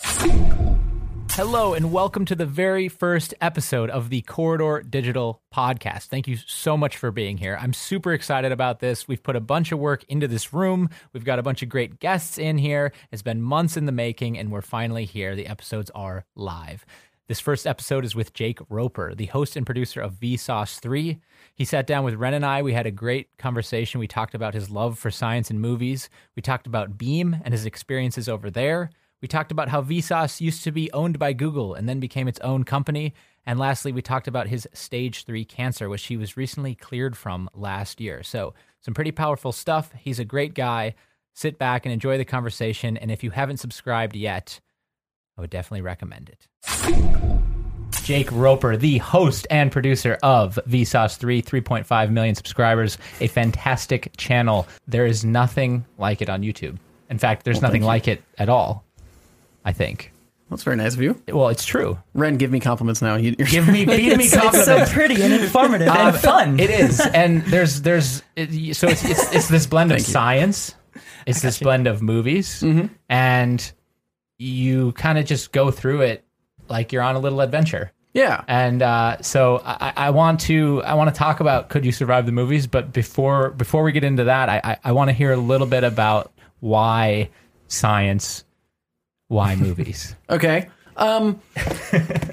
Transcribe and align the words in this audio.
Hello, 0.00 1.72
and 1.72 1.92
welcome 1.92 2.24
to 2.24 2.34
the 2.34 2.46
very 2.46 2.88
first 2.88 3.32
episode 3.40 3.90
of 3.90 4.10
the 4.10 4.22
Corridor 4.22 4.82
Digital 4.82 5.40
Podcast. 5.54 6.06
Thank 6.06 6.26
you 6.26 6.36
so 6.36 6.76
much 6.76 6.96
for 6.96 7.10
being 7.10 7.36
here. 7.36 7.56
I'm 7.60 7.72
super 7.72 8.12
excited 8.12 8.50
about 8.50 8.80
this. 8.80 9.06
We've 9.06 9.22
put 9.22 9.36
a 9.36 9.40
bunch 9.40 9.70
of 9.70 9.78
work 9.78 10.04
into 10.08 10.26
this 10.26 10.52
room. 10.52 10.88
We've 11.12 11.24
got 11.24 11.38
a 11.38 11.42
bunch 11.42 11.62
of 11.62 11.68
great 11.68 12.00
guests 12.00 12.38
in 12.38 12.58
here. 12.58 12.92
It's 13.12 13.22
been 13.22 13.40
months 13.40 13.76
in 13.76 13.86
the 13.86 13.92
making, 13.92 14.36
and 14.36 14.50
we're 14.50 14.62
finally 14.62 15.04
here. 15.04 15.36
The 15.36 15.46
episodes 15.46 15.90
are 15.94 16.24
live. 16.34 16.84
This 17.28 17.40
first 17.40 17.66
episode 17.66 18.04
is 18.04 18.16
with 18.16 18.32
Jake 18.32 18.58
Roper, 18.68 19.14
the 19.14 19.26
host 19.26 19.54
and 19.54 19.66
producer 19.66 20.00
of 20.00 20.14
Vsauce 20.14 20.80
3. 20.80 21.20
He 21.54 21.64
sat 21.64 21.86
down 21.86 22.02
with 22.02 22.14
Ren 22.14 22.34
and 22.34 22.46
I. 22.46 22.62
We 22.62 22.72
had 22.72 22.86
a 22.86 22.90
great 22.90 23.28
conversation. 23.36 24.00
We 24.00 24.08
talked 24.08 24.34
about 24.34 24.54
his 24.54 24.70
love 24.70 24.98
for 24.98 25.10
science 25.10 25.50
and 25.50 25.60
movies. 25.60 26.08
We 26.34 26.42
talked 26.42 26.66
about 26.66 26.98
Beme 26.98 27.36
and 27.44 27.52
his 27.52 27.66
experiences 27.66 28.28
over 28.28 28.50
there. 28.50 28.90
We 29.20 29.28
talked 29.28 29.50
about 29.50 29.68
how 29.68 29.82
Vsauce 29.82 30.40
used 30.40 30.62
to 30.64 30.70
be 30.70 30.92
owned 30.92 31.18
by 31.18 31.32
Google 31.32 31.74
and 31.74 31.88
then 31.88 31.98
became 31.98 32.28
its 32.28 32.38
own 32.40 32.64
company. 32.64 33.14
And 33.44 33.58
lastly, 33.58 33.90
we 33.90 34.02
talked 34.02 34.28
about 34.28 34.46
his 34.46 34.68
stage 34.72 35.24
three 35.24 35.44
cancer, 35.44 35.88
which 35.88 36.06
he 36.06 36.16
was 36.16 36.36
recently 36.36 36.74
cleared 36.74 37.16
from 37.16 37.50
last 37.54 38.00
year. 38.00 38.22
So, 38.22 38.54
some 38.80 38.94
pretty 38.94 39.10
powerful 39.10 39.50
stuff. 39.50 39.92
He's 39.98 40.20
a 40.20 40.24
great 40.24 40.54
guy. 40.54 40.94
Sit 41.34 41.58
back 41.58 41.84
and 41.84 41.92
enjoy 41.92 42.16
the 42.16 42.24
conversation. 42.24 42.96
And 42.96 43.10
if 43.10 43.24
you 43.24 43.30
haven't 43.30 43.56
subscribed 43.56 44.14
yet, 44.14 44.60
I 45.36 45.40
would 45.40 45.50
definitely 45.50 45.82
recommend 45.82 46.30
it. 46.30 46.46
Jake 48.04 48.30
Roper, 48.32 48.76
the 48.76 48.98
host 48.98 49.46
and 49.50 49.70
producer 49.72 50.18
of 50.22 50.58
Vsauce 50.68 51.16
3, 51.16 51.42
3.5 51.42 52.10
million 52.10 52.34
subscribers, 52.34 52.98
a 53.20 53.26
fantastic 53.26 54.12
channel. 54.16 54.66
There 54.86 55.06
is 55.06 55.24
nothing 55.24 55.84
like 55.98 56.22
it 56.22 56.28
on 56.28 56.42
YouTube. 56.42 56.78
In 57.10 57.18
fact, 57.18 57.44
there's 57.44 57.62
nothing 57.62 57.82
like 57.82 58.08
it 58.08 58.22
at 58.38 58.48
all. 58.48 58.84
I 59.68 59.72
think. 59.72 60.12
That's 60.48 60.62
very 60.62 60.76
nice 60.76 60.94
of 60.94 61.02
you. 61.02 61.20
Well, 61.28 61.48
it's 61.50 61.66
true. 61.66 61.98
Ren, 62.14 62.38
give 62.38 62.50
me 62.50 62.58
compliments 62.58 63.02
now. 63.02 63.16
You, 63.16 63.36
Give 63.36 63.68
me, 63.68 63.84
feed 63.96 64.16
me 64.16 64.24
It's, 64.24 64.34
it's 64.34 64.64
so 64.64 64.86
pretty 64.86 65.20
and 65.20 65.34
informative 65.34 65.88
and 65.88 65.98
Um, 65.98 66.14
fun. 66.14 66.58
It 66.58 66.70
is, 66.70 67.00
and 67.00 67.42
there's 67.42 67.82
there's 67.82 68.22
it, 68.34 68.74
so 68.74 68.88
it's, 68.88 69.04
it's 69.04 69.34
it's 69.34 69.48
this 69.48 69.66
blend 69.66 69.92
of 69.92 70.00
science, 70.00 70.74
it's 71.26 71.42
this 71.42 71.58
blend 71.58 71.86
of 71.86 72.00
movies, 72.00 72.64
and 73.10 73.72
you 74.38 74.92
kind 74.92 75.18
of 75.18 75.26
just 75.26 75.52
go 75.52 75.70
through 75.70 76.00
it 76.02 76.24
like 76.68 76.92
you're 76.92 77.02
on 77.02 77.14
a 77.14 77.18
little 77.18 77.42
adventure. 77.42 77.92
yeah. 78.14 78.42
And 78.48 78.80
uh, 78.80 79.20
so 79.20 79.60
I, 79.66 79.92
I 79.96 80.10
want 80.10 80.40
to 80.48 80.82
I 80.82 80.94
want 80.94 81.12
to 81.12 81.18
talk 81.18 81.40
about 81.40 81.68
could 81.68 81.84
you 81.84 81.92
survive 81.92 82.24
the 82.24 82.32
movies, 82.32 82.66
but 82.66 82.90
before 82.94 83.50
before 83.50 83.82
we 83.82 83.92
get 83.92 84.02
into 84.02 84.24
that, 84.24 84.48
I 84.48 84.60
I, 84.64 84.76
I 84.84 84.92
want 84.92 85.08
to 85.10 85.12
hear 85.14 85.32
a 85.32 85.36
little 85.36 85.66
bit 85.66 85.84
about 85.84 86.32
why 86.60 87.28
science, 87.66 88.44
why 89.28 89.54
movies. 89.56 90.14
Okay. 90.30 90.68
Um, 90.96 91.40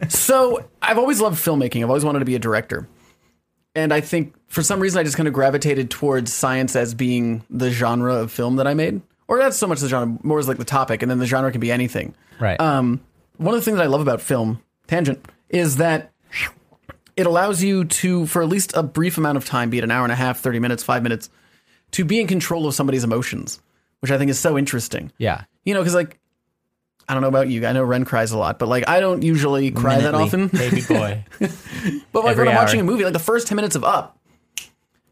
so 0.10 0.68
I've 0.82 0.98
always 0.98 1.22
loved 1.22 1.38
filmmaking. 1.44 1.84
I've 1.84 1.90
always 1.90 2.04
wanted 2.04 2.20
to 2.20 2.26
be 2.26 2.34
a 2.36 2.40
director. 2.40 2.88
And 3.76 3.94
I 3.94 4.02
think 4.02 4.34
for 4.48 4.64
some 4.64 4.80
reason 4.80 5.00
I 5.00 5.04
just 5.04 5.18
kind 5.18 5.28
of 5.28 5.34
gravitated 5.34 5.92
towards 5.92 6.34
science 6.34 6.76
as 6.76 6.94
being 6.96 7.44
the 7.50 7.70
genre 7.70 8.16
of 8.16 8.32
film 8.32 8.56
that 8.56 8.66
I 8.66 8.74
made. 8.74 9.02
Or 9.28 9.38
not 9.38 9.54
so 9.54 9.68
much 9.68 9.82
the 9.82 9.88
genre, 9.88 10.18
more 10.24 10.40
as 10.40 10.48
like 10.48 10.58
the 10.58 10.66
topic, 10.66 11.02
and 11.02 11.12
then 11.12 11.20
the 11.20 11.26
genre 11.26 11.52
can 11.52 11.62
be 11.62 11.72
anything. 11.72 12.16
Right. 12.40 12.60
Um, 12.60 13.02
one 13.38 13.54
of 13.54 13.60
the 13.62 13.66
things 13.66 13.78
that 13.78 13.84
I 13.84 13.88
love 13.88 14.02
about 14.02 14.22
film, 14.22 14.62
tangent, 14.88 15.24
is 15.50 15.78
that 15.78 16.12
it 17.16 17.26
allows 17.26 17.64
you 17.64 17.86
to, 17.86 18.26
for 18.28 18.42
at 18.42 18.50
least 18.50 18.76
a 18.76 18.84
brief 18.84 19.18
amount 19.18 19.38
of 19.38 19.46
time, 19.46 19.70
be 19.70 19.78
it 19.78 19.84
an 19.84 19.92
hour 19.92 20.04
and 20.04 20.12
a 20.12 20.16
half, 20.16 20.40
30 20.40 20.60
minutes, 20.60 20.84
five 20.84 21.02
minutes, 21.04 21.30
to 21.92 22.06
be 22.06 22.20
in 22.20 22.28
control 22.28 22.68
of 22.68 22.74
somebody's 22.74 23.04
emotions, 23.04 23.60
which 24.00 24.12
I 24.12 24.18
think 24.18 24.30
is 24.32 24.40
so 24.40 24.58
interesting. 24.58 25.12
yeah. 25.18 25.44
You 25.64 25.74
know, 25.74 25.80
because 25.82 25.96
like, 25.96 26.20
I 27.08 27.14
don't 27.14 27.22
know 27.22 27.28
about 27.28 27.50
you. 27.50 27.66
I 27.66 27.72
know 27.72 27.84
Ren 27.84 28.04
cries 28.06 28.32
a 28.32 28.38
lot, 28.38 28.58
but 28.58 28.68
like, 28.68 28.88
I 28.88 29.00
don't 29.00 29.22
usually 29.22 29.72
cry 29.72 30.00
that 30.00 30.16
often. 30.16 30.48
Baby 30.48 30.82
boy. 30.88 31.24
But 32.12 32.24
like 32.24 32.32
Every 32.32 32.46
when 32.46 32.56
I'm 32.56 32.64
watching 32.64 32.80
hour. 32.80 32.88
a 32.88 32.92
movie, 32.92 33.04
like 33.04 33.14
the 33.14 33.20
first 33.20 33.48
10 33.48 33.56
minutes 33.56 33.76
of 33.76 33.84
Up, 33.84 34.18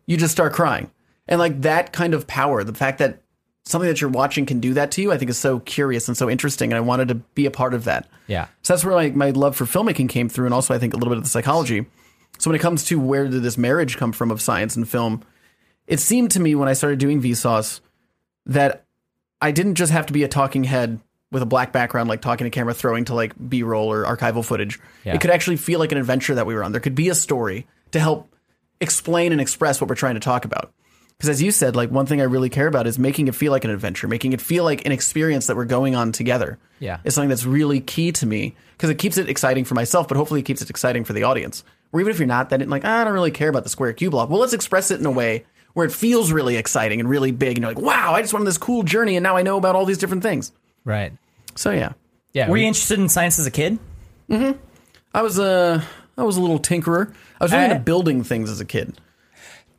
you 0.08 0.18
just 0.18 0.32
start 0.32 0.54
crying. 0.54 0.90
And 1.28 1.40
like 1.40 1.62
that 1.62 1.94
kind 1.94 2.16
of 2.16 2.26
power, 2.26 2.64
the 2.64 2.74
fact 2.74 2.98
that 2.98 3.22
something 3.66 3.88
that 3.88 4.02
you're 4.02 4.10
watching 4.10 4.46
can 4.46 4.60
do 4.60 4.74
that 4.74 4.92
to 4.92 5.02
you, 5.02 5.12
I 5.12 5.18
think 5.18 5.30
is 5.30 5.38
so 5.38 5.60
curious 5.60 6.08
and 6.08 6.18
so 6.18 6.30
interesting. 6.30 6.72
And 6.72 6.78
I 6.78 6.82
wanted 6.82 7.10
to 7.10 7.16
be 7.16 7.46
a 7.46 7.52
part 7.52 7.74
of 7.74 7.84
that. 7.84 8.08
Yeah. 8.28 8.48
So 8.64 8.74
that's 8.74 8.84
where 8.84 8.96
my, 8.96 9.10
my 9.12 9.30
love 9.30 9.56
for 9.56 9.66
filmmaking 9.66 10.10
came 10.10 10.30
through, 10.30 10.46
and 10.46 10.54
also 10.54 10.74
I 10.74 10.80
think 10.80 10.94
a 10.94 10.98
little 10.98 11.12
bit 11.12 11.18
of 11.18 11.24
the 11.24 11.30
psychology. 11.30 11.86
So 12.40 12.50
when 12.50 12.56
it 12.56 12.62
comes 12.62 12.84
to 12.86 13.00
where 13.00 13.28
did 13.28 13.44
this 13.44 13.58
marriage 13.58 13.98
come 13.98 14.12
from 14.12 14.32
of 14.32 14.42
science 14.42 14.76
and 14.76 14.90
film, 14.90 15.24
it 15.88 16.00
seemed 16.00 16.32
to 16.32 16.40
me 16.40 16.56
when 16.56 16.68
I 16.68 16.74
started 16.74 17.00
doing 17.00 17.22
Vsauce 17.22 17.80
that 18.46 18.86
I 19.42 19.52
didn't 19.52 19.76
just 19.76 19.92
have 19.92 20.06
to 20.08 20.14
be 20.14 20.24
a 20.24 20.28
talking 20.28 20.64
head 20.64 21.00
with 21.34 21.42
a 21.42 21.46
black 21.46 21.72
background, 21.72 22.08
like 22.08 22.22
talking 22.22 22.46
to 22.46 22.52
camera, 22.52 22.74
throwing 22.74 23.06
to 23.06 23.14
like 23.14 23.34
B 23.50 23.64
roll 23.64 23.92
or 23.92 24.06
archival 24.06 24.46
footage. 24.46 24.80
Yeah. 25.04 25.16
It 25.16 25.22
could 25.22 25.32
actually 25.32 25.58
feel 25.58 25.80
like 25.80 25.92
an 25.92 25.98
adventure 25.98 26.36
that 26.36 26.46
we 26.46 26.54
were 26.56 26.64
on. 26.64 26.72
There 26.72 26.82
could 26.82 26.96
be 26.96 27.10
a 27.10 27.16
story 27.16 27.68
to 27.92 28.00
help 28.00 28.34
explain 28.80 29.32
and 29.32 29.42
express 29.42 29.82
what 29.82 29.90
we're 29.90 29.96
trying 29.96 30.14
to 30.14 30.20
talk 30.20 30.46
about. 30.46 30.72
Because 31.18 31.30
as 31.30 31.42
you 31.42 31.52
said, 31.52 31.76
like 31.76 31.92
one 31.92 32.06
thing 32.06 32.22
I 32.22 32.26
really 32.26 32.50
care 32.50 32.68
about 32.68 32.88
is 32.88 32.98
making 32.98 33.28
it 33.28 33.36
feel 33.36 33.52
like 33.52 33.64
an 33.66 33.72
adventure, 33.72 34.08
making 34.08 34.34
it 34.34 34.42
feel 34.42 34.64
like 34.64 34.86
an 34.86 34.92
experience 34.92 35.48
that 35.48 35.56
we're 35.56 35.66
going 35.66 35.96
on 35.96 36.12
together. 36.12 36.60
Yeah. 36.80 37.00
Is 37.04 37.16
something 37.16 37.30
that's 37.30 37.46
really 37.46 37.82
key 37.82 38.12
to 38.14 38.26
me 38.26 38.56
because 38.74 38.90
it 38.90 38.98
keeps 38.98 39.18
it 39.18 39.30
exciting 39.30 39.66
for 39.66 39.76
myself, 39.76 40.08
but 40.08 40.18
hopefully 40.18 40.42
it 40.42 40.44
keeps 40.44 40.62
it 40.62 40.70
exciting 40.70 41.04
for 41.04 41.14
the 41.14 41.24
audience. 41.24 41.64
Or 41.92 42.00
even 42.00 42.12
if 42.12 42.20
you're 42.20 42.28
not, 42.28 42.50
then 42.50 42.68
like, 42.70 42.84
"Ah, 42.86 43.02
I 43.02 43.04
don't 43.04 43.14
really 43.14 43.32
care 43.32 43.50
about 43.50 43.64
the 43.64 43.70
square 43.70 43.94
cube 43.94 44.12
block. 44.12 44.30
Well, 44.30 44.40
let's 44.40 44.54
express 44.54 44.92
it 44.92 45.00
in 45.00 45.06
a 45.06 45.12
way 45.12 45.46
where 45.74 45.86
it 45.86 45.92
feels 45.92 46.32
really 46.32 46.56
exciting 46.56 47.00
and 47.00 47.10
really 47.10 47.32
big. 47.32 47.58
And 47.58 47.60
you're 47.60 47.74
like, 47.74 47.84
wow, 47.84 48.14
I 48.14 48.22
just 48.22 48.34
went 48.34 48.42
on 48.42 48.46
this 48.46 48.58
cool 48.58 48.84
journey 48.84 49.16
and 49.16 49.24
now 49.24 49.36
I 49.36 49.42
know 49.42 49.58
about 49.58 49.76
all 49.76 49.86
these 49.86 49.98
different 49.98 50.24
things. 50.24 50.52
Right. 50.86 51.14
So 51.56 51.72
yeah. 51.72 51.94
Yeah. 52.34 52.48
Were 52.48 52.54
we- 52.54 52.62
you 52.62 52.68
interested 52.68 53.00
in 53.00 53.10
science 53.10 53.40
as 53.40 53.46
a 53.46 53.52
kid? 53.52 53.78
Mm-hmm. 54.30 54.58
I 55.14 55.22
was 55.22 55.38
a 55.40 55.84
I 56.18 56.24
was 56.24 56.38
a 56.38 56.42
little 56.42 56.60
tinkerer. 56.60 57.14
I 57.40 57.44
was 57.44 57.52
really 57.52 57.64
I- 57.64 57.66
into 57.68 57.78
uh, 57.78 57.84
building 57.84 58.24
things 58.24 58.50
as 58.50 58.60
a 58.60 58.66
kid. 58.66 58.98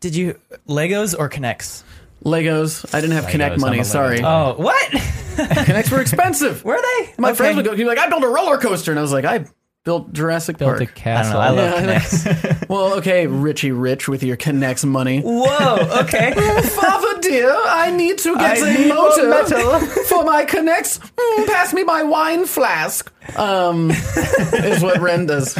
Did 0.00 0.15
you 0.15 0.38
Legos 0.69 1.15
or 1.19 1.29
K'NEX? 1.31 1.82
Legos. 2.25 2.94
I 2.94 3.00
didn't 3.00 3.17
have 3.17 3.26
Connect 3.29 3.59
money. 3.59 3.82
Sorry, 3.85 4.21
Oh, 4.23 4.55
what? 4.56 4.91
K'NEX 4.93 5.91
were 5.91 6.00
expensive. 6.00 6.65
Were 6.65 6.81
they? 6.81 7.15
My 7.19 7.31
Okay. 7.31 7.37
friends 7.37 7.56
would 7.56 7.65
go. 7.65 7.73
He'd 7.73 7.82
be 7.82 7.88
like, 7.88 7.99
"I 7.99 8.09
built 8.09 8.23
a 8.23 8.29
roller 8.29 8.59
coaster," 8.59 8.93
and 8.93 8.99
I 8.99 9.03
was 9.03 9.12
like, 9.12 9.25
"I 9.25 9.47
built 9.85 10.12
Jurassic 10.12 10.56
Built 10.59 10.79
Park. 10.79 10.81
a 10.81 10.85
I 10.85 10.87
don't 10.87 10.94
castle. 10.94 11.35
know. 11.35 11.41
I 11.41 11.50
love 11.50 11.85
Yeah, 11.85 11.99
K'NEX. 12.00 12.69
well, 12.69 12.94
okay, 12.99 13.27
Richie 13.27 13.73
Rich 13.73 14.09
with 14.09 14.23
your 14.23 14.37
K'NEX 14.37 14.85
money. 14.87 15.20
Whoa. 15.23 15.77
Okay. 16.05 16.32
Father 16.62 17.20
dear, 17.20 17.50
I 17.84 17.90
need 17.90 18.19
to 18.19 18.34
get 18.36 18.58
I 18.58 18.69
a 18.69 18.78
need 18.78 18.88
motor 18.88 19.28
metal. 19.28 19.81
for 20.08 20.25
my 20.25 20.44
K'NEX. 20.46 20.98
Mm, 21.16 21.46
pass 21.46 21.75
me 21.75 21.84
my 21.84 22.02
wine 22.02 22.46
flask. 22.46 23.12
Um, 23.38 23.90
is 24.52 24.82
what 24.82 25.00
Ren 25.00 25.26
does 25.26 25.56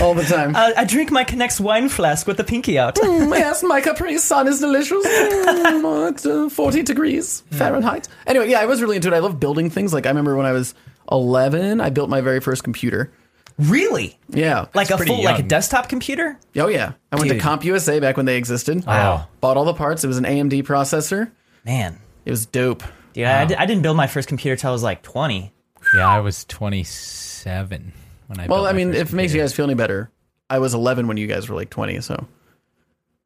all 0.00 0.14
the 0.14 0.22
time. 0.22 0.54
Uh, 0.54 0.70
I 0.76 0.84
drink 0.84 1.10
my 1.10 1.24
K'NEX 1.24 1.60
wine 1.60 1.88
flask 1.88 2.26
with 2.26 2.36
the 2.36 2.44
pinky 2.44 2.78
out. 2.78 2.94
Mm, 2.96 3.30
yes, 3.36 3.62
my 3.64 3.80
Capri 3.80 4.18
Sun 4.18 4.46
is 4.46 4.60
delicious. 4.60 5.04
Mm, 5.04 6.12
at, 6.12 6.26
uh, 6.26 6.48
40 6.48 6.82
degrees 6.82 7.42
Fahrenheit. 7.50 8.08
Anyway, 8.26 8.48
yeah, 8.48 8.60
I 8.60 8.66
was 8.66 8.80
really 8.80 8.96
into 8.96 9.08
it. 9.08 9.14
I 9.14 9.18
love 9.18 9.40
building 9.40 9.70
things. 9.70 9.92
Like, 9.92 10.06
I 10.06 10.10
remember 10.10 10.36
when 10.36 10.46
I 10.46 10.52
was 10.52 10.74
11, 11.10 11.80
I 11.80 11.90
built 11.90 12.08
my 12.10 12.20
very 12.20 12.40
first 12.40 12.62
computer. 12.62 13.10
Really? 13.58 14.18
Yeah. 14.30 14.66
Like 14.74 14.90
a 14.90 14.96
pretty 14.96 15.12
full, 15.14 15.22
like 15.24 15.38
a 15.38 15.42
desktop 15.42 15.88
computer? 15.88 16.38
oh, 16.56 16.68
yeah. 16.68 16.92
I 17.12 17.16
went 17.16 17.28
Dude. 17.30 17.40
to 17.40 17.46
CompUSA 17.46 18.00
back 18.00 18.16
when 18.16 18.24
they 18.24 18.36
existed. 18.36 18.86
Wow. 18.86 19.26
Bought 19.40 19.56
all 19.56 19.64
the 19.66 19.74
parts. 19.74 20.02
It 20.02 20.06
was 20.06 20.16
an 20.16 20.24
AMD 20.24 20.62
processor. 20.62 21.30
Man, 21.64 21.98
It 22.24 22.30
was 22.30 22.46
dope. 22.46 22.82
dude, 23.12 23.24
I, 23.24 23.62
I 23.62 23.66
didn't 23.66 23.82
build 23.82 23.96
my 23.96 24.06
first 24.06 24.28
computer 24.28 24.56
till 24.56 24.70
I 24.70 24.72
was 24.72 24.82
like 24.82 25.02
20. 25.02 25.52
Yeah, 25.94 26.08
I 26.08 26.20
was 26.20 26.44
27 26.44 27.92
when 28.26 28.40
I. 28.40 28.46
Built. 28.46 28.50
Well, 28.50 28.62
built 28.62 28.74
I 28.74 28.76
mean, 28.76 28.88
first 28.90 29.00
if 29.00 29.12
it 29.12 29.16
makes 29.16 29.34
you 29.34 29.40
guys 29.40 29.52
feel 29.52 29.64
any 29.64 29.74
better, 29.74 30.10
I 30.48 30.58
was 30.58 30.74
11 30.74 31.06
when 31.06 31.16
you 31.16 31.26
guys 31.26 31.48
were 31.48 31.54
like 31.56 31.70
20, 31.70 32.00
so 32.00 32.26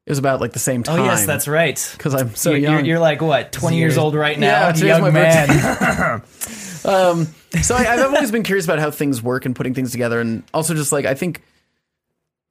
it 0.06 0.10
was 0.10 0.18
about 0.18 0.40
like 0.40 0.52
the 0.52 0.58
same 0.58 0.82
time. 0.82 1.00
Oh 1.00 1.04
yes, 1.04 1.26
that's 1.26 1.48
right. 1.48 1.94
because 1.96 2.14
I'm 2.14 2.34
so 2.34 2.50
you're, 2.50 2.58
young. 2.58 2.72
you're, 2.74 2.84
you're 2.84 2.98
like 2.98 3.22
what, 3.22 3.52
20 3.52 3.78
years 3.78 3.96
old 3.96 4.14
right 4.14 4.38
now? 4.38 4.66
Yeah, 4.66 4.72
today's 4.72 5.00
my 5.00 5.10
young 5.10 5.12
man. 5.12 5.48
um, 6.84 7.26
so 7.62 7.74
I, 7.74 7.86
I've 7.88 8.14
always 8.14 8.30
been 8.30 8.42
curious 8.42 8.66
about 8.66 8.78
how 8.78 8.90
things 8.90 9.22
work 9.22 9.46
and 9.46 9.56
putting 9.56 9.74
things 9.74 9.92
together, 9.92 10.20
and 10.20 10.44
also 10.52 10.74
just 10.74 10.92
like 10.92 11.06
I 11.06 11.14
think 11.14 11.42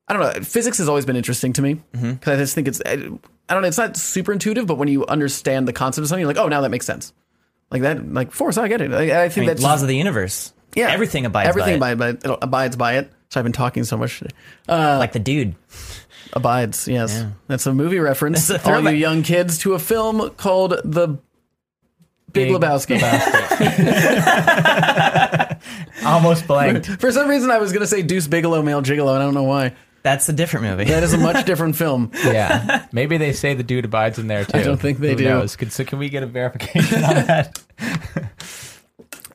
I 0.08 0.14
don't 0.14 0.22
know, 0.22 0.44
physics 0.44 0.78
has 0.80 0.90
always 0.90 1.06
been 1.06 1.16
interesting 1.16 1.54
to 1.54 1.62
me 1.62 1.82
because 1.94 2.34
I 2.34 2.38
just 2.38 2.56
think 2.56 2.68
it's 2.68 2.82
I, 2.86 2.92
I 2.92 2.98
don't 3.54 3.62
know, 3.62 3.68
it's 3.68 3.78
not 3.78 3.96
super 3.98 4.34
intuitive, 4.34 4.68
but 4.68 4.78
when 4.78 4.88
you 4.90 5.06
understand 5.06 5.68
the 5.68 5.74
concept 5.74 6.04
of 6.04 6.10
something, 6.10 6.22
you're 6.22 6.28
like, 6.28 6.38
oh, 6.38 6.48
now 6.50 6.62
that 6.62 6.72
makes 6.72 6.86
sense. 6.86 7.14
Like 7.72 7.82
that, 7.84 8.14
like 8.14 8.32
force, 8.32 8.58
I 8.58 8.68
get 8.68 8.82
it. 8.82 8.94
I, 8.94 9.24
I 9.26 9.30
think 9.30 9.38
I 9.38 9.40
mean, 9.42 9.48
that's 9.48 9.62
laws 9.62 9.82
of 9.82 9.88
the 9.88 9.96
universe. 9.96 10.54
yeah, 10.76 10.92
everything 10.92 11.26
abides 11.26 11.50
everything 11.50 11.80
by 11.80 11.92
it. 11.92 11.94
abides 11.94 12.24
by 12.24 12.30
it. 12.30 12.34
It 12.34 12.40
abides 12.42 12.76
by 12.76 12.98
it. 12.98 13.12
So 13.30 13.40
I've 13.40 13.46
been 13.46 13.54
talking 13.54 13.84
so 13.84 13.98
much 13.98 14.20
today. 14.20 14.36
Uh, 14.70 14.98
like 15.00 15.14
the 15.14 15.20
dude. 15.20 15.56
Abides, 16.34 16.88
yes. 16.88 17.26
That's 17.48 17.66
a 17.66 17.74
movie 17.74 18.00
reference. 18.00 18.50
A 18.50 18.72
All 18.72 18.82
you 18.82 18.90
young 18.90 19.24
kids 19.24 19.58
to 19.60 19.74
a 19.74 19.80
film 19.80 20.30
called 20.32 20.72
The 20.84 21.08
Big, 22.32 22.50
Big 22.50 22.52
Lebowski. 22.52 23.00
almost 26.06 26.48
blanked. 26.48 26.88
For 27.00 27.12
some 27.12 27.30
reason, 27.30 27.52
I 27.52 27.60
was 27.60 27.72
going 27.72 27.82
to 27.82 27.88
say 27.88 28.02
Deuce 28.02 28.28
Bigalow, 28.28 28.64
Male 28.64 28.82
Gigolo, 28.82 29.14
and 29.14 29.22
I 29.22 29.26
don't 29.26 29.36
know 29.36 29.44
why. 29.44 29.74
That's 30.04 30.28
a 30.30 30.34
different 30.34 30.66
movie. 30.66 30.84
That 30.86 31.02
is 31.04 31.14
a 31.14 31.18
much 31.18 31.46
different 31.48 31.76
film. 31.78 32.12
yeah, 32.26 32.86
maybe 32.92 33.18
they 33.18 33.32
say 33.34 33.54
the 33.54 33.64
dude 33.64 33.86
abides 33.86 34.20
in 34.20 34.28
there 34.28 34.44
too. 34.46 34.58
I 34.58 34.64
don't 34.64 34.80
think 34.80 35.00
they 35.00 35.12
Who 35.12 35.16
do. 35.16 35.24
Knows? 35.24 35.56
Could, 35.56 35.72
so 35.72 35.84
can 35.86 35.98
we 35.98 36.10
get 36.10 36.24
a 36.24 36.28
verification 36.28 37.04
on 37.04 37.14
that? 37.26 37.60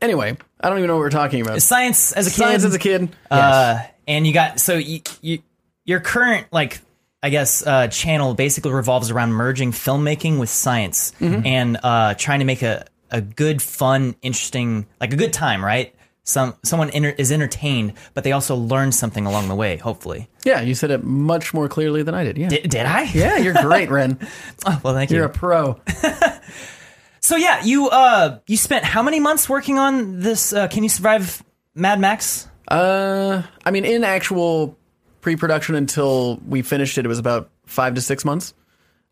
Anyway, 0.00 0.36
I 0.60 0.68
don't 0.68 0.78
even 0.78 0.86
know 0.88 0.94
what 0.94 1.00
we're 1.00 1.10
talking 1.10 1.40
about. 1.40 1.60
Science 1.60 2.12
as 2.12 2.26
a 2.26 2.30
kid. 2.30 2.36
Science 2.36 2.64
as 2.64 2.74
a 2.74 2.78
kid. 2.78 3.08
Uh, 3.30 3.80
and 4.06 4.26
you 4.26 4.32
got 4.32 4.60
so 4.60 4.74
you, 4.74 5.00
you 5.22 5.38
your 5.84 5.98
current 6.00 6.46
like 6.52 6.78
I 7.22 7.30
guess 7.30 7.66
uh, 7.66 7.88
channel 7.88 8.34
basically 8.34 8.70
revolves 8.72 9.10
around 9.10 9.32
merging 9.32 9.72
filmmaking 9.72 10.38
with 10.38 10.50
science 10.50 11.12
Mm-hmm. 11.18 11.46
and 11.46 11.78
uh, 11.82 12.14
trying 12.14 12.38
to 12.40 12.44
make 12.44 12.62
a 12.62 12.86
a 13.10 13.22
good, 13.22 13.62
fun, 13.62 14.14
interesting, 14.20 14.86
like 15.00 15.14
a 15.14 15.16
good 15.16 15.32
time, 15.32 15.64
right? 15.64 15.94
Some 16.28 16.56
someone 16.62 16.90
enter, 16.90 17.08
is 17.08 17.32
entertained, 17.32 17.94
but 18.12 18.22
they 18.22 18.32
also 18.32 18.54
learn 18.54 18.92
something 18.92 19.24
along 19.24 19.48
the 19.48 19.54
way. 19.54 19.78
Hopefully, 19.78 20.28
Yeah, 20.44 20.60
you 20.60 20.74
said 20.74 20.90
it 20.90 21.02
much 21.02 21.54
more 21.54 21.70
clearly 21.70 22.02
than 22.02 22.14
I 22.14 22.22
did. 22.24 22.36
Yeah. 22.36 22.48
did, 22.50 22.68
did 22.68 22.84
I? 22.84 23.02
yeah, 23.14 23.38
you're 23.38 23.54
great, 23.54 23.88
Ren. 23.88 24.18
Oh, 24.66 24.78
well, 24.84 24.92
thank 24.92 25.10
you. 25.10 25.16
You're 25.16 25.24
you. 25.24 25.30
a 25.30 25.32
pro. 25.32 25.80
so 27.20 27.36
yeah, 27.36 27.64
you 27.64 27.88
uh 27.88 28.40
you 28.46 28.58
spent 28.58 28.84
how 28.84 29.02
many 29.02 29.20
months 29.20 29.48
working 29.48 29.78
on 29.78 30.20
this? 30.20 30.52
Uh, 30.52 30.68
Can 30.68 30.82
you 30.82 30.90
survive 30.90 31.42
Mad 31.74 31.98
Max? 31.98 32.46
Uh, 32.68 33.42
I 33.64 33.70
mean, 33.70 33.86
in 33.86 34.04
actual 34.04 34.76
pre-production 35.22 35.74
until 35.76 36.36
we 36.46 36.60
finished 36.60 36.98
it, 36.98 37.06
it 37.06 37.08
was 37.08 37.18
about 37.18 37.48
five 37.64 37.94
to 37.94 38.02
six 38.02 38.22
months. 38.26 38.52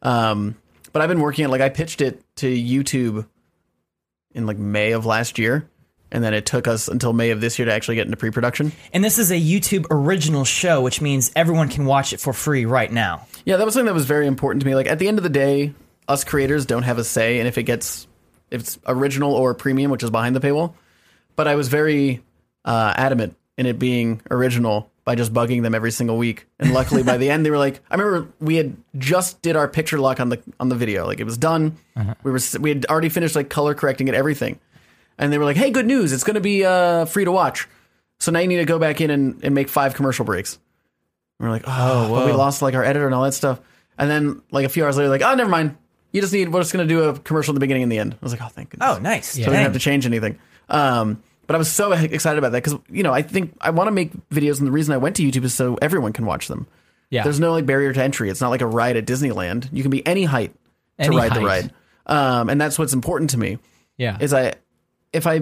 Um, 0.03 0.57
but 0.93 1.01
I've 1.01 1.09
been 1.09 1.21
working 1.21 1.47
it 1.47 1.49
like 1.49 1.63
I 1.63 1.71
pitched 1.71 2.03
it 2.03 2.23
to 2.37 2.47
YouTube 2.47 3.27
in 4.35 4.45
like 4.47 4.59
May 4.59 4.93
of 4.93 5.07
last 5.07 5.39
year, 5.39 5.67
and 6.13 6.23
then 6.23 6.35
it 6.35 6.47
took 6.47 6.69
us 6.69 6.89
until 6.89 7.13
May 7.13 7.31
of 7.31 7.41
this 7.41 7.59
year 7.59 7.67
to 7.67 7.73
actually 7.73 7.97
get 7.97 8.07
into 8.07 8.17
pre-production. 8.17 8.73
And 8.93 9.03
this 9.03 9.19
is 9.19 9.31
a 9.31 9.41
YouTube 9.41 9.87
original 9.91 10.45
show, 10.45 10.81
which 10.81 11.01
means 11.01 11.33
everyone 11.35 11.69
can 11.69 11.85
watch 11.85 12.13
it 12.13 12.21
for 12.21 12.33
free 12.33 12.65
right 12.65 12.91
now. 12.91 13.27
Yeah, 13.45 13.57
that 13.57 13.65
was 13.65 13.75
something 13.75 13.87
that 13.87 13.95
was 13.95 14.07
very 14.07 14.27
important 14.27 14.63
to 14.63 14.67
me. 14.67 14.75
Like 14.75 14.87
at 14.87 14.99
the 14.99 15.09
end 15.09 15.19
of 15.19 15.25
the 15.25 15.31
day, 15.31 15.75
us 16.09 16.25
creators 16.25 16.67
don't 16.67 16.85
have 16.85 16.99
a 16.99 17.05
say 17.05 17.39
and 17.39 17.49
if 17.49 17.59
it 17.59 17.65
gets 17.65 18.07
if 18.51 18.61
it's 18.61 18.79
original 18.87 19.35
or 19.35 19.55
premium, 19.55 19.91
which 19.91 20.03
is 20.03 20.11
behind 20.11 20.37
the 20.37 20.41
paywall. 20.41 20.75
But 21.35 21.49
I 21.49 21.57
was 21.57 21.69
very 21.69 22.23
uh, 22.65 22.95
adamant 22.97 23.37
in 23.59 23.67
it 23.67 23.79
being 23.79 24.23
original 24.31 24.91
by 25.05 25.15
just 25.15 25.33
bugging 25.33 25.63
them 25.63 25.75
every 25.75 25.91
single 25.91 26.17
week. 26.19 26.47
And 26.59 26.73
luckily, 26.73 27.03
by 27.03 27.17
the 27.17 27.31
end, 27.33 27.47
they 27.47 27.51
were 27.51 27.59
like, 27.59 27.81
I 27.91 27.97
remember 27.97 28.33
we 28.41 28.57
had 28.57 28.77
just 28.97 29.41
did 29.43 29.57
our 29.57 29.69
picture 29.69 29.99
lock 29.99 30.21
on 30.21 30.29
the 30.29 30.43
on 30.61 30.69
the 30.69 30.75
video, 30.75 31.07
like 31.07 31.21
it 31.21 31.25
was 31.25 31.39
done. 31.39 31.77
We 32.23 32.31
were 32.31 32.41
we 32.61 32.71
had 32.71 32.87
already 32.87 33.09
finished 33.09 33.35
like 33.37 33.49
color 33.49 33.75
correcting 33.75 34.09
it, 34.09 34.15
everything, 34.15 34.59
and 35.19 35.33
they 35.33 35.39
were 35.39 35.45
like, 35.45 35.57
Hey, 35.57 35.71
good 35.71 35.87
news! 35.87 36.13
It's 36.13 36.25
going 36.25 36.35
to 36.35 36.41
be 36.41 36.65
uh, 36.65 37.05
free 37.07 37.25
to 37.25 37.33
watch. 37.33 37.69
So 38.19 38.33
now 38.33 38.39
you 38.41 38.49
need 38.49 38.57
to 38.57 38.65
go 38.65 38.79
back 38.79 39.01
in 39.01 39.11
and, 39.11 39.45
and 39.45 39.55
make 39.55 39.69
five 39.69 39.95
commercial 39.95 40.25
breaks. 40.25 40.59
And 41.39 41.47
we're 41.49 41.53
like, 41.53 41.65
oh, 41.67 42.09
but 42.15 42.25
we 42.27 42.33
lost 42.33 42.63
like 42.63 42.75
our 42.75 42.83
editor 42.83 43.05
and 43.05 43.15
all 43.15 43.25
that 43.25 43.33
stuff. 43.35 43.61
And 43.99 44.11
then 44.11 44.41
like 44.51 44.65
a 44.65 44.71
few 44.71 44.85
hours 44.85 44.97
later, 44.97 45.11
like, 45.11 45.21
oh, 45.23 45.35
never 45.35 45.51
mind. 45.51 45.77
You 46.13 46.23
just 46.23 46.33
need. 46.33 46.51
We're 46.51 46.61
just 46.61 46.73
going 46.73 46.89
to 46.89 46.95
do 46.95 47.03
a 47.05 47.19
commercial 47.19 47.53
in 47.53 47.57
the 47.57 47.61
beginning 47.61 47.83
and 47.83 47.93
the 47.93 47.99
end. 47.99 48.15
I 48.15 48.19
was 48.23 48.33
like, 48.33 48.41
oh, 48.43 48.49
thank 48.49 48.71
goodness. 48.71 48.89
Oh, 48.91 48.99
nice. 48.99 49.33
So 49.33 49.41
we 49.41 49.45
didn't 49.45 49.61
have 49.65 49.73
to 49.75 49.79
change 49.79 50.07
anything. 50.07 50.39
Um, 50.71 51.23
but 51.47 51.57
I 51.57 51.59
was 51.59 51.71
so 51.71 51.93
excited 51.93 52.39
about 52.39 52.53
that 52.53 52.65
because 52.65 52.81
you 52.91 53.03
know 53.03 53.13
I 53.13 53.21
think 53.23 53.55
I 53.61 53.71
want 53.71 53.89
to 53.89 53.93
make 53.93 54.13
videos, 54.31 54.59
and 54.59 54.67
the 54.67 54.73
reason 54.73 54.95
I 54.95 54.97
went 54.97 55.17
to 55.17 55.23
YouTube 55.23 55.45
is 55.45 55.53
so 55.55 55.77
everyone 55.83 56.13
can 56.15 56.25
watch 56.25 56.49
them. 56.49 56.67
Yeah. 57.11 57.23
There's 57.23 57.39
no 57.39 57.53
like 57.53 57.67
barrier 57.67 57.93
to 57.93 58.03
entry. 58.03 58.31
It's 58.31 58.41
not 58.41 58.49
like 58.49 58.63
a 58.63 58.67
ride 58.67 58.97
at 58.97 59.05
Disneyland. 59.07 59.69
You 59.73 59.83
can 59.83 59.91
be 59.91 60.05
any 60.07 60.25
height 60.25 60.53
to 60.99 61.05
Any 61.05 61.17
ride 61.17 61.31
the 61.35 61.41
height. 61.41 61.45
ride, 61.45 61.73
um, 62.07 62.49
and 62.49 62.59
that's 62.61 62.79
what's 62.79 62.95
important 62.95 63.31
to 63.31 63.39
me. 63.39 63.59
Yeah. 63.99 64.17
Is 64.19 64.33
I 64.35 64.55
if 65.13 65.27
I 65.27 65.41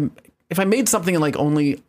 if 0.51 0.59
I 0.59 0.65
made 0.65 0.89
something 0.89 1.15
and 1.15 1.23
like 1.23 1.37
only 1.37 1.83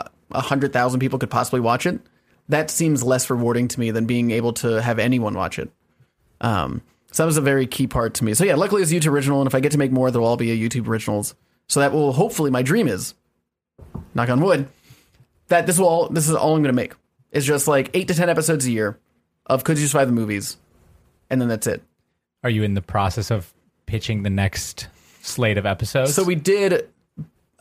a- 0.00 0.10
a 0.32 0.40
hundred 0.40 0.72
thousand 0.72 1.00
people 1.00 1.18
could 1.18 1.30
possibly 1.30 1.60
watch 1.60 1.86
it, 1.86 2.00
that 2.48 2.70
seems 2.70 3.02
less 3.02 3.30
rewarding 3.30 3.68
to 3.68 3.80
me 3.80 3.90
than 3.90 4.06
being 4.06 4.30
able 4.30 4.52
to 4.54 4.80
have 4.82 4.98
anyone 4.98 5.34
watch 5.34 5.58
it. 5.58 5.70
Um, 6.40 6.82
so 7.12 7.22
that 7.22 7.26
was 7.26 7.36
a 7.36 7.42
very 7.42 7.66
key 7.66 7.86
part 7.86 8.14
to 8.14 8.24
me. 8.24 8.34
So 8.34 8.44
yeah, 8.44 8.54
luckily 8.56 8.82
it's 8.82 8.90
a 8.90 8.94
YouTube 8.94 9.12
original, 9.12 9.40
and 9.40 9.46
if 9.46 9.54
I 9.54 9.60
get 9.60 9.72
to 9.72 9.78
make 9.78 9.92
more, 9.92 10.10
they'll 10.10 10.24
all 10.24 10.36
be 10.36 10.50
a 10.50 10.56
YouTube 10.68 10.88
originals. 10.88 11.34
So 11.68 11.80
that 11.80 11.92
will 11.92 12.12
hopefully 12.12 12.50
my 12.50 12.62
dream 12.62 12.88
is, 12.88 13.14
knock 14.14 14.28
on 14.28 14.40
wood, 14.40 14.68
that 15.48 15.66
this 15.66 15.78
will 15.78 15.86
all 15.88 16.08
this 16.08 16.28
is 16.28 16.34
all 16.34 16.54
I'm 16.56 16.62
going 16.62 16.74
to 16.74 16.80
make. 16.80 16.94
is 17.30 17.44
just 17.46 17.68
like 17.68 17.90
eight 17.94 18.08
to 18.08 18.14
ten 18.14 18.28
episodes 18.28 18.66
a 18.66 18.70
year 18.70 18.98
of 19.46 19.64
Could 19.64 19.78
You 19.78 19.86
Survive 19.86 20.08
the 20.08 20.12
movies, 20.14 20.56
and 21.30 21.40
then 21.40 21.48
that's 21.48 21.66
it. 21.66 21.82
Are 22.42 22.50
you 22.50 22.62
in 22.62 22.74
the 22.74 22.82
process 22.82 23.30
of 23.30 23.52
pitching 23.86 24.22
the 24.22 24.30
next 24.30 24.88
slate 25.22 25.58
of 25.58 25.66
episodes? 25.66 26.14
So 26.14 26.24
we 26.24 26.34
did 26.34 26.88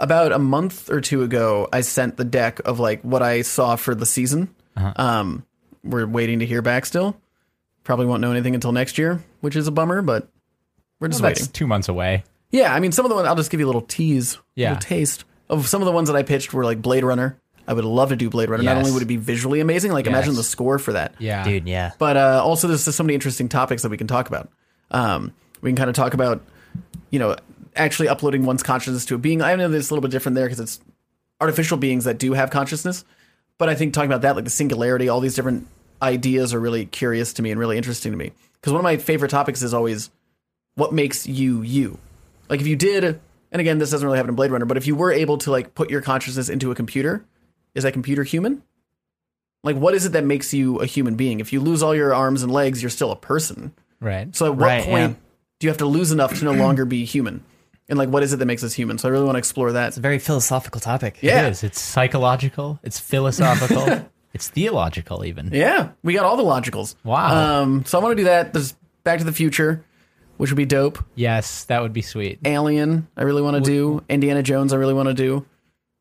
about 0.02 0.32
a 0.34 0.40
month 0.40 0.90
or 0.90 1.00
two 1.00 1.24
ago. 1.24 1.70
I 1.72 1.82
sent 1.82 2.18
the 2.18 2.26
deck 2.26 2.60
of 2.66 2.80
like 2.80 3.02
what 3.04 3.22
I 3.22 3.42
saw 3.44 3.76
for 3.78 3.96
the 3.96 4.06
season. 4.06 4.54
Um, 4.76 5.46
we're 5.84 6.06
waiting 6.08 6.40
to 6.40 6.46
hear 6.46 6.62
back 6.62 6.86
still. 6.86 7.16
Probably 7.84 8.06
won't 8.06 8.22
know 8.22 8.32
anything 8.32 8.54
until 8.56 8.72
next 8.72 8.98
year, 8.98 9.24
which 9.42 9.56
is 9.56 9.68
a 9.68 9.72
bummer, 9.72 10.02
but 10.02 10.28
we're 11.00 11.08
just 11.08 11.22
Well, 11.22 11.30
that's 11.30 11.42
waiting. 11.42 11.54
two 11.54 11.68
months 11.68 11.88
away. 11.88 12.24
Yeah, 12.52 12.74
I 12.74 12.80
mean, 12.80 12.92
some 12.92 13.06
of 13.06 13.10
the 13.10 13.16
ones 13.16 13.28
I'll 13.28 13.36
just 13.36 13.50
give 13.50 13.60
you 13.60 13.66
a 13.66 13.70
little 13.70 13.82
tease, 13.82 14.38
Yeah. 14.56 14.70
little 14.74 14.82
taste 14.82 15.24
of 15.50 15.68
some 15.68 15.82
of 15.82 15.86
the 15.86 15.92
ones 15.92 16.10
that 16.10 16.16
I 16.16 16.24
pitched 16.24 16.54
were 16.54 16.66
like 16.66 16.82
Blade 16.82 17.04
Runner. 17.04 17.38
I 17.68 17.74
would 17.74 17.86
love 17.86 18.10
to 18.10 18.16
do 18.16 18.30
Blade 18.30 18.50
Runner. 18.50 18.64
Not 18.64 18.78
only 18.78 18.92
would 18.92 19.02
it 19.04 19.08
be 19.08 19.18
visually 19.18 19.60
amazing, 19.62 19.92
like 19.92 20.08
imagine 20.08 20.36
the 20.36 20.44
score 20.44 20.78
for 20.80 20.94
that. 20.94 21.14
Yeah. 21.20 21.44
Dude, 21.44 21.68
yeah. 21.68 21.92
But 21.98 22.18
uh, 22.18 22.42
also, 22.44 22.68
there's 22.68 22.84
just 22.86 22.98
so 22.98 23.04
many 23.04 23.14
interesting 23.14 23.48
topics 23.50 23.84
that 23.84 23.90
we 23.90 23.98
can 23.98 24.08
talk 24.08 24.28
about. 24.28 24.50
Um, 24.90 25.32
we 25.62 25.70
can 25.70 25.78
kind 25.78 25.90
of 25.90 25.96
talk 25.96 26.14
about, 26.14 26.42
you 27.12 27.20
know, 27.20 27.36
actually 27.76 28.08
uploading 28.10 28.46
one's 28.46 28.64
consciousness 28.64 29.06
to 29.06 29.16
a 29.16 29.18
being. 29.18 29.42
I 29.42 29.56
know 29.56 29.68
that 29.68 29.78
it's 29.78 29.90
a 29.90 29.94
little 29.94 30.02
bit 30.02 30.12
different 30.12 30.36
there 30.36 30.46
because 30.46 30.60
it's 30.60 30.80
artificial 31.40 31.78
beings 31.78 32.06
that 32.06 32.18
do 32.20 32.34
have 32.34 32.50
consciousness. 32.52 33.04
But 33.58 33.70
I 33.70 33.76
think 33.76 33.94
talking 33.94 34.10
about 34.10 34.22
that, 34.24 34.36
like 34.36 34.46
the 34.46 34.52
singularity, 34.52 35.10
all 35.10 35.20
these 35.20 35.36
different 35.36 35.68
ideas 36.02 36.54
are 36.54 36.60
really 36.60 36.86
curious 36.86 37.34
to 37.34 37.42
me 37.42 37.52
and 37.52 37.60
really 37.60 37.78
interesting 37.78 38.12
to 38.12 38.18
me. 38.18 38.32
Because 38.54 38.74
one 38.74 38.80
of 38.80 38.84
my 38.84 38.98
favorite 38.98 39.30
topics 39.30 39.62
is 39.62 39.74
always 39.74 40.10
what 40.76 40.94
makes 40.94 41.28
you 41.28 41.62
you. 41.62 41.98
Like 42.50 42.60
if 42.60 42.68
you 42.68 42.76
did, 42.76 43.04
and 43.52 43.60
again, 43.60 43.78
this 43.78 43.92
doesn't 43.92 44.06
really 44.06 44.18
happen 44.18 44.30
in 44.30 44.36
Blade 44.36 44.52
Runner, 44.52 44.66
but 44.66 44.78
if 44.78 44.88
you 44.88 44.96
were 44.96 45.12
able 45.12 45.38
to 45.40 45.52
like 45.52 45.76
put 45.76 45.90
your 45.90 46.02
consciousness 46.02 46.50
into 46.50 46.72
a 46.72 46.76
computer, 46.76 47.24
is 47.76 47.84
that 47.84 47.94
computer 47.94 48.24
human? 48.24 48.64
Like, 49.64 49.76
what 49.76 49.94
is 49.94 50.06
it 50.06 50.14
that 50.14 50.24
makes 50.26 50.54
you 50.54 50.78
a 50.80 50.88
human 50.88 51.16
being? 51.16 51.40
If 51.40 51.54
you 51.54 51.60
lose 51.60 51.84
all 51.84 51.94
your 51.94 52.16
arms 52.16 52.42
and 52.42 52.52
legs, 52.52 52.82
you're 52.82 52.90
still 52.90 53.12
a 53.12 53.16
person. 53.16 53.74
Right. 54.00 54.36
So, 54.36 54.48
at 54.48 54.56
what 54.56 54.66
Right, 54.66 54.84
point 54.84 55.12
yeah. 55.12 55.16
do 55.60 55.68
you 55.68 55.70
have 55.70 55.78
to 55.78 55.86
lose 55.86 56.12
enough 56.12 56.40
to 56.40 56.46
no 56.46 56.54
longer 56.54 56.84
be 56.86 57.06
human? 57.06 57.44
And 57.92 57.98
like 58.00 58.10
what 58.10 58.24
is 58.24 58.34
it 58.34 58.38
that 58.38 58.46
makes 58.46 58.64
us 58.64 58.74
human. 58.74 58.98
So 58.98 59.08
I 59.08 59.12
really 59.12 59.26
want 59.26 59.36
to 59.36 59.40
explore 59.40 59.74
that. 59.74 59.90
It's 59.90 59.98
a 59.98 60.02
very 60.02 60.18
philosophical 60.18 60.80
topic. 60.82 61.20
Yeah. 61.22 61.46
It 61.46 61.52
is. 61.52 61.64
It's 61.64 61.80
psychological. 61.80 62.80
It's 62.82 63.00
philosophical. 63.00 64.10
it's 64.34 64.50
theological, 64.50 65.26
even. 65.26 65.50
Yeah, 65.52 65.90
we 66.02 66.14
got 66.14 66.26
all 66.26 66.38
the 66.38 66.44
logicals. 66.44 66.96
Wow. 67.04 67.62
Um, 67.62 67.86
so 67.86 68.00
I 68.00 68.02
want 68.02 68.14
to 68.14 68.16
do 68.16 68.24
that. 68.24 68.54
There's 68.54 68.74
Back 69.04 69.20
to 69.20 69.26
the 69.26 69.34
Future, 69.34 69.84
which 70.38 70.50
would 70.50 70.58
be 70.58 70.66
dope. 70.66 71.04
Yes, 71.16 71.66
that 71.66 71.82
would 71.82 71.94
be 71.94 72.02
sweet. 72.02 72.40
Alien, 72.46 73.08
I 73.18 73.24
really 73.24 73.42
want 73.42 73.64
to 73.64 73.70
do. 73.70 74.04
Indiana 74.08 74.42
Jones, 74.42 74.74
I 74.74 74.78
really 74.78 74.94
want 74.94 75.10
to 75.10 75.14
do. 75.14 75.46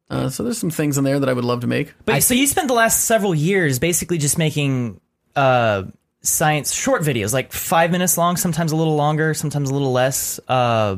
Uh, 0.09 0.28
so 0.28 0.42
there's 0.42 0.59
some 0.59 0.70
things 0.70 0.97
in 0.97 1.04
there 1.04 1.20
that 1.20 1.28
I 1.28 1.32
would 1.32 1.44
love 1.44 1.61
to 1.61 1.66
make. 1.66 1.94
But 2.04 2.23
so 2.23 2.35
you 2.35 2.47
spent 2.47 2.68
the 2.68 2.75
last 2.75 3.04
several 3.04 3.35
years 3.35 3.78
basically 3.78 4.18
just 4.18 4.38
making 4.38 5.00
uh, 5.37 5.85
science 6.23 6.73
short 6.73 7.02
videos, 7.02 7.32
like 7.32 7.52
five 7.52 7.90
minutes 7.90 8.18
long, 8.18 8.37
sometimes 8.37 8.73
a 8.73 8.76
little 8.76 8.97
longer, 8.97 9.35
sometimes 9.35 9.70
a 9.70 9.73
little 9.73 9.92
less. 9.92 10.40
Uh, 10.49 10.97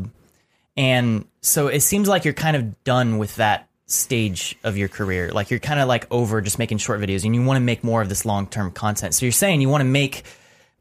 and 0.77 1.27
so 1.41 1.69
it 1.69 1.81
seems 1.81 2.09
like 2.09 2.25
you're 2.25 2.35
kind 2.35 2.57
of 2.57 2.85
done 2.85 3.19
with 3.19 3.37
that 3.37 3.69
stage 3.87 4.57
of 4.65 4.77
your 4.77 4.89
career. 4.89 5.31
Like 5.31 5.51
you're 5.51 5.61
kind 5.61 5.81
of 5.81 5.89
like 5.89 6.07
over 6.11 6.41
just 6.41 6.59
making 6.59 6.79
short 6.79 7.01
videos 7.01 7.25
and 7.25 7.35
you 7.35 7.45
want 7.45 7.57
to 7.57 7.63
make 7.63 7.85
more 7.85 8.01
of 8.01 8.09
this 8.09 8.25
long 8.25 8.47
term 8.47 8.71
content. 8.71 9.15
So 9.15 9.27
you're 9.27 9.33
saying 9.33 9.61
you 9.61 9.69
want 9.69 9.83
to 9.83 9.89
make 9.89 10.25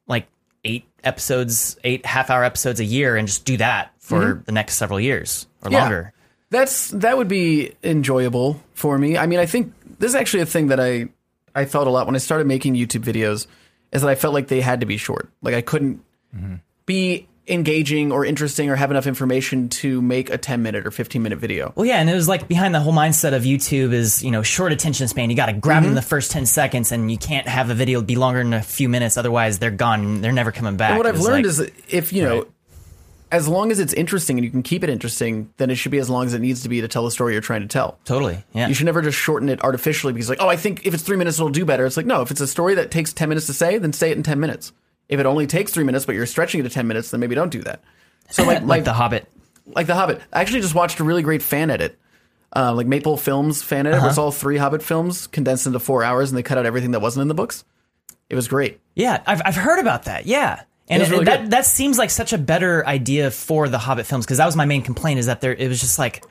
like 0.08 0.28
eight 0.64 0.86
episodes, 1.04 1.78
eight 1.84 2.06
half 2.06 2.30
hour 2.30 2.44
episodes 2.44 2.80
a 2.80 2.86
year 2.86 3.18
and 3.18 3.28
just 3.28 3.46
do 3.46 3.58
that 3.58 3.92
for 4.00 4.22
mm-hmm. 4.22 4.44
the 4.44 4.52
next 4.52 4.76
several 4.76 5.00
years 5.00 5.48
or 5.64 5.72
Yeah. 5.72 5.82
longer. 5.82 6.14
That's 6.50 6.90
that 6.90 7.18
would 7.18 7.30
be 7.30 7.74
enjoyable 7.84 8.62
for 8.74 8.98
me. 8.98 9.18
I 9.18 9.26
mean, 9.26 9.40
I 9.40 9.46
think 9.46 9.74
this 10.00 10.10
is 10.10 10.16
actually 10.16 10.44
a 10.44 10.46
thing 10.46 10.68
that 10.68 10.80
I 10.80 11.10
I 11.56 11.66
felt 11.66 11.88
a 11.88 11.90
lot 11.90 12.06
when 12.06 12.16
I 12.16 12.20
started 12.20 12.48
making 12.48 12.76
YouTube 12.76 13.04
videos 13.04 13.48
is 13.92 14.02
that 14.02 14.10
I 14.10 14.16
felt 14.16 14.34
like 14.34 14.48
they 14.48 14.62
had 14.62 14.82
to 14.82 14.86
be 14.86 14.98
short. 14.98 15.30
Like 15.42 15.56
I 15.56 15.62
couldn't 15.62 16.04
mm-hmm. 16.36 16.56
be 16.86 17.28
engaging 17.52 18.12
or 18.12 18.26
interesting 18.26 18.70
or 18.70 18.76
have 18.76 18.92
enough 18.92 19.06
information 19.06 19.70
to 19.70 20.02
make 20.02 20.30
a 20.30 20.38
10 20.38 20.64
minute 20.64 20.88
or 20.88 20.92
15 20.92 21.22
minute 21.22 21.40
video. 21.40 21.74
Well, 21.76 21.86
yeah, 21.86 22.00
and 22.00 22.10
it 22.10 22.14
was 22.14 22.28
like 22.28 22.48
behind 22.48 22.74
the 22.74 22.80
whole 22.80 22.94
mindset 22.94 23.34
of 23.34 23.44
YouTube 23.44 23.94
is 23.94 24.24
you 24.24 24.32
know 24.32 24.42
short 24.42 24.72
attention 24.72 25.08
span. 25.08 25.30
You 25.30 25.36
got 25.36 25.48
to 25.48 25.54
grab 25.54 25.78
mm-hmm. 25.78 25.84
them 25.84 25.92
in 25.92 25.96
the 25.96 26.02
first 26.02 26.32
ten 26.32 26.46
seconds, 26.46 26.92
and 26.92 27.12
you 27.12 27.18
can't 27.18 27.48
have 27.48 27.70
a 27.70 27.74
video 27.74 28.02
be 28.02 28.16
longer 28.16 28.44
than 28.44 28.54
a 28.54 28.62
few 28.62 28.90
minutes. 28.90 29.18
Otherwise, 29.18 29.60
they're 29.60 29.72
gone. 29.72 30.22
They're 30.22 30.32
never 30.32 30.52
coming 30.52 30.78
back. 30.78 30.92
And 30.92 30.98
what 30.98 31.08
I've 31.08 31.20
learned 31.20 31.46
like- 31.46 31.70
is 31.70 31.72
if, 31.90 32.14
you 32.14 32.24
know, 32.24 32.48
as 33.32 33.48
long 33.48 33.72
as 33.72 33.80
it's 33.80 33.94
interesting 33.94 34.38
and 34.38 34.46
you 34.46 34.52
can 34.52 34.62
keep 34.62 34.84
it 34.84 34.90
interesting, 34.90 35.52
then 35.58 35.70
it 35.70 35.76
should 35.76 35.92
be 35.92 36.00
as 36.00 36.10
long 36.10 36.26
as 36.26 36.34
it 36.34 36.40
needs 36.40 36.64
to 36.64 36.70
be 36.70 36.82
to 36.82 36.88
tell 36.88 37.06
the 37.06 37.12
story 37.12 37.34
you're 37.34 37.42
trying 37.42 37.62
to 37.62 37.68
tell. 37.68 37.98
totally, 38.04 38.44
yeah, 38.54 38.68
You 38.68 38.74
should 38.74 38.86
never 38.86 39.02
just 39.02 39.18
shorten 39.18 39.50
it 39.50 39.64
artificially 39.64 40.14
because, 40.14 40.30
like, 40.30 40.42
oh, 40.42 40.50
I 40.50 40.58
think 40.58 40.86
if 40.86 40.94
it's 40.94 41.04
three 41.04 41.18
minutes, 41.18 41.38
it'll 41.38 41.50
do 41.50 41.66
better. 41.66 41.86
It's 41.86 41.98
like, 41.98 42.06
no, 42.06 42.22
if 42.22 42.32
it's 42.32 42.42
a 42.42 42.48
story 42.48 42.76
that 42.76 42.92
takes 42.92 43.14
10 43.14 43.30
minutes 43.30 43.48
to 43.48 43.54
say, 43.54 43.78
then 43.78 43.94
say 43.94 44.12
it 44.12 44.18
in 44.18 44.24
10 44.24 44.40
minutes. 44.40 44.74
If 45.12 45.20
it 45.20 45.26
only 45.28 45.46
takes 45.46 45.72
three 45.72 45.84
minutes, 45.84 46.06
but 46.06 46.16
you're 46.16 46.26
stretching 46.26 46.62
it 46.62 46.64
to 46.64 46.70
10 46.70 46.88
minutes, 46.88 47.12
then 47.12 47.20
maybe 47.20 47.36
don't 47.36 47.52
do 47.52 47.62
that. 47.62 47.84
So, 48.30 48.44
like, 48.44 48.62
like 48.62 48.68
like, 48.68 48.84
The 48.86 48.94
Hobbit. 48.94 49.28
like 49.68 49.86
The 49.86 49.94
Hobbit. 49.94 50.22
I 50.34 50.42
actually 50.42 50.62
just 50.62 50.74
watched 50.74 51.00
a 51.00 51.04
really 51.04 51.22
great 51.22 51.44
fan 51.44 51.70
edit, 51.70 52.00
uh, 52.56 52.74
like 52.74 52.88
Maple 52.88 53.18
Films 53.18 53.62
fan 53.62 53.86
edit, 53.86 54.00
where 54.02 54.10
it's 54.10 54.18
all 54.18 54.32
three 54.32 54.58
Hobbit 54.58 54.82
films 54.82 55.28
condensed 55.28 55.68
into 55.68 55.80
four 55.80 56.04
hours 56.04 56.32
and 56.32 56.38
they 56.38 56.44
cut 56.44 56.58
out 56.58 56.66
everything 56.66 56.92
that 56.92 57.02
wasn't 57.02 57.22
in 57.22 57.28
the 57.28 57.34
books. 57.36 57.64
It 58.30 58.36
was 58.36 58.48
great. 58.48 58.80
Yeah, 58.96 59.22
I've 59.28 59.42
I've 59.44 59.56
heard 59.56 59.80
about 59.80 60.04
that. 60.04 60.26
Yeah. 60.26 60.64
And 60.90 61.02
really 61.10 61.26
that 61.26 61.42
good. 61.42 61.52
that 61.52 61.66
seems 61.66 61.98
like 61.98 62.10
such 62.10 62.32
a 62.34 62.38
better 62.38 62.86
idea 62.88 63.30
for 63.32 63.68
the 63.68 63.78
Hobbit 63.78 64.06
films 64.06 64.26
because 64.26 64.38
that 64.38 64.46
was 64.46 64.56
my 64.56 64.66
main 64.66 64.82
complaint 64.82 65.20
is 65.20 65.26
that 65.26 65.42
there 65.42 65.54
it 65.54 65.68
was 65.68 65.80
just 65.82 66.00
like 66.00 66.24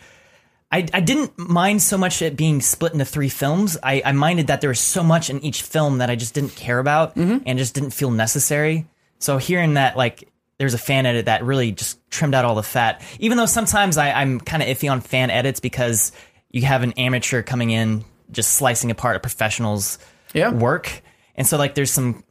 I, 0.72 0.86
I 0.94 1.00
didn't 1.00 1.36
mind 1.38 1.82
so 1.82 1.98
much 1.98 2.22
it 2.22 2.36
being 2.36 2.60
split 2.60 2.92
into 2.92 3.04
three 3.04 3.28
films. 3.28 3.76
I, 3.82 4.02
I 4.04 4.12
minded 4.12 4.46
that 4.48 4.60
there 4.60 4.70
was 4.70 4.78
so 4.80 5.02
much 5.02 5.28
in 5.28 5.40
each 5.44 5.62
film 5.62 5.98
that 5.98 6.10
I 6.10 6.14
just 6.16 6.32
didn't 6.34 6.54
care 6.54 6.78
about 6.78 7.16
Mm-hmm. 7.16 7.38
and 7.46 7.58
just 7.58 7.74
didn't 7.74 7.90
feel 7.90 8.10
necessary. 8.12 8.86
So 9.18 9.36
hearing 9.38 9.74
that 9.74 9.96
like 9.96 10.28
there's 10.58 10.74
a 10.74 10.78
fan 10.78 11.06
edit 11.06 11.24
that 11.26 11.42
really 11.44 11.72
just 11.72 11.98
trimmed 12.10 12.34
out 12.34 12.44
all 12.44 12.54
the 12.54 12.62
fat, 12.62 13.02
even 13.18 13.36
though 13.36 13.46
sometimes 13.46 13.96
I, 13.98 14.12
I'm 14.12 14.38
kind 14.40 14.62
of 14.62 14.68
iffy 14.68 14.90
on 14.90 15.00
fan 15.00 15.30
edits 15.30 15.58
because 15.58 16.12
you 16.50 16.62
have 16.62 16.82
an 16.82 16.92
amateur 16.92 17.42
coming 17.42 17.70
in 17.70 18.04
just 18.30 18.52
slicing 18.52 18.90
apart 18.90 19.16
a 19.16 19.20
professional's 19.20 19.98
Yeah. 20.34 20.52
work, 20.52 21.02
and 21.34 21.46
so 21.46 21.56
like 21.58 21.74
there's 21.74 21.90
some 21.90 22.22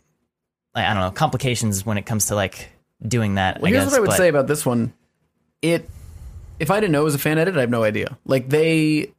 I 0.76 0.94
don't 0.94 1.02
know 1.04 1.12
complications 1.12 1.86
when 1.86 1.98
it 1.98 2.06
comes 2.06 2.28
to 2.28 2.36
like 2.36 2.70
doing 3.06 3.36
that. 3.36 3.60
Well, 3.60 3.68
I 3.68 3.74
here's 3.74 3.86
guess, 3.86 3.92
what 3.92 3.98
I 3.98 4.02
would 4.02 4.08
but- 4.12 4.18
say 4.18 4.30
about 4.30 4.48
this 4.48 4.66
one. 4.66 4.94
It, 5.62 5.90
if 6.60 6.70
I 6.72 6.80
didn't 6.80 6.92
know 6.92 7.02
it 7.02 7.06
was 7.06 7.16
a 7.16 7.20
fan 7.20 7.38
edit, 7.38 7.58
I 7.58 7.62
have 7.62 7.70
no 7.70 7.84
idea. 7.84 8.18
Like 8.26 8.50
they 8.50 9.14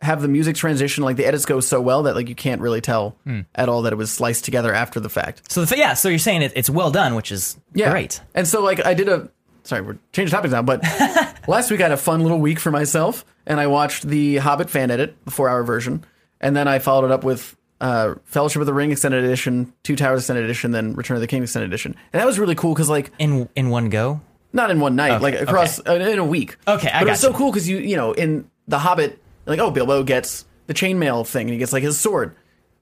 have 0.00 0.22
the 0.22 0.28
music 0.28 0.54
transition, 0.56 1.02
like 1.04 1.16
the 1.16 1.26
edits 1.26 1.44
go 1.44 1.58
so 1.60 1.80
well 1.80 2.04
that 2.04 2.14
like 2.14 2.28
you 2.28 2.34
can't 2.34 2.60
really 2.60 2.80
tell 2.80 3.16
Hmm. 3.24 3.40
at 3.54 3.68
all 3.68 3.82
that 3.82 3.92
it 3.92 3.96
was 3.96 4.12
sliced 4.12 4.44
together 4.44 4.72
after 4.72 5.00
the 5.00 5.08
fact. 5.08 5.50
So 5.50 5.64
the, 5.64 5.76
yeah, 5.76 5.94
so 5.94 6.08
you're 6.08 6.18
saying 6.18 6.42
it, 6.42 6.52
it's 6.54 6.70
well 6.70 6.90
done, 6.90 7.14
which 7.14 7.32
is 7.32 7.56
Yeah, 7.74 7.90
great. 7.90 8.20
And 8.34 8.46
so 8.46 8.62
like 8.62 8.84
I 8.86 8.94
did 8.94 9.08
a 9.08 9.28
sorry, 9.64 9.82
we're 9.82 9.98
changing 10.12 10.30
topics 10.32 10.52
now, 10.52 10.62
but 10.62 10.82
last 11.48 11.70
week 11.70 11.80
I 11.80 11.84
had 11.84 11.92
a 11.92 11.96
fun 11.96 12.22
little 12.22 12.38
week 12.38 12.58
for 12.60 12.70
myself, 12.70 13.24
and 13.46 13.58
I 13.60 13.66
watched 13.66 14.06
the 14.06 14.36
Hobbit 14.36 14.70
fan 14.70 14.90
edit, 14.90 15.16
the 15.24 15.30
four 15.30 15.48
hour 15.48 15.62
version, 15.64 16.04
and 16.40 16.56
then 16.56 16.68
I 16.68 16.78
followed 16.78 17.06
it 17.06 17.10
up 17.12 17.24
with. 17.24 17.54
Uh, 17.80 18.16
Fellowship 18.24 18.58
of 18.58 18.66
the 18.66 18.74
Ring 18.74 18.90
extended 18.90 19.22
edition, 19.22 19.72
Two 19.84 19.94
Towers 19.94 20.22
extended 20.22 20.42
edition, 20.44 20.72
then 20.72 20.94
Return 20.94 21.16
of 21.16 21.20
the 21.20 21.28
King 21.28 21.44
extended 21.44 21.68
edition, 21.70 21.94
and 22.12 22.18
that 22.20 22.26
was 22.26 22.36
really 22.36 22.56
cool 22.56 22.74
because 22.74 22.88
like 22.88 23.12
In 23.20 23.48
in 23.54 23.70
one 23.70 23.88
go. 23.88 24.20
Not 24.52 24.70
in 24.70 24.80
one 24.80 24.96
night, 24.96 25.20
like 25.20 25.34
across 25.34 25.80
uh, 25.86 25.94
in 25.94 26.18
a 26.18 26.24
week. 26.24 26.56
Okay, 26.66 26.90
I 26.90 27.00
but 27.00 27.08
it 27.08 27.10
was 27.12 27.20
so 27.20 27.32
cool 27.32 27.50
because 27.50 27.68
you 27.68 27.78
you 27.78 27.96
know 27.96 28.12
in 28.12 28.50
the 28.66 28.78
Hobbit, 28.78 29.20
like 29.46 29.58
oh 29.58 29.70
Bilbo 29.70 30.02
gets 30.02 30.44
the 30.66 30.74
chainmail 30.74 31.26
thing 31.26 31.42
and 31.42 31.52
he 31.52 31.58
gets 31.58 31.72
like 31.72 31.82
his 31.82 31.98
sword, 31.98 32.34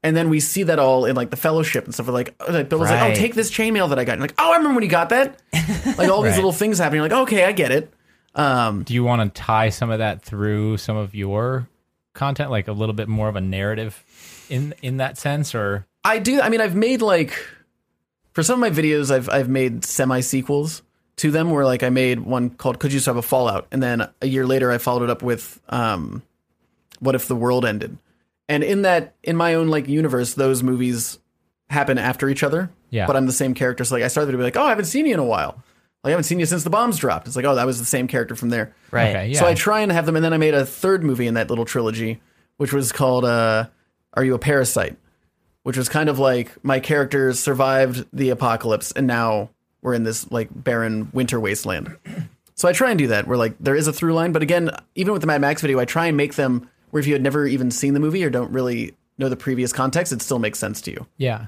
and 0.02 0.16
then 0.16 0.28
we 0.30 0.40
see 0.40 0.64
that 0.64 0.78
all 0.78 1.04
in 1.04 1.16
like 1.16 1.30
the 1.30 1.36
Fellowship 1.36 1.84
and 1.84 1.94
stuff. 1.94 2.06
We're 2.06 2.12
like, 2.12 2.34
oh, 2.40 2.52
like 2.52 2.68
Bilbo's 2.68 2.90
like, 2.90 3.10
oh 3.10 3.14
take 3.14 3.34
this 3.34 3.50
chainmail 3.50 3.88
that 3.90 3.98
I 3.98 4.04
got, 4.04 4.12
and 4.12 4.22
like 4.22 4.34
oh 4.38 4.52
I 4.52 4.56
remember 4.56 4.74
when 4.74 4.82
he 4.82 4.88
got 4.88 5.10
that, 5.10 5.40
like 5.98 6.08
all 6.08 6.22
these 6.22 6.36
little 6.36 6.52
things 6.52 6.78
happening. 6.78 7.02
You're 7.02 7.08
like 7.08 7.22
okay 7.28 7.44
I 7.44 7.52
get 7.52 7.70
it. 7.70 7.92
Um, 8.34 8.82
Do 8.82 8.92
you 8.92 9.02
want 9.02 9.34
to 9.34 9.40
tie 9.40 9.70
some 9.70 9.90
of 9.90 10.00
that 10.00 10.22
through 10.22 10.76
some 10.76 10.96
of 10.96 11.14
your 11.14 11.68
content, 12.12 12.50
like 12.50 12.68
a 12.68 12.72
little 12.72 12.94
bit 12.94 13.08
more 13.08 13.28
of 13.28 13.36
a 13.36 13.40
narrative 13.40 14.02
in 14.50 14.74
in 14.82 14.98
that 14.98 15.18
sense, 15.18 15.54
or 15.54 15.86
I 16.04 16.18
do. 16.18 16.40
I 16.40 16.48
mean, 16.48 16.60
I've 16.60 16.74
made 16.74 17.02
like 17.02 17.32
for 18.32 18.42
some 18.42 18.62
of 18.62 18.74
my 18.74 18.82
videos, 18.82 19.10
I've 19.10 19.28
I've 19.28 19.48
made 19.48 19.84
semi 19.84 20.20
sequels 20.20 20.82
to 21.16 21.30
them. 21.30 21.50
Where 21.50 21.64
like 21.64 21.82
I 21.82 21.90
made 21.90 22.20
one 22.20 22.50
called 22.50 22.78
"Could 22.78 22.92
You 22.92 23.00
Survive 23.00 23.18
a 23.18 23.22
Fallout," 23.22 23.66
and 23.70 23.82
then 23.82 24.08
a 24.20 24.26
year 24.26 24.46
later, 24.46 24.70
I 24.70 24.78
followed 24.78 25.04
it 25.04 25.10
up 25.10 25.22
with 25.22 25.60
um, 25.68 26.22
"What 27.00 27.14
If 27.14 27.28
the 27.28 27.36
World 27.36 27.64
Ended." 27.64 27.98
And 28.48 28.62
in 28.62 28.82
that, 28.82 29.14
in 29.22 29.36
my 29.36 29.54
own 29.54 29.68
like 29.68 29.88
universe, 29.88 30.34
those 30.34 30.62
movies 30.62 31.18
happen 31.68 31.98
after 31.98 32.28
each 32.28 32.42
other. 32.42 32.70
Yeah. 32.90 33.06
But 33.06 33.16
I'm 33.16 33.26
the 33.26 33.32
same 33.32 33.54
character. 33.54 33.84
So 33.84 33.96
like, 33.96 34.04
I 34.04 34.08
started 34.08 34.32
to 34.32 34.38
be 34.38 34.44
like, 34.44 34.56
"Oh, 34.56 34.64
I 34.64 34.68
haven't 34.68 34.84
seen 34.84 35.06
you 35.06 35.14
in 35.14 35.20
a 35.20 35.24
while." 35.24 35.62
Like, 36.04 36.10
I 36.10 36.12
haven't 36.12 36.24
seen 36.24 36.38
you 36.38 36.46
since 36.46 36.62
the 36.62 36.70
bombs 36.70 36.98
dropped. 36.98 37.26
It's 37.26 37.34
like, 37.34 37.44
oh, 37.44 37.56
that 37.56 37.66
was 37.66 37.80
the 37.80 37.84
same 37.84 38.06
character 38.06 38.36
from 38.36 38.50
there. 38.50 38.72
Right. 38.92 39.08
Okay, 39.08 39.28
yeah. 39.28 39.40
So 39.40 39.46
I 39.46 39.54
try 39.54 39.80
and 39.80 39.90
have 39.90 40.06
them, 40.06 40.14
and 40.14 40.24
then 40.24 40.32
I 40.32 40.36
made 40.36 40.54
a 40.54 40.64
third 40.64 41.02
movie 41.02 41.26
in 41.26 41.34
that 41.34 41.50
little 41.50 41.64
trilogy, 41.64 42.20
which 42.58 42.72
was 42.72 42.92
called 42.92 43.24
uh, 43.24 43.66
"Are 44.14 44.24
You 44.24 44.34
a 44.34 44.38
Parasite?" 44.38 44.96
Which 45.64 45.76
was 45.76 45.88
kind 45.88 46.08
of 46.08 46.20
like 46.20 46.64
my 46.64 46.78
characters 46.78 47.40
survived 47.40 48.06
the 48.12 48.30
apocalypse, 48.30 48.92
and 48.92 49.08
now 49.08 49.50
we're 49.86 49.94
in 49.94 50.02
this 50.02 50.28
like 50.32 50.48
barren 50.52 51.08
winter 51.12 51.38
wasteland. 51.38 51.96
So 52.56 52.68
I 52.68 52.72
try 52.72 52.90
and 52.90 52.98
do 52.98 53.06
that, 53.06 53.28
where 53.28 53.38
like 53.38 53.54
there 53.60 53.76
is 53.76 53.86
a 53.86 53.92
through 53.92 54.14
line, 54.14 54.32
but 54.32 54.42
again, 54.42 54.70
even 54.96 55.12
with 55.12 55.20
the 55.20 55.28
Mad 55.28 55.40
Max 55.40 55.60
video, 55.60 55.78
I 55.78 55.84
try 55.84 56.06
and 56.06 56.16
make 56.16 56.34
them 56.34 56.68
where 56.90 57.00
if 57.00 57.06
you 57.06 57.12
had 57.12 57.22
never 57.22 57.46
even 57.46 57.70
seen 57.70 57.94
the 57.94 58.00
movie 58.00 58.24
or 58.24 58.30
don't 58.30 58.50
really 58.50 58.94
know 59.16 59.28
the 59.28 59.36
previous 59.36 59.72
context, 59.72 60.12
it 60.12 60.20
still 60.20 60.40
makes 60.40 60.58
sense 60.58 60.80
to 60.82 60.90
you. 60.90 61.06
Yeah. 61.18 61.46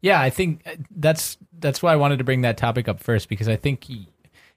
Yeah, 0.00 0.20
I 0.20 0.30
think 0.30 0.62
uh, 0.66 0.72
that's 0.90 1.38
that's 1.60 1.80
why 1.84 1.92
I 1.92 1.96
wanted 1.96 2.18
to 2.18 2.24
bring 2.24 2.40
that 2.40 2.56
topic 2.56 2.88
up 2.88 2.98
first 2.98 3.28
because 3.28 3.48
I 3.48 3.54
think 3.54 3.88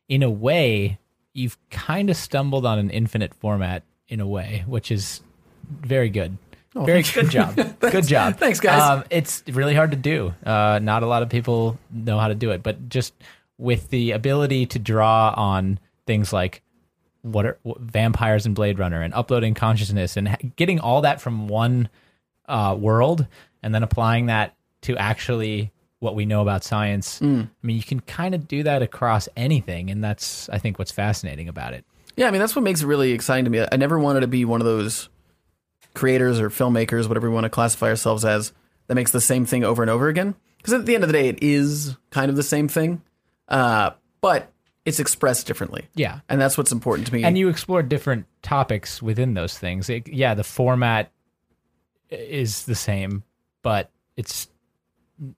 in 0.10 0.24
a 0.24 0.32
way 0.32 0.98
you've 1.34 1.60
kind 1.70 2.10
of 2.10 2.18
stumbled 2.18 2.66
on 2.66 2.80
an 2.80 2.90
infinite 2.90 3.36
format 3.36 3.84
in 4.08 4.20
a 4.20 4.28
way, 4.28 4.64
which 4.66 4.90
is 4.90 5.22
very 5.70 6.10
good. 6.10 6.40
Very 6.84 7.04
good 7.04 7.30
job. 7.30 7.56
good 7.80 8.08
job. 8.08 8.34
Oh, 8.36 8.38
Thanks, 8.38 8.60
guys. 8.60 8.82
Um, 8.82 9.04
it's 9.10 9.44
really 9.48 9.76
hard 9.76 9.92
to 9.92 9.98
do. 9.98 10.34
Uh, 10.46 10.80
not 10.82 11.04
a 11.04 11.08
lot 11.08 11.24
of 11.24 11.30
people 11.30 11.80
know 11.92 12.20
how 12.20 12.28
to 12.28 12.36
do 12.36 12.52
it, 12.52 12.64
but 12.64 12.90
just 12.90 13.14
with 13.58 13.90
the 13.90 14.12
ability 14.12 14.66
to 14.66 14.80
draw 14.80 15.34
on 15.36 15.80
things 16.06 16.34
like 16.34 16.62
what 17.22 17.46
are 17.46 17.58
what, 17.64 17.80
vampires 17.80 18.46
and 18.46 18.54
Blade 18.54 18.78
Runner 18.78 19.02
and 19.02 19.14
uploading 19.14 19.54
consciousness 19.54 20.18
and 20.18 20.28
ha- 20.28 20.38
getting 20.56 20.80
all 20.80 21.02
that 21.02 21.22
from 21.22 21.48
one 21.48 21.90
uh, 22.48 22.76
world 22.78 23.26
and 23.64 23.74
then 23.74 23.84
applying 23.84 24.28
that 24.28 24.56
to 24.82 24.98
actually 24.98 25.72
what 26.00 26.14
we 26.14 26.26
know 26.26 26.42
about 26.42 26.64
science. 26.64 27.20
Mm. 27.20 27.46
I 27.46 27.66
mean, 27.66 27.78
you 27.78 27.84
can 27.84 28.00
kind 28.02 28.36
of 28.36 28.48
do 28.48 28.64
that 28.64 28.82
across 28.82 29.28
anything, 29.36 29.90
and 29.90 30.04
that's 30.04 30.50
I 30.50 30.60
think 30.60 30.78
what's 30.78 30.92
fascinating 30.92 31.50
about 31.50 31.74
it. 31.74 31.86
Yeah, 32.16 32.28
I 32.28 32.32
mean 32.32 32.40
that's 32.40 32.56
what 32.56 32.64
makes 32.64 32.82
it 32.82 32.88
really 32.88 33.12
exciting 33.12 33.46
to 33.46 33.52
me. 33.52 33.66
I 33.72 33.76
never 33.78 33.98
wanted 33.98 34.22
to 34.22 34.28
be 34.28 34.46
one 34.46 34.62
of 34.62 34.66
those 34.66 35.10
creators 35.96 36.40
or 36.40 36.50
filmmakers, 36.50 37.08
whatever 37.08 37.28
we 37.30 37.34
want 37.34 37.46
to 37.46 37.50
classify 37.50 37.88
ourselves 37.88 38.24
as, 38.26 38.54
that 38.88 38.96
makes 38.96 39.12
the 39.12 39.22
same 39.22 39.46
thing 39.46 39.64
over 39.64 39.82
and 39.82 39.90
over 39.90 40.08
again. 40.10 40.36
Because 40.58 40.74
at 40.74 40.86
the 40.86 40.96
end 40.96 41.04
of 41.04 41.10
the 41.10 41.14
day, 41.14 41.28
it 41.30 41.40
is 41.42 41.96
kind 42.12 42.30
of 42.30 42.36
the 42.36 42.44
same 42.44 42.68
thing, 42.68 43.02
uh, 43.48 43.92
but 44.22 44.52
it's 44.84 45.00
expressed 45.00 45.48
differently, 45.48 45.88
Yeah, 45.96 46.20
and 46.30 46.40
that's 46.40 46.58
what's 46.58 46.72
important 46.72 47.08
to 47.08 47.14
me. 47.14 47.24
and 47.24 47.38
you 47.38 47.50
explore 47.50 47.82
different 47.84 48.26
topics 48.44 49.02
within 49.02 49.34
those 49.34 49.58
things. 49.58 49.90
It, 49.90 50.08
yeah, 50.08 50.34
the 50.36 50.44
format 50.44 51.12
is 52.10 52.66
the 52.66 52.76
same, 52.76 53.24
but 53.64 53.92
it's 54.16 54.48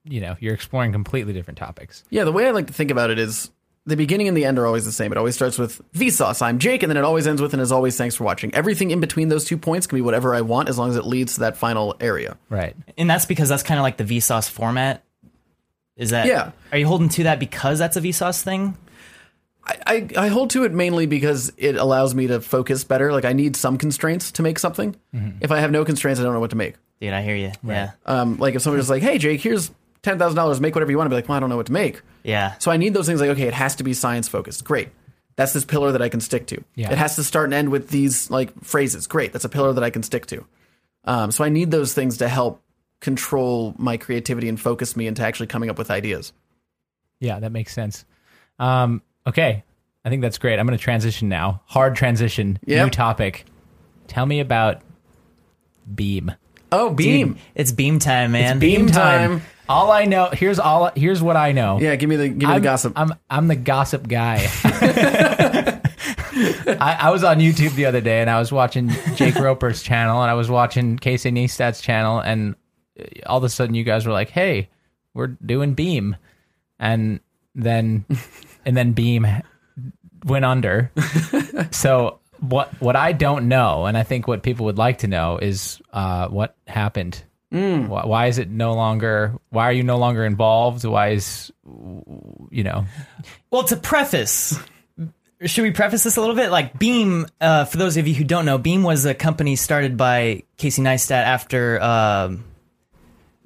you 0.04 0.20
know 0.20 0.36
you're 0.40 0.54
exploring 0.54 0.92
completely 0.92 1.32
different 1.32 1.56
topics. 1.58 2.04
yeah, 2.10 2.24
the 2.24 2.32
way 2.32 2.46
I 2.46 2.50
like 2.50 2.66
to 2.66 2.72
think 2.72 2.90
about 2.90 3.10
it 3.10 3.18
is 3.18 3.50
the 3.88 3.96
beginning 3.96 4.28
and 4.28 4.36
the 4.36 4.44
end 4.44 4.58
are 4.58 4.66
always 4.66 4.84
the 4.84 4.92
same. 4.92 5.12
It 5.12 5.18
always 5.18 5.34
starts 5.34 5.58
with 5.58 5.80
Vsauce, 5.92 6.42
I'm 6.42 6.58
Jake, 6.58 6.82
and 6.82 6.90
then 6.90 6.96
it 6.96 7.04
always 7.04 7.26
ends 7.26 7.40
with 7.40 7.54
and 7.54 7.62
as 7.62 7.72
always, 7.72 7.96
thanks 7.96 8.14
for 8.14 8.24
watching. 8.24 8.54
Everything 8.54 8.90
in 8.90 9.00
between 9.00 9.28
those 9.28 9.44
two 9.44 9.56
points 9.56 9.86
can 9.86 9.96
be 9.96 10.02
whatever 10.02 10.34
I 10.34 10.42
want 10.42 10.68
as 10.68 10.78
long 10.78 10.90
as 10.90 10.96
it 10.96 11.06
leads 11.06 11.34
to 11.34 11.40
that 11.40 11.56
final 11.56 11.96
area. 11.98 12.36
Right. 12.50 12.76
And 12.98 13.08
that's 13.08 13.24
because 13.26 13.48
that's 13.48 13.62
kind 13.62 13.80
of 13.80 13.82
like 13.82 13.96
the 13.96 14.04
Vsauce 14.04 14.48
format. 14.48 15.02
Is 15.96 16.10
that 16.10 16.26
Yeah. 16.26 16.52
Are 16.70 16.78
you 16.78 16.86
holding 16.86 17.08
to 17.10 17.24
that 17.24 17.40
because 17.40 17.78
that's 17.78 17.96
a 17.96 18.00
Vsauce 18.00 18.42
thing? 18.42 18.76
I, 19.64 19.76
I, 19.86 20.08
I 20.24 20.28
hold 20.28 20.50
to 20.50 20.64
it 20.64 20.72
mainly 20.72 21.06
because 21.06 21.52
it 21.56 21.76
allows 21.76 22.14
me 22.14 22.26
to 22.28 22.40
focus 22.40 22.84
better. 22.84 23.12
Like 23.12 23.24
I 23.24 23.32
need 23.32 23.56
some 23.56 23.78
constraints 23.78 24.32
to 24.32 24.42
make 24.42 24.58
something. 24.58 24.96
If 25.40 25.50
I 25.50 25.60
have 25.60 25.70
no 25.70 25.84
constraints, 25.84 26.20
I 26.20 26.24
don't 26.24 26.34
know 26.34 26.40
what 26.40 26.50
to 26.50 26.56
make. 26.56 26.76
Dude, 27.00 27.12
I 27.12 27.22
hear 27.22 27.36
you. 27.36 27.52
Yeah. 27.62 27.92
Um, 28.06 28.38
like 28.38 28.54
if 28.54 28.62
somebody 28.62 28.78
was 28.78 28.90
like, 28.90 29.02
"Hey, 29.02 29.18
Jake, 29.18 29.40
here's 29.40 29.70
ten 30.02 30.18
thousand 30.18 30.36
dollars, 30.36 30.60
make 30.60 30.74
whatever 30.74 30.90
you 30.90 30.98
want," 30.98 31.08
I'd 31.08 31.10
be 31.10 31.16
like, 31.16 31.28
"Well, 31.28 31.36
I 31.36 31.40
don't 31.40 31.50
know 31.50 31.56
what 31.56 31.66
to 31.66 31.72
make." 31.72 32.02
Yeah. 32.22 32.54
So 32.58 32.70
I 32.70 32.76
need 32.76 32.94
those 32.94 33.06
things 33.06 33.20
like, 33.20 33.30
okay, 33.30 33.48
it 33.48 33.54
has 33.54 33.76
to 33.76 33.84
be 33.84 33.94
science 33.94 34.28
focused. 34.28 34.64
Great. 34.64 34.90
That's 35.36 35.52
this 35.52 35.64
pillar 35.64 35.92
that 35.92 36.02
I 36.02 36.08
can 36.08 36.20
stick 36.20 36.46
to. 36.48 36.62
Yeah. 36.74 36.90
It 36.92 36.98
has 36.98 37.16
to 37.16 37.24
start 37.24 37.46
and 37.46 37.54
end 37.54 37.70
with 37.70 37.88
these 37.88 38.30
like 38.30 38.52
phrases. 38.62 39.06
Great. 39.06 39.32
That's 39.32 39.44
a 39.44 39.48
pillar 39.48 39.72
that 39.72 39.84
I 39.84 39.90
can 39.90 40.02
stick 40.02 40.26
to. 40.26 40.44
Um, 41.04 41.30
so 41.30 41.44
I 41.44 41.48
need 41.48 41.70
those 41.70 41.94
things 41.94 42.18
to 42.18 42.28
help 42.28 42.62
control 43.00 43.74
my 43.78 43.96
creativity 43.96 44.48
and 44.48 44.60
focus 44.60 44.96
me 44.96 45.06
into 45.06 45.22
actually 45.22 45.46
coming 45.46 45.70
up 45.70 45.78
with 45.78 45.90
ideas. 45.90 46.32
Yeah, 47.20 47.38
that 47.40 47.52
makes 47.52 47.72
sense. 47.72 48.04
Um, 48.58 49.00
okay. 49.26 49.64
I 50.04 50.10
think 50.10 50.22
that's 50.22 50.38
great. 50.38 50.58
I'm 50.58 50.66
going 50.66 50.76
to 50.76 50.82
transition 50.82 51.28
now. 51.28 51.62
Hard 51.66 51.94
transition. 51.96 52.58
Yep. 52.66 52.84
New 52.86 52.90
topic. 52.90 53.46
Tell 54.06 54.26
me 54.26 54.40
about 54.40 54.82
Beme. 55.92 56.32
Oh, 56.72 56.90
Beme. 56.90 57.34
Dude, 57.34 57.38
it's 57.54 57.72
beam 57.72 57.98
time, 57.98 58.32
man. 58.32 58.58
Beme 58.58 58.88
time. 58.88 59.42
All 59.68 59.90
I 59.90 60.04
know 60.04 60.30
here's 60.32 60.58
all 60.58 60.90
here's 60.94 61.22
what 61.22 61.36
I 61.36 61.52
know. 61.52 61.78
Yeah, 61.80 61.96
give 61.96 62.08
me 62.08 62.16
the 62.16 62.28
give 62.28 62.38
me 62.38 62.46
I'm, 62.46 62.54
the 62.54 62.64
gossip. 62.64 62.92
I'm 62.96 63.14
I'm 63.28 63.48
the 63.48 63.56
gossip 63.56 64.08
guy. 64.08 64.46
I, 66.80 66.96
I 67.00 67.10
was 67.10 67.24
on 67.24 67.38
YouTube 67.38 67.74
the 67.74 67.86
other 67.86 68.00
day 68.00 68.20
and 68.20 68.30
I 68.30 68.38
was 68.38 68.52
watching 68.52 68.90
Jake 69.16 69.34
Roper's 69.34 69.82
channel 69.82 70.22
and 70.22 70.30
I 70.30 70.34
was 70.34 70.48
watching 70.48 70.96
Casey 70.96 71.30
Neistat's 71.30 71.80
channel 71.80 72.20
and 72.20 72.54
all 73.26 73.38
of 73.38 73.44
a 73.44 73.48
sudden 73.48 73.74
you 73.74 73.84
guys 73.84 74.06
were 74.06 74.12
like, 74.12 74.30
"Hey, 74.30 74.68
we're 75.14 75.28
doing 75.28 75.74
Beme," 75.74 76.16
and 76.78 77.20
then 77.54 78.04
and 78.64 78.76
then 78.76 78.92
Beme 78.92 79.42
went 80.24 80.44
under. 80.44 80.90
so 81.70 82.20
what 82.40 82.80
what 82.80 82.96
I 82.96 83.12
don't 83.12 83.48
know, 83.48 83.86
and 83.86 83.96
I 83.96 84.02
think 84.02 84.28
what 84.28 84.42
people 84.42 84.66
would 84.66 84.78
like 84.78 84.98
to 84.98 85.08
know 85.08 85.38
is 85.38 85.80
uh, 85.92 86.28
what 86.28 86.56
happened. 86.66 87.22
Why, 87.50 88.04
why 88.04 88.26
is 88.26 88.38
it 88.38 88.50
no 88.50 88.74
longer? 88.74 89.34
Why 89.50 89.64
are 89.64 89.72
you 89.72 89.82
no 89.82 89.96
longer 89.98 90.24
involved? 90.24 90.84
Why 90.84 91.10
is 91.10 91.50
you 91.64 92.62
know? 92.64 92.84
Well, 93.50 93.64
to 93.64 93.76
preface, 93.76 94.58
should 95.44 95.62
we 95.62 95.70
preface 95.70 96.02
this 96.04 96.16
a 96.16 96.20
little 96.20 96.36
bit? 96.36 96.50
Like 96.50 96.78
Beme, 96.78 97.26
uh, 97.40 97.64
for 97.64 97.78
those 97.78 97.96
of 97.96 98.06
you 98.06 98.14
who 98.14 98.24
don't 98.24 98.44
know, 98.44 98.58
Beme 98.58 98.82
was 98.82 99.06
a 99.06 99.14
company 99.14 99.56
started 99.56 99.96
by 99.96 100.42
Casey 100.58 100.82
Neistat 100.82 101.10
after 101.24 101.80
um, 101.82 102.44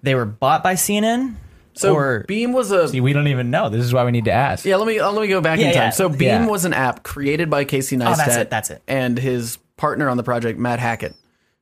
they 0.02 0.14
were 0.16 0.24
bought 0.24 0.64
by 0.64 0.74
CNN. 0.74 1.36
so 1.74 1.94
or 1.94 2.24
Beme 2.26 2.52
was 2.52 2.72
a 2.72 2.88
See, 2.88 3.00
we 3.00 3.12
don't 3.12 3.28
even 3.28 3.50
know. 3.52 3.68
This 3.68 3.84
is 3.84 3.94
why 3.94 4.04
we 4.04 4.10
need 4.10 4.24
to 4.24 4.32
ask. 4.32 4.64
Yeah, 4.64 4.76
let 4.76 4.88
me 4.88 4.98
uh, 4.98 5.12
let 5.12 5.22
me 5.22 5.28
go 5.28 5.40
back 5.40 5.60
Yeah, 5.60 5.68
in 5.68 5.74
time. 5.74 5.82
yeah. 5.84 5.90
So 5.90 6.08
Beme 6.08 6.20
Yeah. 6.22 6.46
was 6.48 6.64
an 6.64 6.72
app 6.72 7.04
created 7.04 7.50
by 7.50 7.64
Casey 7.64 7.96
Neistat. 7.96 8.12
Oh, 8.14 8.16
that's 8.16 8.36
it, 8.36 8.50
that's 8.50 8.70
it. 8.70 8.82
And 8.88 9.16
his 9.16 9.58
partner 9.76 10.08
on 10.08 10.16
the 10.16 10.22
project, 10.24 10.58
Matt 10.58 10.80
Hackett, 10.80 11.14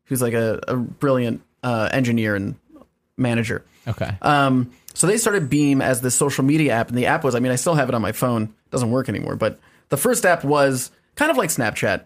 who's 0.04 0.22
like 0.22 0.32
a, 0.34 0.58
a 0.68 0.76
brilliant 0.76 1.42
uh, 1.62 1.88
engineer 1.92 2.34
and 2.34 2.56
manager. 3.16 3.64
Okay. 3.86 4.16
Um, 4.22 4.70
so 4.94 5.06
they 5.06 5.16
started 5.16 5.48
Beme 5.48 5.80
as 5.80 6.00
the 6.00 6.10
social 6.10 6.44
media 6.44 6.72
app, 6.72 6.88
and 6.88 6.98
the 6.98 7.06
app 7.06 7.24
was, 7.24 7.34
I 7.34 7.40
mean, 7.40 7.52
I 7.52 7.56
still 7.56 7.74
have 7.74 7.88
it 7.88 7.94
on 7.94 8.02
my 8.02 8.12
phone. 8.12 8.44
It 8.44 8.70
doesn't 8.70 8.90
work 8.90 9.08
anymore, 9.08 9.36
but 9.36 9.60
the 9.88 9.96
first 9.96 10.26
app 10.26 10.44
was 10.44 10.90
kind 11.14 11.30
of 11.30 11.36
like 11.36 11.50
Snapchat, 11.50 12.04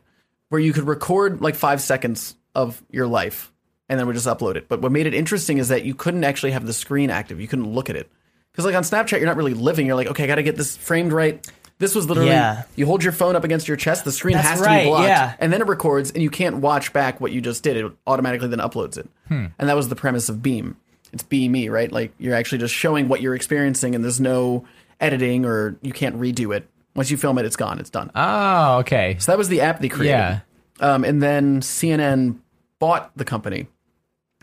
where 0.49 0.61
you 0.61 0.73
could 0.73 0.87
record 0.87 1.41
like 1.41 1.55
five 1.55 1.81
seconds 1.81 2.37
of 2.55 2.83
your 2.91 3.07
life 3.07 3.53
and 3.89 3.99
then 3.99 4.07
we 4.07 4.15
just 4.15 4.27
upload 4.27 4.57
it. 4.57 4.69
But 4.69 4.81
what 4.81 4.93
made 4.93 5.07
it 5.07 5.15
interesting 5.15 5.59
is 5.59 5.69
that 5.69 5.85
you 5.85 5.95
couldn't 5.95 6.25
actually 6.25 6.53
have 6.53 6.67
the 6.67 6.73
screen 6.73 7.11
active. 7.11 7.41
You 7.41 7.49
couldn't 7.49 7.73
look 7.73 7.91
at 7.91 7.97
it. 7.97 8.11
Because 8.53 8.65
like 8.65 8.75
on 8.75 8.83
Snapchat, 8.83 9.19
you're 9.19 9.27
not 9.27 9.37
really 9.37 9.55
living. 9.55 9.87
You're 9.87 9.97
like, 9.97 10.09
okay, 10.09 10.25
I 10.25 10.27
got 10.27 10.37
to 10.37 10.43
get 10.43 10.57
this 10.57 10.77
framed 10.77 11.13
right. 11.13 11.47
This 11.79 11.95
was 11.95 12.09
literally 12.09 12.31
Yeah. 12.31 12.63
you 12.77 12.87
hold 12.87 13.03
your 13.03 13.13
phone 13.13 13.35
up 13.37 13.43
against 13.45 13.67
your 13.67 13.77
chest, 13.77 14.05
the 14.05 14.13
screen 14.13 14.37
That's 14.37 14.49
has 14.49 14.59
to 14.61 14.65
right, 14.65 14.85
be 14.85 14.89
blocked, 14.91 15.09
yeah. 15.09 15.35
and 15.41 15.53
then 15.53 15.61
it 15.61 15.67
records, 15.67 16.13
and 16.13 16.23
you 16.23 16.31
can't 16.31 16.57
watch 16.57 16.93
back 16.93 17.21
what 17.21 17.33
you 17.33 17.41
just 17.41 17.63
did. 17.65 17.77
It 17.77 17.93
automatically 18.07 18.49
then 18.49 18.61
uploads 18.61 18.97
it, 18.97 19.09
and 19.29 19.53
that 19.59 19.75
was 19.77 19.89
the 19.89 19.97
premise 19.97 20.29
of 20.29 20.43
Beme. 20.43 20.77
It's 21.13 21.23
Be 21.25 21.49
Me, 21.49 21.69
right? 21.69 21.91
Like 21.91 22.13
you're 22.19 22.35
actually 22.35 22.59
just 22.59 22.75
showing 22.75 23.09
what 23.09 23.21
you're 23.21 23.35
experiencing, 23.35 23.95
and 23.95 24.03
there's 24.05 24.21
no 24.21 24.65
editing 25.01 25.45
or 25.45 25.77
you 25.83 25.93
can't 25.93 26.19
redo 26.21 26.55
it. 26.57 26.69
Once 26.95 27.11
you 27.11 27.17
film 27.17 27.39
it, 27.39 27.45
it's 27.45 27.57
gone. 27.57 27.81
It's 27.81 27.91
done. 27.91 28.11
oh, 28.15 28.79
okay. 28.79 29.17
So 29.19 29.33
that 29.33 29.39
was 29.39 29.49
the 29.49 29.61
app 29.61 29.81
they 29.81 29.89
created. 29.89 30.13
Yeah. 30.13 30.41
Um, 30.81 31.05
and 31.05 31.21
then 31.23 31.61
CNN 31.61 32.39
bought 32.79 33.11
the 33.17 33.25
company. 33.25 33.67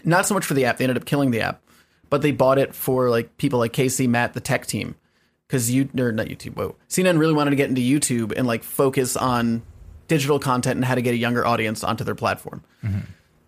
Not 0.03 0.25
so 0.25 0.33
much 0.33 0.45
for 0.45 0.53
the 0.53 0.65
app; 0.65 0.77
they 0.77 0.83
ended 0.83 0.97
up 0.97 1.05
killing 1.05 1.31
the 1.31 1.41
app, 1.41 1.61
but 2.09 2.21
they 2.21 2.31
bought 2.31 2.57
it 2.57 2.73
for 2.75 3.09
like 3.09 3.37
people 3.37 3.59
like 3.59 3.71
Casey, 3.73 4.07
Matt, 4.07 4.33
the 4.33 4.39
tech 4.41 4.65
team, 4.65 4.95
because 5.51 5.69
you 5.69 5.89
or 5.99 6.13
not 6.13 6.27
YouTube. 6.27 6.55
Whoa, 6.55 6.77
CNN 6.87 7.19
really 7.19 7.33
wanted 7.33 7.49
to 7.49 7.57
get 7.57 7.67
into 7.67 7.81
YouTube 7.81 8.33
and 8.37 8.47
like 8.47 8.63
focus 8.63 9.17
on 9.17 9.63
digital 10.07 10.39
content 10.39 10.77
and 10.77 10.85
how 10.85 10.95
to 10.95 11.01
get 11.01 11.13
a 11.13 11.17
younger 11.17 11.45
audience 11.45 11.83
onto 11.83 12.05
their 12.05 12.15
platform. 12.15 12.63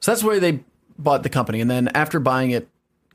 So 0.01 0.11
that's 0.11 0.21
where 0.21 0.41
they 0.41 0.65
bought 0.99 1.23
the 1.23 1.29
company. 1.29 1.61
And 1.61 1.71
then 1.71 1.87
after 1.89 2.19
buying 2.19 2.51
it, 2.51 2.67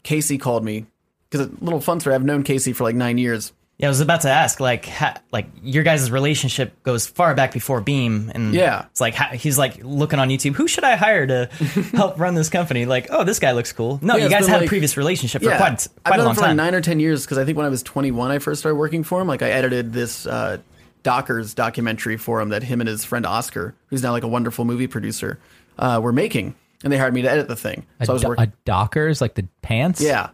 Casey 0.04 0.38
called 0.38 0.64
me 0.64 0.86
because 1.28 1.46
a 1.46 1.50
uh, 1.50 1.56
little 1.60 1.82
fun 1.82 2.00
story. 2.00 2.14
I've 2.14 2.24
known 2.24 2.44
Casey 2.44 2.72
for 2.72 2.84
like 2.84 2.96
nine 2.96 3.18
years. 3.18 3.52
Yeah, 3.78 3.86
I 3.86 3.90
was 3.90 4.00
about 4.00 4.22
to 4.22 4.28
ask, 4.28 4.58
like, 4.58 4.86
ha, 4.86 5.14
like 5.30 5.46
your 5.62 5.84
guys' 5.84 6.10
relationship 6.10 6.82
goes 6.82 7.06
far 7.06 7.34
back 7.36 7.52
before 7.52 7.80
Beme, 7.80 8.32
and 8.34 8.52
Yeah. 8.52 8.86
it's 8.90 9.00
like 9.00 9.14
ha, 9.14 9.28
he's 9.34 9.56
like 9.56 9.78
looking 9.84 10.18
on 10.18 10.30
YouTube. 10.30 10.54
Who 10.56 10.66
should 10.66 10.82
I 10.82 10.96
hire 10.96 11.26
to 11.28 11.46
help 11.94 12.18
run 12.18 12.34
this 12.34 12.48
company? 12.48 12.86
Like, 12.86 13.06
oh, 13.10 13.22
this 13.22 13.38
guy 13.38 13.52
looks 13.52 13.72
cool. 13.72 14.00
No, 14.02 14.16
Yeah, 14.16 14.24
you 14.24 14.30
guys 14.30 14.46
been 14.46 14.50
had 14.54 14.62
a 14.64 14.66
previous 14.66 14.96
relationship 14.96 15.42
for 15.42 15.50
yeah, 15.50 15.58
quite 15.58 15.70
I've 15.72 16.02
quite 16.04 16.14
a 16.14 16.16
known 16.18 16.24
long 16.26 16.30
him 16.32 16.34
for 16.34 16.40
like 16.40 16.48
time. 16.50 16.56
nine 16.56 16.74
or 16.74 16.80
ten 16.80 16.98
years 16.98 17.24
because 17.24 17.38
I 17.38 17.44
think 17.44 17.56
when 17.56 17.66
I 17.66 17.68
was 17.68 17.84
21, 17.84 18.32
I 18.32 18.40
first 18.40 18.58
started 18.60 18.74
working 18.76 19.04
for 19.04 19.20
him. 19.20 19.28
Like 19.28 19.42
I 19.42 19.50
edited 19.50 19.92
this 19.92 20.26
uh, 20.26 20.58
Dockers 21.04 21.54
documentary 21.54 22.16
for 22.16 22.40
him 22.40 22.48
that 22.48 22.64
him 22.64 22.80
and 22.80 22.88
his 22.88 23.04
friend 23.04 23.24
Oscar, 23.24 23.76
who's 23.86 24.02
now 24.02 24.10
like 24.10 24.24
a 24.24 24.28
wonderful 24.28 24.64
movie 24.64 24.88
producer, 24.88 25.38
uh, 25.78 26.00
were 26.02 26.12
making, 26.12 26.56
and 26.82 26.92
they 26.92 26.98
hired 26.98 27.14
me 27.14 27.22
to 27.22 27.30
edit 27.30 27.46
the 27.46 27.54
thing. 27.54 27.86
A, 28.00 28.06
So 28.06 28.12
I 28.12 28.14
was 28.14 28.22
do- 28.22 28.28
working. 28.28 28.44
a 28.46 28.52
Dockers, 28.64 29.20
like 29.20 29.34
the 29.34 29.46
pants. 29.62 30.00
yeah, 30.00 30.30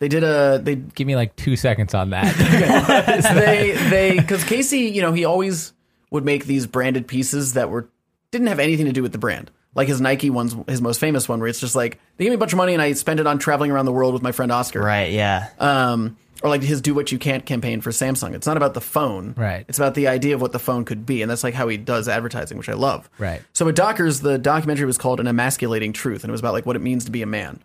they 0.00 0.08
did 0.08 0.24
a 0.24 0.60
they 0.62 0.74
Give 0.74 1.06
me 1.06 1.14
like 1.14 1.36
two 1.36 1.54
seconds 1.56 1.94
on 1.94 2.10
that. 2.10 2.34
they 3.34 3.72
they 3.90 4.18
because 4.18 4.42
Casey, 4.44 4.80
you 4.80 5.02
know, 5.02 5.12
he 5.12 5.24
always 5.24 5.72
would 6.10 6.24
make 6.24 6.46
these 6.46 6.66
branded 6.66 7.06
pieces 7.06 7.52
that 7.52 7.70
were 7.70 7.88
didn't 8.32 8.48
have 8.48 8.58
anything 8.58 8.86
to 8.86 8.92
do 8.92 9.02
with 9.02 9.12
the 9.12 9.18
brand. 9.18 9.50
Like 9.74 9.86
his 9.86 10.00
Nike 10.00 10.30
one's 10.30 10.56
his 10.66 10.80
most 10.82 10.98
famous 10.98 11.28
one, 11.28 11.38
where 11.38 11.48
it's 11.48 11.60
just 11.60 11.76
like 11.76 12.00
they 12.16 12.24
gave 12.24 12.32
me 12.32 12.34
a 12.34 12.38
bunch 12.38 12.52
of 12.52 12.56
money 12.56 12.72
and 12.72 12.82
I 12.82 12.92
spent 12.92 13.20
it 13.20 13.26
on 13.26 13.38
traveling 13.38 13.70
around 13.70 13.84
the 13.84 13.92
world 13.92 14.12
with 14.14 14.22
my 14.22 14.32
friend 14.32 14.50
Oscar. 14.50 14.80
right? 14.80 15.12
Yeah. 15.12 15.48
um, 15.58 16.16
or 16.42 16.48
like 16.48 16.62
his 16.62 16.80
"Do 16.80 16.94
What 16.94 17.12
You 17.12 17.18
Can't" 17.18 17.44
campaign 17.44 17.82
for 17.82 17.90
Samsung. 17.90 18.34
It's 18.34 18.46
not 18.46 18.56
about 18.56 18.72
the 18.72 18.80
phone, 18.80 19.34
Right. 19.36 19.66
It's 19.68 19.78
about 19.78 19.94
the 19.94 20.08
idea 20.08 20.34
of 20.34 20.40
what 20.40 20.52
the 20.52 20.58
phone 20.58 20.86
could 20.86 21.04
be, 21.04 21.20
and 21.20 21.30
that's 21.30 21.44
like 21.44 21.52
how 21.52 21.68
he 21.68 21.76
does 21.76 22.08
advertising, 22.08 22.56
which 22.56 22.70
I 22.70 22.72
love. 22.72 23.10
Right. 23.18 23.42
So 23.52 23.66
with 23.66 23.76
Dockers, 23.76 24.20
the 24.20 24.38
documentary 24.38 24.86
was 24.86 24.96
called 24.96 25.20
"An 25.20 25.26
Emasculating 25.28 25.92
Truth," 25.92 26.24
and 26.24 26.30
it 26.30 26.32
was 26.32 26.40
about 26.40 26.54
like 26.54 26.64
what 26.64 26.76
it 26.76 26.82
means 26.82 27.04
to 27.04 27.10
be 27.10 27.20
a 27.20 27.26
man. 27.26 27.62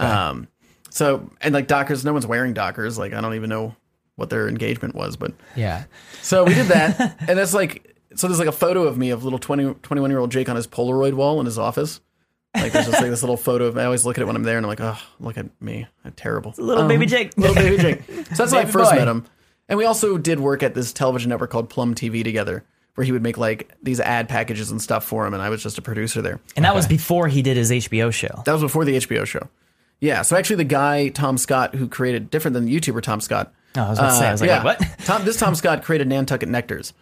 Um, 0.00 0.48
so 0.94 1.28
and 1.40 1.52
like 1.52 1.66
Dockers, 1.66 2.04
no 2.04 2.12
one's 2.12 2.26
wearing 2.26 2.54
Dockers. 2.54 2.96
Like 2.96 3.12
I 3.12 3.20
don't 3.20 3.34
even 3.34 3.50
know 3.50 3.74
what 4.14 4.30
their 4.30 4.48
engagement 4.48 4.94
was, 4.94 5.16
but 5.16 5.32
yeah. 5.56 5.84
so 6.22 6.44
we 6.44 6.54
did 6.54 6.66
that, 6.66 7.16
and 7.28 7.36
that's 7.36 7.52
like 7.52 7.96
so. 8.14 8.28
There's 8.28 8.38
like 8.38 8.46
a 8.46 8.52
photo 8.52 8.84
of 8.84 8.96
me 8.96 9.10
of 9.10 9.24
little 9.24 9.40
20, 9.40 9.74
21 9.82 10.10
year 10.10 10.20
old 10.20 10.30
Jake 10.30 10.48
on 10.48 10.54
his 10.54 10.68
Polaroid 10.68 11.14
wall 11.14 11.40
in 11.40 11.46
his 11.46 11.58
office. 11.58 12.00
Like 12.54 12.70
there's 12.70 12.86
just 12.86 13.00
like 13.00 13.10
this 13.10 13.24
little 13.24 13.36
photo 13.36 13.64
of. 13.64 13.76
I 13.76 13.86
always 13.86 14.06
look 14.06 14.16
at 14.16 14.22
it 14.22 14.26
when 14.26 14.36
I'm 14.36 14.44
there, 14.44 14.56
and 14.56 14.64
I'm 14.64 14.68
like, 14.68 14.80
oh, 14.80 14.96
look 15.18 15.36
at 15.36 15.46
me, 15.60 15.84
I'm 16.04 16.12
terrible. 16.12 16.54
Little 16.58 16.86
baby 16.86 17.06
um, 17.06 17.08
Jake. 17.08 17.32
little 17.36 17.56
baby 17.56 17.76
Jake. 17.76 18.04
So 18.06 18.44
that's 18.44 18.52
how 18.52 18.60
I 18.60 18.64
first 18.64 18.92
boy. 18.92 18.98
met 18.98 19.08
him. 19.08 19.26
And 19.68 19.76
we 19.76 19.84
also 19.86 20.16
did 20.16 20.38
work 20.38 20.62
at 20.62 20.74
this 20.74 20.92
television 20.92 21.28
network 21.28 21.50
called 21.50 21.70
Plum 21.70 21.96
TV 21.96 22.22
together, 22.22 22.62
where 22.94 23.04
he 23.04 23.10
would 23.10 23.22
make 23.22 23.36
like 23.36 23.72
these 23.82 23.98
ad 23.98 24.28
packages 24.28 24.70
and 24.70 24.80
stuff 24.80 25.04
for 25.04 25.26
him, 25.26 25.34
and 25.34 25.42
I 25.42 25.48
was 25.48 25.60
just 25.60 25.76
a 25.76 25.82
producer 25.82 26.22
there. 26.22 26.38
And 26.54 26.64
that 26.64 26.72
was 26.76 26.86
before 26.86 27.26
he 27.26 27.42
did 27.42 27.56
his 27.56 27.72
HBO 27.72 28.12
show. 28.12 28.44
That 28.46 28.52
was 28.52 28.62
before 28.62 28.84
the 28.84 28.98
HBO 28.98 29.26
show. 29.26 29.48
Yeah. 30.04 30.22
So 30.22 30.36
actually, 30.36 30.56
the 30.56 30.64
guy 30.64 31.08
Tom 31.08 31.38
Scott 31.38 31.74
who 31.74 31.88
created 31.88 32.30
different 32.30 32.54
than 32.54 32.66
the 32.66 32.78
YouTuber 32.78 33.02
Tom 33.02 33.20
Scott. 33.20 33.52
Oh, 33.76 33.82
I 33.82 33.88
was 33.88 33.98
about 33.98 34.10
to 34.10 34.16
say, 34.16 34.28
I 34.28 34.32
was 34.32 34.40
like, 34.40 34.48
yeah. 34.48 34.62
what? 34.62 34.78
Tom, 35.04 35.24
this 35.24 35.38
Tom 35.38 35.54
Scott 35.54 35.82
created 35.82 36.06
Nantucket 36.06 36.48
Nectars, 36.48 36.92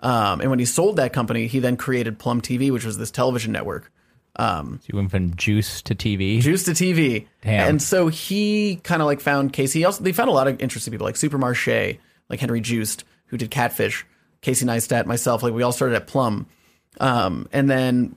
um, 0.00 0.40
and 0.40 0.50
when 0.50 0.58
he 0.58 0.64
sold 0.64 0.96
that 0.96 1.12
company, 1.12 1.46
he 1.46 1.58
then 1.58 1.76
created 1.76 2.18
Plum 2.18 2.40
TV, 2.40 2.70
which 2.70 2.84
was 2.84 2.98
this 2.98 3.10
television 3.10 3.52
network. 3.52 3.90
Um, 4.36 4.80
You 4.86 4.96
went 4.96 5.10
from 5.10 5.34
juice 5.34 5.82
to 5.82 5.94
TV. 5.94 6.40
Juice 6.40 6.64
to 6.64 6.70
TV. 6.72 7.26
Damn. 7.42 7.70
And 7.70 7.82
so 7.82 8.08
he 8.08 8.76
kind 8.84 9.02
of 9.02 9.06
like 9.06 9.20
found 9.20 9.52
Casey. 9.52 9.80
He 9.80 9.84
also 9.84 10.04
they 10.04 10.12
found 10.12 10.28
a 10.28 10.32
lot 10.32 10.46
of 10.46 10.60
interesting 10.60 10.92
people 10.92 11.06
like 11.06 11.16
Supermarché, 11.16 11.98
like 12.28 12.40
Henry 12.40 12.60
Joost, 12.60 13.04
who 13.26 13.36
did 13.36 13.50
Catfish, 13.50 14.06
Casey 14.40 14.66
Neistat, 14.66 15.06
myself. 15.06 15.42
Like 15.42 15.54
we 15.54 15.62
all 15.62 15.72
started 15.72 15.96
at 15.96 16.06
Plum. 16.06 16.46
Um, 17.00 17.48
and 17.52 17.68
then 17.70 18.16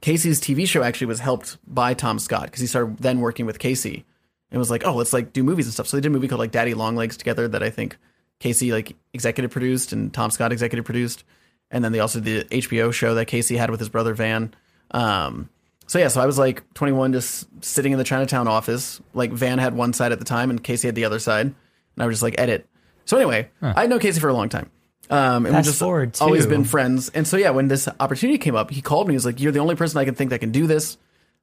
Casey's 0.00 0.40
TV 0.40 0.66
show 0.66 0.82
actually 0.82 1.08
was 1.08 1.20
helped 1.20 1.58
by 1.66 1.94
Tom 1.94 2.18
Scott 2.18 2.44
because 2.44 2.60
he 2.60 2.66
started 2.66 2.98
then 2.98 3.20
working 3.20 3.46
with 3.46 3.58
Casey 3.58 4.04
and 4.50 4.58
was 4.58 4.70
like, 4.70 4.86
oh, 4.86 4.94
let's 4.94 5.12
like 5.12 5.32
do 5.32 5.42
movies 5.42 5.66
and 5.66 5.74
stuff. 5.74 5.86
So 5.86 5.96
they 5.96 6.00
did 6.00 6.08
a 6.08 6.12
movie 6.12 6.28
called 6.28 6.38
like 6.38 6.50
Daddy 6.50 6.74
Long 6.74 6.96
Legs 6.96 7.16
together 7.16 7.46
that 7.48 7.62
I 7.62 7.70
think 7.70 7.96
Casey 8.38 8.72
like 8.72 8.96
executive 9.12 9.50
produced 9.50 9.92
and 9.92 10.12
Tom 10.12 10.30
Scott 10.30 10.52
executive 10.52 10.84
produced, 10.84 11.24
and 11.70 11.84
then 11.84 11.92
they 11.92 12.00
also 12.00 12.20
did 12.20 12.48
the 12.48 12.60
HBO 12.60 12.92
show 12.92 13.14
that 13.14 13.26
Casey 13.26 13.56
had 13.56 13.70
with 13.70 13.80
his 13.80 13.88
brother 13.88 14.14
Van. 14.14 14.54
Um, 14.90 15.48
so 15.86 15.98
yeah, 15.98 16.08
so 16.08 16.20
I 16.20 16.26
was 16.26 16.38
like 16.38 16.62
21, 16.74 17.12
just 17.12 17.48
sitting 17.64 17.92
in 17.92 17.98
the 17.98 18.04
Chinatown 18.04 18.48
office. 18.48 19.00
Like 19.12 19.32
Van 19.32 19.58
had 19.58 19.74
one 19.74 19.92
side 19.92 20.12
at 20.12 20.18
the 20.18 20.24
time, 20.24 20.48
and 20.50 20.62
Casey 20.62 20.88
had 20.88 20.94
the 20.94 21.04
other 21.04 21.18
side, 21.18 21.46
and 21.46 21.56
I 21.98 22.06
was 22.06 22.14
just 22.14 22.22
like 22.22 22.36
edit. 22.38 22.66
So 23.04 23.16
anyway, 23.16 23.50
I 23.60 23.86
know 23.86 23.98
Casey 23.98 24.20
for 24.20 24.28
a 24.28 24.32
long 24.34 24.48
time. 24.48 24.70
Um, 25.10 25.44
and 25.44 25.56
we 25.56 25.62
just 25.62 25.80
forward, 25.80 26.16
always 26.20 26.46
been 26.46 26.64
friends. 26.64 27.08
And 27.10 27.26
so 27.26 27.36
yeah, 27.36 27.50
when 27.50 27.68
this 27.68 27.88
opportunity 27.98 28.38
came 28.38 28.54
up, 28.54 28.70
he 28.70 28.80
called 28.80 29.08
me. 29.08 29.12
He 29.14 29.16
was 29.16 29.26
like, 29.26 29.40
"You're 29.40 29.52
the 29.52 29.58
only 29.58 29.74
person 29.74 29.98
I 29.98 30.04
can 30.04 30.14
think 30.14 30.30
that 30.30 30.38
can 30.38 30.52
do 30.52 30.66
this. 30.66 30.96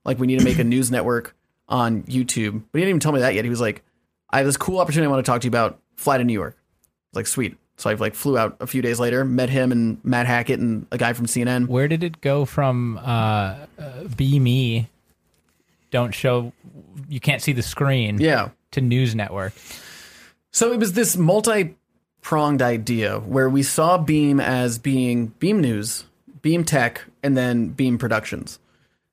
Like, 0.06 0.20
we 0.20 0.28
need 0.28 0.40
to 0.40 0.46
make 0.46 0.58
a 0.58 0.64
news 0.76 0.90
network 0.90 1.36
on 1.68 2.04
YouTube." 2.04 2.64
But 2.72 2.80
he 2.80 2.82
didn't 2.86 2.90
even 2.90 3.00
tell 3.02 3.12
me 3.12 3.20
that 3.20 3.34
yet. 3.34 3.44
He 3.44 3.50
was 3.50 3.62
like, 3.62 3.84
"I 4.30 4.38
have 4.38 4.46
this 4.46 4.58
cool 4.58 4.80
opportunity 4.80 5.08
I 5.08 5.12
want 5.12 5.26
to 5.26 5.30
talk 5.30 5.42
to 5.42 5.46
you 5.46 5.52
about. 5.52 5.80
Fly 5.96 6.18
to 6.18 6.24
New 6.24 6.34
York." 6.34 6.56
I 7.14 7.20
like, 7.20 7.28
"Sweet." 7.28 7.58
So 7.76 7.90
I 7.90 7.94
like 7.94 8.16
flew 8.16 8.38
out 8.38 8.58
a 8.60 8.68
few 8.68 8.82
days 8.82 9.00
later, 9.00 9.24
met 9.24 9.50
him 9.50 9.72
and 9.72 10.04
Matt 10.04 10.26
Hackett 10.26 10.60
and 10.60 10.88
a 10.92 10.98
guy 10.98 11.14
from 11.14 11.28
CNN. 11.28 11.68
Where 11.68 11.88
did 11.88 12.04
it 12.04 12.22
go 12.22 12.46
from 12.46 12.98
uh, 12.98 13.56
uh, 13.78 14.04
"Be 14.16 14.40
Me"? 14.40 14.88
Don't 15.92 16.14
show. 16.14 16.54
You 17.08 17.20
can't 17.20 17.42
see 17.42 17.54
the 17.54 17.62
screen. 17.62 18.20
Yeah. 18.20 18.50
To 18.72 18.82
News 18.82 19.14
Network. 19.14 19.54
So 20.52 20.74
it 20.74 20.80
was 20.80 20.94
this 20.94 21.16
multi-pronged 22.28 22.62
idea 22.62 23.20
where 23.20 23.50
we 23.50 23.64
saw 23.64 23.98
Beme 23.98 24.40
as 24.40 24.78
being 24.78 25.28
Beme 25.40 25.62
News, 25.62 26.06
Beme 26.42 26.64
Tech, 26.64 27.04
and 27.24 27.38
then 27.38 27.70
Beme 27.70 27.98
Productions. 27.98 28.60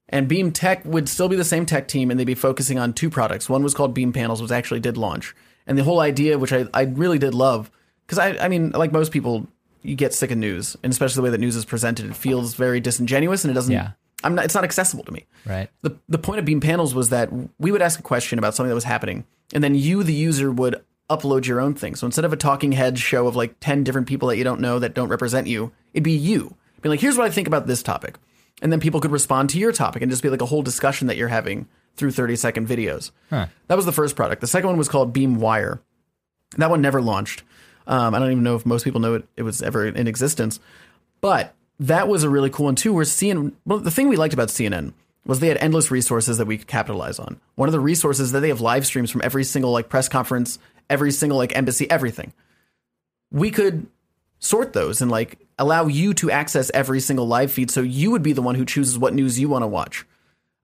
And 0.08 0.28
Beme 0.28 0.52
Tech 0.52 0.84
would 0.84 1.08
still 1.08 1.28
be 1.28 1.36
the 1.36 1.44
same 1.44 1.66
tech 1.66 1.88
team, 1.88 2.10
and 2.10 2.20
they'd 2.20 2.24
be 2.24 2.34
focusing 2.34 2.78
on 2.78 2.92
two 2.92 3.10
products. 3.10 3.48
One 3.48 3.62
was 3.62 3.74
called 3.74 3.94
Beme 3.94 4.12
Panels, 4.12 4.40
which 4.42 4.50
actually 4.50 4.80
did 4.80 4.96
launch. 4.96 5.34
And 5.66 5.78
the 5.78 5.84
whole 5.84 6.00
idea, 6.00 6.38
which 6.38 6.52
I, 6.52 6.66
I 6.74 6.82
really 6.82 7.18
did 7.18 7.34
love, 7.34 7.70
because 8.06 8.18
I, 8.18 8.36
I 8.44 8.48
mean, 8.48 8.70
like 8.70 8.92
most 8.92 9.12
people, 9.12 9.46
you 9.82 9.96
get 9.96 10.12
sick 10.12 10.30
of 10.30 10.38
news, 10.38 10.76
and 10.82 10.92
especially 10.92 11.16
the 11.16 11.22
way 11.22 11.30
that 11.30 11.40
news 11.40 11.56
is 11.56 11.64
presented, 11.64 12.06
it 12.06 12.16
feels 12.16 12.54
very 12.54 12.80
disingenuous, 12.80 13.44
and 13.44 13.50
it 13.50 13.54
doesn't. 13.54 13.72
Yeah. 13.72 13.92
I'm 14.22 14.34
not. 14.34 14.44
It's 14.46 14.54
not 14.54 14.64
accessible 14.64 15.04
to 15.04 15.12
me 15.12 15.26
Right. 15.44 15.68
the 15.82 15.98
the 16.08 16.16
point 16.16 16.38
of 16.38 16.46
Beme 16.46 16.60
Panels 16.60 16.94
was 16.94 17.10
that 17.10 17.28
we 17.58 17.70
would 17.70 17.82
ask 17.82 17.98
a 17.98 18.02
question 18.02 18.38
about 18.38 18.54
something 18.54 18.70
that 18.70 18.74
was 18.74 18.84
happening, 18.84 19.24
and 19.52 19.62
then 19.62 19.74
you, 19.74 20.02
the 20.02 20.14
user, 20.14 20.50
would 20.50 20.82
upload 21.10 21.46
your 21.46 21.60
own 21.60 21.74
thing. 21.74 21.94
So 21.94 22.06
instead 22.06 22.24
of 22.24 22.32
a 22.32 22.36
talking 22.36 22.72
head 22.72 22.98
show 22.98 23.26
of 23.26 23.36
like 23.36 23.58
ten 23.60 23.84
different 23.84 24.06
people 24.06 24.28
that 24.28 24.36
you 24.36 24.44
don't 24.44 24.60
know 24.60 24.78
that 24.78 24.94
don't 24.94 25.08
represent 25.08 25.46
you, 25.46 25.72
it'd 25.92 26.04
be 26.04 26.12
you. 26.12 26.56
Be 26.82 26.88
like, 26.88 27.00
here's 27.00 27.16
what 27.16 27.26
I 27.26 27.30
think 27.30 27.48
about 27.48 27.66
this 27.66 27.82
topic, 27.82 28.16
and 28.60 28.70
then 28.70 28.80
people 28.80 29.00
could 29.00 29.10
respond 29.10 29.50
to 29.50 29.58
your 29.58 29.72
topic 29.72 30.02
and 30.02 30.10
just 30.10 30.22
be 30.22 30.28
like 30.28 30.42
a 30.42 30.46
whole 30.46 30.62
discussion 30.62 31.06
that 31.06 31.16
you're 31.16 31.28
having 31.28 31.66
through 31.96 32.10
thirty 32.10 32.36
second 32.36 32.68
videos. 32.68 33.10
That 33.68 33.76
was 33.76 33.86
the 33.86 33.92
first 33.92 34.16
product. 34.16 34.40
The 34.40 34.46
second 34.46 34.68
one 34.68 34.78
was 34.78 34.88
called 34.88 35.12
Beme 35.12 35.36
Wire. 35.36 35.80
That 36.58 36.70
one 36.70 36.82
never 36.82 37.00
launched. 37.00 37.42
Um, 37.86 38.14
I 38.14 38.18
don't 38.18 38.32
even 38.32 38.44
know 38.44 38.56
if 38.56 38.64
most 38.64 38.84
people 38.84 39.00
know 39.00 39.14
it, 39.14 39.28
it 39.36 39.42
was 39.42 39.62
ever 39.62 39.86
in 39.86 40.06
existence. 40.06 40.60
But 41.20 41.54
that 41.80 42.08
was 42.08 42.22
a 42.22 42.30
really 42.30 42.50
cool 42.50 42.66
one 42.66 42.76
too. 42.76 42.92
Where 42.92 43.04
CNN, 43.04 43.52
well, 43.64 43.78
the 43.78 43.90
thing 43.90 44.08
we 44.08 44.16
liked 44.16 44.34
about 44.34 44.48
CNN 44.48 44.92
was 45.26 45.40
they 45.40 45.48
had 45.48 45.56
endless 45.58 45.90
resources 45.90 46.38
that 46.38 46.46
we 46.46 46.58
could 46.58 46.66
capitalize 46.66 47.18
on. 47.18 47.40
One 47.54 47.68
of 47.68 47.72
the 47.72 47.80
resources 47.80 48.32
that 48.32 48.40
they 48.40 48.48
have 48.48 48.60
live 48.60 48.86
streams 48.86 49.10
from 49.10 49.22
every 49.24 49.44
single 49.44 49.72
like 49.72 49.88
press 49.88 50.08
conference, 50.08 50.58
every 50.88 51.12
single 51.12 51.38
like 51.38 51.56
embassy, 51.56 51.90
everything. 51.90 52.32
We 53.30 53.50
could 53.50 53.86
sort 54.38 54.72
those 54.72 55.00
and 55.00 55.10
like 55.10 55.38
allow 55.58 55.86
you 55.86 56.14
to 56.14 56.30
access 56.30 56.70
every 56.74 57.00
single 57.00 57.26
live 57.26 57.52
feed, 57.52 57.70
so 57.70 57.80
you 57.80 58.10
would 58.10 58.22
be 58.22 58.32
the 58.32 58.42
one 58.42 58.54
who 58.54 58.64
chooses 58.64 58.98
what 58.98 59.14
news 59.14 59.38
you 59.38 59.48
want 59.48 59.62
to 59.62 59.68
watch. 59.68 60.04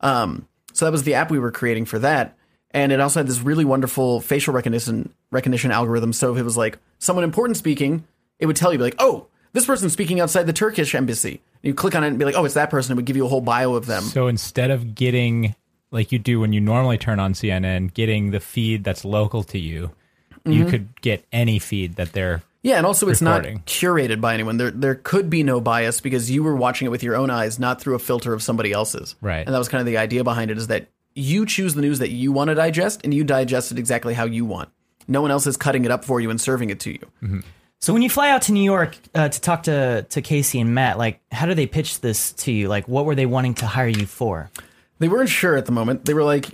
Um, 0.00 0.46
so 0.72 0.84
that 0.84 0.92
was 0.92 1.02
the 1.02 1.14
app 1.14 1.30
we 1.30 1.38
were 1.38 1.50
creating 1.50 1.84
for 1.84 1.98
that. 1.98 2.36
And 2.72 2.92
it 2.92 3.00
also 3.00 3.20
had 3.20 3.26
this 3.26 3.40
really 3.40 3.64
wonderful 3.64 4.20
facial 4.20 4.54
recognition 4.54 5.12
recognition 5.30 5.72
algorithm. 5.72 6.12
So 6.12 6.32
if 6.32 6.38
it 6.38 6.44
was 6.44 6.56
like 6.56 6.78
someone 6.98 7.24
important 7.24 7.56
speaking, 7.56 8.04
it 8.38 8.46
would 8.46 8.56
tell 8.56 8.72
you 8.72 8.78
like, 8.78 8.94
oh, 8.98 9.26
this 9.52 9.66
person's 9.66 9.92
speaking 9.92 10.20
outside 10.20 10.44
the 10.44 10.52
Turkish 10.52 10.94
embassy. 10.94 11.40
You 11.62 11.74
click 11.74 11.94
on 11.94 12.04
it 12.04 12.08
and 12.08 12.18
be 12.18 12.24
like, 12.24 12.36
oh, 12.36 12.44
it's 12.44 12.54
that 12.54 12.70
person. 12.70 12.92
It 12.92 12.96
would 12.96 13.04
give 13.04 13.16
you 13.16 13.26
a 13.26 13.28
whole 13.28 13.40
bio 13.40 13.74
of 13.74 13.86
them. 13.86 14.02
So 14.02 14.28
instead 14.28 14.70
of 14.70 14.94
getting 14.94 15.56
like 15.90 16.12
you 16.12 16.18
do 16.18 16.40
when 16.40 16.52
you 16.52 16.60
normally 16.60 16.98
turn 16.98 17.18
on 17.18 17.32
CNN, 17.34 17.92
getting 17.92 18.30
the 18.30 18.40
feed 18.40 18.84
that's 18.84 19.04
local 19.04 19.42
to 19.44 19.58
you, 19.58 19.90
you 20.44 20.62
Mm-hmm. 20.62 20.70
could 20.70 21.00
get 21.00 21.24
any 21.32 21.58
feed 21.58 21.96
that 21.96 22.12
they're 22.12 22.42
Yeah, 22.62 22.76
and 22.76 22.86
also 22.86 23.08
it's 23.08 23.22
Recording. 23.22 23.54
not 23.56 23.66
curated 23.66 24.20
by 24.20 24.34
anyone. 24.34 24.56
There 24.56 24.70
there 24.70 24.94
could 24.94 25.30
be 25.30 25.42
no 25.42 25.60
bias 25.60 26.00
because 26.00 26.30
you 26.30 26.42
were 26.42 26.54
watching 26.56 26.86
it 26.86 26.90
with 26.90 27.02
your 27.02 27.16
own 27.16 27.30
eyes, 27.30 27.58
not 27.58 27.80
through 27.80 27.94
a 27.94 27.98
filter 27.98 28.32
of 28.32 28.42
somebody 28.42 28.72
else's. 28.72 29.16
Right. 29.20 29.44
And 29.46 29.54
that 29.54 29.58
was 29.58 29.68
kind 29.68 29.80
of 29.80 29.86
the 29.86 29.96
idea 29.98 30.24
behind 30.24 30.50
it 30.50 30.58
is 30.58 30.66
that 30.68 30.88
you 31.14 31.44
choose 31.46 31.74
the 31.74 31.80
news 31.82 31.98
that 31.98 32.10
you 32.10 32.32
want 32.32 32.48
to 32.48 32.54
digest 32.54 33.00
and 33.04 33.12
you 33.12 33.24
digest 33.24 33.72
it 33.72 33.78
exactly 33.78 34.14
how 34.14 34.24
you 34.24 34.44
want. 34.44 34.68
No 35.08 35.22
one 35.22 35.30
else 35.32 35.46
is 35.46 35.56
cutting 35.56 35.84
it 35.84 35.90
up 35.90 36.04
for 36.04 36.20
you 36.20 36.30
and 36.30 36.40
serving 36.40 36.70
it 36.70 36.78
to 36.80 36.92
you. 36.92 37.42
So 37.80 37.92
when 37.92 38.02
you 38.02 38.10
fly 38.10 38.30
out 38.30 38.42
to 38.42 38.52
New 38.52 38.62
York 38.62 38.96
uh, 39.14 39.28
to 39.30 39.40
talk 39.40 39.62
to 39.64 40.02
to 40.10 40.20
Casey 40.22 40.60
and 40.60 40.74
Matt, 40.74 40.98
like 40.98 41.20
how 41.32 41.46
do 41.46 41.54
they 41.54 41.66
pitch 41.66 42.00
this 42.00 42.32
to 42.44 42.52
you? 42.52 42.68
Like 42.68 42.86
what 42.88 43.06
were 43.06 43.14
they 43.14 43.26
wanting 43.26 43.54
to 43.54 43.66
hire 43.66 43.88
you 43.88 44.06
for? 44.06 44.50
They 44.98 45.08
weren't 45.08 45.30
sure 45.30 45.56
at 45.56 45.64
the 45.66 45.72
moment. 45.72 46.04
They 46.04 46.12
were 46.14 46.22
like, 46.24 46.46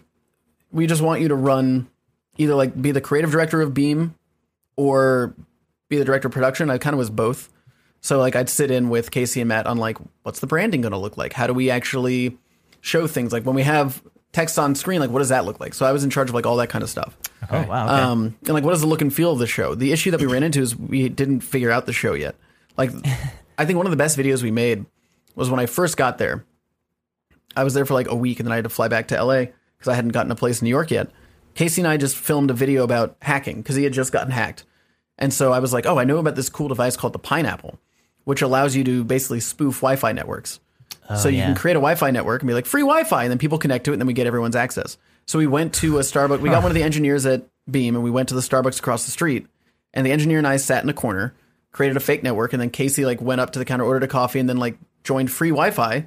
we 0.71 0.87
just 0.87 1.03
want 1.03 1.21
you 1.21 1.29
to 1.29 1.35
run 1.35 1.89
either 2.39 2.55
like 2.55 2.81
be 2.81 2.93
the 2.93 3.01
creative 3.01 3.31
director 3.31 3.61
of 3.61 3.75
Beme 3.75 4.15
or 4.77 5.35
be 5.89 5.99
the 5.99 6.05
director 6.05 6.29
of 6.29 6.33
production. 6.35 6.71
I 6.71 6.79
kind 6.79 6.95
of 6.95 6.99
was 6.99 7.11
both. 7.11 7.51
So 8.01 8.19
like 8.19 8.37
I'd 8.37 8.49
sit 8.49 8.71
in 8.71 8.89
with 8.89 9.11
Casey 9.11 9.41
and 9.41 9.49
Matt 9.49 9.67
on 9.67 9.79
like 9.79 9.99
what's 10.23 10.41
the 10.41 10.47
branding 10.47 10.81
going 10.81 10.93
to 10.93 10.99
look 10.99 11.17
like? 11.17 11.33
How 11.33 11.47
do 11.47 11.55
we 11.55 11.71
actually 11.71 12.39
show 12.81 13.07
things? 13.07 13.33
Like 13.33 13.45
when 13.45 13.55
we 13.55 13.63
have 13.63 14.03
text 14.33 14.59
on 14.59 14.75
screen, 14.75 15.01
like 15.01 15.11
what 15.11 15.21
does 15.21 15.31
that 15.31 15.45
look 15.45 15.61
like? 15.61 15.75
So 15.75 15.87
I 15.87 15.93
was 15.93 16.05
in 16.05 16.11
charge 16.11 16.29
of 16.29 16.35
like 16.35 16.47
all 16.47 16.57
that 16.57 16.69
kind 16.69 16.85
of 16.85 16.91
stuff. 16.91 17.17
Oh 17.51 17.67
wow. 17.67 17.87
Okay. 17.87 18.03
Um, 18.03 18.37
and 18.43 18.55
like, 18.55 18.65
what 18.65 18.75
is 18.75 18.81
the 18.81 18.87
look 18.87 19.01
and 19.01 19.13
feel 19.13 19.33
of 19.33 19.39
the 19.39 19.47
show? 19.47 19.75
The 19.75 19.93
issue 19.93 20.11
that 20.11 20.21
we 20.21 20.27
ran 20.27 20.43
into 20.43 20.61
is 20.61 20.77
we 20.77 21.09
didn't 21.09 21.41
figure 21.41 21.71
out 21.71 21.87
the 21.87 21.93
show 21.93 22.15
yet. 22.15 22.37
Like, 22.77 22.91
I 23.59 23.65
think 23.65 23.77
one 23.77 23.87
of 23.87 23.91
the 23.91 23.97
best 23.97 24.19
videos 24.19 24.43
we 24.43 24.51
made 24.51 24.85
was 25.35 25.51
when 25.51 25.61
I 25.61 25.67
first 25.67 25.97
got 25.97 26.19
there. 26.19 26.45
I 27.57 27.65
was 27.65 27.73
there 27.75 27.87
for 27.87 27.95
like 27.95 28.09
a 28.09 28.15
week, 28.15 28.39
and 28.39 28.47
then 28.47 28.53
I 28.53 28.57
had 28.57 28.65
to 28.65 28.71
fly 28.71 28.89
back 28.89 29.09
to 29.09 29.23
LA 29.23 29.47
because 29.79 29.89
I 29.89 29.95
hadn't 29.95 30.13
gotten 30.13 30.31
a 30.31 30.37
place 30.37 30.61
in 30.61 30.67
New 30.67 30.71
York 30.71 30.91
yet. 30.91 31.11
Casey 31.57 31.81
and 31.81 31.89
I 31.89 31.97
just 31.97 32.17
filmed 32.17 32.51
a 32.51 32.55
video 32.55 32.85
about 32.85 33.17
hacking 33.23 33.57
because 33.57 33.77
he 33.77 33.85
had 33.85 33.93
just 33.93 34.13
gotten 34.13 34.31
hacked, 34.31 34.65
and 35.19 35.33
so 35.33 35.53
I 35.53 35.59
was 35.59 35.73
like, 35.73 35.87
"Oh, 35.87 35.99
I 35.99 36.05
know 36.05 36.19
about 36.19 36.37
this 36.37 36.51
cool 36.51 36.69
device 36.69 36.97
called 36.97 37.15
the 37.15 37.19
Pineapple, 37.19 37.81
which 38.25 38.43
allows 38.43 38.77
you 38.77 38.85
to 38.85 39.03
basically 39.03 39.41
spoof 39.41 39.77
Wi-Fi 39.77 40.13
networks." 40.13 40.61
Oh, 41.09 41.17
so 41.17 41.29
you 41.29 41.39
yeah. 41.39 41.47
can 41.47 41.55
create 41.55 41.77
a 41.77 41.81
Wi-Fi 41.81 42.11
network 42.11 42.43
and 42.43 42.49
be 42.49 42.55
like 42.55 42.67
free 42.67 42.83
Wi-Fi, 42.83 43.25
and 43.25 43.31
then 43.31 43.39
people 43.39 43.59
connect 43.59 43.87
to 43.87 43.93
it, 43.93 43.95
and 43.95 44.03
then 44.03 44.07
we 44.07 44.13
get 44.13 44.27
everyone's 44.27 44.55
access. 44.55 44.99
So 45.25 45.39
we 45.39 45.47
went 45.47 45.73
to 45.75 45.99
a 45.99 46.03
Starbucks. 46.03 46.41
We 46.41 46.51
got 46.51 46.63
one 46.63 46.71
of 46.71 46.75
the 46.75 46.83
engineers 46.83 47.27
at 47.27 47.47
Beme, 47.69 47.97
and 47.97 48.05
we 48.05 48.11
went 48.11 48.29
to 48.29 48.35
the 48.35 48.43
Starbucks 48.43 48.79
across 48.79 49.07
the 49.07 49.11
street. 49.11 49.47
And 49.95 50.07
the 50.07 50.13
engineer 50.13 50.39
and 50.39 50.47
I 50.47 50.59
sat 50.59 50.85
in 50.85 50.91
a 50.91 50.95
corner, 50.95 51.35
created 51.73 51.97
a 51.97 52.01
fake 52.01 52.23
network, 52.23 52.53
and 52.53 52.61
then 52.61 52.71
Casey 52.71 53.07
like 53.07 53.21
went 53.23 53.41
up 53.41 53.53
to 53.53 53.59
the 53.59 53.65
counter, 53.65 53.85
ordered 53.85 54.05
a 54.05 54.09
coffee, 54.09 54.41
and 54.41 54.49
then 54.49 54.59
like 54.59 54.77
joined 55.05 55.31
free 55.31 55.51
Wi-Fi, 55.51 56.07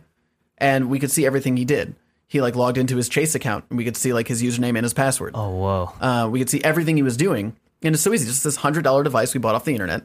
and 0.59 0.89
we 0.89 0.99
could 0.99 1.11
see 1.11 1.25
everything 1.25 1.57
he 1.57 1.65
did. 1.65 1.95
He 2.29 2.41
like 2.41 2.55
logged 2.55 2.77
into 2.77 2.95
his 2.95 3.09
Chase 3.09 3.35
account, 3.35 3.65
and 3.69 3.77
we 3.77 3.83
could 3.83 3.97
see 3.97 4.13
like 4.13 4.27
his 4.27 4.41
username 4.41 4.77
and 4.77 4.83
his 4.83 4.93
password. 4.93 5.31
oh 5.35 5.49
whoa. 5.49 5.93
Uh, 5.99 6.29
we 6.29 6.39
could 6.39 6.49
see 6.49 6.63
everything 6.63 6.95
he 6.95 7.03
was 7.03 7.17
doing, 7.17 7.55
and 7.81 7.93
it's 7.95 8.03
so 8.03 8.13
easy. 8.13 8.27
Just 8.27 8.43
this 8.43 8.55
hundred 8.55 8.83
dollar 8.83 9.03
device 9.03 9.33
we 9.33 9.39
bought 9.39 9.55
off 9.55 9.65
the 9.65 9.73
internet, 9.73 10.03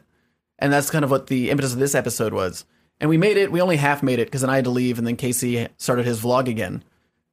and 0.59 0.73
that's 0.73 0.89
kind 0.89 1.05
of 1.05 1.11
what 1.11 1.27
the 1.27 1.51
impetus 1.51 1.71
of 1.71 1.79
this 1.79 1.95
episode 1.95 2.33
was. 2.33 2.65
And 2.99 3.09
we 3.09 3.17
made 3.17 3.37
it. 3.37 3.51
We 3.51 3.61
only 3.61 3.77
half 3.77 4.01
made 4.01 4.19
it 4.19 4.25
because 4.25 4.41
then 4.41 4.49
I 4.49 4.55
had 4.55 4.65
to 4.65 4.71
leave, 4.71 4.97
and 4.97 5.05
then 5.05 5.15
Casey 5.17 5.67
started 5.77 6.05
his 6.05 6.19
vlog 6.19 6.49
again. 6.49 6.83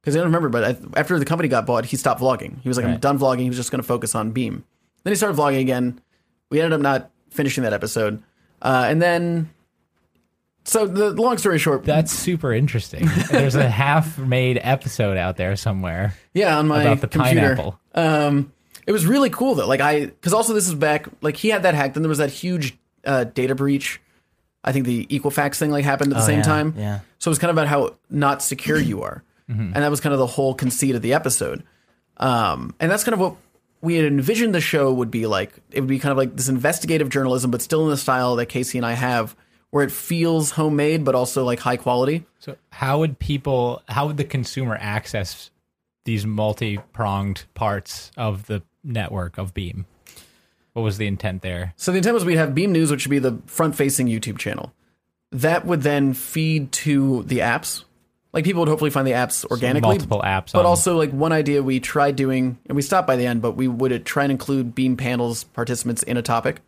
Because 0.03 0.15
I 0.15 0.19
don't 0.19 0.27
remember, 0.27 0.49
but 0.51 0.65
I, 0.65 1.01
after 1.01 1.19
the 1.19 1.25
company 1.25 1.49
got 1.49 1.65
bought, 1.65 1.87
he 1.87 1.97
stopped 1.97 2.21
vlogging. 2.21 2.61
He 2.61 2.69
was 2.69 2.77
like, 2.77 2.85
"I'm 2.87 2.99
done 3.01 3.19
vlogging." 3.19 3.43
He 3.45 3.49
was 3.49 3.57
just 3.57 3.71
going 3.71 3.81
to 3.81 3.87
focus 3.87 4.15
on 4.15 4.33
Beme. 4.33 4.63
Then 5.05 5.11
he 5.13 5.17
started 5.17 5.39
vlogging 5.39 5.61
again. 5.61 6.01
We 6.51 6.61
ended 6.61 6.75
up 6.75 6.81
not 6.81 7.11
finishing 7.31 7.63
that 7.65 7.73
episode, 7.73 8.23
uh, 8.61 8.85
and 8.89 9.01
then. 9.01 9.51
So 10.65 10.87
the 10.87 11.11
long 11.11 11.39
story 11.39 11.59
short, 11.59 11.85
That's 11.85 12.13
super 12.13 12.53
interesting. 12.53 13.09
There's 13.31 13.57
a 13.57 13.69
half-made 13.69 14.61
episode 14.63 15.17
out 15.17 15.37
there 15.37 15.57
somewhere 15.57 16.15
yeah, 16.35 16.57
on 16.59 16.69
my 16.69 16.83
about 16.83 17.01
the 17.01 17.09
computer. 17.09 17.41
pineapple. 17.57 17.81
Um, 17.95 18.53
it 18.87 18.93
was 18.93 19.05
really 19.07 19.31
cool 19.31 19.55
though. 19.57 19.67
Like 19.67 19.81
I, 19.81 20.07
because 20.07 20.33
also 20.33 20.53
this 20.55 20.69
is 20.69 20.75
back. 20.75 21.09
Like 21.21 21.37
he 21.37 21.49
had 21.49 21.65
that 21.65 21.75
hack. 21.75 21.95
Then 21.95 22.03
there 22.05 22.09
was 22.09 22.19
that 22.19 22.31
huge 22.31 22.79
uh, 23.05 23.25
data 23.25 23.55
breach. 23.55 24.01
I 24.65 24.71
think 24.71 24.87
the 24.87 25.07
Equifax 25.07 25.57
thing 25.59 25.73
like 25.73 25.85
happened 25.85 26.13
at 26.13 26.17
the 26.19 26.23
Oh, 26.23 26.27
same 26.27 26.39
yeah, 26.39 26.43
time. 26.45 26.75
yeah. 26.79 27.01
So 27.19 27.29
it 27.29 27.33
was 27.33 27.39
kind 27.41 27.51
of 27.51 27.57
about 27.57 27.67
how 27.67 27.97
not 28.09 28.43
secure 28.43 28.79
you 28.79 29.03
are, 29.03 29.25
and 29.49 29.75
that 29.75 29.91
was 29.91 30.01
kind 30.01 30.13
of 30.13 30.21
the 30.21 30.27
whole 30.27 30.55
conceit 30.55 30.95
of 30.95 31.03
the 31.03 31.15
episode. 31.15 31.65
Um, 32.19 32.75
and 32.79 32.89
that's 32.91 33.03
kind 33.03 33.15
of 33.15 33.19
what 33.21 33.35
we 33.81 33.97
had 33.97 34.05
envisioned 34.05 34.55
the 34.55 34.61
show 34.61 34.93
would 34.93 35.11
be 35.11 35.27
like. 35.27 35.53
It 35.73 35.81
would 35.81 35.89
be 35.89 35.99
kind 35.99 36.13
of 36.13 36.19
like 36.19 36.37
this 36.37 36.49
investigative 36.49 37.09
journalism, 37.09 37.51
but 37.51 37.61
still 37.63 37.83
in 37.85 37.91
the 37.91 37.97
style 37.97 38.37
that 38.37 38.47
Casey 38.47 38.79
and 38.79 38.87
I 38.87 38.93
have, 38.93 39.35
where 39.73 39.83
it 39.85 39.91
feels 39.91 40.53
homemade 40.53 41.03
but 41.05 41.15
also 41.17 41.45
like 41.45 41.59
high 41.59 41.77
quality. 41.77 42.25
So 42.39 42.57
how 42.71 43.01
would 43.01 43.19
people 43.19 43.83
how 43.89 44.07
would 44.07 44.17
the 44.19 44.25
consumer 44.25 44.77
access 44.81 45.51
these 46.05 46.25
multi-pronged 46.25 47.45
parts 47.55 48.13
of 48.17 48.47
the 48.47 48.63
network 48.85 49.39
of 49.39 49.53
Beme? 49.55 49.87
What 50.75 50.83
was 50.83 50.99
the 50.99 51.07
intent 51.07 51.43
there? 51.43 51.75
So 51.77 51.91
the 51.91 51.99
intent 51.99 52.15
was 52.15 52.25
we'd 52.25 52.37
have 52.37 52.55
Beme 52.55 52.73
News, 52.73 52.91
which 52.91 53.07
would 53.07 53.11
be 53.11 53.19
the 53.19 53.39
front-facing 53.47 54.07
YouTube 54.07 54.39
channel. 54.39 54.73
That 55.31 55.65
would 55.67 55.83
then 55.83 56.15
feed 56.15 56.73
to 56.73 57.23
the 57.25 57.39
apps. 57.39 57.85
Like 58.33 58.45
people 58.45 58.61
would 58.61 58.69
hopefully 58.69 58.91
find 58.91 59.07
the 59.07 59.13
apps 59.13 59.45
organically. 59.45 59.89
multiple 59.97 60.23
apps 60.25 60.53
But 60.53 60.61
on- 60.61 60.67
also 60.67 60.97
like 60.97 61.11
one 61.13 61.33
idea 61.33 61.63
we 61.63 61.79
tried 61.81 62.17
doing, 62.17 62.59
and 62.67 62.77
we 62.77 62.83
stopped 62.83 63.07
by 63.07 63.17
the 63.17 63.27
end, 63.27 63.41
but 63.43 63.53
we 63.53 63.69
would 63.69 64.05
try 64.07 64.23
and 64.25 64.33
include 64.33 64.75
Beme 64.75 64.97
panels 64.97 65.45
participants 65.45 66.03
in 66.03 66.17
a 66.17 66.23
topic. 66.23 66.61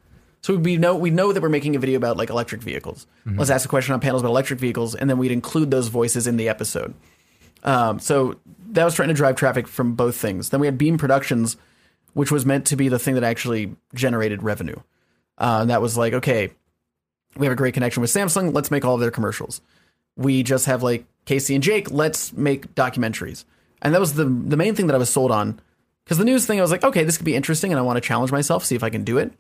So 0.45 0.57
we 0.57 0.77
know 0.77 0.95
we 0.95 1.09
know 1.09 1.33
that 1.33 1.43
we're 1.43 1.49
making 1.49 1.75
a 1.75 1.79
video 1.79 1.97
about 1.97 2.19
like 2.19 2.29
electric 2.29 2.61
vehicles. 2.61 3.07
Let's 3.25 3.49
ask 3.49 3.65
a 3.65 3.69
question 3.71 3.95
on 3.95 4.01
panels 4.01 4.21
about 4.21 4.29
electric 4.29 4.61
vehicles, 4.61 4.95
and 4.95 5.09
then 5.09 5.17
we'd 5.17 5.33
include 5.33 5.71
those 5.71 5.89
voices 5.89 6.27
in 6.27 6.37
the 6.37 6.51
episode. 6.51 6.93
Um, 7.63 7.99
so 7.99 8.39
that 8.73 8.85
was 8.85 8.95
trying 8.95 9.09
to 9.09 9.15
drive 9.15 9.37
traffic 9.37 9.67
from 9.67 9.95
both 9.95 10.17
things. 10.17 10.51
Then 10.51 10.61
we 10.61 10.67
had 10.67 10.77
Beme 10.77 10.99
Productions, 10.99 11.57
which 12.13 12.31
was 12.31 12.45
meant 12.45 12.67
to 12.67 12.77
be 12.77 12.91
the 12.91 12.99
thing 12.99 13.15
that 13.15 13.25
actually 13.25 13.75
generated 13.95 14.43
revenue. 14.43 14.77
Uh, 15.39 15.61
and 15.63 15.71
that 15.71 15.81
was 15.81 15.97
like, 15.97 16.13
okay, 16.13 16.51
we 17.39 17.47
have 17.47 17.53
a 17.55 17.57
great 17.57 17.73
connection 17.73 18.03
with 18.03 18.11
Samsung. 18.11 18.53
Let's 18.53 18.71
make 18.71 18.85
all 18.85 18.97
of 18.97 19.01
their 19.01 19.11
commercials. 19.11 19.63
We 20.15 20.43
just 20.43 20.67
have 20.67 20.83
like 20.83 21.07
Casey 21.25 21.55
and 21.55 21.65
Jake. 21.65 21.91
Let's 21.91 22.35
make 22.35 22.75
documentaries. 22.75 23.47
And 23.81 23.95
that 23.95 24.01
was 24.01 24.13
the 24.13 24.27
the 24.27 24.59
main 24.59 24.75
thing 24.75 24.89
that 24.89 24.95
I 24.95 24.99
was 24.99 25.09
sold 25.09 25.31
on. 25.31 25.59
Because 26.05 26.19
the 26.19 26.25
news 26.27 26.45
thing, 26.45 26.59
I 26.59 26.63
was 26.63 26.71
like, 26.71 26.85
okay, 26.85 27.03
this 27.03 27.17
could 27.17 27.25
be 27.25 27.35
interesting, 27.35 27.73
and 27.73 27.79
I 27.79 27.83
want 27.83 27.97
to 27.97 28.07
challenge 28.07 28.31
myself, 28.31 28.63
see 28.63 28.75
if 28.75 28.85
I 28.85 28.91
can 28.91 29.05
do 29.05 29.17
it. 29.17 29.33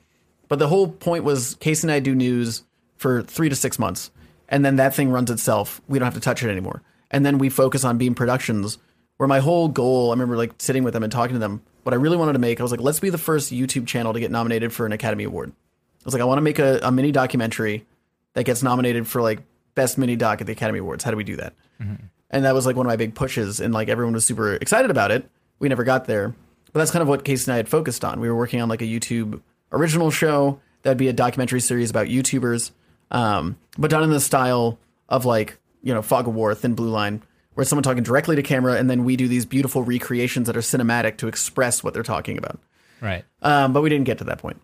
But 0.48 0.58
the 0.58 0.68
whole 0.68 0.88
point 0.88 1.24
was 1.24 1.56
Casey 1.56 1.86
and 1.86 1.92
I 1.92 2.00
do 2.00 2.14
news 2.14 2.64
for 2.96 3.22
three 3.22 3.48
to 3.48 3.56
six 3.56 3.78
months, 3.78 4.10
and 4.48 4.64
then 4.64 4.76
that 4.76 4.94
thing 4.94 5.10
runs 5.10 5.30
itself. 5.30 5.80
We 5.88 5.98
don't 5.98 6.06
have 6.06 6.14
to 6.14 6.20
touch 6.20 6.42
it 6.42 6.50
anymore. 6.50 6.82
And 7.10 7.24
then 7.24 7.38
we 7.38 7.48
focus 7.48 7.84
on 7.84 7.98
Beme 7.98 8.14
Productions, 8.14 8.78
where 9.16 9.28
my 9.28 9.40
whole 9.40 9.68
goal, 9.68 10.10
I 10.10 10.14
remember 10.14 10.36
like 10.36 10.54
sitting 10.58 10.84
with 10.84 10.94
them 10.94 11.02
and 11.02 11.12
talking 11.12 11.34
to 11.34 11.38
them. 11.38 11.62
What 11.82 11.92
I 11.92 11.96
really 11.96 12.16
wanted 12.16 12.32
to 12.32 12.38
make, 12.38 12.60
I 12.60 12.62
was 12.62 12.72
like, 12.72 12.80
let's 12.80 13.00
be 13.00 13.10
the 13.10 13.18
first 13.18 13.52
YouTube 13.52 13.86
channel 13.86 14.12
to 14.12 14.20
get 14.20 14.30
nominated 14.30 14.72
for 14.72 14.86
an 14.86 14.92
Academy 14.92 15.24
Award. 15.24 15.50
I 15.50 16.04
was 16.04 16.14
like, 16.14 16.22
I 16.22 16.26
want 16.26 16.38
to 16.38 16.42
make 16.42 16.58
a, 16.58 16.80
a 16.82 16.90
mini 16.90 17.12
documentary 17.12 17.86
that 18.32 18.44
gets 18.44 18.62
nominated 18.62 19.06
for 19.06 19.22
like 19.22 19.40
best 19.74 19.98
mini 19.98 20.16
doc 20.16 20.40
at 20.40 20.46
the 20.46 20.52
Academy 20.52 20.78
Awards. 20.78 21.04
How 21.04 21.10
do 21.10 21.16
we 21.16 21.24
do 21.24 21.36
that? 21.36 21.54
Mm-hmm. 21.80 22.06
And 22.30 22.44
that 22.44 22.54
was 22.54 22.66
like 22.66 22.76
one 22.76 22.86
of 22.86 22.90
my 22.90 22.96
big 22.96 23.14
pushes, 23.14 23.60
and 23.60 23.72
like 23.72 23.88
everyone 23.88 24.14
was 24.14 24.24
super 24.24 24.54
excited 24.54 24.90
about 24.90 25.10
it. 25.10 25.28
We 25.58 25.68
never 25.68 25.84
got 25.84 26.06
there, 26.06 26.34
but 26.72 26.80
that's 26.80 26.90
kind 26.90 27.02
of 27.02 27.08
what 27.08 27.24
Casey 27.24 27.50
and 27.50 27.54
I 27.54 27.56
had 27.58 27.68
focused 27.68 28.04
on. 28.04 28.18
We 28.18 28.28
were 28.28 28.34
working 28.34 28.60
on 28.60 28.68
like 28.68 28.82
a 28.82 28.86
YouTube 28.86 29.40
original 29.76 30.10
show 30.10 30.60
that'd 30.82 30.98
be 30.98 31.08
a 31.08 31.12
documentary 31.12 31.60
series 31.60 31.90
about 31.90 32.06
YouTubers, 32.06 32.70
um, 33.10 33.56
but 33.76 33.90
done 33.90 34.02
in 34.02 34.10
the 34.10 34.20
style 34.20 34.78
of 35.08 35.24
like 35.24 35.58
you 35.82 35.92
know 35.92 36.02
Fog 36.02 36.28
of 36.28 36.34
War, 36.34 36.54
Thin 36.54 36.74
Blue 36.74 36.90
Line, 36.90 37.22
where 37.54 37.64
someone 37.64 37.82
talking 37.82 38.02
directly 38.02 38.36
to 38.36 38.42
camera, 38.42 38.74
and 38.74 38.88
then 38.88 39.04
we 39.04 39.16
do 39.16 39.28
these 39.28 39.46
beautiful 39.46 39.82
recreations 39.82 40.46
that 40.46 40.56
are 40.56 40.60
cinematic 40.60 41.18
to 41.18 41.28
express 41.28 41.82
what 41.82 41.94
they're 41.94 42.02
talking 42.02 42.38
about. 42.38 42.58
Right. 43.00 43.24
Um, 43.42 43.72
but 43.72 43.82
we 43.82 43.90
didn't 43.90 44.04
get 44.04 44.18
to 44.18 44.24
that 44.24 44.38
point. 44.38 44.60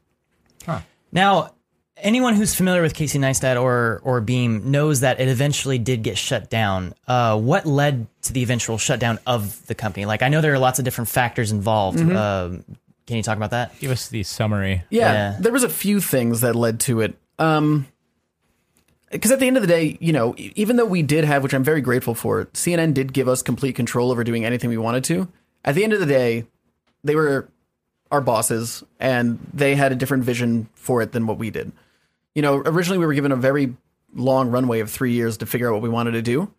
Now, 1.12 1.54
anyone 1.96 2.34
who's 2.34 2.54
familiar 2.54 2.82
with 2.82 2.94
Casey 2.94 3.18
Neistat 3.18 3.60
or 3.60 4.00
or 4.04 4.20
Beme 4.20 4.70
knows 4.70 5.00
that 5.00 5.20
it 5.20 5.28
eventually 5.28 5.78
did 5.78 6.02
get 6.02 6.16
shut 6.16 6.50
down. 6.50 6.94
Uh, 7.06 7.38
what 7.38 7.66
led 7.66 8.06
to 8.22 8.32
the 8.32 8.42
eventual 8.42 8.78
shutdown 8.78 9.18
of 9.26 9.66
the 9.66 9.74
company? 9.74 10.06
Like, 10.06 10.22
I 10.22 10.28
know 10.28 10.40
there 10.40 10.52
are 10.54 10.58
lots 10.58 10.78
of 10.78 10.84
different 10.84 11.08
factors 11.08 11.52
involved. 11.52 12.00
Um, 12.00 12.64
can 13.10 13.16
you 13.18 13.22
talk 13.22 13.36
about 13.36 13.50
that? 13.50 13.78
Give 13.80 13.90
us 13.90 14.08
the 14.08 14.22
summary. 14.22 14.84
Yeah, 14.88 15.12
Yeah. 15.12 15.36
there 15.40 15.52
was 15.52 15.64
a 15.64 15.68
few 15.68 16.00
things 16.00 16.40
that 16.40 16.54
led 16.56 16.80
to 16.80 17.00
it. 17.00 17.18
Um, 17.38 17.86
because 19.10 19.32
at 19.32 19.40
the 19.40 19.46
end 19.46 19.56
of 19.56 19.62
the 19.62 19.66
day, 19.66 19.98
you 20.00 20.12
know, 20.12 20.34
even 20.38 20.76
though 20.76 20.86
we 20.86 21.02
did 21.02 21.24
have, 21.24 21.42
which 21.42 21.52
I'm 21.52 21.64
very 21.64 21.80
grateful 21.80 22.14
for, 22.14 22.44
CNN 22.54 22.94
did 22.94 23.12
give 23.12 23.26
us 23.28 23.42
complete 23.42 23.74
control 23.74 24.12
over 24.12 24.22
doing 24.22 24.44
anything 24.44 24.70
we 24.70 24.76
wanted 24.78 25.02
to. 25.04 25.28
At 25.64 25.74
the 25.74 25.82
end 25.82 25.92
of 25.92 26.00
the 26.00 26.06
day, 26.06 26.46
they 27.02 27.16
were 27.16 27.48
our 28.12 28.20
bosses, 28.20 28.84
and 29.00 29.38
they 29.52 29.74
had 29.74 29.90
a 29.92 29.96
different 29.96 30.22
vision 30.24 30.68
for 30.74 31.02
it 31.02 31.12
than 31.12 31.26
what 31.26 31.38
we 31.38 31.50
did. 31.50 31.72
You 32.34 32.42
know, 32.42 32.56
originally 32.64 32.98
we 32.98 33.06
were 33.06 33.14
given 33.14 33.32
a 33.32 33.36
very 33.36 33.74
long 34.14 34.50
runway 34.50 34.80
of 34.80 34.90
three 34.90 35.12
years 35.12 35.36
to 35.38 35.46
figure 35.46 35.68
out 35.68 35.72
what 35.72 35.82
we 35.82 35.88
wanted 35.88 36.12
to 36.12 36.22
do. 36.22 36.52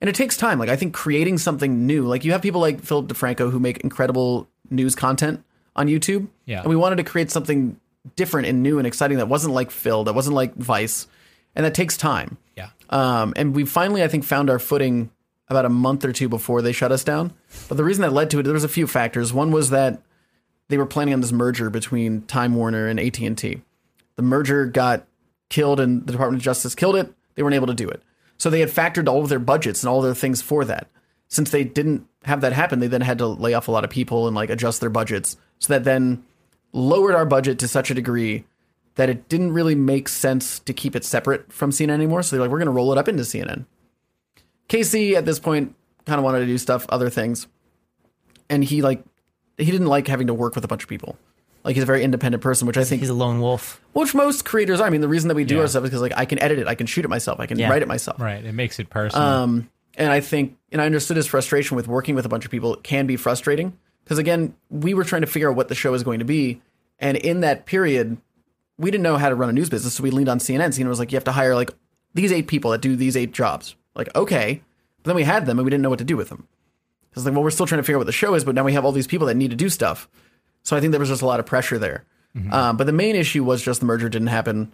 And 0.00 0.08
it 0.08 0.14
takes 0.14 0.36
time. 0.36 0.58
Like 0.58 0.68
I 0.70 0.76
think 0.76 0.94
creating 0.94 1.38
something 1.38 1.86
new, 1.86 2.06
like 2.06 2.24
you 2.24 2.32
have 2.32 2.40
people 2.42 2.60
like 2.60 2.80
Philip 2.82 3.08
DeFranco 3.08 3.50
who 3.50 3.58
make 3.58 3.78
incredible 3.78 4.48
news 4.70 4.94
content 4.94 5.42
on 5.76 5.86
YouTube. 5.86 6.28
Yeah. 6.44 6.60
And 6.60 6.68
we 6.68 6.76
wanted 6.76 6.96
to 6.96 7.04
create 7.04 7.30
something 7.30 7.78
different 8.16 8.48
and 8.48 8.62
new 8.62 8.78
and 8.78 8.86
exciting 8.86 9.18
that 9.18 9.28
wasn't 9.28 9.54
like 9.54 9.70
Phil, 9.70 10.04
that 10.04 10.14
wasn't 10.14 10.34
like 10.34 10.54
Vice. 10.54 11.06
And 11.54 11.64
that 11.64 11.74
takes 11.74 11.96
time. 11.96 12.38
Yeah. 12.56 12.70
Um, 12.90 13.32
and 13.36 13.54
we 13.54 13.64
finally, 13.64 14.02
I 14.02 14.08
think, 14.08 14.24
found 14.24 14.50
our 14.50 14.58
footing 14.58 15.10
about 15.48 15.64
a 15.64 15.70
month 15.70 16.04
or 16.04 16.12
two 16.12 16.28
before 16.28 16.62
they 16.62 16.72
shut 16.72 16.92
us 16.92 17.04
down. 17.04 17.32
But 17.68 17.76
the 17.76 17.84
reason 17.84 18.02
that 18.02 18.12
led 18.12 18.30
to 18.30 18.38
it, 18.38 18.42
there 18.42 18.52
was 18.52 18.64
a 18.64 18.68
few 18.68 18.86
factors. 18.86 19.32
One 19.32 19.50
was 19.50 19.70
that 19.70 20.02
they 20.68 20.78
were 20.78 20.86
planning 20.86 21.14
on 21.14 21.20
this 21.20 21.32
merger 21.32 21.70
between 21.70 22.22
Time 22.22 22.54
Warner 22.54 22.86
and 22.86 23.00
AT 23.00 23.18
and 23.18 23.36
T. 23.36 23.62
The 24.16 24.22
merger 24.22 24.66
got 24.66 25.06
killed, 25.48 25.80
and 25.80 26.06
the 26.06 26.12
Department 26.12 26.40
of 26.40 26.44
Justice 26.44 26.74
killed 26.74 26.96
it. 26.96 27.12
They 27.34 27.42
weren't 27.42 27.54
able 27.54 27.68
to 27.68 27.74
do 27.74 27.88
it, 27.88 28.02
so 28.36 28.50
they 28.50 28.60
had 28.60 28.68
factored 28.68 29.08
all 29.08 29.22
of 29.22 29.28
their 29.28 29.38
budgets 29.38 29.82
and 29.82 29.88
all 29.88 30.02
their 30.02 30.14
things 30.14 30.42
for 30.42 30.64
that. 30.64 30.88
Since 31.28 31.50
they 31.50 31.64
didn't 31.64 32.06
have 32.24 32.40
that 32.40 32.52
happen, 32.52 32.80
they 32.80 32.86
then 32.86 33.00
had 33.00 33.18
to 33.18 33.26
lay 33.26 33.54
off 33.54 33.68
a 33.68 33.70
lot 33.70 33.84
of 33.84 33.90
people 33.90 34.26
and 34.26 34.34
like 34.34 34.50
adjust 34.50 34.80
their 34.80 34.90
budgets. 34.90 35.36
So 35.58 35.72
that 35.72 35.84
then 35.84 36.22
lowered 36.72 37.14
our 37.14 37.24
budget 37.26 37.58
to 37.60 37.68
such 37.68 37.90
a 37.90 37.94
degree 37.94 38.44
that 38.96 39.08
it 39.08 39.28
didn't 39.28 39.52
really 39.52 39.74
make 39.74 40.08
sense 40.08 40.58
to 40.60 40.72
keep 40.72 40.94
it 40.96 41.04
separate 41.04 41.52
from 41.52 41.70
CNN 41.70 41.90
anymore. 41.90 42.22
So 42.22 42.36
they're 42.36 42.40
like, 42.44 42.50
we're 42.50 42.58
going 42.58 42.66
to 42.66 42.72
roll 42.72 42.92
it 42.92 42.98
up 42.98 43.08
into 43.08 43.22
CNN. 43.22 43.64
Casey 44.68 45.16
at 45.16 45.24
this 45.24 45.38
point 45.38 45.74
kind 46.04 46.18
of 46.18 46.24
wanted 46.24 46.40
to 46.40 46.46
do 46.46 46.58
stuff, 46.58 46.86
other 46.88 47.08
things, 47.10 47.46
and 48.50 48.62
he 48.64 48.82
like 48.82 49.02
he 49.56 49.64
didn't 49.70 49.86
like 49.86 50.06
having 50.08 50.26
to 50.28 50.34
work 50.34 50.54
with 50.54 50.64
a 50.64 50.68
bunch 50.68 50.82
of 50.82 50.88
people. 50.88 51.16
Like 51.64 51.74
he's 51.74 51.82
a 51.82 51.86
very 51.86 52.04
independent 52.04 52.42
person, 52.42 52.66
which 52.66 52.76
I 52.76 52.84
think, 52.84 53.00
He's 53.00 53.08
a 53.10 53.14
lone 53.14 53.40
wolf. 53.40 53.80
which 53.92 54.14
most 54.14 54.44
creators 54.44 54.80
are. 54.80 54.86
I 54.86 54.90
mean, 54.90 55.00
the 55.00 55.08
reason 55.08 55.28
that 55.28 55.34
we 55.34 55.44
do 55.44 55.56
Yeah. 55.56 55.62
our 55.62 55.66
stuff 55.68 55.84
is 55.84 55.90
because 55.90 56.00
like 56.02 56.12
I 56.16 56.24
can 56.24 56.38
edit 56.40 56.58
it, 56.60 56.68
I 56.68 56.74
can 56.74 56.86
shoot 56.86 57.04
it 57.04 57.08
myself, 57.08 57.40
I 57.40 57.46
can 57.46 57.58
Yeah. 57.58 57.68
write 57.68 57.82
it 57.82 57.88
myself. 57.88 58.20
Right. 58.20 58.44
It 58.44 58.52
makes 58.52 58.78
it 58.78 58.88
personal. 58.90 59.26
Um, 59.26 59.70
and 59.96 60.12
I 60.12 60.20
think, 60.20 60.56
and 60.70 60.80
I 60.80 60.86
understood 60.86 61.16
his 61.16 61.26
frustration 61.26 61.76
with 61.76 61.88
working 61.88 62.14
with 62.14 62.24
a 62.24 62.28
bunch 62.28 62.44
of 62.44 62.50
people 62.50 62.74
it 62.74 62.84
can 62.84 63.06
be 63.06 63.16
frustrating 63.16 63.76
because 64.08 64.16
again, 64.18 64.54
we 64.70 64.94
were 64.94 65.04
trying 65.04 65.20
to 65.20 65.26
figure 65.26 65.50
out 65.50 65.56
what 65.56 65.68
the 65.68 65.74
show 65.74 65.90
was 65.90 66.02
going 66.02 66.20
to 66.20 66.24
be, 66.24 66.62
and 66.98 67.18
in 67.18 67.40
that 67.42 67.66
period, 67.66 68.16
we 68.78 68.90
didn't 68.90 69.02
know 69.02 69.18
how 69.18 69.28
to 69.28 69.34
run 69.34 69.50
a 69.50 69.52
news 69.52 69.68
business, 69.68 69.92
so 69.92 70.02
we 70.02 70.10
leaned 70.10 70.30
on 70.30 70.38
CNN. 70.38 70.70
CNN 70.70 70.88
was 70.88 70.98
like, 70.98 71.12
you 71.12 71.16
have 71.16 71.24
to 71.24 71.32
hire 71.32 71.54
like 71.54 71.70
these 72.14 72.32
eight 72.32 72.46
people 72.46 72.70
that 72.70 72.80
do 72.80 72.96
these 72.96 73.18
eight 73.18 73.32
jobs. 73.32 73.76
Like, 73.94 74.08
okay, 74.16 74.62
but 75.02 75.10
then 75.10 75.16
we 75.16 75.24
had 75.24 75.44
them 75.44 75.58
and 75.58 75.66
we 75.66 75.70
didn't 75.70 75.82
know 75.82 75.90
what 75.90 75.98
to 75.98 76.06
do 76.06 76.16
with 76.16 76.30
them. 76.30 76.48
It's 77.12 77.22
like, 77.22 77.34
well, 77.34 77.42
we're 77.42 77.50
still 77.50 77.66
trying 77.66 77.80
to 77.80 77.82
figure 77.82 77.96
out 77.96 78.00
what 78.00 78.06
the 78.06 78.12
show 78.12 78.32
is, 78.34 78.44
but 78.44 78.54
now 78.54 78.64
we 78.64 78.72
have 78.72 78.86
all 78.86 78.92
these 78.92 79.06
people 79.06 79.26
that 79.26 79.34
need 79.34 79.50
to 79.50 79.56
do 79.56 79.68
stuff. 79.68 80.08
So 80.62 80.74
I 80.74 80.80
think 80.80 80.92
there 80.92 81.00
was 81.00 81.10
just 81.10 81.20
a 81.22 81.26
lot 81.26 81.38
of 81.40 81.44
pressure 81.46 81.78
there. 81.78 82.04
Um, 82.52 82.76
but 82.76 82.86
the 82.86 82.92
main 82.92 83.16
issue 83.16 83.42
was 83.44 83.62
just 83.62 83.80
the 83.80 83.86
merger 83.86 84.08
didn't 84.08 84.28
happen. 84.28 84.72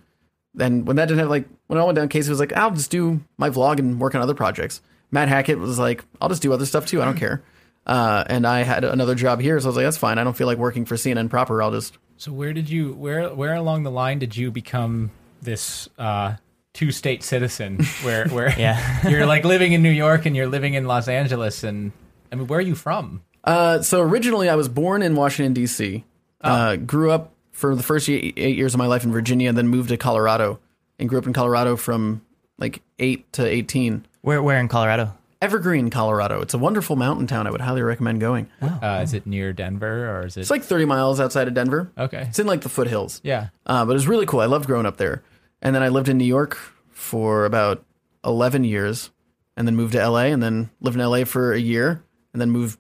Then 0.55 0.85
when 0.85 0.97
that 0.97 1.07
didn't 1.07 1.19
happen, 1.19 1.31
like 1.31 1.49
when 1.67 1.79
I 1.79 1.85
went 1.85 1.97
down, 1.97 2.09
Casey 2.09 2.29
was 2.31 2.39
like, 2.41 2.53
I'll 2.53 2.71
just 2.71 2.91
do 2.91 3.21
my 3.39 3.49
vlog 3.49 3.79
and 3.79 3.99
work 3.99 4.15
on 4.15 4.21
other 4.21 4.35
projects. 4.35 4.83
Matt 5.11 5.29
Hackett 5.29 5.59
was 5.59 5.79
like, 5.79 6.05
I'll 6.21 6.29
just 6.29 6.43
do 6.43 6.53
other 6.53 6.67
stuff 6.67 6.87
too. 6.87 7.01
I 7.01 7.05
don't 7.05 7.17
care. 7.19 7.43
Uh, 7.87 8.25
and 8.27 8.47
I 8.47 8.63
had 8.63 8.85
another 8.85 9.15
job 9.15 9.41
here, 9.41 9.59
so 9.61 9.67
I 9.67 9.69
was 9.69 9.77
like, 9.77 9.85
that's 9.85 9.97
fine. 9.99 10.19
I 10.19 10.25
don't 10.25 10.37
feel 10.37 10.47
like 10.47 10.59
working 10.59 10.85
for 10.87 10.95
CNN 10.95 11.29
proper. 11.31 11.63
I'll 11.63 11.71
just 11.71 11.97
so 12.17 12.33
where 12.33 12.53
did 12.53 12.71
you 12.71 12.93
where 12.95 13.29
where 13.35 13.55
along 13.55 13.83
the 13.83 13.91
line 13.91 14.19
did 14.21 14.37
you 14.37 14.51
become 14.51 15.11
this 15.43 15.89
uh 15.99 16.35
two 16.73 16.91
state 16.93 17.23
citizen 17.23 17.85
where 18.03 18.27
where 18.31 18.59
Yeah. 18.59 19.09
you're 19.09 19.27
like 19.27 19.45
living 19.45 19.73
in 19.73 19.83
New 19.83 19.91
York 19.91 20.25
and 20.27 20.35
you're 20.35 20.47
living 20.47 20.75
in 20.75 20.87
Los 20.87 21.09
Angeles 21.09 21.63
and 21.65 21.93
I 22.33 22.37
mean 22.37 22.47
where 22.47 22.59
are 22.59 22.63
you 22.63 22.75
from? 22.75 23.23
Uh, 23.45 23.83
so 23.83 24.01
originally, 24.01 24.49
I 24.49 24.55
was 24.55 24.69
born 24.71 25.03
in 25.03 25.15
Washington 25.15 25.53
D.C. 25.53 26.05
Uh, 26.41 26.77
grew 26.77 27.11
up 27.11 27.33
for 27.53 27.75
the 27.77 27.83
first 27.83 28.09
eight, 28.09 28.33
eight 28.39 28.57
years 28.57 28.73
of 28.75 28.79
my 28.79 28.87
life 28.87 29.05
in 29.05 29.13
Virginia, 29.13 29.53
then 29.53 29.69
moved 29.69 29.91
to 29.91 29.97
Colorado, 29.99 30.59
and 30.99 31.09
grew 31.11 31.19
up 31.19 31.27
in 31.27 31.35
Colorado 31.35 31.77
from 31.77 32.23
like 32.59 32.81
eight 32.99 33.31
to 33.35 33.47
eighteen. 33.47 34.07
Where 34.23 34.43
where 34.43 34.59
in 34.59 34.69
Colorado? 34.69 35.13
Evergreen, 35.45 35.91
Colorado. 35.91 36.41
It's 36.41 36.55
a 36.55 36.59
wonderful 36.59 36.97
mountain 36.97 37.27
town. 37.27 37.47
I 37.47 37.51
would 37.51 37.61
highly 37.61 37.83
recommend 37.83 38.19
going. 38.19 38.49
Uh, 38.63 39.01
is 39.03 39.13
it 39.13 39.27
near 39.27 39.53
Denver 39.53 40.09
or 40.09 40.25
is 40.25 40.39
it 40.39 40.41
It's 40.41 40.51
like 40.51 40.63
thirty 40.63 40.87
miles 40.87 41.21
outside 41.21 41.49
of 41.49 41.53
Denver. 41.53 41.93
Okay. 41.99 42.25
It's 42.29 42.39
in 42.39 42.47
like 42.47 42.63
the 42.63 42.71
foothills. 42.71 43.21
Yeah. 43.23 43.49
Uh, 43.67 43.85
but 43.85 43.91
it 43.91 43.95
was 43.95 44.09
really 44.09 44.25
cool. 44.25 44.41
I 44.41 44.47
loved 44.47 44.67
growing 44.67 44.87
up 44.87 44.97
there. 44.97 45.23
And 45.61 45.75
then 45.75 45.83
I 45.83 45.89
lived 45.89 46.09
in 46.09 46.17
New 46.17 46.25
York 46.25 46.57
for 46.89 47.45
about 47.45 47.85
11 48.25 48.65
years 48.65 49.11
and 49.55 49.69
then 49.69 49.77
moved 49.77 49.93
to 49.93 50.09
LA 50.09 50.25
and 50.33 50.43
then 50.43 50.71
lived 50.81 50.97
in 50.99 51.05
LA 51.05 51.25
for 51.25 51.53
a 51.53 51.59
year 51.61 52.03
and 52.33 52.41
then 52.41 52.51
moved 52.51 52.79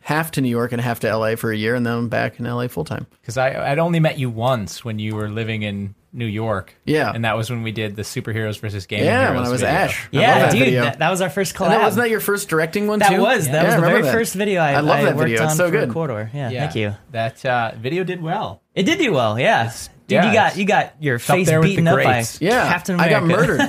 half 0.00 0.30
to 0.32 0.40
New 0.40 0.48
York 0.48 0.72
and 0.72 0.80
half 0.80 1.00
to 1.00 1.14
LA 1.14 1.36
for 1.36 1.52
a 1.52 1.56
year 1.56 1.74
and 1.74 1.84
then 1.84 1.92
I'm 1.92 2.08
back 2.08 2.40
in 2.40 2.46
LA 2.46 2.68
full 2.68 2.84
time. 2.84 3.06
Because 3.20 3.36
I 3.36 3.70
I'd 3.72 3.78
only 3.78 4.00
met 4.00 4.18
you 4.18 4.30
once 4.30 4.86
when 4.86 4.98
you 4.98 5.14
were 5.14 5.28
living 5.28 5.62
in 5.62 5.94
New 6.14 6.26
York. 6.26 6.74
Yeah. 6.84 7.10
And 7.12 7.24
that 7.24 7.36
was 7.36 7.50
when 7.50 7.62
we 7.64 7.72
did 7.72 7.96
the 7.96 8.02
superheroes 8.02 8.58
versus 8.60 8.86
gaming 8.86 9.06
Yeah, 9.06 9.20
heroes 9.28 9.36
when 9.36 9.44
I 9.46 9.50
was 9.50 9.60
video. 9.62 9.74
Ash. 9.76 10.04
I 10.04 10.08
Yeah, 10.12 10.38
that 10.38 10.52
dude, 10.52 10.74
that, 10.74 10.98
that 11.00 11.10
was 11.10 11.20
our 11.20 11.28
first 11.28 11.54
collab. 11.54 11.64
And 11.64 11.72
that, 11.74 11.82
wasn't 11.82 12.04
that 12.04 12.10
your 12.10 12.20
first 12.20 12.48
directing 12.48 12.86
one 12.86 13.00
That 13.00 13.10
too? 13.10 13.20
was 13.20 13.46
that 13.46 13.52
Yeah, 13.52 13.64
was 13.64 13.74
I 13.74 13.80
the 13.80 13.86
very 13.86 14.02
that. 14.02 14.12
first 14.12 14.34
video 14.34 14.60
I, 14.60 14.74
I 14.74 14.80
love 14.80 15.02
that 15.02 15.16
worked 15.16 15.28
video. 15.28 15.42
It's 15.42 15.50
on 15.52 15.56
so 15.56 15.66
for 15.66 15.72
good. 15.72 15.90
Corridor. 15.90 16.30
Yeah, 16.32 16.50
Yeah. 16.50 16.60
thank 16.60 16.76
you. 16.76 16.94
That 17.10 17.44
uh, 17.44 17.72
video 17.76 18.04
did 18.04 18.22
well. 18.22 18.62
It 18.74 18.84
did 18.84 18.98
do 18.98 19.12
well. 19.12 19.38
Yeah, 19.38 19.72
dude, 20.06 20.16
yeah, 20.16 20.28
you 20.28 20.32
got 20.34 20.56
you 20.56 20.64
got 20.64 20.94
your 21.02 21.18
face 21.18 21.46
there 21.46 21.60
with 21.60 21.68
the 21.68 21.76
beaten 21.76 21.88
up 21.88 22.02
by. 22.02 22.24
Yeah, 22.40 22.68
Captain 22.72 22.94
America. 22.94 23.16
I 23.16 23.20
got 23.20 23.26
murdered. 23.26 23.60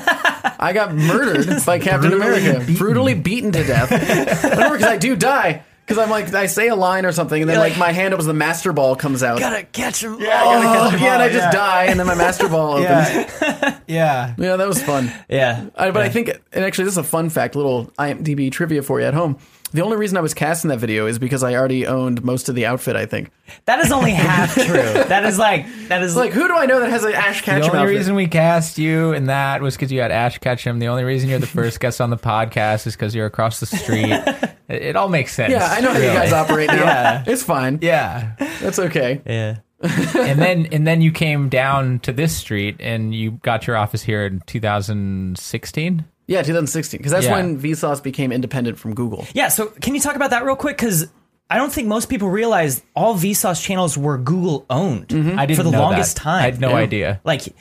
I 0.58 0.74
got 0.74 0.96
murdered 0.96 1.66
by 1.66 1.80
Captain 1.80 2.14
America, 2.14 2.64
brutally 2.78 3.14
beaten 3.16 3.52
to 3.52 3.64
death. 3.64 3.92
I 3.92 4.50
remember 4.50 4.78
because 4.78 4.92
I 4.92 4.98
do 4.98 5.16
die 5.16 5.64
because 5.86 5.98
I'm 5.98 6.10
like 6.10 6.34
I 6.34 6.48
say 6.48 6.68
a 6.70 6.76
line 6.76 7.06
or 7.06 7.12
something, 7.12 7.42
and 7.42 7.50
then 7.50 7.60
like 7.60 7.78
my 7.78 7.92
hand 7.92 8.14
opens, 8.14 8.26
the 8.28 8.34
master 8.34 8.74
ball 8.74 8.96
comes 8.96 9.22
out. 9.24 9.40
Gotta 9.40 9.64
catch 9.64 10.04
him. 10.04 10.14
Oh, 10.16 10.18
yeah, 10.20 11.14
and 11.14 11.22
I 11.24 11.30
just 11.30 11.52
die, 11.52 11.86
and 11.86 12.00
then 12.00 12.08
my 12.08 12.16
master 12.16 12.50
ball 12.50 12.74
opens. 12.84 13.32
Yeah, 13.88 14.34
Yeah. 14.38 14.56
that 14.56 14.68
was 14.68 14.82
fun. 14.82 15.12
yeah. 15.30 15.68
I, 15.76 15.92
but 15.92 16.02
I 16.02 16.10
think, 16.10 16.30
and 16.52 16.66
actually, 16.66 16.86
this 16.86 16.94
is 16.96 16.98
a 16.98 17.04
fun 17.04 17.30
fact, 17.30 17.56
little 17.56 17.86
IMDb 18.00 18.52
trivia 18.52 18.82
for 18.82 19.00
you 19.00 19.06
at 19.06 19.14
home. 19.14 19.38
The 19.72 19.82
only 19.82 19.98
reason 19.98 20.16
I 20.18 20.22
was 20.22 20.34
cast 20.34 20.64
in 20.64 20.70
that 20.70 20.78
video 20.80 21.06
is 21.06 21.20
because 21.20 21.44
I 21.44 21.54
already 21.56 21.86
owned 21.86 22.24
most 22.24 22.48
of 22.48 22.56
the 22.56 22.66
outfit. 22.66 22.96
I 22.96 23.06
think. 23.06 23.30
That 23.66 23.80
is 23.80 23.92
only 23.92 24.12
half 24.12 24.54
true. 24.66 24.66
That 24.76 25.26
is 25.26 25.38
like 25.38 25.66
that 25.90 26.02
is 26.02 26.16
Like, 26.16 26.32
who 26.32 26.48
do 26.48 26.56
I 26.56 26.66
know 26.66 26.80
that 26.80 26.90
has 26.90 27.04
an 27.04 27.14
Ash 27.14 27.42
catch? 27.42 27.64
The 27.64 27.68
only 27.70 27.80
outfit? 27.80 27.98
reason 27.98 28.16
we 28.16 28.28
cast 28.28 28.78
you 28.78 29.12
in 29.14 29.26
that 29.26 29.62
was 29.62 29.76
because 29.76 29.92
you 29.92 30.00
had 30.00 30.12
Ash 30.12 30.38
Ketchum. 30.38 30.80
The 30.80 30.88
only 30.88 31.04
reason 31.04 31.30
you're 31.30 31.40
the 31.40 31.48
first 31.48 31.80
guest 31.80 32.00
on 32.00 32.10
the 32.10 32.18
podcast 32.18 32.88
is 32.88 32.96
because 32.96 33.14
you're 33.14 33.26
across 33.26 33.60
the 33.60 33.66
street. 33.66 34.06
it, 34.12 34.56
it 34.70 34.96
all 34.96 35.10
makes 35.10 35.34
sense. 35.34 35.52
yeah, 35.52 35.68
I 35.70 35.82
know 35.82 35.92
how 35.92 36.00
you 36.00 36.06
guys 36.08 36.32
operate 36.32 36.68
now. 36.68 36.76
Yeah. 36.76 37.24
It's 37.28 37.44
fine. 37.44 37.80
Yeah, 37.82 38.36
That's 38.62 38.80
okay. 38.80 39.22
yeah. 39.26 39.58
and 39.82 40.40
then 40.42 40.68
and 40.72 40.88
then 40.88 41.02
you 41.02 41.12
came 41.12 41.50
down 41.50 42.00
to 42.00 42.14
this 42.14 42.36
street 42.36 42.78
and 42.80 43.14
you 43.14 43.32
got 43.44 43.68
your 43.68 43.76
office 43.76 44.02
here 44.04 44.26
in 44.26 44.40
2016. 44.48 46.06
Yeah, 46.28 46.42
2016, 46.42 46.98
because 46.98 47.12
that's 47.12 47.26
Yeah. 47.26 47.34
when 47.34 47.60
Vsauce 47.62 48.02
became 48.02 48.32
independent 48.32 48.80
from 48.80 48.96
Google. 48.96 49.28
Yeah, 49.34 49.50
so 49.50 49.68
can 49.68 49.94
you 49.96 50.02
talk 50.02 50.16
about 50.16 50.32
that 50.32 50.44
real 50.46 50.56
quick? 50.56 50.78
Because 50.78 51.08
I 51.50 51.58
don't 51.58 51.72
think 51.72 51.88
most 51.88 52.10
people 52.10 52.30
realize 52.30 52.82
all 52.96 53.16
Vsauce 53.16 53.62
channels 53.64 53.96
were 53.98 54.18
Google 54.18 54.66
owned 54.70 55.12
I 55.38 55.46
didn't 55.46 55.58
for 55.58 55.64
the 55.64 55.72
know 55.72 55.82
longest 55.82 56.16
that. 56.16 56.22
time. 56.24 56.40
I 56.42 56.46
had 56.46 56.60
no 56.60 56.76
idea. 56.76 57.22
Like, 57.24 57.42
y- 57.46 57.52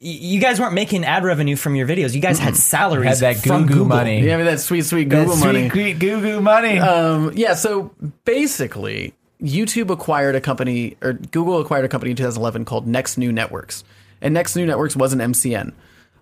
you 0.00 0.40
guys 0.40 0.60
weren't 0.60 0.74
making 0.74 1.04
ad 1.04 1.24
revenue 1.24 1.56
from 1.56 1.74
your 1.74 1.88
videos. 1.88 2.14
You 2.14 2.20
guys 2.20 2.38
had 2.38 2.54
salaries 2.56 3.18
Had 3.18 3.36
that 3.36 3.42
from 3.44 3.62
Goo 3.62 3.66
Goo 3.68 3.74
Google. 3.80 3.86
money. 3.96 4.20
Yeah, 4.24 4.34
I 4.34 4.36
mean, 4.36 4.46
that 4.46 4.60
sweet, 4.60 4.82
sweet 4.84 5.08
Google 5.08 5.34
That 5.34 5.44
money. 5.46 5.68
Sweet, 5.68 5.98
Goo 5.98 6.20
Goo 6.20 6.40
money. 6.40 6.78
Um, 6.78 7.32
yeah, 7.34 7.54
so 7.54 7.90
basically, 8.24 9.14
YouTube 9.42 9.90
acquired 9.90 10.36
a 10.36 10.40
company, 10.40 10.96
or 11.02 11.14
Google 11.14 11.60
acquired 11.60 11.84
a 11.84 11.88
company 11.88 12.10
in 12.12 12.16
2011 12.16 12.64
called 12.64 12.86
Next 12.86 13.18
New 13.18 13.32
Networks. 13.32 13.82
And 14.22 14.32
Next 14.32 14.54
New 14.54 14.64
Networks 14.66 14.94
was 14.94 15.12
an 15.12 15.18
MCN. 15.20 15.72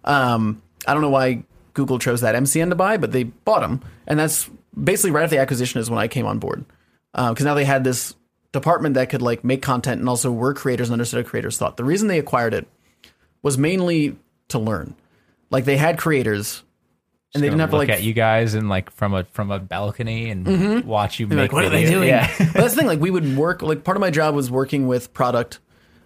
Um, 0.05 0.62
I 0.87 0.92
don't 0.94 1.02
know 1.02 1.11
why 1.11 1.44
Google 1.74 1.98
chose 1.98 2.20
that 2.20 2.35
MCN 2.35 2.70
to 2.70 2.74
buy, 2.74 2.96
but 2.96 3.12
they 3.12 3.24
bought 3.24 3.61
them. 3.61 3.80
And 4.06 4.18
that's 4.18 4.50
basically 4.80 5.11
right 5.11 5.24
after 5.24 5.37
the 5.37 5.42
acquisition 5.42 5.80
is 5.80 5.90
when 5.90 5.98
I 5.98 6.08
came 6.08 6.26
on 6.26 6.38
board. 6.38 6.64
Because 7.12 7.44
now 7.44 7.54
they 7.54 7.64
had 7.64 7.85
this 7.85 8.14
department 8.52 8.94
that 8.94 9.11
could 9.11 9.22
like 9.22 9.44
make 9.44 9.62
content 9.62 10.00
and 10.00 10.08
also 10.08 10.30
were 10.30 10.54
creators 10.54 10.88
and 10.88 10.94
understood 10.94 11.24
what 11.24 11.30
creators 11.30 11.58
thought. 11.58 11.76
The 11.76 11.85
reason 11.85 12.08
they 12.08 12.18
acquired 12.18 12.54
it 12.54 12.66
was 13.42 13.58
mainly 13.58 14.16
to 14.48 14.58
learn. 14.58 14.94
Like 15.50 15.64
they 15.64 15.76
had 15.76 15.98
creators 15.98 16.62
and 17.35 17.42
they 17.42 17.48
didn't 17.48 17.61
have 17.61 17.70
to 17.70 17.76
look 17.76 17.88
like 17.88 17.98
at 17.98 18.02
you 18.02 18.12
guys 18.12 18.54
and 18.54 18.68
like 18.68 18.90
from 18.90 19.14
a 19.14 19.24
from 19.24 19.50
a 19.50 19.58
balcony 19.58 20.30
and 20.30 20.85
watch 20.85 21.18
you 21.18 21.26
make 21.26 21.38
like, 21.38 21.52
what 21.52 21.64
are 21.64 21.70
they 21.70 21.85
videos. 21.85 21.90
doing? 21.90 22.08
Yeah. 22.08 22.30
but 22.38 22.52
that's 22.52 22.74
the 22.74 22.80
thing. 22.80 22.87
Like, 22.87 23.00
we 23.00 23.11
would 23.11 23.37
work. 23.37 23.62
Like, 23.62 23.85
part 23.85 23.96
of 23.96 24.02
my 24.02 24.11
job 24.11 24.35
was 24.35 24.50
working 24.50 24.87
with 24.87 25.14
product 25.14 25.58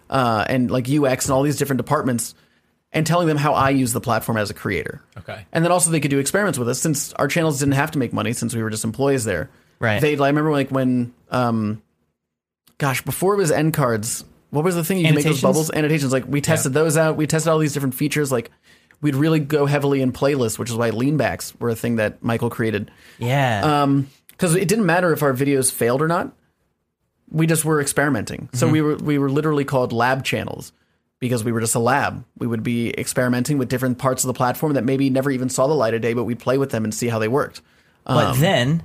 uh, 0.09 0.45
and 0.47 0.71
like 0.71 0.89
UX 0.89 1.25
and 1.25 1.33
all 1.33 1.43
these 1.43 1.57
different 1.57 1.77
departments, 1.77 2.33
and 2.93 3.05
telling 3.05 3.27
them 3.27 3.37
how 3.37 3.53
I 3.53 3.71
use 3.71 3.93
the 3.93 4.01
platform 4.01 4.37
as 4.37 4.49
a 4.49 4.53
creator. 4.53 5.01
Okay. 5.17 5.45
And 5.51 5.63
then 5.63 5.71
also 5.71 5.91
they 5.91 5.99
could 5.99 6.11
do 6.11 6.19
experiments 6.19 6.57
with 6.57 6.69
us 6.69 6.79
since 6.79 7.13
our 7.13 7.27
channels 7.27 7.59
didn't 7.59 7.73
have 7.73 7.91
to 7.91 7.99
make 7.99 8.13
money 8.13 8.33
since 8.33 8.55
we 8.55 8.63
were 8.63 8.69
just 8.69 8.83
employees 8.83 9.25
there. 9.25 9.49
Right. 9.79 10.01
They. 10.01 10.13
I 10.17 10.27
remember 10.27 10.51
like 10.51 10.69
when, 10.71 11.13
um, 11.29 11.81
gosh, 12.77 13.01
before 13.03 13.33
it 13.33 13.37
was 13.37 13.51
end 13.51 13.73
cards. 13.73 14.23
What 14.49 14.63
was 14.63 14.75
the 14.75 14.83
thing 14.83 14.99
you 14.99 15.07
could 15.07 15.15
make 15.15 15.25
those 15.25 15.43
Annotations? 15.43 15.43
bubbles? 15.43 15.71
Annotations. 15.71 16.13
Like 16.13 16.25
we 16.25 16.39
tested 16.39 16.73
those 16.73 16.95
out. 16.95 17.17
We 17.17 17.27
tested 17.27 17.51
all 17.51 17.59
these 17.59 17.73
different 17.73 17.95
features. 17.95 18.31
Like 18.31 18.49
we'd 19.01 19.15
really 19.15 19.41
go 19.41 19.65
heavily 19.65 20.01
in 20.01 20.13
playlists, 20.13 20.57
which 20.57 20.69
is 20.69 20.75
why 20.75 20.89
leanbacks 20.91 21.53
were 21.59 21.69
a 21.69 21.75
thing 21.75 21.97
that 21.97 22.23
Michael 22.23 22.49
created 22.49 22.89
Yeah. 23.19 23.83
Um, 23.83 24.09
because 24.29 24.55
it 24.55 24.67
didn't 24.67 24.85
matter 24.85 25.11
if 25.11 25.21
our 25.21 25.33
videos 25.33 25.71
failed 25.71 26.01
or 26.01 26.07
not. 26.07 26.31
We 27.29 27.45
just 27.45 27.65
were 27.65 27.81
experimenting. 27.81 28.49
So 28.53 28.69
we 28.69 28.81
were 28.81 28.95
we 28.95 29.17
were 29.17 29.29
literally 29.29 29.65
called 29.65 29.91
lab 29.91 30.23
channels 30.23 30.71
because 31.19 31.43
we 31.43 31.51
were 31.51 31.59
just 31.61 31.75
a 31.75 31.79
lab. 31.79 32.23
We 32.37 32.47
would 32.47 32.63
be 32.63 32.97
experimenting 32.97 33.57
with 33.57 33.69
different 33.69 33.97
parts 33.97 34.23
of 34.23 34.27
the 34.27 34.33
platform 34.33 34.73
that 34.73 34.83
maybe 34.83 35.09
never 35.09 35.31
even 35.31 35.49
saw 35.49 35.67
the 35.67 35.73
light 35.73 35.93
of 35.93 36.01
day, 36.01 36.13
but 36.13 36.23
we'd 36.25 36.39
play 36.39 36.57
with 36.57 36.69
them 36.71 36.83
and 36.83 36.93
see 36.93 37.07
how 37.07 37.19
they 37.19 37.27
worked. 37.27 37.61
but 38.05 38.25
um, 38.25 38.39
then 38.39 38.83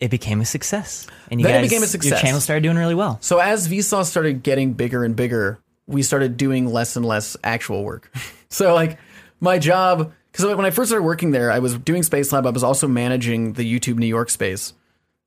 it 0.00 0.10
became 0.10 0.40
a 0.40 0.44
success. 0.44 1.06
And 1.30 1.40
you 1.40 1.46
Then 1.46 1.64
it 1.64 1.68
became 1.68 1.82
a 1.82 1.86
success. 1.86 2.10
Your 2.10 2.20
channel 2.20 2.40
started 2.40 2.62
doing 2.62 2.76
really 2.76 2.94
well. 2.94 3.18
So 3.20 3.38
as 3.38 3.68
Vsauce 3.68 4.06
started 4.06 4.42
getting 4.42 4.72
bigger 4.72 5.04
and 5.04 5.14
bigger, 5.16 5.58
we 5.86 6.02
started 6.02 6.36
doing 6.36 6.66
less 6.66 6.96
and 6.96 7.04
less 7.04 7.36
actual 7.42 7.84
work. 7.84 8.12
so 8.48 8.74
like 8.74 8.98
my 9.40 9.58
job, 9.58 10.12
because 10.30 10.46
when 10.54 10.66
I 10.66 10.70
first 10.70 10.90
started 10.90 11.04
working 11.04 11.32
there, 11.32 11.50
I 11.50 11.58
was 11.58 11.76
doing 11.78 12.02
Space 12.02 12.32
Lab. 12.32 12.46
I 12.46 12.50
was 12.50 12.62
also 12.62 12.86
managing 12.86 13.54
the 13.54 13.64
YouTube 13.64 13.96
New 13.96 14.06
York 14.06 14.30
space, 14.30 14.72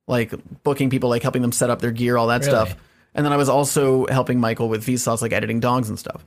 like 0.06 0.32
booking 0.62 0.90
people, 0.90 1.10
like 1.10 1.22
helping 1.22 1.42
them 1.42 1.52
set 1.52 1.68
up 1.70 1.80
their 1.80 1.90
gear, 1.92 2.16
all 2.16 2.28
that 2.28 2.42
stuff. 2.44 2.74
And 3.14 3.24
then 3.24 3.32
I 3.32 3.36
was 3.36 3.48
also 3.48 4.06
helping 4.06 4.40
Michael 4.40 4.68
with 4.68 4.86
Vsauce, 4.86 5.20
like 5.22 5.32
editing 5.32 5.60
dogs 5.60 5.88
and 5.88 5.98
stuff. 5.98 6.24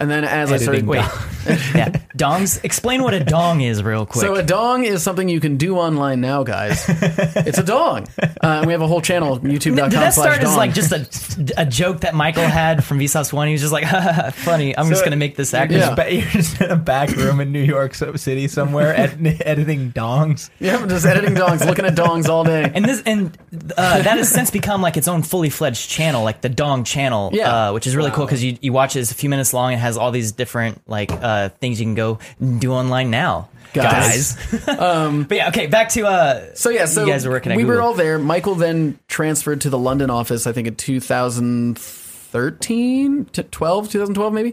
And 0.00 0.10
then 0.10 0.24
as 0.24 0.50
I 0.50 0.56
started, 0.56 0.78
Editing 0.78 0.86
Wait. 0.88 0.98
yeah. 1.74 1.90
Dongs. 2.16 2.62
Explain 2.64 3.02
what 3.02 3.14
a 3.14 3.22
dong 3.22 3.60
is 3.60 3.82
real 3.82 4.06
quick. 4.06 4.22
So 4.24 4.34
a 4.34 4.42
dong 4.42 4.84
is 4.84 5.02
something 5.02 5.28
you 5.28 5.40
can 5.40 5.56
do 5.58 5.76
online 5.76 6.20
now, 6.20 6.42
guys. 6.42 6.84
it's 6.88 7.58
a 7.58 7.62
dong. 7.62 8.06
Uh, 8.40 8.64
we 8.66 8.72
have 8.72 8.80
a 8.82 8.86
whole 8.86 9.00
channel, 9.00 9.38
youtube.com 9.38 9.90
did 9.90 9.98
that 10.00 10.14
start 10.14 10.40
as 10.42 10.56
like 10.56 10.74
just 10.74 10.92
a, 10.92 11.60
a 11.60 11.66
joke 11.66 12.00
that 12.00 12.14
Michael 12.14 12.46
had 12.46 12.82
from 12.84 12.98
Vsauce 12.98 13.32
One? 13.32 13.46
He 13.46 13.52
was 13.52 13.60
just 13.60 13.72
like, 13.72 13.86
funny. 14.34 14.76
I'm 14.76 14.88
just 14.88 15.02
going 15.02 15.12
to 15.12 15.16
make 15.18 15.36
this 15.36 15.52
act. 15.54 15.72
Yeah. 15.72 15.94
But 15.94 16.12
you're 16.12 16.22
just 16.22 16.60
in 16.60 16.70
a 16.70 16.76
back 16.76 17.10
room 17.10 17.40
in 17.40 17.52
New 17.52 17.62
York 17.62 17.94
City 17.94 18.48
somewhere 18.48 18.94
ed- 18.96 19.42
editing 19.44 19.92
dongs. 19.92 20.50
yeah, 20.58 20.76
I'm 20.78 20.88
just 20.88 21.04
editing 21.06 21.34
dongs, 21.34 21.64
looking 21.66 21.84
at 21.84 21.94
dongs 21.94 22.28
all 22.28 22.44
day. 22.44 22.70
And 22.74 22.84
this 22.84 23.02
and 23.02 23.36
uh, 23.76 24.02
that 24.02 24.16
has 24.18 24.30
since 24.30 24.50
become 24.50 24.80
like 24.82 24.96
its 24.96 25.08
own 25.08 25.22
fully 25.22 25.50
fledged 25.50 25.88
channel, 25.90 26.24
like 26.24 26.40
the 26.40 26.48
Dong 26.48 26.84
channel, 26.84 27.30
Yeah. 27.32 27.68
uh, 27.68 27.72
which 27.72 27.86
is 27.86 27.96
really 27.96 28.10
cool 28.10 28.24
because 28.24 28.42
you, 28.42 28.56
you 28.60 28.72
watch 28.72 28.96
it, 28.96 29.00
it's 29.00 29.10
a 29.10 29.14
few 29.14 29.28
minutes 29.30 29.52
long 29.52 29.72
and 29.72 29.80
has 29.80 29.89
all 29.96 30.10
these 30.10 30.32
different 30.32 30.82
like 30.88 31.12
uh, 31.12 31.48
things 31.48 31.80
you 31.80 31.86
can 31.86 31.94
go 31.94 32.18
do 32.58 32.72
online 32.72 33.10
now, 33.10 33.48
Guys. 33.72 34.36
um, 34.68 35.24
but 35.24 35.36
yeah, 35.36 35.48
okay, 35.48 35.66
back 35.66 35.88
to 35.90 36.06
uh, 36.06 36.54
So 36.54 36.70
yeah, 36.70 36.86
so 36.86 37.04
you 37.04 37.12
guys 37.12 37.26
were 37.26 37.32
working 37.32 37.52
at 37.52 37.56
we 37.56 37.64
were 37.64 37.80
all 37.80 37.94
there. 37.94 38.18
Michael 38.18 38.56
then 38.56 38.98
transferred 39.08 39.62
to 39.62 39.70
the 39.70 39.78
London 39.78 40.10
office. 40.10 40.46
I 40.46 40.52
think 40.52 40.68
in 40.68 40.76
2013, 40.76 43.24
to 43.26 43.42
12, 43.42 43.90
2012 43.90 44.32
maybe, 44.32 44.52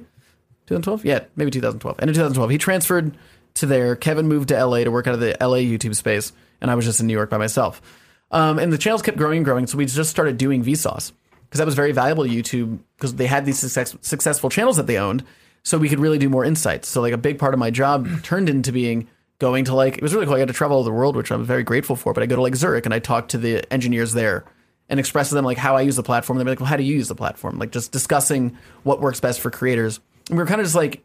2012. 0.67 1.05
Yeah, 1.05 1.19
maybe 1.35 1.51
2012. 1.51 1.99
End 1.99 2.09
of 2.09 2.15
2012, 2.15 2.49
he 2.49 2.57
transferred 2.57 3.15
to 3.55 3.65
there. 3.65 3.95
Kevin 3.95 4.27
moved 4.27 4.49
to 4.49 4.65
LA 4.65 4.83
to 4.83 4.91
work 4.91 5.07
out 5.07 5.13
of 5.13 5.19
the 5.19 5.35
LA 5.41 5.57
YouTube 5.57 5.95
space, 5.95 6.31
and 6.61 6.69
I 6.69 6.75
was 6.75 6.85
just 6.85 6.99
in 6.99 7.07
New 7.07 7.13
York 7.13 7.29
by 7.29 7.37
myself. 7.37 7.81
Um, 8.29 8.59
and 8.59 8.73
the 8.73 8.77
channels 8.77 9.01
kept 9.01 9.17
growing 9.17 9.37
and 9.37 9.45
growing, 9.45 9.67
so 9.67 9.77
we 9.77 9.85
just 9.85 10.09
started 10.09 10.37
doing 10.37 10.61
Vsauce 10.63 11.13
because 11.45 11.59
that 11.59 11.65
was 11.65 11.75
very 11.75 11.93
valuable 11.93 12.25
YouTube 12.25 12.79
because 12.97 13.15
they 13.15 13.27
had 13.27 13.45
these 13.45 13.59
success, 13.59 13.95
successful 14.01 14.49
channels 14.49 14.77
that 14.77 14.87
they 14.87 14.97
owned, 14.97 15.23
so 15.63 15.77
we 15.77 15.89
could 15.89 15.99
really 15.99 16.17
do 16.17 16.29
more 16.29 16.43
insights. 16.43 16.87
So 16.87 17.01
like 17.01 17.13
a 17.13 17.17
big 17.17 17.39
part 17.39 17.53
of 17.53 17.59
my 17.59 17.69
job 17.69 18.07
hmm. 18.07 18.17
turned 18.19 18.49
into 18.49 18.71
being 18.71 19.07
going 19.39 19.65
to 19.65 19.75
like 19.75 19.97
it 19.97 20.03
was 20.03 20.13
really 20.13 20.25
cool. 20.25 20.35
I 20.35 20.39
got 20.39 20.47
to 20.47 20.53
travel 20.53 20.77
all 20.77 20.83
the 20.83 20.91
world, 20.91 21.15
which 21.15 21.31
I'm 21.31 21.43
very 21.43 21.63
grateful 21.63 21.95
for. 21.95 22.13
But 22.13 22.23
I 22.23 22.25
go 22.25 22.35
to 22.35 22.41
like 22.41 22.55
Zurich 22.55 22.85
and 22.85 22.93
I 22.93 22.99
talk 22.99 23.29
to 23.29 23.37
the 23.37 23.71
engineers 23.71 24.13
there 24.13 24.45
and 24.89 24.99
express 24.99 25.29
to 25.29 25.35
them 25.35 25.45
like 25.45 25.57
how 25.57 25.75
I 25.75 25.81
use 25.81 25.95
the 25.95 26.03
platform. 26.03 26.37
And 26.37 26.47
they're 26.47 26.51
like, 26.53 26.59
well, 26.59 26.69
how 26.69 26.77
do 26.77 26.83
you 26.83 26.95
use 26.95 27.07
the 27.07 27.15
platform? 27.15 27.59
Like 27.59 27.71
just 27.71 27.91
discussing 27.91 28.57
what 28.83 29.01
works 29.01 29.19
best 29.19 29.39
for 29.39 29.51
creators. 29.51 29.99
And 30.29 30.37
we 30.37 30.43
were 30.43 30.47
kind 30.47 30.61
of 30.61 30.65
just 30.65 30.75
like 30.75 31.03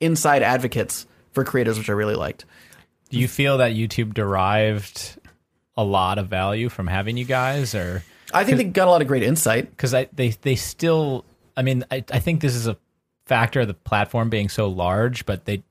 inside 0.00 0.42
advocates 0.42 1.06
for 1.32 1.44
creators, 1.44 1.78
which 1.78 1.88
I 1.88 1.92
really 1.92 2.14
liked. 2.14 2.44
Do 3.10 3.18
you 3.18 3.28
feel 3.28 3.58
that 3.58 3.72
YouTube 3.72 4.14
derived 4.14 5.18
a 5.76 5.84
lot 5.84 6.18
of 6.18 6.28
value 6.28 6.68
from 6.68 6.86
having 6.86 7.16
you 7.16 7.24
guys, 7.24 7.74
or 7.74 8.02
I 8.32 8.44
think 8.44 8.58
they 8.58 8.64
got 8.64 8.88
a 8.88 8.90
lot 8.90 9.02
of 9.02 9.08
great 9.08 9.22
insight. 9.22 9.70
because 9.70 9.92
they 9.92 10.30
they 10.30 10.56
still? 10.56 11.24
I 11.56 11.62
mean, 11.62 11.84
I, 11.90 12.04
I 12.12 12.18
think 12.18 12.40
this 12.40 12.54
is 12.54 12.66
a 12.66 12.76
factor 13.26 13.60
of 13.60 13.68
the 13.68 13.74
platform 13.74 14.28
being 14.30 14.48
so 14.48 14.68
large, 14.68 15.24
but 15.26 15.44
they 15.44 15.62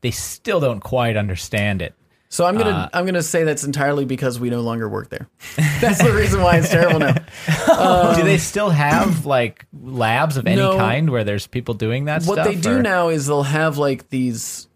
they 0.00 0.10
still 0.10 0.60
don't 0.60 0.80
quite 0.80 1.16
understand 1.16 1.82
it. 1.82 1.94
So 2.28 2.44
I'm 2.44 2.56
gonna 2.58 2.70
Uh, 2.70 2.88
I'm 2.92 3.06
gonna 3.06 3.22
say 3.22 3.44
that's 3.44 3.62
entirely 3.64 4.04
because 4.04 4.40
we 4.40 4.50
no 4.50 4.60
longer 4.60 4.88
work 4.88 5.08
there. 5.08 5.28
that's 5.80 6.02
the 6.02 6.12
reason 6.12 6.42
why 6.42 6.56
it's 6.58 6.68
terrible 6.68 6.98
now. 6.98 7.14
Do 8.16 8.22
they 8.24 8.38
still 8.38 8.70
have 8.70 9.24
like 9.26 9.66
labs 9.72 10.36
of 10.36 10.46
any 10.46 10.60
Um, 10.60 10.76
no. 10.76 10.78
kind 10.78 11.10
where 11.10 11.22
there's 11.24 11.46
people 11.46 11.74
doing 11.74 12.06
that 12.06 12.24
what 12.24 12.34
stuff? 12.36 12.46
they 12.46 12.56
do 12.56 12.78
or- 12.78 12.82
now 12.82 13.08
is 13.08 13.26
they'll 13.26 13.42
have 13.44 13.78
like 13.78 14.08
these 14.10 14.66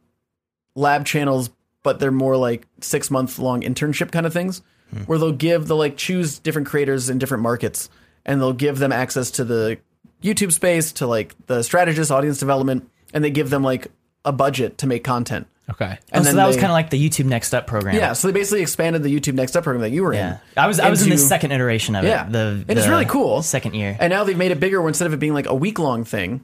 lab 0.75 1.05
channels 1.05 1.51
but 1.83 1.99
they're 2.01 2.11
more 2.13 2.37
like 2.37 2.67
six 2.81 3.11
month 3.11 3.39
long 3.39 3.63
internship 3.63 4.13
kind 4.13 4.27
of 4.27 4.33
things 4.33 4.63
where 5.07 5.19
they'll 5.19 5.33
give 5.33 5.67
they'll 5.67 5.77
like 5.77 5.97
choose 5.97 6.39
different 6.39 6.69
creators 6.69 7.11
in 7.11 7.19
different 7.19 7.43
markets 7.43 7.91
and 8.25 8.41
they'll 8.41 8.53
give 8.53 8.79
them 8.79 8.93
access 8.93 9.31
to 9.33 9.45
the 9.45 9.79
youtube 10.23 10.53
space 10.53 10.93
to 10.93 11.07
like 11.07 11.35
the 11.47 11.63
strategist 11.63 12.11
audience 12.11 12.39
development 12.39 12.91
and 13.15 13.23
they 13.23 13.31
give 13.31 13.51
them 13.51 13.63
like 13.63 13.89
a 14.25 14.33
budget 14.33 14.79
to 14.79 14.87
make 14.87 15.05
content 15.05 15.47
Okay. 15.71 15.99
Oh, 16.15 16.23
so 16.23 16.33
that 16.33 16.47
was 16.47 16.57
kind 16.57 16.69
of 16.69 16.73
like 16.73 16.89
the 16.89 16.97
YouTube 17.11 17.27
Next 17.27 17.53
Up 17.53 17.67
program. 17.67 17.95
yeah 17.95 18.15
so 18.15 18.27
they 18.27 18.33
basically 18.33 18.63
expanded 18.63 19.03
the 19.03 19.15
youtube 19.15 19.35
next 19.35 19.55
up 19.55 19.65
program 19.65 19.83
that 19.83 19.91
you 19.91 20.03
were 20.03 20.15
yeah. 20.15 20.33
in 20.35 20.39
I 20.57 20.67
was 20.67 20.81
I 20.81 20.89
was 20.89 21.03
in 21.03 21.11
the 21.11 21.19
second 21.19 21.53
iteration 21.53 21.95
of 21.95 22.05
Yeah. 22.05 22.27
it. 22.27 22.33
The, 22.33 22.65
And 22.67 22.71
it's 22.71 22.85
the 22.85 22.91
really 22.91 23.05
cool. 23.05 23.43
Second 23.43 23.75
year. 23.75 23.95
And 24.01 24.11
now 24.11 24.25
they've 24.25 24.37
made 24.37 24.51
it 24.51 24.61
bigger 24.61 24.81
where 24.81 24.89
instead 24.89 25.07
of 25.07 25.13
it 25.13 25.19
being 25.19 25.35
like 25.35 25.47
a 25.47 25.55
week 25.55 25.79
long 25.79 26.05
thing, 26.05 26.43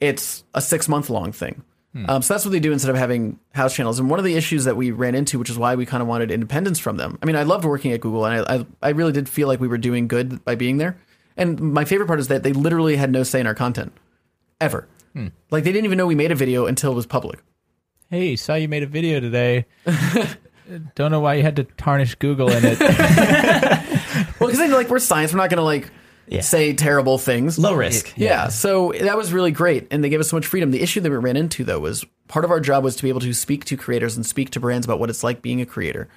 it's 0.00 0.44
a 0.54 0.60
six 0.62 0.88
month 0.88 1.10
long 1.10 1.32
thing. 1.32 1.62
Um, 2.08 2.22
so 2.22 2.34
that's 2.34 2.44
what 2.44 2.50
they 2.50 2.58
do 2.58 2.72
instead 2.72 2.90
of 2.90 2.96
having 2.96 3.38
house 3.52 3.72
channels. 3.72 4.00
And 4.00 4.10
one 4.10 4.18
of 4.18 4.24
the 4.24 4.34
issues 4.34 4.64
that 4.64 4.76
we 4.76 4.90
ran 4.90 5.14
into, 5.14 5.38
which 5.38 5.48
is 5.48 5.56
why 5.56 5.76
we 5.76 5.86
kind 5.86 6.00
of 6.02 6.08
wanted 6.08 6.32
independence 6.32 6.80
from 6.80 6.96
them. 6.96 7.16
I 7.22 7.26
mean, 7.26 7.36
I 7.36 7.44
loved 7.44 7.64
working 7.64 7.92
at 7.92 8.00
Google 8.00 8.26
and 8.26 8.44
I, 8.48 8.54
I, 8.56 8.66
I 8.82 8.88
really 8.90 9.12
did 9.12 9.28
feel 9.28 9.46
like 9.46 9.60
we 9.60 9.68
were 9.68 9.78
doing 9.78 10.08
good 10.08 10.44
by 10.44 10.56
being 10.56 10.78
there. 10.78 10.96
And 11.36 11.58
my 11.60 11.84
favorite 11.84 12.06
part 12.06 12.20
is 12.20 12.28
that 12.28 12.42
they 12.42 12.52
literally 12.52 12.96
had 12.96 13.10
no 13.10 13.22
say 13.22 13.40
in 13.40 13.46
our 13.46 13.54
content 13.54 13.92
ever. 14.60 14.86
Hmm. 15.14 15.28
Like 15.50 15.64
they 15.64 15.72
didn't 15.72 15.84
even 15.86 15.98
know 15.98 16.06
we 16.06 16.14
made 16.14 16.32
a 16.32 16.36
video 16.36 16.66
until 16.66 16.92
it 16.92 16.94
was 16.94 17.06
public. 17.06 17.40
Hey, 18.10 18.36
saw 18.36 18.54
you 18.54 18.68
made 18.68 18.82
a 18.82 18.86
video 18.86 19.18
today. 19.20 19.66
Don't 20.94 21.10
know 21.10 21.20
why 21.20 21.34
you 21.34 21.42
had 21.42 21.56
to 21.56 21.64
tarnish 21.64 22.14
Google 22.16 22.50
in 22.50 22.62
it. 22.64 22.78
Well, 24.40 24.50
because 24.50 24.70
like 24.72 24.88
we're 24.88 24.98
science, 24.98 25.32
we're 25.32 25.38
not 25.38 25.50
going 25.50 25.58
to 25.58 25.62
like 25.64 25.90
Yeah. 26.26 26.40
say 26.40 26.72
terrible 26.72 27.18
things. 27.18 27.58
Low 27.58 27.74
risk. 27.74 28.12
Yeah. 28.16 28.48
So 28.48 28.92
that 29.00 29.16
was 29.16 29.32
really 29.32 29.50
great. 29.52 29.88
And 29.90 30.02
they 30.04 30.08
gave 30.08 30.20
us 30.20 30.28
so 30.28 30.36
much 30.36 30.46
freedom. 30.46 30.70
The 30.70 30.82
issue 30.82 31.00
that 31.00 31.10
we 31.10 31.16
ran 31.16 31.36
into, 31.36 31.64
though, 31.64 31.80
was 31.80 32.04
part 32.28 32.44
of 32.44 32.50
our 32.50 32.60
job 32.60 32.84
was 32.84 32.94
to 32.96 33.02
be 33.02 33.08
able 33.08 33.20
to 33.20 33.32
speak 33.32 33.64
to 33.66 33.76
creators 33.76 34.16
and 34.16 34.24
speak 34.26 34.50
to 34.50 34.60
brands 34.60 34.86
about 34.86 34.98
what 35.00 35.10
it's 35.10 35.24
like 35.24 35.40
being 35.42 35.60
a 35.60 35.66
creator. 35.66 36.08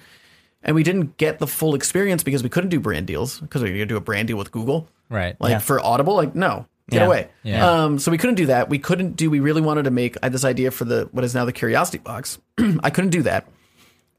And 0.62 0.74
we 0.74 0.82
didn't 0.82 1.16
get 1.16 1.38
the 1.38 1.46
full 1.46 1.74
experience 1.74 2.22
because 2.22 2.42
we 2.42 2.48
couldn't 2.48 2.70
do 2.70 2.80
brand 2.80 3.06
deals 3.06 3.38
because 3.40 3.62
we 3.62 3.70
were 3.70 3.76
going 3.76 3.88
to 3.88 3.94
do 3.94 3.96
a 3.96 4.00
brand 4.00 4.28
deal 4.28 4.36
with 4.36 4.50
Google. 4.50 4.88
right. 5.08 5.36
Like 5.40 5.50
Yeah. 5.52 5.58
for 5.60 5.80
Audible, 5.80 6.14
like, 6.16 6.34
no, 6.34 6.66
get 6.90 6.98
Yeah. 6.98 7.06
away. 7.06 7.28
Yeah. 7.44 7.70
Um, 7.84 7.98
so 7.98 8.10
we 8.10 8.18
couldn't 8.18 8.34
do 8.34 8.46
that. 8.46 8.68
We 8.68 8.78
couldn't 8.78 9.16
do, 9.16 9.30
we 9.30 9.40
really 9.40 9.60
wanted 9.62 9.84
to 9.84 9.90
make 9.90 10.16
I 10.22 10.26
had 10.26 10.32
this 10.32 10.44
idea 10.44 10.70
for 10.70 10.84
the, 10.84 11.08
what 11.12 11.24
is 11.24 11.34
now 11.34 11.44
the 11.44 11.52
Curiosity 11.52 11.98
Box. 11.98 12.38
I 12.82 12.90
couldn't 12.90 13.10
do 13.10 13.22
that. 13.22 13.46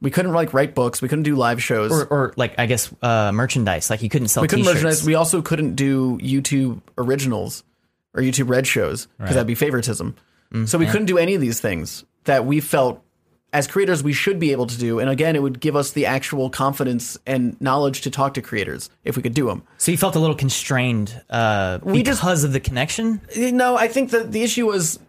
We 0.02 0.12
couldn't 0.12 0.32
like 0.32 0.54
write 0.54 0.76
books. 0.76 1.02
We 1.02 1.10
couldn't 1.10 1.24
do 1.24 1.36
live 1.36 1.62
shows. 1.62 1.92
Or, 1.92 2.06
or 2.06 2.34
like 2.38 2.56
I 2.58 2.68
guess 2.68 2.90
uh, 3.02 3.34
merchandise. 3.34 3.90
Like 3.90 4.02
you 4.02 4.08
couldn't 4.08 4.30
sell 4.30 4.42
we 4.42 4.48
couldn't 4.48 4.64
t-shirts. 4.64 4.82
merchandise. 4.84 5.06
We 5.06 5.16
also 5.16 5.42
couldn't 5.42 5.76
do 5.76 6.18
YouTube 6.20 6.82
originals 6.98 7.66
or 8.14 8.22
YouTube 8.24 8.48
Red 8.50 8.66
shows 8.66 9.08
because 9.18 9.36
that'd 9.36 9.46
be 9.46 9.56
favoritism. 9.56 10.16
Mm, 10.54 10.68
so 10.70 10.78
we 10.78 10.86
couldn't 10.86 11.08
do 11.08 11.18
any 11.18 11.36
of 11.36 11.42
these 11.42 11.60
things 11.60 12.06
that 12.24 12.46
we 12.46 12.62
felt 12.62 13.04
as 13.52 13.66
creators 13.68 14.04
we 14.04 14.14
should 14.14 14.40
be 14.40 14.52
able 14.52 14.68
to 14.68 14.78
do. 14.78 15.00
And 15.00 15.10
again, 15.10 15.36
it 15.36 15.42
would 15.42 15.60
give 15.60 15.76
us 15.76 15.92
the 15.92 16.06
actual 16.06 16.50
confidence 16.50 17.18
and 17.26 17.60
knowledge 17.60 18.02
to 18.02 18.12
talk 18.12 18.36
to 18.36 18.42
creators 18.42 18.90
if 19.04 19.16
we 19.18 19.24
could 19.24 19.34
do 19.34 19.48
them. 19.48 19.64
So 19.78 19.92
you 19.92 19.98
felt 19.98 20.16
a 20.16 20.20
little 20.20 20.36
constrained 20.36 21.20
uh, 21.30 21.80
We 21.84 21.94
because 22.00 22.22
just- 22.22 22.44
of 22.44 22.54
the 22.54 22.60
connection. 22.60 23.22
No, 23.36 23.76
I 23.76 23.88
think 23.88 24.12
that 24.12 24.32
the 24.32 24.44
issue 24.44 24.68
was 24.68 25.00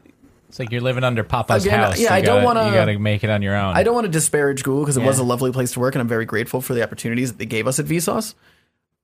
It's 0.48 0.58
like 0.58 0.72
you're 0.72 0.80
living 0.80 1.04
under 1.04 1.22
Papa's 1.22 1.64
Again, 1.66 1.80
house. 1.80 2.00
yeah, 2.00 2.10
You 2.10 2.16
I 2.16 2.20
don't 2.22 2.42
wanna- 2.42 2.66
You 2.68 2.72
got 2.74 2.86
to 2.86 2.98
make 2.98 3.22
it 3.24 3.30
on 3.30 3.42
your 3.42 3.54
own. 3.56 3.76
I 3.76 3.82
don't 3.82 3.94
want 3.94 4.06
to 4.06 4.10
disparage 4.10 4.62
Google 4.64 4.82
because 4.82 4.96
it 4.96 5.02
was 5.04 5.18
a 5.18 5.22
lovely 5.24 5.52
place 5.52 5.72
to 5.72 5.80
work, 5.80 5.94
and 5.94 6.00
I'm 6.00 6.08
very 6.08 6.24
grateful 6.24 6.60
for 6.60 6.72
the 6.74 6.82
opportunities 6.82 7.30
that 7.32 7.38
they 7.38 7.46
gave 7.46 7.66
us 7.66 7.78
at 7.78 7.86
Vsauce. 7.86 8.34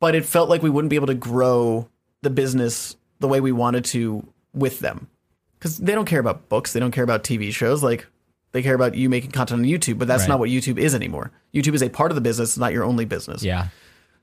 But 0.01 0.15
it 0.15 0.25
felt 0.25 0.49
like 0.49 0.63
we 0.63 0.71
wouldn't 0.71 0.91
be 0.91 0.97
able 0.97 1.07
to 1.07 1.15
grow 1.15 1.89
the 2.23 2.31
business 2.31 2.97
the 3.21 3.29
way 3.29 3.41
we 3.41 3.53
wanted 3.53 3.85
to 3.87 4.27
with 4.53 4.81
them 4.81 5.07
because 5.59 5.79
they 5.79 5.95
don't 5.95 6.05
care 6.07 6.21
about 6.21 6.49
books, 6.49 6.73
they 6.73 6.81
don't 6.81 6.91
care 6.91 7.05
about 7.05 7.23
TV 7.23 7.53
shows. 7.53 7.83
Like 7.83 8.07
they 8.57 8.63
care 8.63 8.75
about 8.75 8.95
you 8.95 9.09
making 9.09 9.31
content 9.31 9.61
on 9.61 9.67
YouTube, 9.67 9.99
but 9.99 10.09
that's 10.09 10.23
Right. 10.23 10.31
not 10.31 10.39
what 10.41 10.51
YouTube 10.51 10.79
is 10.79 10.95
anymore. 10.95 11.31
YouTube 11.55 11.75
is 11.75 11.83
a 11.83 11.89
part 11.91 12.11
of 12.11 12.15
the 12.15 12.21
business, 12.21 12.57
not 12.59 12.73
your 12.73 12.85
only 12.85 13.05
business. 13.05 13.43
Yeah. 13.45 13.69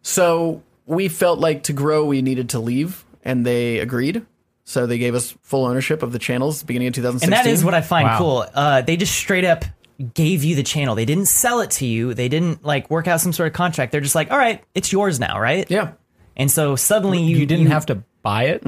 So 0.01 0.61
we 0.85 1.07
felt 1.07 1.39
like 1.39 1.63
to 1.63 1.73
grow, 1.73 2.05
we 2.05 2.21
needed 2.21 2.49
to 2.49 2.59
leave, 2.59 3.05
and 3.23 3.45
they 3.45 3.79
agreed. 3.79 4.23
So 4.65 4.85
they 4.85 4.97
gave 4.97 5.13
us 5.15 5.35
full 5.41 5.65
ownership 5.65 6.03
of 6.03 6.11
the 6.11 6.19
channels 6.19 6.63
beginning 6.63 6.87
of 6.89 6.93
2016. 6.93 7.33
And 7.33 7.45
that 7.45 7.49
is 7.51 7.63
what 7.63 7.73
I 7.73 7.81
find 7.81 8.05
Wow. 8.07 8.17
cool. 8.17 8.45
Uh, 8.53 8.81
they 8.81 8.97
just 8.97 9.13
straight 9.13 9.45
up 9.45 9.65
gave 10.13 10.43
you 10.43 10.55
the 10.55 10.63
channel. 10.63 10.95
They 10.95 11.05
didn't 11.05 11.27
sell 11.27 11.59
it 11.61 11.71
to 11.71 11.85
you. 11.85 12.13
They 12.13 12.27
didn't 12.27 12.65
like 12.65 12.89
work 12.89 13.07
out 13.07 13.21
some 13.21 13.31
sort 13.33 13.47
of 13.47 13.53
contract. 13.53 13.91
They're 13.91 14.01
just 14.01 14.15
like, 14.15 14.31
all 14.31 14.37
right, 14.37 14.63
it's 14.73 14.91
yours 14.91 15.19
now, 15.19 15.39
right? 15.39 15.69
yeah. 15.69 15.91
And 16.35 16.49
so 16.49 16.75
suddenly 16.75 17.21
you 17.21 17.37
You 17.37 17.45
didn't 17.45 17.67
have 17.67 17.85
to 17.87 18.03
buy 18.23 18.45
it. 18.45 18.63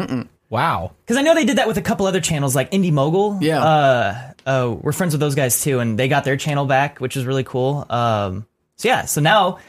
Wow. 0.51 0.91
because 1.03 1.17
I 1.17 1.23
know 1.23 1.33
they 1.33 1.43
did 1.45 1.57
that 1.57 1.67
with 1.67 1.77
a 1.77 1.81
couple 1.81 2.05
other 2.05 2.21
channels 2.21 2.55
like 2.55 2.69
Indy 2.71 2.91
Mogul. 2.91 3.39
Yeah. 3.41 3.63
Uh, 3.63 4.31
uh, 4.45 4.75
we're 4.79 4.91
friends 4.91 5.13
with 5.13 5.19
those 5.19 5.35
guys 5.35 5.61
too, 5.61 5.79
and 5.79 5.97
they 5.97 6.07
got 6.07 6.23
their 6.23 6.37
channel 6.37 6.65
back, 6.65 6.99
which 6.99 7.17
is 7.17 7.25
really 7.25 7.43
cool. 7.43 7.85
Um, 7.89 8.45
so 8.75 8.87
yeah, 8.87 9.05
so 9.05 9.21
now 9.21 9.59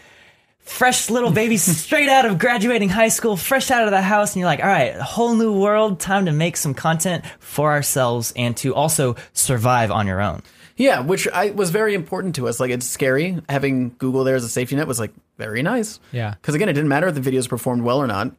fresh 0.59 1.11
little 1.11 1.31
baby 1.31 1.57
straight 1.57 2.09
out 2.09 2.27
of 2.27 2.39
graduating 2.39 2.89
high 2.89 3.09
school, 3.09 3.37
fresh 3.37 3.71
out 3.71 3.85
of 3.85 3.91
the 3.91 4.03
house, 4.03 4.35
and 4.35 4.41
you're 4.41 4.49
like, 4.49 4.61
all 4.61 4.67
right, 4.67 4.95
a 4.97 5.03
whole 5.03 5.35
new 5.35 5.59
world, 5.59 6.01
time 6.01 6.27
to 6.27 6.33
make 6.33 6.57
some 6.57 6.75
content 6.75 7.25
for 7.39 7.73
ourselves 7.73 8.33
and 8.37 8.57
to 8.59 8.75
also 8.75 9.17
survive 9.33 9.91
on 9.91 10.07
your 10.07 10.21
own. 10.21 10.43
Yeah, 10.77 11.01
which 11.01 11.27
I 11.29 11.51
was 11.51 11.71
very 11.71 11.95
important 11.95 12.35
to 12.35 12.49
us. 12.49 12.61
Like 12.61 12.71
it's 12.71 12.85
scary 12.85 13.41
having 13.49 13.95
Google 13.97 14.25
there 14.25 14.37
as 14.37 14.45
a 14.45 14.49
safety 14.49 14.77
net 14.77 14.87
was 14.87 15.01
like 15.01 15.13
very 15.39 15.63
nice. 15.63 16.01
Yeah. 16.13 16.35
Because 16.35 16.55
again, 16.55 16.69
it 16.69 16.75
didn't 16.75 16.89
matter 16.89 17.09
if 17.09 17.15
the 17.15 17.21
videos 17.21 17.49
performed 17.49 17.83
well 17.83 17.99
or 17.99 18.07
not. 18.07 18.35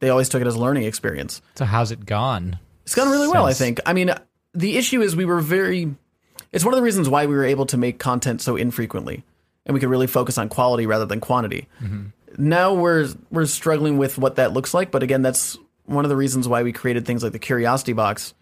They 0.00 0.10
always 0.10 0.28
took 0.28 0.42
it 0.42 0.46
as 0.46 0.54
a 0.54 0.60
learning 0.60 0.84
experience. 0.84 1.40
So 1.54 1.64
how's 1.64 1.92
it 1.92 2.04
gone? 2.04 2.58
It's 2.84 2.94
gone 2.94 3.08
really 3.08 3.28
well, 3.28 3.46
I 3.46 3.54
think. 3.54 3.80
I 3.86 3.94
mean, 3.94 4.12
the 4.56 4.76
issue 4.76 5.02
is 5.02 5.14
we 5.14 5.24
were 5.24 5.40
very. 5.40 5.94
It's 6.52 6.64
one 6.64 6.72
of 6.72 6.78
the 6.78 6.82
reasons 6.82 7.08
why 7.08 7.26
we 7.26 7.34
were 7.34 7.44
able 7.44 7.66
to 7.66 7.76
make 7.76 7.98
content 7.98 8.40
so 8.40 8.56
infrequently, 8.56 9.24
and 9.64 9.74
we 9.74 9.80
could 9.80 9.90
really 9.90 10.06
focus 10.06 10.38
on 10.38 10.48
quality 10.48 10.86
rather 10.86 11.06
than 11.06 11.20
quantity. 11.20 11.68
Now 12.38 12.74
we're 12.74 13.08
we're 13.30 13.46
struggling 13.46 13.98
with 13.98 14.18
what 14.18 14.36
that 14.36 14.52
looks 14.52 14.74
like, 14.74 14.90
but 14.90 15.02
again, 15.02 15.22
that's 15.22 15.58
one 15.84 16.04
of 16.04 16.08
the 16.08 16.16
reasons 16.16 16.48
why 16.48 16.62
we 16.62 16.72
created 16.72 17.06
things 17.06 17.22
like 17.22 17.32
the 17.32 17.38
Curiosity 17.38 17.92
Box, 17.92 18.34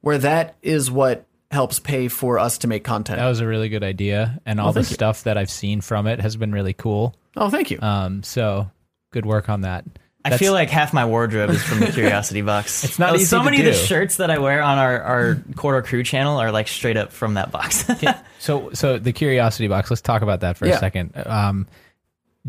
where 0.00 0.18
that 0.18 0.56
is 0.62 0.90
what 0.90 1.26
helps 1.50 1.78
pay 1.80 2.08
for 2.08 2.38
us 2.38 2.58
to 2.58 2.68
make 2.68 2.84
content. 2.84 3.18
That 3.18 3.28
was 3.28 3.40
a 3.40 3.46
really 3.46 3.68
good 3.68 3.82
idea, 3.82 4.40
and 4.46 4.60
all 4.60 4.72
the 4.72 4.82
thank 4.82 4.90
you. 4.90 4.94
stuff 4.94 5.24
that 5.24 5.36
I've 5.36 5.50
seen 5.50 5.80
from 5.80 6.06
it 6.06 6.20
has 6.20 6.36
been 6.36 6.52
really 6.52 6.74
cool. 6.74 7.14
oh, 7.36 7.50
thank 7.50 7.70
you. 7.70 7.80
Um, 7.80 8.22
so 8.22 8.70
good 9.10 9.26
work 9.26 9.48
on 9.48 9.62
that. 9.62 9.84
I 10.24 10.36
feel 10.36 10.52
like 10.52 10.68
half 10.70 10.92
my 10.92 11.06
wardrobe 11.06 11.50
is 11.50 11.62
from 11.62 11.80
the 11.80 11.86
Curiosity 11.92 12.42
Box. 12.42 12.84
It's 12.84 12.98
not 12.98 13.12
Oh, 13.12 13.14
easy 13.16 13.24
So 13.24 13.38
to 13.38 13.44
many 13.44 13.58
of 13.60 13.64
the 13.64 13.72
shirts 13.72 14.16
that 14.18 14.30
I 14.30 14.38
wear 14.38 14.62
on 14.62 14.76
our 14.78 15.00
our 15.02 15.42
Corridor 15.56 15.86
Crew 15.86 16.02
channel 16.02 16.38
are 16.38 16.52
like 16.52 16.68
straight 16.68 16.96
up 16.96 17.12
from 17.12 17.34
that 17.34 17.50
box. 17.50 17.84
So, 18.38 18.70
so 18.72 18.98
the 18.98 19.12
curiosity 19.12 19.68
box. 19.68 19.90
Let's 19.90 20.00
talk 20.00 20.22
about 20.22 20.40
that 20.40 20.56
for 20.56 20.66
Yeah. 20.66 20.76
a 20.76 20.78
second. 20.78 21.12
Um, 21.26 21.66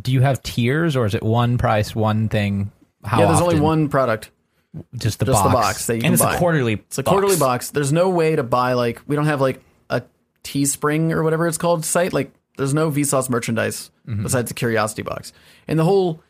do 0.01 0.13
you 0.13 0.21
have 0.21 0.41
tiers, 0.41 0.95
or 0.95 1.05
is 1.05 1.13
it 1.15 1.21
one 1.21 1.57
price, 1.57 1.93
one 1.93 2.29
thing? 2.29 2.71
How 3.03 3.19
yeah, 3.19 3.25
there's 3.27 3.41
only 3.41 3.59
one 3.59 3.89
product, 3.89 4.31
just 4.95 5.19
the 5.19 5.25
just 5.25 5.43
box. 5.43 5.49
the 5.49 5.53
box 5.53 5.85
that 5.87 5.93
you 5.95 5.97
and 5.97 6.03
can 6.05 6.13
it's 6.13 6.21
buy. 6.23 6.35
a 6.35 6.39
quarterly. 6.39 6.73
It's 6.75 6.97
a 6.97 7.03
quarterly 7.03 7.35
box. 7.35 7.71
There's 7.71 7.91
no 7.91 8.09
way 8.09 8.37
to 8.37 8.43
buy 8.43 8.71
like 8.73 9.01
we 9.05 9.17
don't 9.17 9.25
have 9.25 9.41
like 9.41 9.61
a 9.89 10.01
Teespring 10.45 11.11
or 11.11 11.23
whatever 11.23 11.45
it's 11.45 11.57
called 11.57 11.83
site. 11.83 12.13
Like 12.13 12.31
there's 12.55 12.73
no 12.73 12.89
Vsauce 12.89 13.29
merchandise 13.29 13.91
besides 14.05 14.47
the 14.49 14.53
Curiosity 14.53 15.01
box. 15.01 15.33
And 15.67 15.77
the 15.77 15.83
whole 15.83 16.21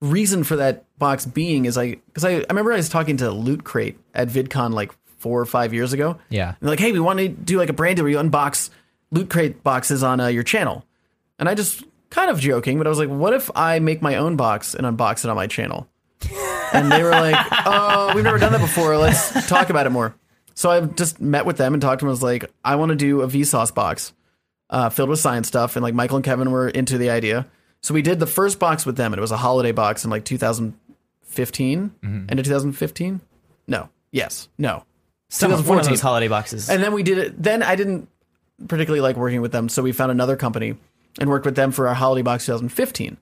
reason 0.00 0.44
for 0.44 0.56
that 0.56 0.84
box 0.98 1.26
being 1.26 1.64
is 1.66 1.76
like 1.76 2.04
because 2.06 2.24
I, 2.24 2.30
I 2.30 2.44
remember 2.48 2.72
I 2.72 2.76
was 2.76 2.88
talking 2.88 3.18
to 3.18 3.30
Loot 3.30 3.64
Crate 3.64 3.98
at 4.14 4.28
VidCon 4.28 4.72
like 4.72 4.92
four 5.18 5.40
or 5.40 5.46
five 5.46 5.74
years 5.74 5.92
ago. 5.92 6.18
Yeah. 6.30 6.48
And 6.48 6.56
they're 6.60 6.70
like, 6.70 6.80
hey, 6.80 6.92
we 6.92 7.00
want 7.00 7.18
to 7.18 7.28
do 7.28 7.58
like 7.58 7.68
a 7.68 7.74
brand 7.74 7.96
deal 7.96 8.04
where 8.04 8.10
you 8.10 8.18
unbox 8.18 8.70
Loot 9.10 9.28
Crate 9.30 9.62
boxes 9.62 10.02
on 10.02 10.20
uh, 10.20 10.28
your 10.28 10.42
channel. 10.42 10.84
And 11.38 11.48
I 11.48 11.54
just 11.54 11.84
kind 12.08 12.30
of 12.30 12.40
joking, 12.40 12.78
but 12.78 12.86
I 12.86 12.90
was 12.90 12.98
like, 12.98 13.08
what 13.08 13.34
if 13.34 13.50
I 13.54 13.78
make 13.78 14.02
my 14.02 14.16
own 14.16 14.36
box 14.36 14.74
and 14.74 14.86
unbox 14.86 15.24
it 15.24 15.30
on 15.30 15.36
my 15.36 15.46
channel? 15.46 15.88
And 16.72 16.92
they 16.92 17.02
were 17.02 17.10
like, 17.10 17.34
oh, 17.66 18.12
we've 18.14 18.22
never 18.22 18.38
done 18.38 18.52
that 18.52 18.60
before. 18.60 18.96
Let's 18.96 19.48
talk 19.48 19.70
about 19.70 19.86
it 19.86 19.90
more. 19.90 20.14
So 20.54 20.70
I 20.70 20.80
just 20.82 21.20
met 21.20 21.44
with 21.44 21.56
them 21.56 21.74
and 21.74 21.82
talked 21.82 21.98
to 21.98 22.04
them. 22.04 22.10
I 22.10 22.12
was 22.12 22.22
like, 22.22 22.48
I 22.64 22.76
want 22.76 22.90
to 22.90 22.94
do 22.94 23.22
a 23.22 23.26
Vsauce 23.26 23.74
box 23.74 24.12
uh, 24.68 24.88
filled 24.88 25.08
with 25.08 25.18
science 25.18 25.48
stuff. 25.48 25.74
And 25.74 25.82
like 25.82 25.94
Michael 25.94 26.18
and 26.18 26.24
Kevin 26.24 26.52
were 26.52 26.68
into 26.68 26.96
the 26.96 27.10
idea. 27.10 27.48
So 27.82 27.94
we 27.94 28.02
did 28.02 28.20
the 28.20 28.26
first 28.26 28.58
box 28.58 28.84
with 28.84 28.96
them, 28.96 29.12
and 29.12 29.18
it 29.18 29.22
was 29.22 29.32
a 29.32 29.36
holiday 29.36 29.72
box 29.72 30.04
in 30.04 30.10
like 30.10 30.24
2015. 30.24 31.90
Mm-hmm. 32.02 32.26
End 32.28 32.38
of 32.38 32.44
2015? 32.44 33.20
No. 33.66 33.88
Yes. 34.10 34.48
No. 34.58 34.84
Some, 35.28 35.50
one 35.50 35.60
of 35.60 35.64
2014. 35.64 35.92
those 35.92 36.00
holiday 36.00 36.28
boxes. 36.28 36.68
And 36.68 36.82
then 36.82 36.92
we 36.92 37.02
did 37.02 37.18
it. 37.18 37.42
Then 37.42 37.62
I 37.62 37.76
didn't 37.76 38.08
particularly 38.68 39.00
like 39.00 39.16
working 39.16 39.40
with 39.40 39.52
them, 39.52 39.68
so 39.68 39.82
we 39.82 39.92
found 39.92 40.10
another 40.10 40.36
company 40.36 40.76
and 41.18 41.30
worked 41.30 41.46
with 41.46 41.56
them 41.56 41.72
for 41.72 41.88
our 41.88 41.94
holiday 41.94 42.22
box 42.22 42.46
2015. 42.46 43.16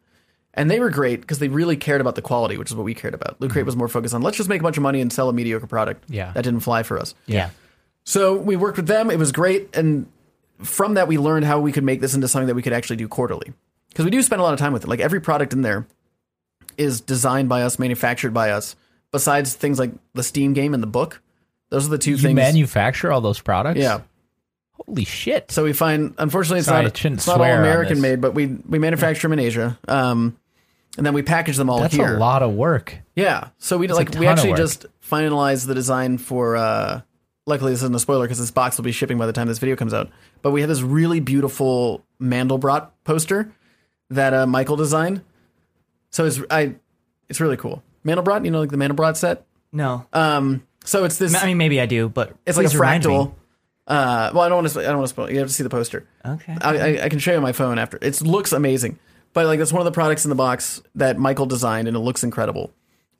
And 0.54 0.70
they 0.70 0.80
were 0.80 0.90
great 0.90 1.20
because 1.20 1.38
they 1.38 1.48
really 1.48 1.76
cared 1.76 2.00
about 2.00 2.16
the 2.16 2.22
quality, 2.22 2.56
which 2.56 2.70
is 2.70 2.74
what 2.74 2.84
we 2.84 2.94
cared 2.94 3.14
about. 3.14 3.40
Loot 3.40 3.52
Crate 3.52 3.60
mm-hmm. 3.60 3.66
was 3.66 3.76
more 3.76 3.88
focused 3.88 4.14
on 4.14 4.22
let's 4.22 4.36
just 4.36 4.48
make 4.48 4.60
a 4.60 4.64
bunch 4.64 4.76
of 4.76 4.82
money 4.82 5.00
and 5.00 5.12
sell 5.12 5.28
a 5.28 5.32
mediocre 5.32 5.66
product. 5.66 6.04
Yeah. 6.08 6.32
that 6.32 6.42
didn't 6.42 6.60
fly 6.60 6.82
for 6.82 6.98
us. 6.98 7.14
yeah. 7.26 7.50
So 8.04 8.36
we 8.36 8.56
worked 8.56 8.78
with 8.78 8.86
them. 8.86 9.10
It 9.10 9.18
was 9.18 9.32
great, 9.32 9.76
and 9.76 10.10
from 10.62 10.94
that 10.94 11.08
we 11.08 11.18
learned 11.18 11.44
how 11.44 11.60
we 11.60 11.72
could 11.72 11.84
make 11.84 12.00
this 12.00 12.14
into 12.14 12.26
something 12.26 12.46
that 12.46 12.54
we 12.54 12.62
could 12.62 12.72
actually 12.72 12.96
do 12.96 13.06
quarterly. 13.06 13.52
Because 13.98 14.04
we 14.04 14.10
do 14.12 14.22
spend 14.22 14.38
a 14.38 14.44
lot 14.44 14.52
of 14.52 14.60
time 14.60 14.72
with 14.72 14.84
it. 14.84 14.88
Like 14.88 15.00
every 15.00 15.20
product 15.20 15.52
in 15.52 15.62
there 15.62 15.84
is 16.76 17.00
designed 17.00 17.48
by 17.48 17.62
us, 17.62 17.80
manufactured 17.80 18.32
by 18.32 18.50
us. 18.50 18.76
Besides 19.10 19.54
things 19.54 19.80
like 19.80 19.90
the 20.14 20.22
Steam 20.22 20.52
game 20.52 20.72
and 20.72 20.80
the 20.80 20.86
book, 20.86 21.20
those 21.70 21.84
are 21.84 21.90
the 21.90 21.98
two 21.98 22.12
You 22.12 22.18
things. 22.18 22.36
manufacture 22.36 23.10
all 23.10 23.20
those 23.20 23.40
products? 23.40 23.80
yeah. 23.80 24.02
Holy 24.86 25.04
shit. 25.04 25.50
So 25.50 25.64
we 25.64 25.72
find, 25.72 26.14
unfortunately, 26.16 26.60
it's 26.60 26.68
Sorry, 26.68 26.84
not, 26.84 27.04
it's 27.04 27.26
not 27.26 27.40
all 27.40 27.44
American 27.44 28.00
made, 28.00 28.20
but 28.20 28.34
we 28.34 28.46
we 28.46 28.78
manufacture 28.78 29.26
them 29.26 29.36
in 29.36 29.44
Asia, 29.44 29.76
um, 29.88 30.38
and 30.96 31.04
then 31.04 31.12
we 31.12 31.22
package 31.22 31.56
them 31.56 31.68
all 31.68 31.80
That's 31.80 31.92
here. 31.96 32.14
a 32.14 32.20
lot 32.20 32.44
of 32.44 32.52
work. 32.52 32.96
Yeah. 33.16 33.48
So 33.58 33.78
we 33.78 33.88
a 33.88 33.94
like 33.96 34.14
we 34.14 34.28
actually 34.28 34.54
just 34.54 34.86
finalized 35.02 35.66
the 35.66 35.74
design 35.74 36.18
for. 36.18 36.56
Uh, 36.56 37.00
luckily, 37.46 37.72
this 37.72 37.80
isn't 37.82 37.96
a 37.96 37.98
spoiler 37.98 38.26
because 38.26 38.38
this 38.38 38.52
box 38.52 38.76
will 38.76 38.84
be 38.84 38.92
shipping 38.92 39.18
by 39.18 39.26
the 39.26 39.32
time 39.32 39.48
this 39.48 39.58
video 39.58 39.74
comes 39.74 39.92
out. 39.92 40.08
But 40.42 40.52
we 40.52 40.60
have 40.60 40.68
this 40.68 40.82
really 40.82 41.18
beautiful 41.18 42.04
Mandelbrot 42.22 42.90
poster 43.02 43.52
that 44.10 44.34
uh, 44.34 44.46
Michael 44.46 44.76
designed. 44.76 45.22
So 46.10 46.24
it's 46.24 46.40
I, 46.50 46.74
it's 47.28 47.40
really 47.40 47.56
cool. 47.56 47.82
Mandelbrot, 48.04 48.44
you 48.44 48.50
know, 48.50 48.60
like 48.60 48.70
the 48.70 48.76
Mandelbrot 48.76 49.16
set. 49.16 49.44
No. 49.72 50.06
Um, 50.12 50.62
so 50.84 51.04
it's 51.04 51.18
this. 51.18 51.34
I 51.34 51.46
mean, 51.46 51.58
maybe 51.58 51.80
I 51.80 51.86
do, 51.86 52.08
but 52.08 52.34
it's 52.46 52.56
like 52.56 52.66
a 52.66 52.70
fractal. 52.70 53.34
Uh, 53.86 54.30
well, 54.34 54.42
I 54.42 54.48
don't 54.48 54.62
want 54.64 54.68
to. 54.72 54.80
I 54.80 54.84
don't 54.84 54.98
want 54.98 55.08
to 55.08 55.14
spoil. 55.14 55.30
You 55.30 55.38
have 55.38 55.48
to 55.48 55.54
see 55.54 55.62
the 55.62 55.70
poster. 55.70 56.06
Okay. 56.24 56.56
I, 56.60 56.76
I, 56.76 57.04
I 57.04 57.08
can 57.08 57.18
show 57.18 57.30
you 57.32 57.36
on 57.38 57.42
my 57.42 57.52
phone 57.52 57.78
after. 57.78 57.98
It 58.00 58.20
looks 58.20 58.52
amazing, 58.52 58.98
but 59.32 59.46
like 59.46 59.58
that's 59.58 59.72
one 59.72 59.80
of 59.80 59.86
the 59.86 59.92
products 59.92 60.24
in 60.24 60.28
the 60.30 60.34
box 60.34 60.82
that 60.94 61.18
Michael 61.18 61.46
designed, 61.46 61.88
and 61.88 61.96
it 61.96 62.00
looks 62.00 62.22
incredible. 62.22 62.70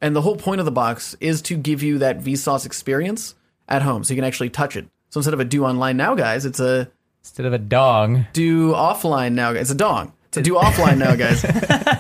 And 0.01 0.14
the 0.14 0.22
whole 0.22 0.36
point 0.36 0.61
of 0.61 0.64
the 0.64 0.70
box 0.72 1.16
is 1.20 1.43
to 1.43 1.57
give 1.57 1.82
you 1.82 1.99
that 1.99 2.20
Vsauce 2.20 2.64
experience 2.66 3.34
at 3.68 3.82
home, 3.82 4.05
so 4.05 4.12
you 4.14 4.16
can 4.18 4.24
actually 4.24 4.51
touch 4.51 4.76
it. 4.76 4.86
So 5.11 5.18
instead 5.18 5.34
of 5.34 5.41
a 5.41 5.45
do 5.45 5.64
online 5.64 5.97
now, 5.97 6.14
guys, 6.14 6.45
it's 6.45 6.61
a 6.61 6.91
Instead 7.22 7.47
of 7.47 7.53
a 7.53 7.59
dong, 7.59 8.26
do 8.32 8.72
offline 8.72 9.32
now. 9.32 9.53
guys. 9.53 9.62
It's 9.62 9.70
a 9.70 9.74
dong. 9.74 10.12
To 10.33 10.43
do 10.43 10.55
offline 10.57 10.99
now, 10.99 11.14
guys. 11.16 11.43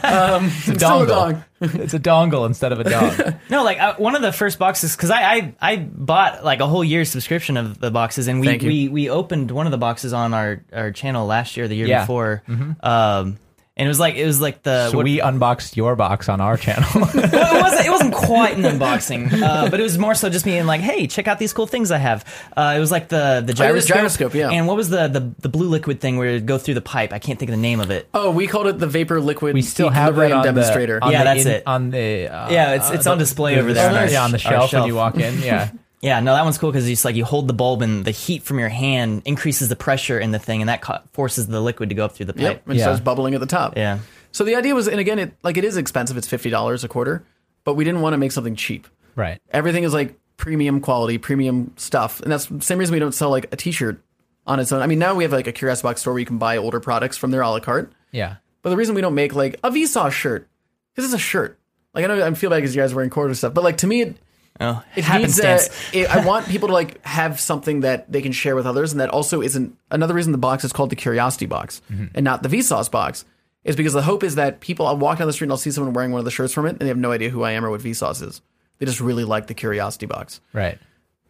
Um, 0.08 0.46
it's 0.46 0.68
a 0.68 0.72
dongle. 0.74 1.08
dong. 1.08 1.44
it's 1.60 1.94
a 1.94 1.98
dongle 1.98 2.46
instead 2.46 2.72
of 2.72 2.80
a 2.80 2.84
dog. 2.84 3.34
No, 3.50 3.62
like 3.64 3.78
uh, 3.80 3.94
one 3.96 4.14
of 4.16 4.22
the 4.22 4.32
first 4.32 4.58
boxes 4.58 4.94
because 4.96 5.10
I, 5.10 5.22
I 5.22 5.54
I 5.60 5.76
bought 5.76 6.44
like 6.44 6.60
a 6.60 6.66
whole 6.66 6.84
year's 6.84 7.10
subscription 7.10 7.56
of 7.56 7.78
the 7.78 7.90
boxes, 7.90 8.28
and 8.28 8.40
we 8.40 8.56
we 8.58 8.88
we 8.88 9.10
opened 9.10 9.50
one 9.50 9.66
of 9.66 9.70
the 9.72 9.78
boxes 9.78 10.12
on 10.12 10.32
our 10.34 10.62
our 10.72 10.92
channel 10.92 11.26
last 11.26 11.56
year, 11.56 11.68
the 11.68 11.74
year 11.76 11.86
Yeah. 11.86 12.02
before. 12.02 12.42
Um, 12.80 13.38
and 13.78 13.86
it 13.86 13.88
was 13.88 14.00
like 14.00 14.16
it 14.16 14.26
was 14.26 14.40
like 14.40 14.62
the 14.62 14.90
so 14.90 14.96
what- 14.98 15.04
we 15.04 15.20
unboxed 15.20 15.76
your 15.76 15.96
box 15.96 16.28
on 16.28 16.40
our 16.40 16.56
channel. 16.56 16.88
well, 16.94 17.04
it 17.14 17.62
wasn't 17.62 17.86
it 17.86 17.90
wasn't 17.90 18.14
quite 18.28 18.56
an 18.56 18.62
unboxing, 18.64 19.32
uh, 19.42 19.70
but 19.70 19.78
it 19.80 19.82
was 19.82 19.96
more 19.98 20.14
so 20.14 20.28
just 20.28 20.44
me 20.44 20.52
being 20.52 20.66
like, 20.66 20.80
hey, 20.80 21.06
check 21.06 21.28
out 21.28 21.38
these 21.38 21.52
cool 21.52 21.66
things 21.66 21.90
I 21.90 21.98
have. 21.98 22.24
Uh, 22.56 22.74
it 22.76 22.80
was 22.80 22.90
like 22.90 23.08
the 23.08 23.42
the 23.46 23.52
Oh, 23.52 23.54
gyroscope, 23.54 23.96
gyroscope, 23.96 24.34
yeah. 24.34 24.50
And 24.50 24.66
what 24.66 24.76
was 24.76 24.90
the, 24.90 25.08
the 25.08 25.32
the 25.40 25.48
blue 25.48 25.68
liquid 25.68 26.00
thing 26.00 26.18
where 26.18 26.28
it 26.28 26.32
would 26.34 26.46
go 26.46 26.58
through 26.58 26.74
the 26.74 26.80
pipe? 26.80 27.12
I 27.12 27.18
can't 27.18 27.38
think 27.38 27.50
of 27.50 27.56
the 27.56 27.62
name 27.62 27.80
of 27.80 27.90
it. 27.90 28.08
Oh, 28.12 28.30
we 28.30 28.46
called 28.46 28.66
it 28.66 28.78
the 28.78 28.86
vapor 28.88 29.20
liquid 29.20 29.54
we 29.54 29.62
still 29.62 29.90
have 29.90 30.16
that 30.16 30.26
equilibrium 30.26 30.38
on 30.38 30.44
demonstrator. 30.44 30.98
The, 31.00 31.06
on 31.06 31.12
Yeah, 31.12 31.18
the 31.18 31.24
that's 31.24 31.46
in- 31.46 31.52
it. 31.52 31.62
On 31.66 31.90
the 31.90 32.28
uh, 32.28 32.50
Yeah, 32.50 32.74
it's- 32.74 32.90
it's 32.90 33.06
on 33.06 33.18
display 33.18 33.58
over 33.58 33.72
there 33.72 33.88
on 33.90 34.10
yeah, 34.10 34.24
on 34.24 34.32
the 34.32 34.38
sh- 34.38 34.46
our 34.46 34.52
shelf 34.52 34.72
when 34.72 34.84
you 34.86 34.94
walk 34.96 35.16
in. 35.16 35.40
Yeah, 35.40 35.70
Yeah, 36.00 36.20
no, 36.20 36.32
that 36.34 36.44
one's 36.44 36.58
cool 36.58 36.70
because 36.70 36.88
it's 36.88 37.04
like 37.04 37.16
you 37.16 37.24
hold 37.24 37.48
the 37.48 37.52
bulb 37.54 37.82
and 37.82 38.04
the 38.04 38.12
heat 38.12 38.44
from 38.44 38.58
your 38.60 38.68
hand 38.68 39.22
increases 39.24 39.68
the 39.68 39.74
pressure 39.76 40.18
in 40.18 40.30
the 40.30 40.38
thing, 40.38 40.62
and 40.62 40.68
that 40.68 40.80
co- 40.80 41.00
forces 41.12 41.48
the 41.48 41.60
liquid 41.60 41.88
to 41.88 41.94
go 41.96 42.04
up 42.04 42.12
through 42.12 42.26
the 42.26 42.34
pipe. 42.34 42.42
Yep, 42.42 42.62
and 42.68 42.76
Yeah. 42.76 42.84
starts 42.84 43.00
bubbling 43.00 43.34
at 43.34 43.40
the 43.40 43.46
top. 43.46 43.76
Yeah. 43.76 43.98
So 44.30 44.44
the 44.44 44.54
idea 44.54 44.74
was, 44.74 44.86
and 44.86 45.00
again, 45.00 45.18
it 45.18 45.32
like 45.42 45.56
it 45.56 45.64
is 45.64 45.76
expensive. 45.76 46.16
It's 46.16 46.28
fifty 46.28 46.50
dollars 46.50 46.84
a 46.84 46.88
quarter, 46.88 47.24
but 47.64 47.74
we 47.74 47.84
didn't 47.84 48.00
want 48.00 48.14
to 48.14 48.18
make 48.18 48.30
something 48.32 48.54
cheap. 48.54 48.86
right. 49.16 49.40
Everything 49.50 49.82
is 49.82 49.92
like 49.92 50.14
premium 50.36 50.80
quality, 50.80 51.18
premium 51.18 51.72
stuff, 51.76 52.20
and 52.20 52.30
that's 52.30 52.46
the 52.46 52.60
same 52.60 52.78
reason 52.78 52.92
we 52.92 53.00
don't 53.00 53.10
sell 53.14 53.30
like 53.30 53.52
a 53.52 53.56
T-shirt 53.56 54.00
on 54.46 54.60
its 54.60 54.70
own. 54.70 54.80
I 54.80 54.86
mean, 54.86 55.00
now 55.00 55.14
we 55.16 55.24
have 55.24 55.32
like 55.32 55.48
a 55.48 55.52
Curiosity 55.52 55.86
Box 55.88 56.00
store 56.02 56.12
where 56.12 56.20
you 56.20 56.26
can 56.26 56.38
buy 56.38 56.56
older 56.58 56.78
products 56.78 57.16
from 57.16 57.32
their 57.32 57.40
a 57.40 57.50
la 57.50 57.58
carte. 57.58 57.92
Yeah, 58.12 58.36
But 58.62 58.70
the 58.70 58.76
reason 58.76 58.94
we 58.94 59.00
don't 59.00 59.16
make 59.16 59.34
like 59.34 59.58
a 59.64 59.70
Vsauce 59.70 60.12
shirt 60.12 60.46
because 60.94 61.06
it's 61.12 61.20
a 61.20 61.24
shirt. 61.24 61.58
Like 61.92 62.04
I 62.04 62.08
know 62.08 62.24
I 62.24 62.32
feel 62.34 62.50
bad 62.50 62.56
because 62.58 62.76
you 62.76 62.80
guys 62.80 62.92
are 62.92 62.94
wearing 62.94 63.10
quarter 63.10 63.34
stuff, 63.34 63.52
but 63.52 63.64
like 63.64 63.78
to 63.78 63.88
me, 63.88 64.02
it, 64.02 64.16
Oh, 64.60 64.82
it 64.96 65.08
needs, 65.08 65.40
happens. 65.40 65.70
it, 65.92 66.10
I 66.10 66.24
want 66.24 66.48
people 66.48 66.68
to 66.68 66.74
like 66.74 67.04
have 67.04 67.38
something 67.38 67.80
that 67.80 68.10
they 68.10 68.20
can 68.20 68.32
share 68.32 68.56
with 68.56 68.66
others, 68.66 68.92
and 68.92 69.00
that 69.00 69.10
also 69.10 69.40
isn't 69.40 69.76
another 69.90 70.14
reason 70.14 70.32
the 70.32 70.38
box 70.38 70.64
is 70.64 70.72
called 70.72 70.90
the 70.90 70.96
Curiosity 70.96 71.46
Box 71.46 71.80
mm-hmm. 71.90 72.06
and 72.14 72.24
not 72.24 72.42
the 72.42 72.48
Vsauce 72.48 72.90
box. 72.90 73.24
Is 73.64 73.76
because 73.76 73.92
the 73.92 74.02
hope 74.02 74.24
is 74.24 74.36
that 74.36 74.60
people 74.60 74.86
I'll 74.86 74.96
walk 74.96 75.18
down 75.18 75.26
the 75.26 75.32
street 75.32 75.46
and 75.46 75.52
I'll 75.52 75.58
see 75.58 75.70
someone 75.70 75.92
wearing 75.92 76.10
one 76.10 76.20
of 76.20 76.24
the 76.24 76.30
shirts 76.30 76.52
from 76.52 76.66
it, 76.66 76.70
and 76.70 76.78
they 76.80 76.88
have 76.88 76.96
no 76.96 77.12
idea 77.12 77.30
who 77.30 77.42
I 77.42 77.52
am 77.52 77.64
or 77.64 77.70
what 77.70 77.80
Vsauce 77.80 78.26
is. 78.26 78.40
They 78.78 78.86
just 78.86 79.00
really 79.00 79.24
like 79.24 79.46
the 79.46 79.54
Curiosity 79.54 80.06
Box 80.06 80.40
right. 80.52 80.78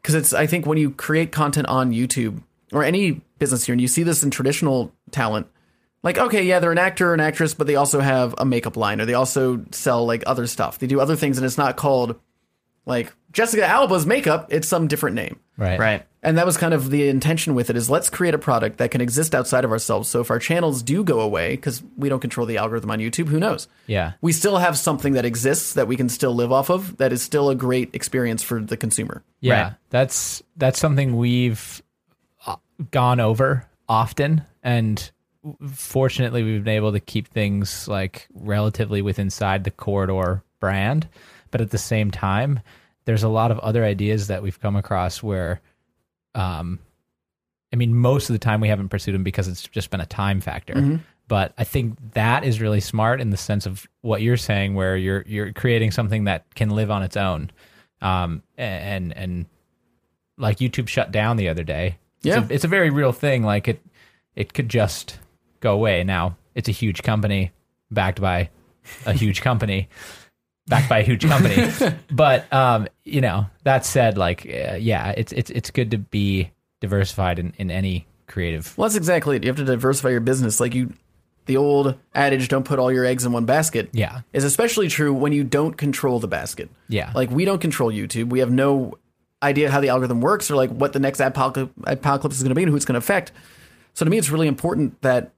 because 0.01 0.15
it's 0.15 0.33
I 0.33 0.47
think 0.47 0.65
when 0.65 0.79
you 0.79 0.91
create 0.91 1.33
content 1.33 1.67
on 1.67 1.93
YouTube 1.93 2.43
or 2.73 2.85
any 2.85 3.23
business 3.39 3.65
here 3.65 3.73
and 3.73 3.81
you 3.81 3.89
see 3.89 4.03
this 4.03 4.23
in 4.23 4.31
traditional 4.31 4.93
talent, 5.11 5.49
like 6.03 6.17
okay, 6.17 6.43
yeah, 6.45 6.61
they're 6.61 6.73
an 6.73 6.79
actor 6.79 7.11
or 7.11 7.15
an 7.15 7.21
actress, 7.21 7.55
but 7.55 7.67
they 7.67 7.77
also 7.77 8.01
have 8.01 8.35
a 8.39 8.45
makeup 8.45 8.77
line 8.77 9.01
or 9.01 9.05
they 9.05 9.15
also 9.15 9.65
sell 9.71 10.07
like 10.07 10.23
other 10.27 10.47
stuff. 10.47 10.79
They 10.79 10.87
do 10.87 11.01
other 11.01 11.17
things 11.17 11.39
and 11.39 11.45
it's 11.47 11.59
not 11.59 11.77
called 11.77 12.19
like 12.89 13.13
Jessica 13.33 13.65
Alba's 13.67 14.07
makeup, 14.07 14.47
it's 14.51 14.67
some 14.69 14.89
different 14.89 15.15
name. 15.17 15.39
Right. 15.57 15.79
right. 15.79 16.07
And 16.23 16.39
that 16.39 16.47
was 16.47 16.57
kind 16.57 16.73
of 16.73 16.91
the 16.91 17.09
intention 17.09 17.55
with 17.55 17.69
it 17.71 17.77
is 17.77 17.89
let's 17.91 18.11
create 18.11 18.35
a 18.35 18.39
product 18.39 18.79
that 18.79 18.91
can 18.91 19.01
exist 19.01 19.35
outside 19.35 19.65
of 19.65 19.71
ourselves. 19.71 20.09
So 20.09 20.21
if 20.21 20.31
our 20.31 20.39
channels 20.39 20.83
do 20.83 21.05
go 21.05 21.21
away, 21.21 21.57
because 21.57 21.83
we 21.97 22.09
don't 22.09 22.21
control 22.21 22.47
the 22.47 22.57
algorithm 22.57 22.91
on 22.91 22.99
YouTube, 22.99 23.29
who 23.29 23.39
knows? 23.39 23.69
Yeah. 23.87 24.13
We 24.21 24.33
still 24.33 24.57
have 24.59 24.77
something 24.79 25.13
that 25.13 25.25
exists 25.25 25.75
that 25.75 25.87
we 25.87 25.97
can 25.97 26.09
still 26.09 26.35
live 26.35 26.53
off 26.53 26.71
of 26.71 26.97
that 26.97 27.13
is 27.13 27.23
still 27.23 27.51
a 27.51 27.55
great 27.55 27.95
experience 27.95 28.43
for 28.43 28.61
the 28.61 28.77
consumer. 28.77 29.23
Yeah, 29.41 29.63
Right. 29.63 29.73
that's 29.91 30.43
that's 30.57 30.79
something 30.81 31.17
we've 31.17 31.83
uh, 32.47 32.57
gone 32.91 33.21
over 33.21 33.67
often, 33.89 34.43
and 34.63 35.11
fortunately, 35.73 36.43
we've 36.43 36.65
been 36.65 36.75
able 36.77 36.93
to 36.93 37.01
keep 37.01 37.29
things 37.29 37.87
like 37.89 38.27
relatively 38.35 39.03
within 39.03 39.27
inside 39.27 39.65
the 39.65 39.71
corridor 39.71 40.43
brand. 40.61 41.09
But 41.51 41.61
at 41.61 41.71
the 41.71 41.79
same 41.79 42.11
time, 42.11 42.61
there's 43.09 43.23
a 43.23 43.29
lot 43.29 43.51
of 43.51 43.59
other 43.61 43.87
ideas 43.87 44.27
that 44.27 44.43
we've 44.43 44.61
come 44.61 44.77
across 44.77 45.23
where, 45.23 45.63
um, 46.35 46.79
I 47.73 47.77
mean, 47.77 47.95
most 47.97 48.29
of 48.29 48.35
the 48.35 48.39
time 48.39 48.61
we 48.61 48.69
haven't 48.69 48.91
pursued 48.91 49.15
them 49.15 49.23
because 49.23 49.49
it's 49.49 49.63
just 49.63 49.89
been 49.89 50.03
a 50.03 50.07
time 50.07 50.43
factor. 50.43 50.75
But 51.27 51.55
I 51.57 51.65
think 51.65 51.97
that 52.13 52.45
is 52.45 52.61
really 52.61 52.81
smart 52.81 53.23
in 53.23 53.31
the 53.31 53.39
sense 53.39 53.65
of 53.65 53.87
what 54.03 54.21
you're 54.21 54.37
saying, 54.37 54.75
where 54.75 54.95
you're 54.95 55.25
you're 55.27 55.55
creating 55.55 55.91
something 55.91 56.25
that 56.25 56.55
can 56.55 56.69
live 56.69 56.91
on 56.91 57.03
its 57.03 57.17
own 57.17 57.51
um, 58.03 58.43
and 58.59 59.17
and 59.17 59.47
like 60.37 60.59
YouTube 60.59 60.89
shut 60.89 61.11
down 61.11 61.39
the 61.39 61.49
other 61.49 61.65
day. 61.65 61.97
Yeah. 62.21 62.41
it's 62.43 62.51
a, 62.51 62.55
it's 62.57 62.65
a 62.65 62.69
very 62.69 62.91
real 62.91 63.13
thing. 63.13 63.43
Like 63.43 63.69
it, 63.69 63.81
it 64.37 64.53
could 64.53 64.69
just 64.69 65.19
go 65.61 65.73
away. 65.73 66.05
Now 66.05 66.37
it's 66.55 66.69
a 66.69 66.73
huge 66.73 67.03
company 67.03 67.53
backed 67.91 68.21
by 68.21 68.51
a 69.07 69.15
huge 69.15 69.41
company, 69.41 69.89
backed 70.69 70.89
by 70.89 70.99
a 70.99 71.03
huge 71.03 71.27
company. 71.27 71.71
but 72.11 72.51
um, 72.53 72.89
you 73.05 73.21
know, 73.21 73.47
that 73.65 73.85
said, 73.85 74.19
like 74.19 74.47
uh, 74.47 74.77
yeah, 74.77 75.11
it's 75.17 75.33
it's 75.33 75.51
it's 75.51 75.71
good 75.71 75.91
to 75.91 75.99
be 75.99 76.51
diversified 76.81 77.39
in 77.39 77.53
in 77.59 77.71
any 77.71 78.07
creative. 78.27 78.77
Well, 78.77 78.89
that's 78.89 78.97
exactly 78.97 79.37
it. 79.37 79.43
You 79.43 79.49
have 79.49 79.57
to 79.57 79.65
diversify 79.65 80.11
your 80.11 80.21
business. 80.21 80.61
Like 80.61 80.75
you, 80.75 80.93
the 81.47 81.57
old 81.57 81.97
adage, 82.15 82.49
don't 82.49 82.65
put 82.65 82.79
all 82.79 82.93
your 82.93 83.05
eggs 83.05 83.25
in 83.25 83.33
one 83.33 83.47
basket. 83.47 83.89
Yeah. 83.93 84.21
Is 84.33 84.45
especially 84.45 84.89
true 84.89 85.13
when 85.13 85.33
you 85.33 85.45
don't 85.45 85.77
control 85.77 86.21
the 86.21 86.29
basket. 86.29 86.71
Yeah. 86.89 87.11
Like 87.15 87.31
we 87.31 87.45
don't 87.45 87.61
control 87.61 87.91
YouTube. 87.91 88.31
We 88.31 88.41
have 88.41 88.51
no 88.51 88.99
idea 89.43 89.71
how 89.71 89.81
the 89.81 89.89
algorithm 89.89 90.21
works 90.21 90.51
or 90.51 90.57
like 90.57 90.71
what 90.71 90.93
the 90.93 90.99
next 90.99 91.21
apocalypse, 91.21 91.73
apocalypse 91.85 92.37
is 92.37 92.43
going 92.43 92.51
to 92.51 92.55
be 92.55 92.63
and 92.63 92.71
who 92.71 92.77
it's 92.77 92.85
going 92.85 92.95
to 92.95 92.99
affect. 92.99 93.33
So 93.95 94.05
to 94.05 94.11
me, 94.11 94.19
it's 94.19 94.31
really 94.31 94.49
important 94.49 95.01
that 95.03 95.33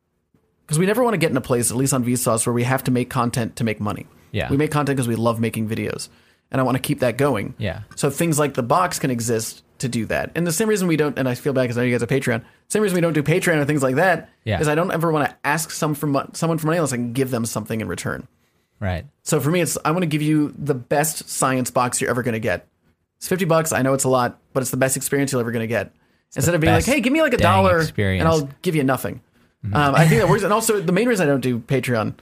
because 0.67 0.79
we 0.79 0.87
never 0.87 1.03
want 1.03 1.15
to 1.15 1.19
get 1.19 1.31
in 1.31 1.37
a 1.37 1.41
place, 1.41 1.71
at 1.71 1.77
least 1.77 1.93
on 1.93 2.05
Vsauce, 2.05 2.47
where 2.47 2.53
we 2.53 2.63
have 2.63 2.85
to 2.85 2.91
make 2.91 3.11
content 3.11 3.57
to 3.57 3.65
make 3.65 3.81
money. 3.81 4.07
Yeah. 4.33 4.51
We 4.51 4.57
make 4.57 4.71
content 4.71 4.97
because 4.97 5.09
we 5.09 5.17
love 5.17 5.41
making 5.41 5.69
videos, 5.69 6.09
and 6.51 6.61
I 6.61 6.65
want 6.65 6.77
to 6.77 6.83
keep 6.83 7.01
that 7.01 7.17
going. 7.17 7.55
Yeah. 7.59 7.81
So 7.97 8.11
things 8.11 8.39
like 8.39 8.55
the 8.55 8.63
box 8.63 8.99
can 8.99 9.11
exist 9.11 9.63
to 9.79 9.89
do 9.89 10.05
that. 10.07 10.31
And 10.35 10.47
the 10.47 10.53
same 10.53 10.69
reason 10.69 10.89
we 10.89 10.97
don't, 10.97 11.19
and 11.19 11.29
I 11.29 11.35
feel 11.35 11.53
bad 11.53 11.63
because 11.63 11.79
I 11.79 11.81
know 11.83 11.87
you 11.87 11.95
guys 11.95 12.03
are 12.03 12.07
Patreon. 12.07 12.43
Same 12.69 12.83
reason 12.83 12.95
we 12.97 13.01
don't 13.01 13.15
do 13.15 13.23
Patreon 13.23 13.57
or 13.57 13.65
things 13.65 13.83
like 13.83 13.95
that 13.97 14.29
Yeah. 14.45 14.61
is 14.61 14.69
I 14.69 14.75
don't 14.75 14.91
ever 14.93 15.11
want 15.11 15.29
to 15.31 15.37
ask 15.43 15.71
some 15.71 15.95
for 15.95 16.07
mon- 16.07 16.35
someone 16.35 16.59
for 16.59 16.67
money 16.67 16.77
unless 16.79 16.93
I 16.93 16.97
can 16.97 17.13
give 17.15 17.31
them 17.31 17.47
something 17.47 17.81
in 17.81 17.89
return. 17.89 18.29
Right. 18.79 19.07
So 19.23 19.41
for 19.41 19.51
me, 19.51 19.61
it's 19.61 19.77
I 19.85 19.91
want 19.91 20.03
to 20.03 20.07
give 20.07 20.23
you 20.23 20.55
the 20.59 20.75
best 20.75 21.29
science 21.31 21.71
box 21.71 22.01
you're 22.01 22.11
ever 22.11 22.23
going 22.23 22.35
to 22.35 22.41
get. 22.41 22.67
It's 23.19 23.29
fifty 23.29 23.45
bucks. 23.45 23.73
I 23.73 23.83
know 23.83 23.93
it's 23.95 24.05
a 24.05 24.09
lot, 24.09 24.39
but 24.53 24.63
it's 24.63 24.71
the 24.71 24.77
best 24.79 24.97
experience 24.97 25.33
you're 25.33 25.41
ever 25.41 25.51
going 25.51 25.63
to 25.63 25.67
get. 25.67 25.93
Instead 26.37 26.55
of 26.55 26.61
being 26.61 26.73
like, 26.73 26.85
"Hey, 26.87 27.01
give 27.01 27.13
me 27.13 27.21
like 27.23 27.35
a 27.35 27.39
dollar, 27.39 27.81
experience. 27.81 28.21
and 28.21 28.29
I'll 28.29 28.49
give 28.63 28.75
you 28.77 28.85
nothing." 28.85 29.21
Um, 29.65 29.95
I 29.95 30.07
think 30.07 30.21
that 30.23 30.29
works. 30.31 30.43
And 30.43 30.53
also, 30.55 30.81
the 30.81 30.93
main 30.93 31.07
reason 31.09 31.27
I 31.29 31.31
don't 31.31 31.41
do 31.43 31.59
Patreon, 31.59 32.15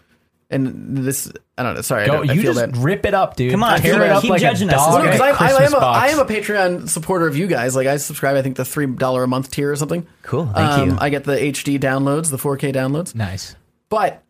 and 0.51 0.97
this, 0.97 1.31
I 1.59 1.63
don't 1.63 1.75
know. 1.75 1.81
Sorry, 1.83 2.05
I, 2.05 2.07
don't, 2.07 2.31
I 2.31 2.33
You 2.33 2.43
feel 2.43 2.55
just 2.55 2.73
bad. 2.73 2.77
rip 2.79 3.05
it 3.05 3.13
up, 3.13 3.37
dude. 3.37 3.51
Come 3.51 3.63
on, 3.63 3.81
tear 3.81 3.95
keep- 3.95 4.03
it 4.03 4.11
up 4.11 4.23
keep 4.23 4.31
like 4.31 4.41
judging 4.41 4.69
a 4.71 4.73
us. 4.73 4.79
dog. 4.79 4.95
Well, 4.95 4.99
no, 5.05 5.11
at 5.11 5.13
because 5.13 5.21
a 5.21 5.25
I, 5.25 5.29
I, 5.29 5.33
I, 5.33 5.37
Christmas 5.37 5.73
am 5.73 5.75
a, 5.75 5.81
box. 5.81 6.03
I 6.03 6.09
am 6.09 6.19
a 6.19 6.25
Patreon 6.25 6.89
supporter 6.89 7.27
of 7.27 7.37
you 7.37 7.47
guys. 7.47 7.77
Like 7.77 7.87
I 7.87 7.99
subscribe, 7.99 8.37
I 8.37 8.43
think 8.43 8.57
the 8.57 8.65
three 8.65 8.87
dollar 8.87 9.25
a 9.25 9.29
month 9.29 9.51
tier 9.51 9.71
or 9.71 9.77
something. 9.77 10.07
Cool, 10.23 10.47
thank 10.47 10.71
um, 10.71 10.91
you. 10.91 10.97
I 10.99 11.11
get 11.11 11.25
the 11.25 11.37
HD 11.37 11.79
downloads, 11.79 12.31
the 12.31 12.39
4K 12.39 12.75
downloads. 12.75 13.15
nice. 13.15 13.57
But 13.91 14.23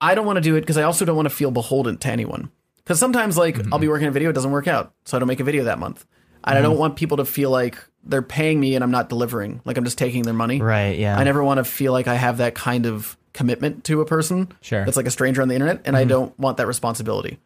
I 0.00 0.14
don't 0.14 0.26
want 0.26 0.36
to 0.36 0.42
do 0.42 0.56
it 0.56 0.60
because 0.60 0.76
I 0.78 0.82
also 0.82 1.04
don't 1.04 1.16
want 1.16 1.26
to 1.26 1.34
feel 1.34 1.50
beholden 1.50 1.98
to 1.98 2.08
anyone. 2.08 2.50
Because 2.76 2.98
sometimes, 2.98 3.36
like, 3.36 3.56
mm-hmm. 3.56 3.72
I'll 3.72 3.78
be 3.78 3.88
working 3.88 4.08
a 4.08 4.10
video, 4.10 4.30
it 4.30 4.32
doesn't 4.32 4.50
work 4.50 4.66
out, 4.66 4.92
so 5.04 5.16
I 5.16 5.20
don't 5.20 5.28
make 5.28 5.40
a 5.40 5.44
video 5.44 5.64
that 5.64 5.78
month. 5.78 6.06
And 6.42 6.58
I 6.58 6.62
don't 6.62 6.72
mm-hmm. 6.72 6.80
want 6.80 6.96
people 6.96 7.18
to 7.18 7.24
feel 7.26 7.50
like 7.50 7.78
they're 8.02 8.22
paying 8.22 8.58
me 8.58 8.74
and 8.74 8.82
I'm 8.82 8.90
not 8.90 9.10
delivering, 9.10 9.60
like 9.64 9.76
I'm 9.76 9.84
just 9.84 9.98
taking 9.98 10.22
their 10.22 10.34
money. 10.34 10.60
Right, 10.60 10.98
yeah. 10.98 11.18
I 11.18 11.24
never 11.24 11.44
want 11.44 11.58
to 11.58 11.64
feel 11.64 11.92
like 11.92 12.08
I 12.08 12.14
have 12.14 12.38
that 12.38 12.54
kind 12.54 12.86
of 12.86 13.16
commitment 13.32 13.84
to 13.84 14.00
a 14.00 14.06
person. 14.06 14.48
Sure. 14.60 14.84
That's 14.84 14.96
like 14.96 15.06
a 15.06 15.10
stranger 15.10 15.42
on 15.42 15.48
the 15.48 15.54
internet, 15.54 15.82
and 15.84 15.96
I 15.96 16.04
don't 16.04 16.36
want 16.38 16.56
that 16.58 16.66
responsibility. 16.66 17.38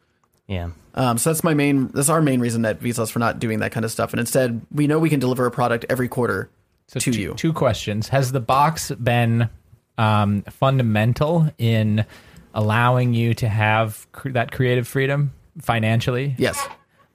yeah. 0.47 0.71
Um, 0.97 1.19
so 1.19 1.31
that's 1.31 1.43
my 1.43 1.55
main. 1.55 1.89
That's 1.89 2.09
our 2.09 2.23
main 2.23 2.39
reason 2.41 2.65
at 2.65 2.79
Vsauce 2.81 3.11
for 3.11 3.19
not 3.19 3.41
doing 3.41 3.59
that 3.59 3.73
kind 3.73 3.85
of 3.85 3.91
stuff. 3.91 4.13
And 4.13 4.21
instead, 4.21 4.61
we 4.71 4.87
know 4.87 5.01
we 5.01 5.11
can 5.11 5.19
deliver 5.19 5.45
a 5.45 5.51
product 5.51 5.85
every 5.89 6.07
quarter 6.07 6.49
So 6.87 7.01
to 7.01 7.11
two, 7.11 7.21
you. 7.21 7.35
Two 7.35 7.53
questions. 7.53 8.09
Has 8.11 8.31
the 8.31 8.39
box 8.39 8.93
been 8.93 9.49
um, 9.99 10.43
fundamental 10.43 11.51
in 11.59 12.07
allowing 12.55 13.13
you 13.13 13.35
to 13.35 13.49
have 13.49 14.07
cr- 14.13 14.31
that 14.31 14.53
creative 14.53 14.87
freedom 14.87 15.33
financially? 15.61 16.37
Yes. 16.39 16.65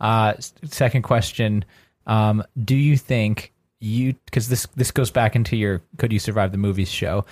Uh, 0.01 0.34
second 0.65 1.03
question: 1.03 1.63
um, 2.05 2.43
Do 2.61 2.76
you 2.76 2.97
think 2.97 3.53
you 3.80 4.13
because 4.26 4.49
this 4.49 4.67
this 4.76 4.91
goes 4.91 5.09
back 5.09 5.38
into 5.38 5.55
your 5.55 5.82
"Could 5.97 6.11
You 6.11 6.20
Survive 6.20 6.51
the 6.51 6.57
Movies" 6.57 6.91
show? 6.91 7.24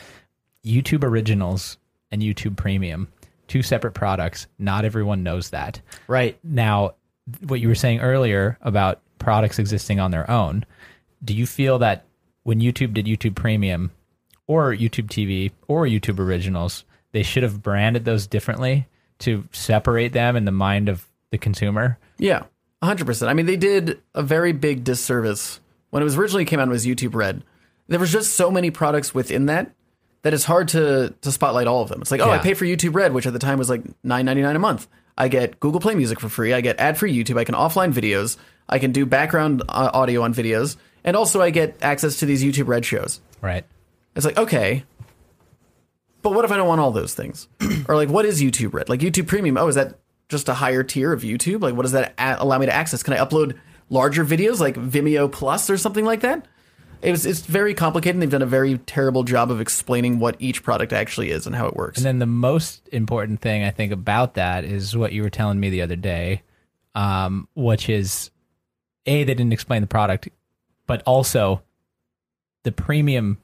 YouTube 0.66 1.03
Originals 1.03 1.78
and 2.12 2.22
YouTube 2.22 2.55
Premium, 2.58 3.08
two 3.47 3.62
separate 3.62 3.93
products. 3.93 4.47
Not 4.60 4.86
everyone 4.86 5.24
knows 5.24 5.49
that. 5.51 5.82
Right. 6.08 6.38
Now, 6.43 6.95
what 7.47 7.60
you 7.60 7.68
were 7.68 7.76
saying 7.76 7.99
earlier 7.99 8.58
about 8.62 9.01
products 9.20 9.60
existing 9.60 9.99
on 9.99 10.12
their 10.12 10.30
own, 10.30 10.66
do 11.24 11.34
you 11.34 11.45
feel 11.45 11.80
that 11.80 12.05
when 12.43 12.60
YouTube 12.60 12.93
did 12.93 13.05
YouTube 13.05 13.36
Premium 13.36 13.91
or 14.45 14.74
YouTube 14.74 15.08
TV 15.08 15.51
or 15.68 15.86
YouTube 15.86 16.20
Originals, 16.20 16.86
they 17.12 17.24
should 17.24 17.43
have 17.43 17.62
branded 17.62 18.05
those 18.05 18.28
differently 18.28 18.88
to 19.20 19.43
separate 19.51 20.14
them 20.14 20.36
in 20.36 20.45
the 20.45 20.51
mind 20.51 20.88
of 20.89 21.08
the 21.32 21.38
consumer? 21.38 21.97
Yeah, 22.18 22.43
100%. 22.84 23.28
I 23.28 23.34
mean, 23.34 23.45
they 23.45 23.58
did 23.58 24.01
a 24.14 24.24
very 24.24 24.53
big 24.53 24.84
disservice. 24.84 25.60
When 25.89 26.01
it 26.01 26.05
was 26.05 26.18
originally 26.18 26.45
came 26.45 26.60
out, 26.60 26.68
it 26.68 26.72
was 26.72 26.86
YouTube 26.86 27.16
Red. 27.16 27.43
there 27.88 27.99
was 27.99 28.12
just 28.12 28.36
so 28.36 28.51
many 28.51 28.72
products 28.72 29.14
within 29.14 29.47
that 29.47 29.72
that 30.24 30.34
it's 30.34 30.43
hard 30.45 30.68
to 30.70 31.13
to 31.22 31.32
spotlight 31.32 31.68
all 31.68 31.82
of 31.82 31.89
them. 31.89 32.01
It's 32.01 32.11
like, 32.11 32.22
oh, 32.22 32.30
I 32.30 32.36
Yeah. 32.36 32.41
pay 32.41 32.53
for 32.53 32.65
YouTube 32.65 32.95
Red, 32.95 33.13
which 33.13 33.26
at 33.28 33.34
the 33.34 33.39
time 33.39 33.57
was 33.57 33.70
like 33.70 33.82
nine 34.03 34.26
ninety 34.26 34.41
nine 34.41 34.55
a 34.55 34.59
month. 34.59 34.88
I 35.18 35.28
get 35.30 35.59
Google 35.59 35.80
Play 35.80 35.95
Music 35.95 36.20
for 36.20 36.30
free. 36.30 36.53
I 36.53 36.61
get 36.61 36.80
ad 36.80 36.97
free 36.97 37.15
YouTube. 37.15 37.39
I 37.39 37.43
can 37.43 37.55
offline 37.55 37.91
videos. 37.93 38.38
I 38.70 38.80
can 38.80 38.91
do 38.91 39.05
background 39.05 39.63
uh, 39.70 39.89
audio 39.93 40.22
on 40.22 40.34
videos, 40.34 40.76
and 41.03 41.15
also 41.15 41.41
I 41.41 41.49
get 41.49 41.78
access 41.82 42.18
to 42.20 42.26
these 42.26 42.43
YouTube 42.43 42.68
Red 42.68 42.86
shows. 42.86 43.22
Right. 43.41 43.63
It's 44.15 44.26
like, 44.26 44.38
okay, 44.38 44.84
but 46.22 46.34
what 46.34 46.45
if 46.45 46.51
I 46.51 46.57
don't 46.57 46.68
want 46.68 46.82
all 46.82 46.91
those 46.91 47.13
things? 47.13 47.47
or 47.88 47.95
like, 47.95 48.09
what 48.09 48.26
is 48.26 48.41
YouTube 48.41 48.74
Red? 48.74 48.89
Like 48.89 48.99
YouTube 48.99 49.28
Premium? 49.28 49.57
Oh, 49.57 49.68
is 49.68 49.76
that 49.76 49.97
just 50.30 50.49
a 50.49 50.53
higher 50.53 50.84
tier 50.84 51.13
of 51.13 51.22
YouTube? 51.22 51.61
Like, 51.61 51.76
what 51.76 51.84
does 51.84 51.91
that 51.93 52.13
a- 52.18 52.38
allow 52.39 52.57
me 52.57 52.65
to 52.65 52.74
access? 52.76 53.03
Can 53.03 53.13
I 53.13 53.18
upload 53.18 53.57
larger 53.89 54.26
videos 54.26 54.59
like 54.59 54.76
Vimeo 54.76 55.32
Plus 55.32 55.70
or 55.70 55.78
something 55.78 56.03
like 56.05 56.22
that? 56.22 56.45
It 57.02 57.12
was, 57.12 57.26
it's 57.26 57.41
very 57.41 57.74
complicated. 57.74 58.16
and 58.16 58.22
They've 58.22 58.30
done 58.30 58.41
a 58.41 58.45
very 58.45 58.78
terrible 58.80 59.24
job 59.24 59.52
of 59.52 59.62
explaining 59.62 60.20
what 60.20 60.36
each 60.39 60.64
product 60.64 60.93
actually 60.93 61.32
is 61.32 61.45
and 61.45 61.56
how 61.56 61.68
it 61.68 61.76
works. 61.76 61.98
And 61.98 62.06
then 62.06 62.20
the 62.20 62.26
most 62.26 62.88
important 62.91 63.41
thing 63.41 63.64
I 63.64 63.72
think 63.72 63.91
about 63.91 64.34
that 64.36 64.64
is 64.64 64.95
what 64.95 65.14
you 65.14 65.22
were 65.24 65.30
telling 65.30 65.60
me 65.60 65.70
the 65.70 65.82
other 65.82 65.95
day, 65.95 66.43
um, 66.95 67.48
which 67.56 67.89
is 67.89 68.32
a 69.06 69.24
they 69.24 69.34
didn't 69.34 69.54
explain 69.54 69.82
the 69.82 69.88
product, 69.88 70.30
but 70.86 71.02
also 71.04 71.62
the 72.64 72.72
premium, 72.72 73.38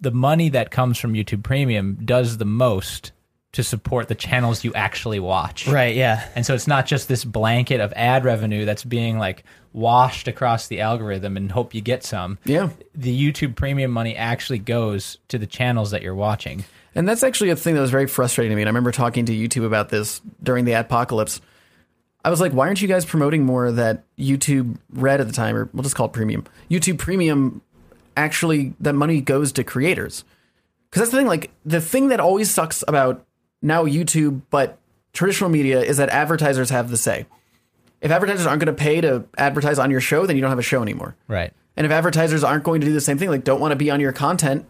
the 0.00 0.10
money 0.10 0.48
that 0.48 0.70
comes 0.70 0.98
from 0.98 1.12
YouTube 1.12 1.42
Premium 1.42 1.98
does 2.04 2.38
the 2.38 2.44
most 2.44 3.12
to 3.52 3.62
support 3.62 4.08
the 4.08 4.14
channels 4.14 4.64
you 4.64 4.74
actually 4.74 5.18
watch. 5.18 5.66
Right. 5.66 5.96
Yeah. 5.96 6.28
And 6.34 6.44
so 6.44 6.54
it's 6.54 6.66
not 6.66 6.84
just 6.84 7.08
this 7.08 7.24
blanket 7.24 7.80
of 7.80 7.92
ad 7.96 8.24
revenue 8.24 8.66
that's 8.66 8.84
being 8.84 9.18
like 9.18 9.44
washed 9.76 10.26
across 10.26 10.68
the 10.68 10.80
algorithm 10.80 11.36
and 11.36 11.52
hope 11.52 11.74
you 11.74 11.82
get 11.82 12.02
some. 12.02 12.38
yeah. 12.44 12.70
The 12.94 13.32
YouTube 13.32 13.54
premium 13.54 13.90
money 13.90 14.16
actually 14.16 14.58
goes 14.58 15.18
to 15.28 15.38
the 15.38 15.46
channels 15.46 15.90
that 15.90 16.00
you're 16.02 16.14
watching. 16.14 16.64
And 16.94 17.06
that's 17.06 17.22
actually 17.22 17.50
a 17.50 17.56
thing 17.56 17.74
that 17.74 17.82
was 17.82 17.90
very 17.90 18.06
frustrating 18.06 18.50
to 18.50 18.56
me. 18.56 18.62
And 18.62 18.68
I 18.68 18.70
remember 18.70 18.90
talking 18.90 19.26
to 19.26 19.32
YouTube 19.36 19.66
about 19.66 19.90
this 19.90 20.22
during 20.42 20.64
the 20.64 20.72
apocalypse. 20.72 21.42
I 22.24 22.30
was 22.30 22.40
like, 22.40 22.52
why 22.52 22.66
aren't 22.66 22.80
you 22.80 22.88
guys 22.88 23.04
promoting 23.04 23.44
more 23.44 23.70
that 23.70 24.02
YouTube 24.18 24.78
Red 24.90 25.20
at 25.20 25.26
the 25.26 25.32
time, 25.32 25.54
or 25.54 25.68
we'll 25.74 25.82
just 25.82 25.94
call 25.94 26.06
it 26.06 26.14
Premium? 26.14 26.44
YouTube 26.70 26.96
Premium 26.96 27.60
actually, 28.16 28.72
that 28.80 28.94
money 28.94 29.20
goes 29.20 29.52
to 29.52 29.62
creators. 29.62 30.24
Because 30.88 31.02
that's 31.02 31.10
the 31.10 31.18
thing, 31.18 31.26
like, 31.26 31.50
the 31.66 31.82
thing 31.82 32.08
that 32.08 32.18
always 32.18 32.50
sucks 32.50 32.82
about 32.88 33.26
now 33.60 33.84
YouTube, 33.84 34.40
but 34.48 34.78
traditional 35.12 35.50
media 35.50 35.82
is 35.82 35.98
that 35.98 36.08
advertisers 36.08 36.70
have 36.70 36.88
the 36.88 36.96
say. 36.96 37.26
If 38.06 38.12
advertisers 38.12 38.46
aren't 38.46 38.60
going 38.64 38.74
to 38.74 38.80
pay 38.80 39.00
to 39.00 39.24
advertise 39.36 39.80
on 39.80 39.90
your 39.90 40.00
show, 40.00 40.26
then 40.26 40.36
you 40.36 40.40
don't 40.40 40.50
have 40.50 40.60
a 40.60 40.62
show 40.62 40.80
anymore. 40.80 41.16
Right. 41.26 41.52
And 41.76 41.84
if 41.84 41.90
advertisers 41.90 42.44
aren't 42.44 42.62
going 42.62 42.80
to 42.80 42.86
do 42.86 42.92
the 42.92 43.00
same 43.00 43.18
thing, 43.18 43.28
like 43.30 43.42
don't 43.42 43.60
want 43.60 43.72
to 43.72 43.76
be 43.76 43.90
on 43.90 43.98
your 43.98 44.12
content 44.12 44.64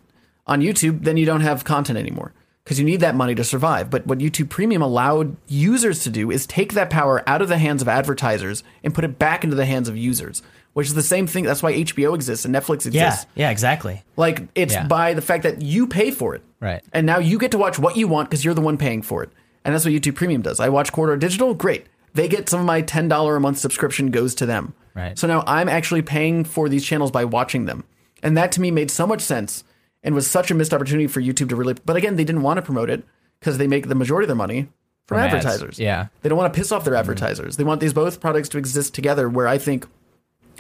on 0.47 0.63
YouTube, 0.63 1.05
then 1.05 1.19
you 1.19 1.27
don't 1.27 1.43
have 1.43 1.63
content 1.63 1.99
anymore 1.99 2.33
because 2.65 2.79
you 2.79 2.85
need 2.87 3.01
that 3.01 3.15
money 3.15 3.35
to 3.35 3.45
survive. 3.45 3.91
But 3.91 4.07
what 4.07 4.21
YouTube 4.21 4.49
Premium 4.49 4.81
allowed 4.81 5.37
users 5.49 6.03
to 6.05 6.11
do 6.11 6.31
is 6.31 6.47
take 6.47 6.73
that 6.73 6.89
power 6.89 7.23
out 7.29 7.43
of 7.43 7.49
the 7.49 7.59
hands 7.59 7.83
of 7.83 7.89
advertisers 7.89 8.63
and 8.83 8.95
put 8.95 9.05
it 9.05 9.19
back 9.19 9.45
into 9.45 9.55
the 9.55 9.67
hands 9.67 9.91
of 9.91 9.99
users, 9.99 10.43
which 10.73 10.87
is 10.87 10.95
the 10.95 11.03
same 11.03 11.27
thing. 11.27 11.45
That's 11.45 11.63
why 11.63 11.75
HBO 11.75 12.15
exists 12.15 12.47
and 12.47 12.55
Netflix 12.55 12.91
Yeah. 12.91 13.09
exists. 13.09 13.27
Yeah. 13.35 13.51
Exactly. 13.51 14.03
Like 14.17 14.49
it's 14.55 14.73
Yeah. 14.73 14.87
by 14.87 15.13
the 15.13 15.21
fact 15.21 15.43
that 15.43 15.61
you 15.61 15.87
pay 15.87 16.11
for 16.11 16.35
it. 16.35 16.43
Right. 16.59 16.83
And 16.95 17.07
now 17.07 17.19
you 17.19 17.39
get 17.39 17.51
to 17.51 17.59
watch 17.59 17.79
what 17.79 17.99
you 17.99 18.09
want 18.09 18.31
because 18.31 18.47
you're 18.47 18.55
the 18.55 18.63
one 18.63 18.79
paying 18.79 19.03
for 19.03 19.23
it. 19.23 19.29
And 19.63 19.75
that's 19.75 19.85
what 19.85 19.93
YouTube 19.93 20.15
Premium 20.15 20.41
does. 20.41 20.59
I 20.59 20.71
watch 20.71 20.91
Corridor 20.91 21.19
Digital, 21.19 21.53
great. 21.53 21.87
They 22.17 22.29
get 22.29 22.49
some 22.49 22.61
of 22.61 22.67
my 22.67 22.81
$10 22.83 23.37
a 23.37 23.41
month 23.41 23.59
subscription 23.59 24.11
goes 24.11 24.35
to 24.37 24.47
them. 24.47 24.75
Right. 24.95 25.19
So 25.19 25.27
now 25.27 25.45
I'm 25.47 25.69
actually 25.69 26.01
paying 26.01 26.45
for 26.45 26.69
these 26.69 26.85
channels 26.85 27.11
by 27.11 27.27
watching 27.27 27.67
them. 27.67 27.85
And 28.23 28.37
that 28.39 28.53
to 28.53 28.61
me 28.63 28.71
made 28.71 28.91
so 28.91 29.07
much 29.07 29.21
sense 29.21 29.65
and 30.03 30.15
was 30.15 30.27
such 30.27 30.51
a 30.51 30.55
missed 30.55 30.73
opportunity 30.73 31.07
for 31.07 31.21
YouTube 31.21 31.51
to 31.51 31.57
really 31.57 31.75
but 31.85 31.97
again, 31.97 32.17
they 32.17 32.25
didn't 32.25 32.43
want 32.43 32.57
to 32.57 32.63
promote 32.63 32.89
it 32.89 33.05
because 33.39 33.59
they 33.59 33.67
make 33.67 33.89
the 33.89 33.95
majority 33.95 34.25
of 34.25 34.29
their 34.29 34.37
money 34.37 34.63
from, 35.07 35.17
From 35.17 35.19
ads. 35.19 35.35
advertisers. 35.35 35.79
Yeah. 35.79 36.07
They 36.23 36.31
don't 36.31 36.39
want 36.39 36.53
to 36.53 36.59
piss 36.59 36.73
off 36.73 36.85
their 36.85 36.95
mm-hmm. 36.95 37.01
advertisers. 37.01 37.59
They 37.59 37.65
want 37.65 37.83
these 37.83 37.93
both 37.93 38.19
products 38.19 38.49
to 38.51 38.59
exist 38.59 38.95
together 38.95 39.29
where 39.29 39.47
I 39.47 39.59
think 39.59 39.87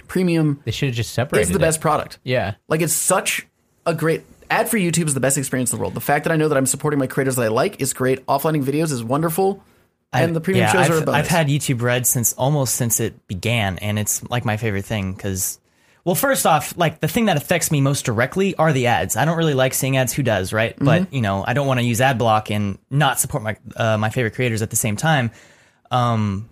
premium 0.09 0.61
They 0.64 0.72
should 0.72 0.90
have 0.90 0.96
just 0.96 1.12
separated 1.12 1.44
is 1.44 1.48
the 1.48 1.57
it. 1.57 1.61
best 1.61 1.80
product. 1.80 2.18
Yeah. 2.22 2.57
Like 2.68 2.82
it's 2.82 2.92
such 2.92 3.46
a 3.86 3.94
great 3.94 4.24
ad 4.50 4.68
for 4.68 4.76
YouTube 4.76 5.07
is 5.07 5.14
the 5.14 5.20
best 5.20 5.38
experience 5.38 5.72
in 5.72 5.78
the 5.78 5.80
world. 5.80 5.94
The 5.94 6.00
fact 6.02 6.24
that 6.24 6.32
I 6.32 6.36
know 6.36 6.48
that 6.48 6.59
I'm 6.59 6.66
supporting 6.66 6.98
my 6.98 7.07
creators 7.07 7.36
that 7.36 7.42
I 7.42 7.48
like 7.48 7.80
is 7.80 7.94
great. 7.94 8.24
Offlining 8.26 8.62
videos 8.62 8.92
is 8.92 9.02
wonderful, 9.02 9.64
and 10.22 10.36
the 10.36 10.40
premium 10.40 10.64
yeah, 10.64 10.72
shows 10.72 10.86
I've, 10.86 10.90
are 10.90 11.02
a 11.02 11.06
bonus. 11.06 11.20
I've 11.20 11.28
had 11.28 11.48
YouTube 11.48 11.82
Red 11.82 12.06
since 12.06 12.32
almost 12.34 12.74
since 12.74 13.00
it 13.00 13.26
began, 13.26 13.78
and 13.78 13.98
it's 13.98 14.22
like 14.30 14.44
my 14.44 14.56
favorite 14.56 14.84
thing 14.84 15.12
because, 15.12 15.60
well, 16.04 16.14
first 16.14 16.46
off, 16.46 16.76
like 16.76 17.00
the 17.00 17.08
thing 17.08 17.26
that 17.26 17.36
affects 17.36 17.70
me 17.70 17.80
most 17.80 18.04
directly 18.04 18.54
are 18.56 18.72
the 18.72 18.86
ads. 18.86 19.16
I 19.16 19.24
don't 19.24 19.36
really 19.36 19.54
like 19.54 19.74
seeing 19.74 19.96
ads. 19.96 20.12
Who 20.12 20.22
does, 20.22 20.52
right? 20.52 20.74
Mm-hmm. 20.74 20.84
But 20.84 21.12
you 21.12 21.20
know, 21.20 21.44
I 21.46 21.54
don't 21.54 21.66
want 21.66 21.80
to 21.80 21.86
use 21.86 22.00
ad 22.00 22.18
block 22.18 22.50
and 22.50 22.78
not 22.90 23.18
support 23.20 23.42
my 23.42 23.56
uh, 23.76 23.98
my 23.98 24.10
favorite 24.10 24.34
creators 24.34 24.62
at 24.62 24.70
the 24.70 24.76
same 24.76 24.96
time. 24.96 25.30
Um, 25.90 26.48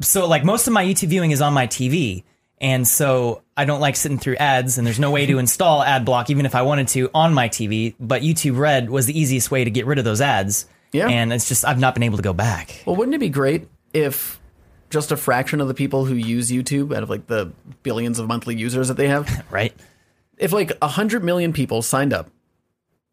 so 0.00 0.26
like 0.26 0.44
most 0.44 0.66
of 0.66 0.72
my 0.72 0.84
YouTube 0.84 1.08
viewing 1.08 1.30
is 1.30 1.40
on 1.40 1.52
my 1.54 1.66
TV. 1.66 2.24
And 2.58 2.88
so 2.88 3.42
I 3.56 3.66
don't 3.66 3.80
like 3.80 3.96
sitting 3.96 4.18
through 4.18 4.36
ads, 4.36 4.78
and 4.78 4.86
there's 4.86 4.98
no 4.98 5.10
way 5.10 5.26
to 5.26 5.38
install 5.38 5.82
ad 5.82 6.04
block, 6.04 6.30
even 6.30 6.46
if 6.46 6.54
I 6.54 6.62
wanted 6.62 6.88
to, 6.88 7.10
on 7.14 7.34
my 7.34 7.48
TV. 7.48 7.94
But 8.00 8.22
YouTube 8.22 8.58
Red 8.58 8.88
was 8.88 9.06
the 9.06 9.18
easiest 9.18 9.50
way 9.50 9.64
to 9.64 9.70
get 9.70 9.86
rid 9.86 9.98
of 9.98 10.04
those 10.04 10.20
ads. 10.20 10.66
Yeah. 10.96 11.08
And 11.08 11.32
it's 11.32 11.48
just, 11.48 11.64
I've 11.64 11.78
not 11.78 11.94
been 11.94 12.02
able 12.02 12.16
to 12.16 12.22
go 12.22 12.32
back. 12.32 12.82
well, 12.86 12.96
wouldn't 12.96 13.14
it 13.14 13.18
be 13.18 13.28
great 13.28 13.68
if 13.92 14.40
just 14.90 15.10
a 15.12 15.16
fraction 15.16 15.60
of 15.60 15.68
the 15.68 15.74
people 15.74 16.04
who 16.04 16.14
use 16.14 16.50
YouTube 16.50 16.94
out 16.96 17.02
of 17.02 17.10
like 17.10 17.26
the 17.26 17.52
billions 17.82 18.18
of 18.18 18.28
monthly 18.28 18.56
users 18.56 18.88
that 18.88 18.96
they 18.96 19.08
have, 19.08 19.44
Right? 19.50 19.74
if 20.38 20.52
like 20.52 20.72
hundred 20.82 21.24
million 21.24 21.52
people 21.52 21.80
signed 21.82 22.12
up 22.12 22.30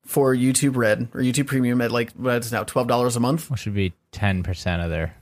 for 0.06 0.36
YouTube 0.36 0.76
Red 0.76 1.08
or 1.14 1.22
YouTube 1.22 1.48
Premium 1.48 1.80
at 1.82 1.92
like 1.92 2.12
what 2.14 2.36
it's 2.36 2.52
now 2.52 2.64
twelve 2.64 2.88
dollars 2.88 3.16
a 3.16 3.20
month, 3.20 3.50
Which 3.50 3.66
would 3.66 3.74
be 3.74 3.94
10% 4.12 4.84
of 4.84 4.90
their 4.92 5.16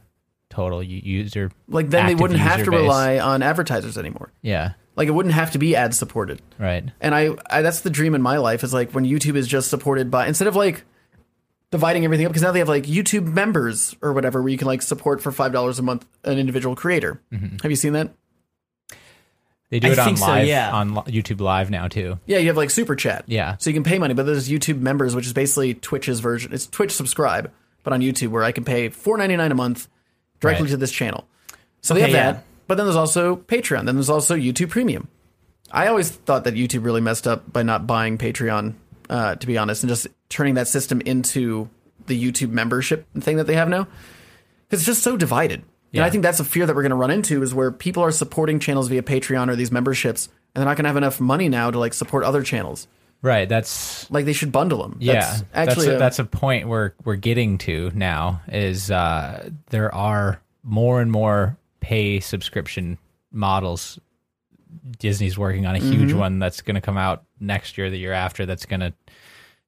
total 0.50 0.82
user. 0.84 1.52
like 1.68 1.90
then 1.90 2.08
they 2.08 2.16
wouldn't 2.16 2.40
have 2.40 2.64
to 2.66 2.72
base. 2.72 2.80
rely 2.82 3.20
on 3.20 3.42
advertisers 3.44 3.98
anymore. 3.98 4.32
Yeah. 4.42 4.74
Like 4.98 5.08
it 5.08 5.12
wouldn't 5.12 5.34
have 5.36 5.52
to 5.52 5.58
be 5.60 5.76
ad 5.78 5.94
supported. 5.96 6.42
Right. 6.60 6.84
And 7.00 7.16
I, 7.16 7.30
I 7.50 7.62
that's 7.62 7.82
the 7.82 7.90
dream 7.90 8.14
in 8.16 8.22
my 8.22 8.38
life 8.38 8.64
is 8.64 8.74
like 8.74 8.92
when 8.92 9.06
YouTube 9.06 9.36
is 9.38 9.48
just 9.48 9.70
supported 9.70 10.12
by 10.12 10.28
instead 10.28 10.48
of 10.50 10.56
like 10.58 10.84
dividing 11.72 12.04
everything 12.06 12.26
up 12.26 12.32
because 12.32 12.44
now 12.44 12.52
they 12.52 12.60
have 12.60 12.70
like 12.70 12.84
YouTube 12.84 13.26
members 13.26 13.96
or 14.02 14.14
whatever 14.14 14.42
where 14.42 14.50
you 14.50 14.58
can 14.58 14.68
like 14.68 14.82
support 14.82 15.22
for 15.22 15.32
five 15.32 15.52
dollars 15.52 15.80
a 15.80 15.82
month 15.82 16.06
an 16.24 16.38
individual 16.38 16.76
creator. 16.76 17.20
Mm-hmm. 17.32 17.58
Have 17.64 17.72
you 17.72 17.76
seen 17.78 17.94
that? 17.94 18.14
They 19.70 19.80
do 19.80 19.88
I 19.88 19.92
it 19.92 20.00
on 20.00 20.06
think 20.06 20.18
so, 20.18 20.26
live 20.26 20.48
yeah. 20.48 20.72
on 20.72 20.96
YouTube 21.06 21.40
Live 21.40 21.70
now 21.70 21.88
too. 21.88 22.20
Yeah, 22.26 22.40
you 22.40 22.48
have 22.48 22.58
like 22.58 22.70
super 22.70 22.96
chat. 22.96 23.24
Yeah. 23.28 23.56
So 23.58 23.70
you 23.70 23.74
can 23.74 23.84
pay 23.86 24.00
money, 24.00 24.14
but 24.14 24.26
there's 24.26 24.50
YouTube 24.50 24.82
members, 24.82 25.16
which 25.16 25.26
is 25.26 25.32
basically 25.34 25.74
Twitch's 25.76 26.20
version. 26.20 26.52
It's 26.54 26.68
Twitch 26.68 26.92
subscribe, 26.92 27.50
but 27.84 27.94
on 27.94 28.02
YouTube 28.02 28.30
where 28.30 28.44
I 28.44 28.52
can 28.52 28.66
pay 28.66 28.90
four 28.90 29.18
ninety 29.18 29.38
nine 29.38 29.52
a 29.52 29.56
month 29.56 29.88
directly 30.42 30.66
Right. 30.66 30.72
to 30.72 30.78
this 30.78 30.92
channel. 30.92 31.26
So 31.82 31.94
they 31.94 32.02
Okay, 32.04 32.12
have 32.12 32.16
yeah. 32.18 32.32
that. 32.34 32.44
But 32.68 32.76
then 32.76 32.86
there's 32.86 32.98
also 32.98 33.38
Patreon. 33.38 33.86
Then 33.86 33.96
there's 33.96 34.10
also 34.10 34.36
YouTube 34.36 34.70
Premium. 34.70 35.08
I 35.72 35.88
always 35.88 36.12
thought 36.12 36.44
that 36.44 36.56
YouTube 36.56 36.84
really 36.84 37.00
messed 37.02 37.26
up 37.26 37.52
by 37.54 37.64
not 37.64 37.88
buying 37.88 38.18
Patreon, 38.18 38.74
uh, 39.12 39.36
to 39.36 39.46
be 39.46 39.58
honest, 39.60 39.84
and 39.84 39.90
just 39.90 40.08
turning 40.30 40.56
that 40.56 40.68
system 40.68 41.02
into 41.02 41.70
the 42.08 42.20
YouTube 42.20 42.50
membership 42.50 43.06
thing 43.20 43.38
that 43.38 43.46
they 43.46 43.54
have 43.56 43.70
now. 43.70 43.88
Because 44.68 44.80
it's 44.82 44.86
just 44.88 45.04
so 45.04 45.16
divided. 45.18 45.60
And 45.60 45.68
Yeah. 45.92 46.06
I 46.06 46.10
think 46.10 46.24
that's 46.24 46.40
a 46.40 46.44
fear 46.46 46.66
that 46.66 46.76
we're 46.76 46.82
going 46.82 46.90
to 46.92 46.96
run 46.96 47.12
into 47.12 47.44
is 47.44 47.54
where 47.54 47.72
people 47.72 48.02
are 48.04 48.12
supporting 48.12 48.60
channels 48.60 48.88
via 48.88 49.04
Patreon 49.04 49.50
or 49.50 49.56
these 49.56 49.72
memberships, 49.72 50.28
and 50.56 50.62
they're 50.62 50.66
not 50.66 50.78
going 50.78 50.86
to 50.86 50.90
have 50.90 50.98
enough 50.98 51.20
money 51.20 51.50
now 51.50 51.70
to 51.70 51.78
like 51.78 51.94
support 51.94 52.24
other 52.24 52.42
channels. 52.42 52.88
Right. 53.22 53.48
That's 53.48 54.10
Like 54.10 54.26
they 54.26 54.34
should 54.34 54.52
bundle 54.52 54.82
them. 54.82 54.98
yeah. 55.00 55.20
That's 55.20 55.44
actually 55.54 55.76
that's 55.76 55.88
a, 55.88 55.96
a- 55.96 56.00
that's 56.00 56.20
a 56.20 56.26
point 56.26 56.68
we're 56.68 56.94
we're 57.04 57.18
getting 57.18 57.60
to 57.60 57.92
now 57.94 58.42
is 58.48 58.90
uh 58.90 59.50
there 59.70 59.94
are 59.94 60.42
more 60.64 61.02
and 61.02 61.12
more 61.12 61.56
pay 61.82 62.20
subscription 62.20 62.98
models. 63.32 64.00
Disney's 65.00 65.38
working 65.38 65.66
on 65.66 65.76
a 65.76 65.80
huge 65.80 66.10
Mm-hmm. 66.10 66.20
one 66.20 66.40
that's 66.40 66.62
going 66.62 66.76
to 66.76 66.82
come 66.82 66.98
out 66.98 67.24
next 67.40 67.78
year, 67.78 67.90
the 67.90 67.98
year 67.98 68.14
after. 68.14 68.46
That's 68.46 68.66
going 68.66 68.80
to 68.82 68.94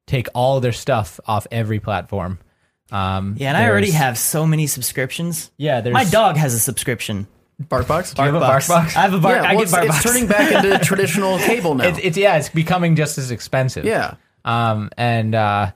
take 0.08 0.28
all 0.34 0.60
their 0.60 0.72
stuff 0.72 1.20
off 1.26 1.48
every 1.52 1.80
platform. 1.80 2.40
Um, 2.92 3.36
Yeah, 3.38 3.50
and 3.50 3.58
I 3.58 3.70
already 3.70 3.92
have 3.92 4.18
so 4.18 4.46
many 4.46 4.68
subscriptions. 4.68 5.52
Yeah, 5.58 5.82
there's 5.82 5.94
My 5.94 6.04
dog 6.06 6.38
has 6.38 6.54
a 6.54 6.60
subscription. 6.60 7.28
BarkBox. 7.62 8.18
you 8.18 8.24
have 8.24 8.36
a 8.36 8.40
Barkbox. 8.40 8.68
Barkbox? 8.70 8.96
I 8.98 9.02
have 9.02 9.14
a 9.14 9.20
bark. 9.20 9.36
yeah, 9.44 9.50
I 9.52 9.56
well, 9.56 9.66
get 9.66 9.86
it's, 9.86 9.96
it's 9.96 10.04
turning 10.04 10.28
back 10.28 10.52
into 10.52 10.78
traditional 10.84 11.38
cable 11.38 11.76
now. 11.76 11.86
It's, 11.88 12.00
it's 12.02 12.18
yeah, 12.18 12.38
it's 12.38 12.50
becoming 12.50 12.96
just 12.96 13.18
as 13.18 13.32
expensive. 13.32 13.86
yeah, 13.86 14.16
Um, 14.44 14.90
and 14.98 15.34
uh, 15.36 15.72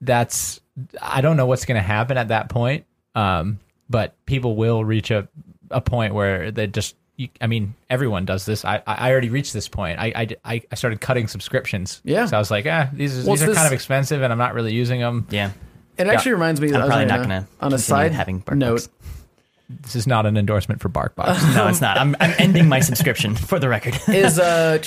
that's 0.00 0.60
I 1.02 1.20
don't 1.20 1.36
know 1.36 1.46
what's 1.46 1.64
going 1.64 1.76
to 1.76 1.86
happen 1.86 2.16
at 2.16 2.28
that 2.28 2.48
point. 2.48 2.86
Um, 3.14 3.58
but 3.90 4.14
people 4.26 4.54
will 4.56 4.84
reach 4.84 5.10
a 5.10 5.28
a 5.70 5.80
point 5.80 6.14
where 6.14 6.50
they 6.50 6.66
just. 6.66 6.94
You, 7.18 7.28
I 7.40 7.46
mean, 7.48 7.74
everyone 7.90 8.24
does 8.24 8.46
this. 8.46 8.64
I 8.64 8.80
I 8.86 9.10
already 9.10 9.28
reached 9.28 9.52
this 9.52 9.68
point. 9.68 9.98
I 9.98 10.36
I, 10.44 10.62
I 10.70 10.74
started 10.76 11.00
cutting 11.02 11.28
subscriptions. 11.28 12.00
Yeah. 12.04 12.24
So 12.26 12.36
I 12.36 12.38
was 12.38 12.50
like, 12.50 12.64
ah, 12.66 12.88
these 12.92 13.24
Well, 13.26 13.34
these 13.36 13.42
are 13.42 13.50
it's 13.50 13.56
kind 13.58 13.66
of 13.66 13.72
expensive, 13.74 14.22
and 14.22 14.32
I'm 14.32 14.38
not 14.38 14.54
really 14.54 14.72
using 14.72 15.00
them. 15.00 15.26
yeah. 15.28 15.50
it 15.98 16.06
actually 16.06 16.32
reminds 16.32 16.60
me. 16.60 16.68
I'm 16.68 16.76
I 16.76 16.78
was 16.78 16.86
probably 16.86 17.02
on 17.02 17.08
not 17.08 17.20
a- 17.20 17.26
going 17.26 17.42
to 17.42 17.48
on 17.60 17.72
a 17.74 17.78
side 17.78 18.12
having 18.12 18.40
Barkbox. 18.40 18.56
note. 18.56 18.88
This 19.82 19.96
is 19.96 20.06
not 20.06 20.24
an 20.24 20.38
endorsement 20.38 20.80
for 20.80 20.88
BarkBox. 20.88 21.42
No, 21.54 21.66
it's 21.68 21.82
not. 21.82 21.98
I'm, 21.98 22.16
I'm 22.20 22.32
ending 22.38 22.70
my 22.70 22.80
subscription 22.80 23.34
for 23.50 23.58
the 23.58 23.68
record. 23.68 23.98
is 24.08 24.38
uh 24.38 24.78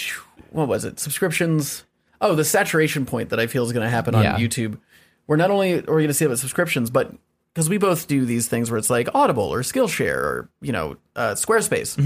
what 0.50 0.68
was 0.68 0.84
it? 0.84 0.98
Subscriptions. 1.00 1.84
Oh, 2.22 2.34
the 2.34 2.44
saturation 2.44 3.04
point 3.04 3.30
that 3.30 3.40
I 3.40 3.46
feel 3.48 3.64
is 3.64 3.72
going 3.72 3.84
to 3.84 3.90
happen 3.90 4.14
on 4.14 4.22
Yeah. 4.22 4.36
YouTube. 4.38 4.78
Where 5.26 5.36
not 5.36 5.50
only 5.50 5.74
are 5.74 5.78
we 5.78 5.84
going 6.02 6.08
to 6.08 6.14
see 6.14 6.24
it 6.24 6.28
with 6.28 6.38
subscriptions, 6.40 6.90
but 6.90 7.12
because 7.54 7.68
we 7.68 7.78
both 7.78 8.06
do 8.06 8.24
these 8.24 8.48
things 8.48 8.70
where 8.70 8.78
it's 8.78 8.90
like 8.90 9.08
Audible 9.14 9.52
or 9.52 9.60
Skillshare 9.62 10.16
or 10.16 10.50
you 10.60 10.72
know 10.72 10.96
uh, 11.16 11.32
Squarespace, 11.32 11.96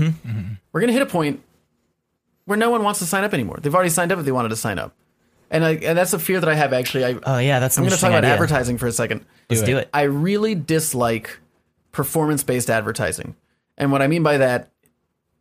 we're 0.72 0.80
going 0.80 0.88
to 0.88 0.92
hit 0.92 1.02
a 1.02 1.06
point 1.06 1.42
where 2.46 2.58
no 2.58 2.70
one 2.70 2.82
wants 2.82 2.98
to 3.00 3.06
sign 3.06 3.24
up 3.24 3.34
anymore. 3.34 3.58
They've 3.60 3.74
already 3.74 3.90
signed 3.90 4.12
up 4.12 4.18
if 4.18 4.24
they 4.24 4.32
wanted 4.32 4.50
to 4.50 4.56
sign 4.56 4.78
up, 4.78 4.94
and 5.50 5.64
I, 5.64 5.72
and 5.74 5.96
that's 5.96 6.12
a 6.12 6.18
fear 6.18 6.40
that 6.40 6.48
I 6.48 6.54
have. 6.54 6.72
Actually, 6.72 7.04
I, 7.04 7.18
oh 7.24 7.38
yeah, 7.38 7.60
that's 7.60 7.78
I'm 7.78 7.84
going 7.84 7.92
to 7.92 7.96
talk 7.96 8.08
interesting 8.08 8.10
about 8.10 8.24
advertising 8.24 8.78
for 8.78 8.86
a 8.86 8.92
second. 8.92 9.24
Let's 9.50 9.62
do 9.62 9.78
it. 9.78 9.88
I 9.92 10.02
really 10.02 10.54
dislike 10.54 11.38
performance 11.92 12.42
based 12.42 12.68
advertising. 12.68 13.36
And 13.78 13.90
what 13.90 14.02
I 14.02 14.06
mean 14.06 14.22
by 14.22 14.38
that, 14.38 14.70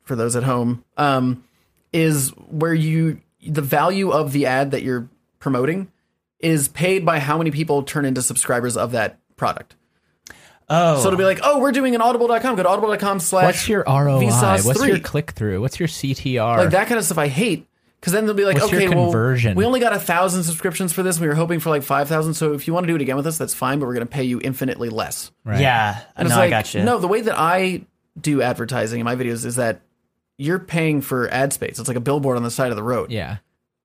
for 0.03 0.15
those 0.15 0.35
at 0.35 0.43
home, 0.43 0.83
um, 0.97 1.43
is 1.91 2.29
where 2.29 2.73
you, 2.73 3.21
the 3.45 3.61
value 3.61 4.11
of 4.11 4.31
the 4.31 4.45
ad 4.45 4.71
that 4.71 4.81
you're 4.83 5.09
promoting 5.39 5.91
is 6.39 6.67
paid 6.67 7.05
by 7.05 7.19
how 7.19 7.37
many 7.37 7.51
people 7.51 7.83
turn 7.83 8.05
into 8.05 8.21
subscribers 8.21 8.75
of 8.77 8.91
that 8.91 9.19
product. 9.35 9.75
Oh, 10.69 11.01
So 11.01 11.07
it'll 11.07 11.17
be 11.17 11.25
like, 11.25 11.39
oh, 11.43 11.59
we're 11.59 11.71
doing 11.71 11.95
an 11.95 12.01
audible.com. 12.01 12.55
Go 12.55 12.63
to 12.63 12.69
audible.com 12.69 13.19
slash 13.19 13.45
What's 13.45 13.69
your 13.69 13.83
ROI? 13.87 14.21
Vsauce 14.23 14.65
What's 14.65 14.79
3. 14.79 14.89
your 14.89 14.99
click 14.99 15.31
through? 15.31 15.61
What's 15.61 15.79
your 15.79 15.87
CTR? 15.87 16.57
like 16.57 16.69
that 16.71 16.87
kind 16.87 16.97
of 16.97 17.05
stuff 17.05 17.17
I 17.17 17.27
hate 17.27 17.67
because 17.99 18.13
then 18.13 18.25
they'll 18.25 18.35
be 18.35 18.45
like, 18.45 18.57
What's 18.57 18.71
your 18.71 18.81
okay, 18.81 18.95
well, 18.95 19.55
we 19.55 19.65
only 19.65 19.79
got 19.79 19.93
a 19.93 19.99
thousand 19.99 20.43
subscriptions 20.43 20.91
for 20.91 21.03
this. 21.03 21.19
We 21.19 21.27
were 21.27 21.35
hoping 21.35 21.59
for 21.59 21.69
like 21.69 21.83
five 21.83 22.07
thousand. 22.07 22.33
So 22.33 22.53
if 22.53 22.67
you 22.67 22.73
want 22.73 22.85
to 22.85 22.87
do 22.91 22.95
it 22.95 23.01
again 23.01 23.15
with 23.15 23.27
us, 23.27 23.37
that's 23.37 23.53
fine, 23.53 23.79
but 23.79 23.85
we're 23.85 23.93
going 23.93 24.05
to 24.07 24.11
pay 24.11 24.23
you 24.23 24.41
infinitely 24.43 24.89
less. 24.89 25.31
Right. 25.45 25.61
Yeah, 25.61 26.01
And 26.15 26.27
no, 26.27 26.33
it's 26.35 26.37
like, 26.37 26.47
I 26.47 26.49
got 26.49 26.73
you. 26.73 26.83
no, 26.83 26.99
the 26.99 27.07
way 27.07 27.21
that 27.21 27.37
I 27.37 27.83
do 28.19 28.41
advertising 28.41 28.99
in 28.99 29.05
my 29.05 29.15
videos 29.15 29.45
is 29.45 29.55
that 29.55 29.81
you're 30.37 30.59
paying 30.59 31.01
for 31.01 31.29
ad 31.29 31.53
space. 31.53 31.79
It's 31.79 31.87
like 31.87 31.97
a 31.97 32.01
billboard 32.01 32.37
on 32.37 32.43
the 32.43 32.51
side 32.51 32.71
of 32.71 32.75
the 32.75 32.83
road. 32.83 33.11
Yeah. 33.11 33.37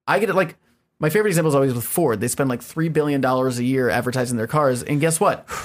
I 0.06 0.18
get 0.18 0.30
it 0.30 0.34
like 0.34 0.56
my 0.98 1.10
favorite 1.10 1.30
example 1.30 1.50
is 1.50 1.54
always 1.54 1.72
with 1.74 1.84
Ford. 1.84 2.20
They 2.20 2.28
spend 2.28 2.50
like 2.50 2.62
three 2.62 2.88
billion 2.88 3.20
dollars 3.20 3.58
a 3.58 3.64
year 3.64 3.88
advertising 3.88 4.36
their 4.36 4.46
cars, 4.48 4.82
and 4.82 5.00
guess 5.00 5.18
what? 5.20 5.46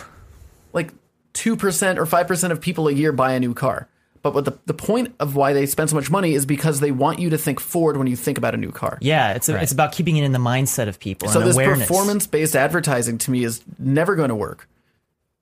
Like 0.73 0.91
two 1.33 1.55
percent 1.55 1.99
or 1.99 2.05
five 2.05 2.27
percent 2.27 2.53
of 2.53 2.61
people 2.61 2.87
a 2.87 2.91
year 2.91 3.11
buy 3.11 3.33
a 3.33 3.39
new 3.39 3.53
car. 3.53 3.87
But 4.21 4.33
what 4.33 4.45
the 4.45 4.57
the 4.65 4.73
point 4.73 5.13
of 5.19 5.35
why 5.35 5.51
they 5.51 5.65
spend 5.65 5.89
so 5.89 5.95
much 5.95 6.09
money 6.09 6.33
is 6.33 6.45
because 6.45 6.79
they 6.79 6.91
want 6.91 7.19
you 7.19 7.29
to 7.31 7.37
think 7.37 7.59
Ford 7.59 7.97
when 7.97 8.07
you 8.07 8.15
think 8.15 8.37
about 8.37 8.53
a 8.53 8.57
new 8.57 8.71
car. 8.71 8.97
Yeah, 9.01 9.33
it's 9.33 9.49
it's 9.49 9.73
about 9.73 9.91
keeping 9.91 10.15
it 10.17 10.23
in 10.23 10.31
the 10.31 10.39
mindset 10.39 10.87
of 10.87 10.99
people. 10.99 11.27
So 11.27 11.41
and 11.41 11.49
this 11.49 11.57
performance 11.57 12.25
based 12.25 12.55
advertising 12.55 13.17
to 13.19 13.31
me 13.31 13.43
is 13.43 13.61
never 13.77 14.15
going 14.15 14.29
to 14.29 14.35
work 14.35 14.69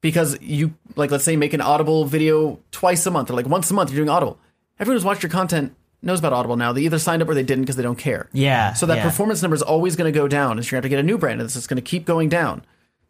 because 0.01 0.39
you 0.41 0.73
like 0.95 1.11
let's 1.11 1.23
say 1.23 1.35
make 1.35 1.53
an 1.53 1.61
Audible 1.61 2.05
video 2.05 2.59
twice 2.71 3.05
a 3.05 3.11
month 3.11 3.29
or 3.29 3.35
like 3.35 3.45
once 3.45 3.69
a 3.69 3.73
month 3.75 3.91
you're 3.91 3.97
doing 3.97 4.09
Audible. 4.09 4.39
Everyone 4.79 4.95
who's 4.95 5.05
watched 5.05 5.21
your 5.21 5.29
content 5.29 5.75
knows 6.01 6.17
about 6.17 6.33
Audible 6.33 6.55
now. 6.57 6.73
They 6.73 6.81
either 6.81 6.97
signed 6.97 7.21
up 7.21 7.29
or 7.29 7.35
they 7.35 7.43
didn't 7.43 7.63
because 7.63 7.75
they 7.75 7.83
don't 7.83 7.97
care. 7.97 8.27
Yeah, 8.33 8.73
So 8.73 8.87
that 8.87 8.97
yeah. 8.97 9.03
performance 9.03 9.43
number 9.43 9.53
is 9.53 9.61
always 9.61 9.95
going 9.95 10.11
to 10.11 10.17
go 10.17 10.27
down, 10.27 10.57
and 10.57 10.65
so 10.65 10.71
you're 10.75 10.81
going 10.81 10.89
to 10.89 10.95
have 10.95 10.97
to 10.97 10.97
get 10.97 10.99
a 10.99 11.03
new 11.03 11.19
brand, 11.19 11.39
and 11.39 11.45
it's 11.45 11.53
just 11.53 11.69
going 11.69 11.75
to 11.75 11.83
keep 11.83 12.05
going 12.05 12.29
down. 12.29 12.63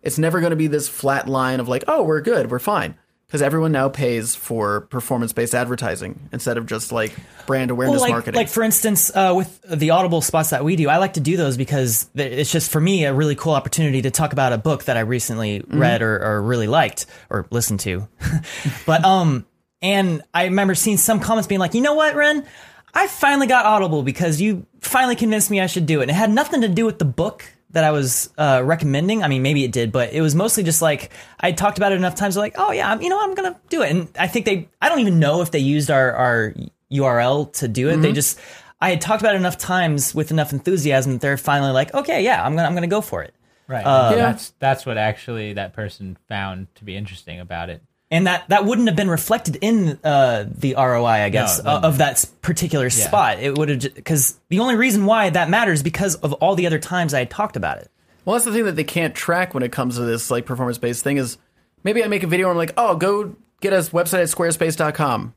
It's 0.04 0.18
never 0.18 0.40
going 0.40 0.52
to 0.52 0.56
be 0.56 0.68
this 0.68 0.88
flat 0.90 1.28
line 1.28 1.60
of 1.60 1.68
like, 1.68 1.84
oh, 1.88 2.04
we're 2.04 2.22
good, 2.22 2.50
we're 2.52 2.60
fine. 2.60 2.96
Because 3.28 3.42
everyone 3.42 3.72
now 3.72 3.88
pays 3.88 4.36
for 4.36 4.82
performance 4.82 5.32
based 5.32 5.56
advertising 5.56 6.28
instead 6.34 6.58
of 6.58 6.66
just 6.66 6.92
like 6.92 7.16
brand 7.48 7.72
awareness 7.72 7.94
Well, 8.02 8.02
like, 8.02 8.12
marketing. 8.12 8.38
like 8.38 8.50
for 8.50 8.62
instance, 8.62 9.10
uh, 9.16 9.34
with 9.34 9.62
the 9.62 9.92
Audible 9.92 10.20
spots 10.22 10.50
that 10.50 10.66
we 10.66 10.76
do, 10.76 10.90
I 10.90 10.98
like 10.98 11.14
to 11.14 11.22
do 11.22 11.38
those 11.38 11.56
because 11.56 12.10
it's 12.14 12.52
just 12.52 12.70
for 12.72 12.82
me 12.82 13.06
a 13.06 13.14
really 13.14 13.36
cool 13.36 13.54
opportunity 13.54 14.02
to 14.02 14.12
talk 14.12 14.34
about 14.34 14.52
a 14.52 14.58
book 14.58 14.84
that 14.84 14.98
I 14.98 15.02
recently 15.02 15.60
Mm-hmm. 15.62 15.80
read 15.80 16.02
or, 16.02 16.22
or 16.22 16.42
really 16.42 16.68
liked 16.68 17.06
or 17.30 17.48
listened 17.52 17.80
to. 17.82 18.06
but 18.86 19.06
um, 19.06 19.46
and 19.82 20.22
I 20.34 20.46
remember 20.46 20.76
seeing 20.76 20.98
some 20.98 21.22
comments 21.22 21.48
being 21.48 21.60
like, 21.60 21.74
you 21.74 21.82
know 21.82 21.94
what, 21.94 22.16
Ren, 22.16 22.46
I 22.94 23.08
finally 23.08 23.48
got 23.48 23.66
Audible 23.66 24.04
because 24.04 24.42
you 24.42 24.66
finally 24.82 25.16
convinced 25.16 25.50
me 25.50 25.62
I 25.62 25.68
should 25.68 25.86
do 25.86 26.00
it. 26.00 26.04
And 26.04 26.12
it 26.12 26.16
had 26.16 26.32
nothing 26.32 26.60
to 26.62 26.68
do 26.68 26.86
with 26.86 27.00
the 27.00 27.06
book 27.06 27.46
that 27.72 27.84
I 27.84 27.92
was 27.92 28.30
uh, 28.38 28.62
recommending. 28.64 29.24
I 29.24 29.28
mean, 29.28 29.42
maybe 29.42 29.64
it 29.64 29.72
did, 29.72 29.92
but 29.92 30.14
it 30.14 30.22
was 30.22 30.36
mostly 30.36 30.64
just 30.64 30.82
like 30.82 31.12
I 31.40 31.52
talked 31.52 31.78
about 31.78 31.92
it 31.92 31.96
enough 31.96 32.16
times. 32.16 32.38
Like, 32.38 32.56
oh 32.58 32.72
yeah, 32.72 32.92
I'm, 32.92 33.02
you 33.02 33.10
know, 33.10 33.20
I'm 33.22 33.34
gonna 33.34 33.60
do 33.70 33.82
it. 33.82 33.92
And 33.92 34.10
I 34.18 34.28
think 34.28 34.46
they, 34.46 34.70
I 34.82 34.90
don't 34.90 35.00
even 35.00 35.20
know 35.20 35.42
if 35.42 35.52
they 35.52 35.60
used 35.60 35.92
our 35.92 36.14
our 36.14 36.54
URL 36.92 37.52
to 37.54 37.68
do 37.68 37.90
it. 37.90 37.94
Mm-hmm. 37.94 38.02
They 38.02 38.12
just, 38.14 38.40
I 38.80 38.90
had 38.90 39.02
talked 39.02 39.22
about 39.22 39.36
it 39.36 39.38
enough 39.38 39.58
times 39.58 40.14
with 40.14 40.32
enough 40.32 40.52
enthusiasm 40.54 41.14
that 41.14 41.22
they're 41.22 41.38
finally 41.38 41.72
like, 41.72 41.94
okay, 41.94 42.24
yeah, 42.24 42.44
I'm 42.44 42.56
gonna 42.56 42.68
I'm 42.68 42.74
gonna 42.74 42.88
go 42.88 43.02
for 43.02 43.24
it. 43.24 43.34
Right. 43.68 43.86
Yeah. 43.86 44.16
That's 44.16 44.54
that's 44.60 44.86
what 44.86 44.98
actually 44.98 45.54
that 45.54 45.74
person 45.74 46.18
found 46.28 46.74
to 46.76 46.84
be 46.84 46.96
interesting 46.98 47.40
about 47.40 47.70
it. 47.70 47.82
And 48.12 48.28
that, 48.28 48.50
that 48.50 48.66
wouldn't 48.66 48.90
have 48.90 48.98
been 48.98 49.10
reflected 49.10 49.56
in 49.62 49.98
uh, 50.04 50.46
the 50.54 50.76
ROI, 50.76 51.06
I 51.24 51.30
guess, 51.30 51.60
it 51.60 51.66
uh, 51.66 51.80
of 51.82 52.00
that 52.00 52.26
particular 52.42 52.90
spot. 52.90 53.40
It 53.40 53.58
would 53.58 53.70
have 53.70 53.96
because 53.96 54.38
the 54.50 54.60
only 54.60 54.76
reason 54.76 55.06
why 55.06 55.30
that 55.30 55.50
matters 55.50 55.80
is 55.80 55.84
because 55.84 56.16
of 56.16 56.34
all 56.34 56.56
the 56.56 56.68
other 56.68 56.78
times 56.78 57.14
I 57.14 57.20
had 57.20 57.30
talked 57.30 57.56
about 57.56 57.78
it. 57.78 57.90
Well, 58.26 58.34
that's 58.34 58.44
the 58.44 58.52
thing 58.52 58.66
that 58.66 58.76
they 58.76 58.84
can't 58.84 59.16
track 59.16 59.54
when 59.54 59.64
it 59.64 59.72
comes 59.72 59.96
to 59.96 60.02
this 60.02 60.30
like 60.30 60.46
performance 60.46 60.78
based 60.78 61.04
thing 61.06 61.16
is 61.16 61.38
maybe 61.86 62.04
I 62.04 62.08
make 62.08 62.24
a 62.24 62.28
video 62.28 62.48
and 62.48 62.52
I'm 62.52 62.58
like, 62.58 62.74
oh, 62.76 62.98
go 62.98 63.34
get 63.62 63.72
us 63.72 63.90
website 63.92 64.22
at 64.22 64.28
squarespace.com. 64.28 65.34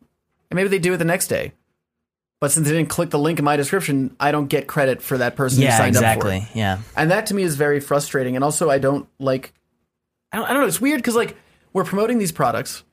And 0.50 0.56
maybe 0.56 0.68
they 0.68 0.80
do 0.80 0.94
it 0.94 0.96
the 0.96 1.04
next 1.04 1.28
day. 1.28 1.52
But 2.40 2.50
since 2.50 2.66
they 2.66 2.74
didn't 2.74 2.90
click 2.90 3.10
the 3.10 3.18
link 3.20 3.38
in 3.38 3.44
my 3.44 3.56
description, 3.56 4.16
I 4.18 4.32
don't 4.32 4.48
get 4.48 4.66
credit 4.66 5.00
for 5.00 5.16
that 5.18 5.36
person 5.36 5.60
who 5.60 5.64
Yeah, 5.66 5.78
signed 5.78 5.96
up 5.96 6.02
for 6.02 6.06
exactly. 6.08 6.36
it. 6.38 6.44
Yeah. 6.58 6.80
And 6.96 7.10
that 7.12 7.26
to 7.26 7.34
me 7.34 7.44
is 7.44 7.54
very 7.54 7.78
frustrating. 7.80 8.34
And 8.34 8.44
also, 8.44 8.68
I 8.68 8.78
don't 8.78 9.08
like, 9.18 9.54
I 10.32 10.38
don't, 10.38 10.46
I 10.46 10.52
don't 10.52 10.62
know, 10.62 10.66
it's 10.68 10.80
weird 10.80 10.98
because 10.98 11.14
like 11.14 11.36
we're 11.74 11.84
promoting 11.84 12.18
these 12.18 12.32
products, 12.32 12.84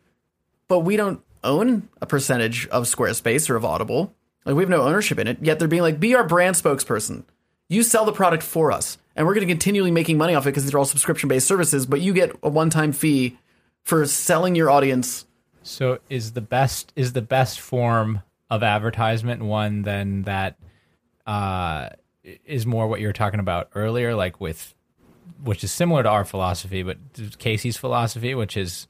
but 0.67 0.79
we 0.79 0.97
don't 0.97 1.21
own 1.43 1.87
a 2.01 2.05
percentage 2.05 2.67
of 2.67 2.83
Squarespace 2.83 3.49
or 3.49 3.55
of 3.55 3.63
Audible. 3.63 4.13
Like 4.43 4.55
we 4.55 4.63
have 4.63 4.69
no 4.69 4.81
ownership 4.81 5.19
in 5.19 5.27
it. 5.27 5.37
Yet 5.41 5.59
they're 5.59 5.69
being 5.69 5.83
like, 5.83 5.99
be 5.99 6.15
our 6.15 6.27
brand 6.27 6.57
spokesperson. 6.57 7.23
You 7.69 7.83
sell 7.83 8.03
the 8.03 8.11
product 8.11 8.43
for 8.43 8.71
us, 8.71 8.97
and 9.15 9.25
we're 9.25 9.33
going 9.33 9.47
to 9.47 9.53
continually 9.53 9.91
making 9.91 10.17
money 10.17 10.35
off 10.35 10.45
it 10.45 10.49
because 10.49 10.63
these 10.63 10.73
are 10.73 10.79
all 10.79 10.85
subscription 10.85 11.29
based 11.29 11.47
services. 11.47 11.85
But 11.85 12.01
you 12.01 12.11
get 12.11 12.35
a 12.43 12.49
one 12.49 12.69
time 12.69 12.91
fee 12.91 13.37
for 13.83 14.05
selling 14.05 14.55
your 14.55 14.69
audience. 14.69 15.25
So 15.63 15.99
is 16.09 16.33
the 16.33 16.41
best 16.41 16.91
is 16.97 17.13
the 17.13 17.21
best 17.21 17.61
form 17.61 18.23
of 18.49 18.63
advertisement 18.63 19.43
one 19.43 19.83
then 19.83 20.23
that 20.23 20.57
uh, 21.25 21.89
is 22.23 22.65
more 22.65 22.87
what 22.87 22.99
you 22.99 23.07
were 23.07 23.13
talking 23.13 23.39
about 23.39 23.69
earlier, 23.73 24.15
like 24.15 24.41
with 24.41 24.73
which 25.43 25.63
is 25.63 25.71
similar 25.71 26.03
to 26.03 26.09
our 26.09 26.25
philosophy, 26.25 26.83
but 26.83 26.97
Casey's 27.39 27.77
philosophy, 27.77 28.35
which 28.35 28.57
is 28.57 28.87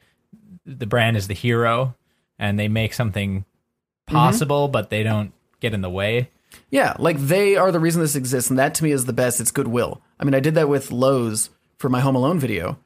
the 0.65 0.85
brand 0.85 1.17
is 1.17 1.27
the 1.27 1.33
hero, 1.33 1.95
and 2.37 2.59
they 2.59 2.67
make 2.67 2.93
something 2.93 3.41
mm-hmm. 3.41 4.15
possible, 4.15 4.67
but 4.67 4.89
they 4.89 5.03
don't 5.03 5.33
get 5.59 5.73
in 5.73 5.81
the 5.81 5.89
way. 5.89 6.29
Yeah, 6.69 6.95
like 6.99 7.17
they 7.17 7.55
are 7.55 7.71
the 7.71 7.79
reason 7.79 8.01
this 8.01 8.15
exists, 8.15 8.49
and 8.49 8.59
that 8.59 8.75
to 8.75 8.83
me 8.83 8.91
is 8.91 9.05
the 9.05 9.13
best. 9.13 9.39
It's 9.39 9.51
goodwill. 9.51 10.01
I 10.19 10.25
mean, 10.25 10.33
I 10.33 10.39
did 10.39 10.55
that 10.55 10.69
with 10.69 10.91
Lowe's 10.91 11.49
for 11.77 11.89
my 11.89 12.01
Home 12.01 12.15
Alone 12.15 12.39
video. 12.39 12.77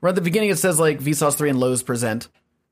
Where 0.00 0.10
at 0.10 0.16
the 0.16 0.20
beginning 0.20 0.50
it 0.50 0.58
says 0.58 0.80
like 0.80 0.98
Vsauce 0.98 1.36
3 1.36 1.50
and 1.50 1.60
Lowe's 1.60 1.82
present, 1.82 2.28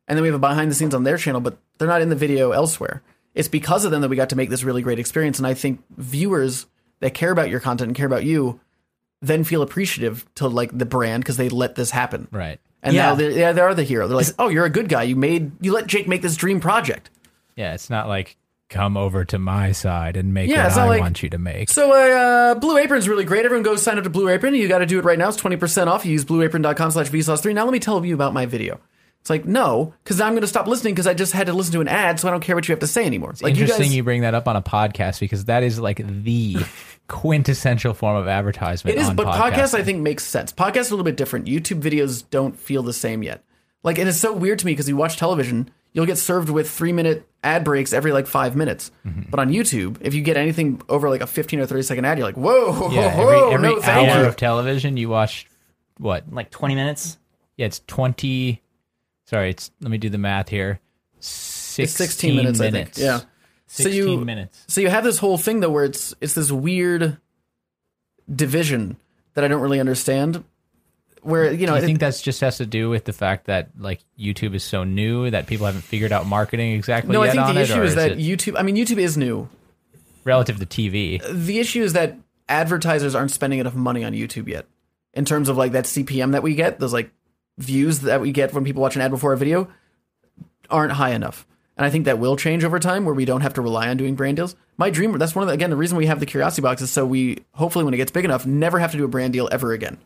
and 0.09 0.17
then 0.17 0.23
we 0.23 0.29
have 0.29 0.35
a 0.35 0.41
behind 0.41 0.71
the 0.71 0.75
scenes 0.75 0.95
on 0.95 1.05
their 1.05 1.17
channel, 1.17 1.41
but 1.41 1.59
they're 1.79 1.87
not 1.87 2.03
in 2.03 2.09
the 2.09 2.17
video 2.17 2.51
elsewhere. 2.51 3.03
It's 3.35 3.49
because 3.49 3.85
of 3.85 3.93
them 3.93 4.01
that 4.01 4.09
we 4.09 4.17
got 4.17 4.31
to 4.31 4.37
make 4.37 4.51
this 4.51 4.65
really 4.65 4.83
great 4.83 4.99
experience, 4.99 5.39
and 5.39 5.47
I 5.47 5.55
think 5.55 5.83
viewers 5.97 6.67
that 6.99 7.15
care 7.15 7.31
about 7.31 7.49
your 7.49 7.61
content 7.61 7.89
and 7.89 7.97
care 7.97 8.07
about 8.07 8.25
you 8.25 8.61
then 9.23 9.45
feel 9.45 9.63
appreciative 9.63 10.25
to 10.37 10.49
like 10.49 10.77
the 10.77 10.87
brand 10.87 11.23
because 11.23 11.37
they 11.37 11.49
let 11.49 11.75
this 11.75 11.91
happen. 11.91 12.29
Right. 12.31 12.59
And 12.83 12.95
Yeah. 12.95 13.07
now 13.07 13.15
they're, 13.15 13.31
yeah, 13.31 13.53
they 13.53 13.61
are 13.61 13.75
the 13.75 13.83
hero. 13.85 14.09
They're 14.09 14.17
like, 14.17 14.29
oh, 14.39 14.49
you're 14.49 14.65
a 14.65 14.71
good 14.71 14.89
guy. 14.89 15.03
You 15.03 15.17
made 15.17 15.53
you 15.61 15.73
let 15.73 15.87
Jake 15.87 16.09
make 16.09 16.23
this 16.23 16.37
dream 16.37 16.61
project. 16.61 17.11
Yeah, 17.57 17.75
it's 17.75 17.91
not 17.91 18.09
like 18.09 18.37
come 18.71 18.97
over 18.97 19.25
to 19.25 19.39
my 19.39 19.73
side 19.73 20.17
and 20.17 20.33
make 20.33 20.49
Yeah, 20.49 20.69
what 20.69 20.79
I 20.79 20.87
like- 20.87 21.01
want 21.01 21.23
you 21.23 21.29
to 21.31 21.39
make. 21.39 21.69
So 21.71 21.93
uh, 21.93 22.55
Blue 22.55 22.79
Apron's 22.79 23.09
really 23.09 23.25
great. 23.25 23.45
Everyone 23.45 23.65
go 23.65 23.75
sign 23.77 23.99
up 23.99 24.05
to 24.05 24.11
Blue 24.11 24.29
Apron. 24.29 24.55
You 24.55 24.69
got 24.69 24.79
to 24.79 24.87
do 24.87 24.99
it 24.99 25.05
right 25.05 25.19
now. 25.19 25.29
It's 25.29 25.37
20% 25.41 25.89
off. 25.89 26.07
You 26.07 26.13
use 26.13 26.25
blueapron.com 26.25 26.91
slash 26.93 27.11
vsauce3. 27.11 27.53
Now 27.55 27.65
let 27.65 27.73
me 27.73 27.81
tell 27.81 28.05
you 28.07 28.15
about 28.15 28.33
my 28.33 28.47
video. 28.47 28.81
It's 29.21 29.31
like, 29.31 29.45
no, 29.45 29.93
because 30.03 30.21
I'm 30.21 30.33
going 30.33 30.41
to 30.43 30.47
stop 30.47 30.67
listening 30.67 30.95
because 30.95 31.07
I 31.07 31.13
just 31.13 31.33
had 31.33 31.47
to 31.49 31.53
listen 31.53 31.73
to 31.75 31.81
an 31.81 31.89
ad, 31.89 32.19
so 32.19 32.29
I 32.29 32.31
don't 32.31 32.41
care 32.41 32.57
what 32.57 32.67
you 32.67 32.73
have 32.73 32.81
to 32.81 32.87
say 32.87 33.05
anymore. 33.05 33.35
like 33.43 33.55
Interesting 33.55 33.93
you, 33.93 33.99
guys, 33.99 34.05
bring 34.05 34.23
that 34.23 34.35
up 34.35 34.49
on 34.49 34.57
a 34.57 34.63
podcast 34.63 35.21
because 35.21 35.45
that 35.45 35.63
is 35.63 35.79
like 35.79 36.01
the 36.07 36.57
quintessential 37.09 37.93
form 37.93 38.17
of 38.17 38.29
advertisement. 38.29 38.97
It 38.97 39.01
is, 39.01 39.11
on 39.11 39.17
but 39.17 39.27
podcasts 39.27 39.75
I 39.75 39.83
think 39.83 40.01
makes 40.01 40.25
sense. 40.25 40.53
Podcasts 40.53 40.91
are 40.91 40.95
a 40.95 40.97
little 40.97 41.05
bit 41.05 41.17
different. 41.17 41.47
YouTube 41.47 41.83
videos 41.83 42.25
don't 42.31 42.59
feel 42.59 42.83
the 42.83 42.95
same 42.95 43.23
yet. 43.23 43.45
Like, 43.83 43.99
and 43.99 44.09
it's 44.09 44.19
so 44.19 44.33
weird 44.33 44.59
to 44.61 44.67
me 44.67 44.73
because 44.73 44.89
you 44.89 44.97
watch 44.97 45.19
television, 45.19 45.71
you'll 45.93 46.07
get 46.07 46.17
served 46.17 46.49
with 46.49 46.71
three 46.71 46.93
minute 46.93 47.29
ad 47.45 47.63
breaks 47.63 47.93
every 47.93 48.13
like 48.13 48.27
five 48.27 48.57
minutes. 48.57 48.91
Mm-hmm. 49.07 49.31
But 49.31 49.41
on 49.41 49.51
YouTube, 49.51 49.99
if 50.01 50.15
you 50.15 50.23
get 50.23 50.39
anything 50.39 50.81
over 50.89 51.11
like 51.11 51.21
a 51.21 51.27
15 51.27 51.61
or 51.61 51.67
30 51.67 51.83
second 51.83 52.05
ad, 52.07 52.17
you're 52.17 52.27
like, 52.27 52.37
whoa, 52.37 52.91
yeah, 52.91 53.15
whoa, 53.17 53.23
every, 53.23 53.55
every 53.55 53.69
no, 53.69 53.81
thank 53.81 54.09
hour 54.09 54.23
you. 54.23 54.29
of 54.29 54.37
television 54.37 54.97
you 54.97 55.11
watch 55.11 55.47
what? 55.99 56.33
Like 56.33 56.51
20 56.51 56.75
minutes. 56.75 57.19
Yeah, 57.57 57.67
it's 57.67 57.81
twenty. 57.81 58.63
Sorry, 59.31 59.51
it's 59.51 59.71
let 59.81 59.93
me 59.93 59.99
do 59.99 60.09
the 60.11 60.19
math 60.19 60.49
here. 60.49 60.81
Sixteen 61.21 61.85
It's 61.85 61.93
16 61.95 62.37
minutes, 62.37 62.59
I 62.61 62.65
think. 62.65 62.73
minutes. 62.73 62.99
Yeah. 62.99 63.19
So 63.69 63.85
sixteen 63.85 64.19
you- 64.19 64.25
minutes. 64.25 64.65
So 64.67 64.81
you 64.81 64.89
have 64.89 65.05
this 65.05 65.19
whole 65.19 65.39
thing 65.39 65.61
though 65.61 65.71
where 65.71 65.85
it's 65.85 66.13
it's 66.21 66.35
this 66.35 66.51
weird 66.51 67.17
division 68.35 68.97
that 69.35 69.45
I 69.45 69.49
don't 69.49 69.61
really 69.61 69.79
understand. 69.79 70.43
Where 71.23 71.53
you 71.53 71.67
know, 71.69 71.77
it- 71.77 71.83
think 71.83 72.01
that's 72.01 72.21
just 72.23 72.41
has 72.41 72.57
to 72.57 72.67
do 72.67 72.91
with 72.91 73.05
the 73.05 73.13
fact 73.13 73.47
that 73.47 73.69
like 73.79 74.01
YouTube 74.19 74.55
is 74.55 74.65
so 74.65 74.83
new 74.83 75.31
that 75.31 75.47
people 75.47 75.67
haven't 75.67 75.83
figured 75.83 76.11
out 76.11 76.27
marketing 76.27 76.73
exactly 76.73 77.13
no, 77.13 77.23
I 77.23 77.31
think 77.31 77.47
the 77.47 77.61
issue 77.61 77.83
is 77.83 77.95
that 77.95 78.19
YouTube. 78.19 78.59
I 78.59 78.63
mean, 78.63 78.75
YouTube 78.75 78.99
is 78.99 79.17
new. 79.17 79.49
relative 80.25 80.59
to 80.59 80.67
TV. 80.67 81.23
the 81.33 81.61
issue 81.61 81.83
is 81.85 81.93
that 81.93 82.17
advertisers 82.49 83.15
aren't 83.15 83.31
spending 83.31 83.61
enough 83.61 83.75
money 83.77 84.03
on 84.03 84.13
YouTube 84.13 84.49
yet. 84.49 84.67
In 85.15 85.25
terms 85.25 85.49
of 85.49 85.57
like 85.57 85.73
that 85.73 85.85
CPM 85.85 86.33
that 86.33 86.43
we 86.43 86.55
get, 86.57 86.79
those 86.81 86.93
like 86.93 87.11
views 87.61 88.01
that 88.01 88.21
we 88.21 88.33
get 88.33 88.53
when 88.53 88.65
people 88.65 88.83
watch 88.83 88.97
an 88.97 89.03
ad 89.03 89.11
before 89.11 89.33
a 89.33 89.37
video 89.37 89.69
aren't 90.69 90.93
high 90.93 91.11
enough. 91.11 91.47
And 91.77 91.87
I 91.87 91.91
think 91.91 92.05
that 92.05 92.19
will 92.19 92.37
change 92.37 92.63
over 92.65 92.79
time 92.79 93.05
where 93.05 93.15
we 93.15 93.25
don't 93.25 93.41
have 93.41 93.55
to 93.55 93.63
rely 93.63 93.89
on 93.89 93.97
doing 93.97 94.15
brand 94.15 94.37
deals. 94.37 94.55
My 94.77 94.91
dream 94.91 95.17
that's 95.19 95.35
one 95.35 95.43
of 95.43 95.49
the 95.49 95.55
again 95.55 95.71
the 95.71 95.77
reason 95.77 95.97
we 95.97 96.07
have 96.07 96.21
the 96.21 96.27
curiosity 96.27 96.63
box 96.63 96.83
is 96.83 96.91
so 96.91 97.07
we 97.07 97.39
hopefully 97.53 97.85
when 97.85 97.95
it 97.95 97.99
gets 97.99 98.11
big 98.13 98.25
enough, 98.25 98.45
never 98.47 98.79
have 98.79 98.91
to 98.93 98.99
do 98.99 99.05
a 99.05 99.09
brand 99.09 99.33
deal 99.33 99.49
ever 99.51 99.73
again. 99.73 99.99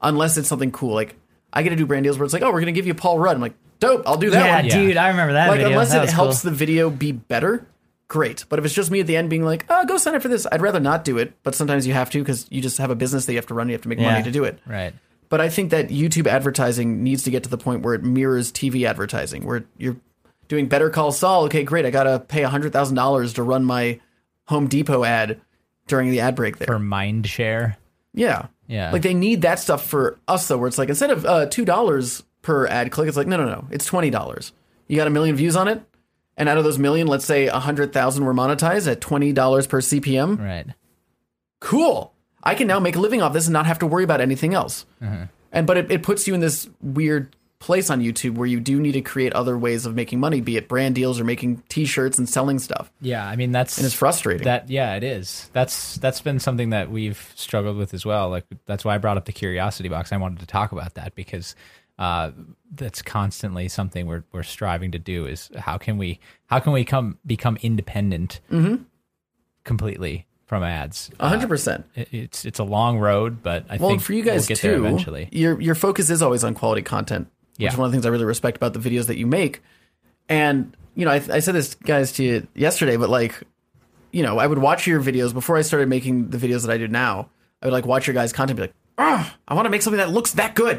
Unless 0.00 0.36
it's 0.36 0.48
something 0.48 0.70
cool. 0.70 0.94
Like 0.94 1.16
I 1.52 1.62
get 1.62 1.70
to 1.70 1.76
do 1.76 1.86
brand 1.86 2.04
deals 2.04 2.18
where 2.18 2.24
it's 2.24 2.34
like, 2.34 2.42
oh, 2.42 2.52
we're 2.52 2.60
gonna 2.60 2.72
give 2.72 2.86
you 2.86 2.94
Paul 2.94 3.18
Rudd. 3.18 3.34
I'm 3.34 3.40
like, 3.40 3.54
dope, 3.80 4.02
I'll 4.06 4.16
do 4.18 4.30
that 4.30 4.44
yeah, 4.44 4.56
one. 4.56 4.64
Yeah. 4.66 4.76
dude, 4.76 4.96
I 4.96 5.08
remember 5.08 5.32
that 5.34 5.48
Like 5.48 5.58
video. 5.58 5.70
unless 5.72 5.90
That 5.92 6.04
it 6.04 6.10
helps 6.12 6.42
cool. 6.42 6.50
the 6.50 6.56
video 6.56 6.90
be 6.90 7.10
better, 7.12 7.66
great. 8.08 8.44
But 8.48 8.58
if 8.60 8.64
it's 8.64 8.74
just 8.74 8.90
me 8.90 9.00
at 9.00 9.06
the 9.08 9.16
end 9.16 9.28
being 9.30 9.44
like, 9.44 9.64
oh, 9.68 9.84
go 9.84 9.96
sign 9.96 10.14
up 10.14 10.22
for 10.22 10.28
this, 10.28 10.46
I'd 10.52 10.60
rather 10.62 10.80
not 10.80 11.04
do 11.04 11.18
it. 11.18 11.32
But 11.42 11.54
sometimes 11.56 11.86
you 11.86 11.92
have 11.94 12.10
to 12.10 12.18
because 12.20 12.46
you 12.50 12.60
just 12.62 12.78
have 12.78 12.90
a 12.90 12.94
business 12.96 13.26
that 13.26 13.32
you 13.32 13.38
have 13.38 13.46
to 13.46 13.54
run. 13.54 13.68
You 13.68 13.72
have 13.74 13.82
to 13.82 13.88
make 13.88 13.98
Yeah. 13.98 14.12
money 14.12 14.22
to 14.24 14.30
do 14.30 14.44
it. 14.44 14.58
Right. 14.66 14.94
But 15.28 15.40
I 15.40 15.48
think 15.48 15.70
that 15.70 15.88
YouTube 15.88 16.26
advertising 16.26 17.02
needs 17.02 17.24
to 17.24 17.30
get 17.30 17.42
to 17.44 17.48
the 17.48 17.58
point 17.58 17.82
where 17.82 17.94
it 17.94 18.02
mirrors 18.04 18.52
TV 18.52 18.86
advertising, 18.88 19.44
where 19.44 19.64
you're 19.76 19.96
doing 20.48 20.68
Better 20.68 20.90
Call 20.90 21.10
Saul. 21.12 21.44
Okay, 21.44 21.64
great. 21.64 21.84
I 21.84 21.90
gotta 21.90 22.20
pay 22.20 22.42
hundred 22.42 22.72
thousand 22.72 22.94
dollars 22.96 23.32
to 23.34 23.42
run 23.42 23.64
my 23.64 24.00
Home 24.46 24.68
Depot 24.68 25.02
ad 25.04 25.40
during 25.88 26.10
the 26.10 26.20
ad 26.20 26.36
break 26.36 26.58
there. 26.58 26.66
For 26.66 26.78
mind 26.78 27.26
share. 27.26 27.76
yeah, 28.14 28.46
Yeah. 28.68 28.92
Like 28.92 29.02
they 29.02 29.14
need 29.14 29.42
that 29.42 29.58
stuff 29.58 29.84
for 29.84 30.18
us 30.28 30.46
though, 30.48 30.58
where 30.58 30.68
it's 30.68 30.78
like 30.78 30.88
instead 30.88 31.10
of 31.10 31.24
uh, 31.26 31.46
two 31.46 31.64
dollars 31.64 32.22
per 32.42 32.66
ad 32.68 32.92
click, 32.92 33.08
it's 33.08 33.16
like 33.16 33.26
no, 33.26 33.36
no, 33.36 33.46
no, 33.46 33.66
it's 33.70 33.84
twenty 33.86 34.10
dollars. 34.10 34.52
You 34.86 34.96
got 34.96 35.08
a 35.08 35.10
million 35.10 35.34
views 35.34 35.56
on 35.56 35.66
it, 35.66 35.82
and 36.36 36.48
out 36.48 36.58
of 36.58 36.62
those 36.64 36.78
million, 36.78 37.08
let's 37.08 37.24
say 37.24 37.46
a 37.48 37.58
hundred 37.58 37.92
thousand 37.92 38.24
were 38.24 38.34
monetized 38.34 38.90
at 38.90 39.00
twenty 39.00 39.32
dollars 39.32 39.66
per 39.66 39.80
CPM. 39.80 40.38
Right. 40.38 40.66
Cool. 41.60 42.12
I 42.46 42.54
can 42.54 42.68
now 42.68 42.78
make 42.78 42.94
a 42.94 43.00
living 43.00 43.22
off 43.22 43.32
this 43.32 43.46
and 43.46 43.52
not 43.52 43.66
have 43.66 43.80
to 43.80 43.86
worry 43.86 44.04
about 44.04 44.20
anything 44.20 44.54
else. 44.54 44.86
And 45.52 45.66
but 45.66 45.76
it, 45.76 45.90
it 45.90 46.02
puts 46.02 46.26
you 46.28 46.34
in 46.34 46.40
this 46.40 46.68
weird 46.80 47.34
place 47.58 47.90
on 47.90 48.00
YouTube 48.00 48.34
where 48.34 48.46
you 48.46 48.60
do 48.60 48.78
need 48.80 48.92
to 48.92 49.00
create 49.00 49.32
other 49.32 49.56
ways 49.58 49.86
of 49.86 49.94
making 49.94 50.20
money, 50.20 50.40
be 50.40 50.56
it 50.56 50.68
brand 50.68 50.94
deals 50.94 51.18
or 51.18 51.24
making 51.24 51.62
T-shirts 51.68 52.18
and 52.18 52.28
selling 52.28 52.58
stuff. 52.58 52.92
Yeah, 53.00 53.26
I 53.26 53.34
mean 53.34 53.50
that's 53.50 53.78
And 53.78 53.86
it's 53.86 53.94
frustrating. 53.94 54.44
That 54.44 54.70
yeah, 54.70 54.94
it 54.94 55.02
is. 55.02 55.50
That's 55.52 55.96
that's 55.96 56.20
been 56.20 56.38
something 56.38 56.70
that 56.70 56.90
we've 56.90 57.32
struggled 57.34 57.76
with 57.76 57.94
as 57.94 58.06
well. 58.06 58.28
Like 58.28 58.44
that's 58.66 58.84
why 58.84 58.94
I 58.94 58.98
brought 58.98 59.16
up 59.16 59.24
the 59.24 59.32
curiosity 59.32 59.88
box. 59.88 60.12
I 60.12 60.16
wanted 60.18 60.38
to 60.40 60.46
talk 60.46 60.70
about 60.70 60.94
that 60.94 61.14
because 61.14 61.56
uh, 61.98 62.30
that's 62.72 63.02
constantly 63.02 63.68
something 63.68 64.06
we're 64.06 64.24
we're 64.32 64.44
striving 64.44 64.92
to 64.92 64.98
do. 64.98 65.26
Is 65.26 65.50
how 65.56 65.78
can 65.78 65.98
we 65.98 66.20
how 66.46 66.60
can 66.60 66.72
we 66.72 66.84
come 66.84 67.18
become 67.26 67.56
independent 67.62 68.40
completely 69.64 70.26
from 70.46 70.62
ads? 70.62 71.10
A 71.20 71.28
hundred 71.28 71.48
percent. 71.48 71.84
It's 71.94 72.44
it's 72.44 72.58
a 72.58 72.64
long 72.64 72.98
road, 72.98 73.42
but 73.42 73.64
I 73.68 73.76
Well, 73.76 73.90
think 73.90 74.02
for 74.02 74.12
you 74.14 74.22
guys 74.22 74.42
we'll 74.42 74.46
get 74.48 74.58
too, 74.58 74.68
there 74.68 74.78
eventually. 74.78 75.28
your 75.32 75.60
your 75.60 75.74
focus 75.74 76.08
is 76.10 76.22
always 76.22 76.42
on 76.44 76.54
quality 76.54 76.82
content, 76.82 77.28
which 77.56 77.64
Yeah. 77.64 77.72
is 77.72 77.76
one 77.76 77.86
of 77.86 77.92
the 77.92 77.96
things 77.96 78.06
I 78.06 78.10
really 78.10 78.24
respect 78.24 78.56
about 78.56 78.72
the 78.72 78.80
videos 78.80 79.06
that 79.06 79.18
you 79.18 79.26
make. 79.26 79.62
And 80.28 80.76
you 80.94 81.04
know, 81.04 81.10
I, 81.10 81.16
I 81.30 81.38
said 81.40 81.54
this 81.54 81.74
guys 81.74 82.12
to 82.12 82.24
you 82.24 82.46
yesterday, 82.54 82.96
but 82.96 83.10
like, 83.10 83.42
you 84.12 84.22
know, 84.22 84.38
I 84.38 84.46
would 84.46 84.58
watch 84.58 84.86
your 84.86 85.02
videos 85.02 85.34
before 85.34 85.56
I 85.56 85.62
started 85.62 85.88
making 85.88 86.30
the 86.30 86.38
videos 86.38 86.64
that 86.66 86.72
I 86.72 86.78
do 86.78 86.88
now. 86.88 87.28
I 87.62 87.66
would 87.66 87.72
like 87.72 87.86
watch 87.86 88.06
your 88.06 88.14
guys' 88.14 88.32
content, 88.32 88.58
and 88.58 88.68
be 88.68 88.72
like, 88.72 88.74
ah, 88.98 89.36
I 89.48 89.54
want 89.54 89.66
to 89.66 89.70
make 89.70 89.82
something 89.82 89.98
that 89.98 90.10
looks 90.10 90.32
that 90.32 90.54
good. 90.54 90.78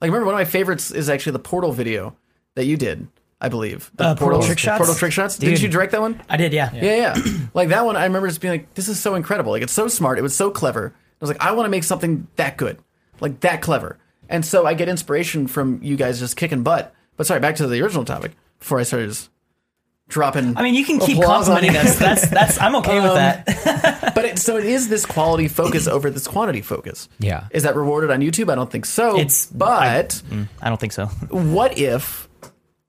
Like, 0.00 0.08
remember 0.10 0.26
one 0.26 0.34
of 0.34 0.38
my 0.38 0.44
favorites 0.44 0.90
is 0.90 1.08
actually 1.08 1.32
the 1.32 1.38
Portal 1.40 1.72
video 1.72 2.16
that 2.54 2.66
you 2.66 2.76
did, 2.76 3.08
I 3.40 3.48
believe. 3.48 3.90
The 3.96 4.04
Uh, 4.04 4.14
Portal 4.14 4.42
Trick 4.42 4.58
Shots? 4.58 4.78
Portal 4.78 4.94
trick 4.94 5.12
shots. 5.12 5.36
Did 5.36 5.46
Dude. 5.50 5.60
you 5.62 5.68
direct 5.68 5.92
that 5.92 6.00
one? 6.00 6.22
I 6.28 6.36
did, 6.38 6.52
yeah. 6.54 6.70
Yeah, 6.74 7.14
yeah. 7.14 7.22
like 7.54 7.68
that 7.68 7.84
one, 7.84 7.94
I 7.96 8.04
remember 8.04 8.28
just 8.28 8.40
being 8.40 8.52
like, 8.54 8.72
this 8.74 8.88
is 8.88 8.98
so 8.98 9.14
incredible. 9.14 9.52
Like, 9.52 9.62
it's 9.62 9.72
so 9.74 9.88
smart. 9.88 10.18
It 10.18 10.22
was 10.22 10.34
so 10.34 10.50
clever. 10.50 10.94
I 10.96 11.00
was 11.20 11.28
like, 11.28 11.42
I 11.42 11.52
want 11.52 11.66
to 11.66 11.70
make 11.70 11.84
something 11.84 12.28
that 12.36 12.56
good, 12.56 12.78
like 13.20 13.40
that 13.40 13.60
clever. 13.62 13.98
And 14.28 14.44
so 14.44 14.66
I 14.66 14.74
get 14.74 14.88
inspiration 14.88 15.46
from 15.48 15.80
you 15.82 15.96
guys 15.96 16.18
just 16.18 16.36
kicking 16.36 16.62
butt. 16.62 16.94
But 17.16 17.26
sorry, 17.26 17.40
back 17.40 17.56
to 17.56 17.66
the 17.66 17.80
original 17.82 18.04
topic 18.04 18.32
before 18.58 18.78
I 18.80 18.82
started 18.84 19.08
just 19.08 19.28
dropping. 20.08 20.56
I 20.56 20.62
mean, 20.62 20.74
you 20.74 20.84
can 20.84 20.98
keep 20.98 21.18
applause 21.18 21.48
on 21.48 21.56
complimenting 21.56 21.88
us. 21.90 21.98
That's 21.98 22.28
that's. 22.28 22.60
I'm 22.60 22.74
okay 22.76 23.00
with 23.00 23.10
Um, 23.10 23.16
that. 23.16 24.12
but 24.14 24.24
it, 24.24 24.38
so 24.38 24.56
it 24.56 24.64
is 24.64 24.88
this 24.88 25.04
quality 25.06 25.48
focus 25.48 25.86
over 25.96 26.10
this 26.10 26.26
quantity 26.26 26.62
focus. 26.62 27.08
Yeah. 27.18 27.48
Is 27.50 27.62
that 27.64 27.76
rewarded 27.76 28.10
on 28.10 28.20
YouTube? 28.20 28.50
I 28.50 28.54
don't 28.54 28.70
think 28.70 28.86
so. 28.86 29.14
It's- 29.16 29.46
but 29.46 30.22
I 30.62 30.68
don't 30.68 30.80
think 30.80 30.92
so. 30.92 31.06
what 31.30 31.78
if 31.78 32.28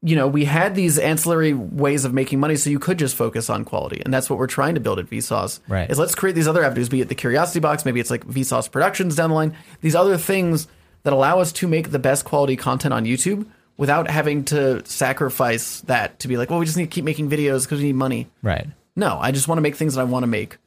you 0.03 0.15
know 0.15 0.27
we 0.27 0.45
had 0.45 0.75
these 0.75 0.97
ancillary 0.99 1.53
ways 1.53 2.05
of 2.05 2.13
making 2.13 2.39
money 2.39 2.55
so 2.55 2.69
you 2.69 2.77
could 2.79 2.99
just 2.99 3.15
focus 3.15 3.49
on 3.49 3.65
quality 3.65 3.99
and 4.05 4.13
that's 4.13 4.29
what 4.29 4.37
we're 4.37 4.45
trying 4.45 4.75
to 4.75 4.79
build 4.81 4.99
at 4.99 5.07
vsauce 5.09 5.59
Right. 5.67 5.89
is 5.89 5.97
let's 5.97 6.13
create 6.13 6.33
these 6.35 6.47
other 6.47 6.63
avenues 6.63 6.87
be 6.89 7.01
it 7.01 7.09
the 7.09 7.15
curiosity 7.15 7.59
box 7.59 7.83
maybe 7.83 7.99
it's 7.99 8.11
like 8.11 8.23
vsauce 8.27 8.69
productions 8.71 9.15
down 9.15 9.29
the 9.31 9.35
line 9.35 9.55
these 9.81 9.95
other 9.95 10.15
things 10.17 10.67
that 11.03 11.13
allow 11.13 11.39
us 11.39 11.51
to 11.53 11.67
make 11.67 11.89
the 11.89 11.97
best 11.99 12.25
quality 12.25 12.55
content 12.55 12.93
on 12.93 13.05
youtube 13.05 13.47
without 13.77 14.07
having 14.07 14.43
to 14.45 14.85
sacrifice 14.85 15.81
that 15.81 16.19
to 16.19 16.27
be 16.27 16.37
like 16.37 16.49
well 16.51 16.59
we 16.59 16.65
just 16.65 16.77
need 16.77 16.85
to 16.85 16.89
keep 16.95 17.03
making 17.05 17.27
videos 17.29 17.63
because 17.63 17.79
we 17.79 17.85
need 17.87 17.95
money 17.95 18.27
Right. 18.43 18.67
no 18.95 19.17
i 19.19 19.31
just 19.31 19.47
want 19.47 19.57
to 19.57 19.61
make 19.63 19.75
things 19.75 19.95
that 19.95 20.01
i 20.01 20.03
want 20.03 20.23
to 20.23 20.27
make 20.27 20.57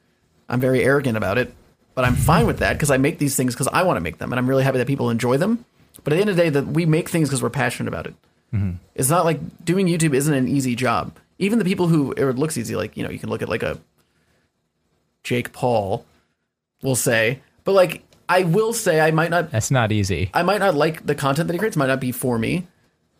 i'm 0.49 0.59
very 0.59 0.83
arrogant 0.83 1.15
about 1.15 1.37
it 1.37 1.53
but 1.95 2.03
i'm 2.03 2.15
fine 2.15 2.45
with 2.47 2.59
that 2.59 2.73
because 2.73 2.91
i 2.91 2.97
make 2.97 3.17
these 3.17 3.37
things 3.37 3.53
because 3.53 3.69
i 3.71 3.83
want 3.83 3.95
to 3.95 4.01
make 4.01 4.17
them 4.17 4.33
and 4.33 4.39
i'm 4.39 4.47
really 4.49 4.63
happy 4.65 4.77
that 4.77 4.87
people 4.87 5.09
enjoy 5.09 5.37
them 5.37 5.63
but 6.03 6.11
at 6.11 6.17
the 6.17 6.21
end 6.21 6.29
of 6.29 6.35
the 6.35 6.41
day 6.43 6.49
that 6.49 6.67
we 6.67 6.85
make 6.85 7.07
things 7.07 7.29
because 7.29 7.41
we're 7.41 7.49
passionate 7.49 7.87
about 7.87 8.07
it 8.07 8.13
it's 8.95 9.09
not 9.09 9.23
like 9.25 9.39
doing 9.63 9.87
youtube 9.87 10.13
isn't 10.13 10.33
an 10.33 10.47
easy 10.47 10.75
job 10.75 11.15
even 11.39 11.57
the 11.57 11.65
people 11.65 11.87
who 11.87 12.11
it 12.11 12.35
looks 12.37 12.57
easy 12.57 12.75
like 12.75 12.97
you 12.97 13.03
know 13.03 13.09
you 13.09 13.17
can 13.19 13.29
look 13.29 13.41
at 13.41 13.49
like 13.49 13.63
a 13.63 13.79
jake 15.23 15.51
paul 15.53 16.05
will 16.81 16.95
say 16.95 17.39
but 17.63 17.73
like 17.73 18.03
i 18.27 18.43
will 18.43 18.73
say 18.73 18.99
i 18.99 19.11
might 19.11 19.29
not 19.29 19.51
That's 19.51 19.71
not 19.71 19.91
easy. 19.91 20.29
I 20.33 20.43
might 20.43 20.59
not 20.59 20.75
like 20.75 21.05
the 21.05 21.15
content 21.15 21.47
that 21.47 21.53
he 21.53 21.59
creates, 21.59 21.77
might 21.77 21.87
not 21.87 21.99
be 21.99 22.11
for 22.11 22.37
me, 22.37 22.67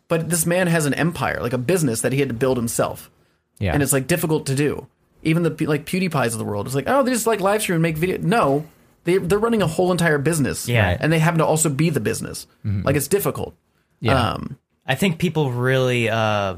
but 0.08 0.28
this 0.28 0.44
man 0.46 0.66
has 0.66 0.84
an 0.86 0.94
empire, 0.94 1.40
like 1.40 1.52
a 1.52 1.58
business 1.58 2.00
that 2.02 2.12
he 2.12 2.18
had 2.18 2.28
to 2.28 2.34
build 2.34 2.56
himself. 2.56 3.10
Yeah. 3.58 3.72
And 3.72 3.82
it's 3.82 3.92
like 3.92 4.06
difficult 4.06 4.46
to 4.46 4.54
do. 4.54 4.86
Even 5.22 5.42
the 5.44 5.66
like 5.66 5.86
PewDiePies 5.86 6.32
of 6.32 6.38
the 6.38 6.44
world, 6.44 6.66
it's 6.66 6.74
like, 6.74 6.88
oh, 6.88 7.02
they 7.02 7.12
just 7.12 7.26
like 7.26 7.40
live 7.40 7.62
stream 7.62 7.76
and 7.76 7.82
make 7.82 7.96
video. 7.96 8.18
No, 8.18 8.66
they 9.04 9.18
they're 9.18 9.38
running 9.38 9.62
a 9.62 9.66
whole 9.66 9.92
entire 9.92 10.18
business. 10.18 10.68
Yeah. 10.68 10.96
And 10.98 11.12
they 11.12 11.18
happen 11.18 11.38
to 11.38 11.46
also 11.46 11.68
be 11.68 11.90
the 11.90 12.00
business. 12.00 12.46
Like 12.64 12.96
it's 12.96 13.08
difficult. 13.08 13.54
Yeah. 14.00 14.18
Um, 14.32 14.58
I 14.86 14.94
think 14.94 15.18
people 15.18 15.50
really, 15.52 16.08
uh, 16.08 16.56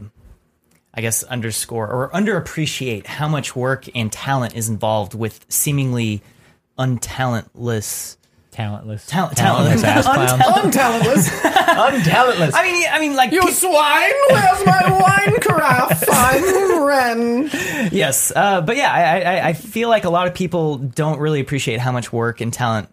I 0.94 1.00
guess, 1.00 1.22
underscore 1.24 1.88
or 1.88 2.10
underappreciate 2.10 3.06
how 3.06 3.28
much 3.28 3.54
work 3.54 3.84
and 3.94 4.10
talent 4.10 4.54
is 4.56 4.68
involved 4.68 5.14
with 5.14 5.44
seemingly 5.48 6.22
untalentless. 6.78 8.16
talentless. 8.50 9.06
Talent- 9.06 9.36
talentless 9.36 9.82
talentless. 9.82 10.06
ass 10.06 10.36
clowns. 10.38 10.74
untalentless. 10.74 11.28
Untalentless. 11.74 12.52
I 12.54 12.62
mean, 12.62 12.86
I 12.90 13.00
mean, 13.00 13.16
like 13.16 13.32
you 13.32 13.42
pe- 13.42 13.50
swine! 13.50 14.12
Where's 14.30 14.64
my 14.66 14.90
wine 15.00 15.40
carafe? 15.40 16.04
I'm 16.10 16.84
Ren. 16.84 17.50
yes, 17.92 18.32
uh, 18.34 18.60
but 18.60 18.76
yeah, 18.76 18.92
I, 18.92 19.20
I, 19.20 19.48
I 19.48 19.52
feel 19.54 19.88
like 19.88 20.04
a 20.04 20.10
lot 20.10 20.28
of 20.28 20.34
people 20.34 20.78
don't 20.78 21.18
really 21.18 21.40
appreciate 21.40 21.80
how 21.80 21.90
much 21.92 22.12
work 22.12 22.40
and 22.40 22.52
talent 22.52 22.88